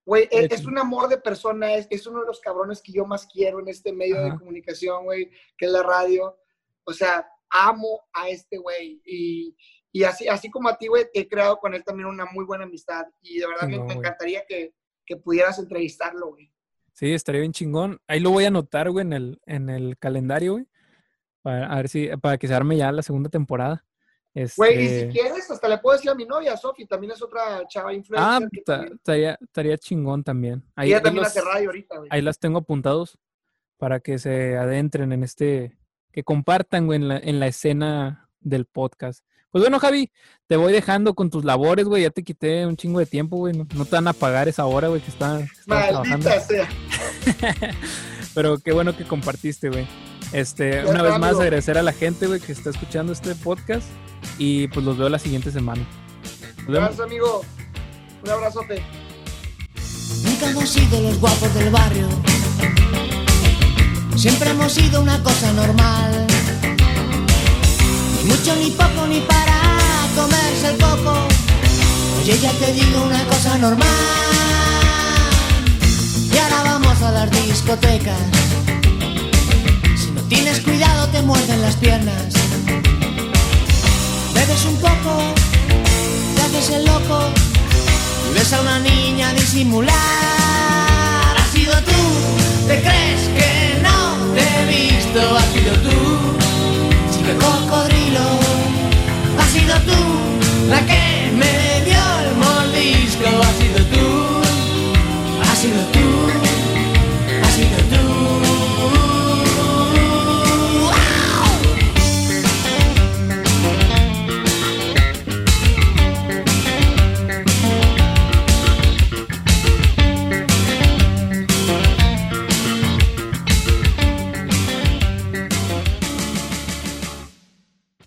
Güey, 0.05 0.27
e, 0.31 0.47
es, 0.49 0.65
un 0.65 0.77
amor 0.77 1.09
de 1.09 1.17
persona, 1.17 1.73
es, 1.73 1.85
es, 1.89 2.07
uno 2.07 2.21
de 2.21 2.27
los 2.27 2.39
cabrones 2.39 2.81
que 2.81 2.93
yo 2.93 3.05
más 3.05 3.27
quiero 3.27 3.59
en 3.59 3.67
este 3.67 3.91
medio 3.91 4.23
de 4.23 4.37
comunicación, 4.37 5.03
güey, 5.03 5.29
que 5.57 5.65
es 5.65 5.71
la 5.71 5.83
radio. 5.83 6.37
O 6.85 6.93
sea, 6.93 7.27
amo 7.49 8.05
a 8.13 8.29
este 8.29 8.57
güey. 8.57 9.01
Y, 9.03 9.57
y, 9.91 10.03
así, 10.03 10.27
así 10.27 10.49
como 10.49 10.69
a 10.69 10.77
ti, 10.77 10.87
güey, 10.87 11.07
he 11.13 11.27
creado 11.27 11.57
con 11.57 11.73
él 11.73 11.83
también 11.83 12.07
una 12.07 12.25
muy 12.25 12.45
buena 12.45 12.63
amistad. 12.63 13.05
Y 13.21 13.39
de 13.39 13.47
verdad 13.47 13.67
me, 13.67 13.93
encantaría 13.93 14.45
que, 14.47 14.75
que, 15.07 15.15
pudieras 15.17 15.57
entrevistarlo, 15.57 16.29
güey. 16.31 16.51
Sí, 16.93 17.13
estaría 17.13 17.41
bien 17.41 17.53
chingón. 17.53 17.99
Ahí 18.07 18.19
lo 18.19 18.31
voy 18.31 18.43
a 18.43 18.49
anotar, 18.49 18.89
güey, 18.89 19.05
en 19.05 19.13
el, 19.13 19.41
en 19.45 19.69
el 19.69 19.97
calendario, 19.97 20.53
güey. 20.53 20.67
Para, 21.41 21.71
a 21.71 21.75
ver 21.77 21.89
si, 21.89 22.09
para 22.21 22.37
que 22.37 22.47
se 22.47 22.53
arme 22.53 22.77
ya 22.77 22.91
la 22.91 23.03
segunda 23.03 23.29
temporada. 23.29 23.83
Güey, 24.55 24.73
y 24.73 24.87
si 24.87 24.93
este 24.93 25.09
quieres, 25.09 25.49
hasta 25.49 25.67
le 25.67 25.79
puedo 25.79 25.95
decir 25.95 26.11
a 26.11 26.15
mi 26.15 26.25
novia, 26.25 26.55
Sofi, 26.55 26.85
también 26.85 27.13
es 27.13 27.21
otra 27.23 27.67
chava 27.67 27.93
influencer. 27.93 28.49
Ah, 28.67 29.35
estaría, 29.41 29.77
chingón 29.77 30.23
también. 30.23 30.63
Ahí, 30.75 30.89
Ella 30.89 31.01
también 31.01 31.25
hace 31.25 31.41
radio 31.41 31.69
ahorita, 31.69 31.97
güey. 31.97 32.09
Ahí 32.11 32.21
las 32.21 32.37
tengo 32.37 32.59
apuntados 32.59 33.17
para 33.77 33.99
que 33.99 34.19
se 34.19 34.57
adentren 34.57 35.11
en 35.11 35.23
este, 35.23 35.77
que 36.11 36.23
compartan, 36.23 36.85
güey, 36.85 36.97
en 36.97 37.07
la, 37.07 37.17
en 37.17 37.39
la 37.39 37.47
escena 37.47 38.29
del 38.39 38.65
podcast. 38.65 39.25
Pues 39.51 39.63
bueno, 39.63 39.79
Javi, 39.79 40.11
te 40.47 40.57
voy 40.57 40.73
dejando 40.73 41.13
con 41.13 41.29
tus 41.29 41.45
labores, 41.45 41.85
güey. 41.85 42.03
Ya 42.03 42.09
te 42.09 42.23
quité 42.23 42.65
un 42.65 42.75
chingo 42.75 42.99
de 42.99 43.05
tiempo, 43.05 43.37
güey. 43.37 43.53
No, 43.53 43.85
te 43.85 43.95
van 43.95 44.07
a 44.07 44.13
pagar 44.13 44.47
esa 44.47 44.65
hora, 44.65 44.89
güey, 44.89 45.01
que 45.01 45.09
están 45.09 45.47
trabajando. 45.65 46.29
Sea. 46.47 46.67
Pero 48.33 48.57
qué 48.59 48.71
bueno 48.71 48.95
que 48.95 49.05
compartiste, 49.05 49.69
güey. 49.69 49.87
Este, 50.33 50.85
una 50.85 51.01
vez 51.01 51.17
más 51.17 51.35
agradecer 51.35 51.77
a 51.77 51.81
la 51.81 51.93
gente, 51.93 52.27
güey, 52.27 52.39
que 52.39 52.51
está 52.51 52.69
escuchando 52.69 53.13
este 53.13 53.33
podcast. 53.35 53.87
Y 54.37 54.67
pues 54.67 54.85
los 54.85 54.97
veo 54.97 55.09
la 55.09 55.19
siguiente 55.19 55.51
semana. 55.51 55.85
Gracias, 56.67 56.99
amigo. 56.99 57.41
Un 58.23 58.29
abrazote. 58.29 58.83
Nunca 60.23 60.49
hemos 60.49 60.69
sido 60.69 61.01
los 61.01 61.19
guapos 61.19 61.53
del 61.53 61.69
barrio. 61.69 62.07
Siempre 64.15 64.49
hemos 64.49 64.73
sido 64.73 65.01
una 65.01 65.21
cosa 65.23 65.53
normal 65.53 66.27
mucho 68.27 68.55
ni 68.57 68.69
poco 68.71 69.07
ni 69.07 69.21
para 69.21 69.61
comerse 70.15 70.67
el 70.71 70.77
coco. 70.77 71.27
Oye, 72.21 72.37
ya 72.39 72.51
te 72.51 72.73
digo 72.73 73.03
una 73.03 73.23
cosa 73.25 73.57
normal. 73.57 73.87
Y 76.33 76.37
ahora 76.37 76.63
vamos 76.63 77.01
a 77.01 77.11
las 77.11 77.31
discotecas. 77.31 78.19
Si 79.95 80.11
no 80.11 80.21
tienes 80.23 80.59
cuidado 80.59 81.07
te 81.07 81.21
muerden 81.21 81.61
las 81.61 81.75
piernas. 81.77 82.33
Bebes 84.33 84.65
un 84.65 84.77
poco, 84.77 85.33
te 86.35 86.41
haces 86.41 86.69
el 86.71 86.85
loco. 86.85 87.29
Y 88.29 88.33
ves 88.33 88.51
a 88.53 88.61
una 88.61 88.79
niña 88.79 89.33
disimular. 89.33 89.95
ha 91.37 91.45
sido 91.51 91.73
tú, 91.83 92.01
te 92.67 92.81
crees 92.81 93.21
que 93.37 93.79
no 93.81 94.33
te 94.35 94.41
he 94.41 94.65
visto. 94.65 95.37
ha 95.37 95.45
sido 95.53 95.73
tú, 95.85 95.97
chico 97.11 97.33
coco 97.39 97.86
sido 99.67 99.81
tú 99.81 100.69
la 100.69 100.85
que 100.85 101.06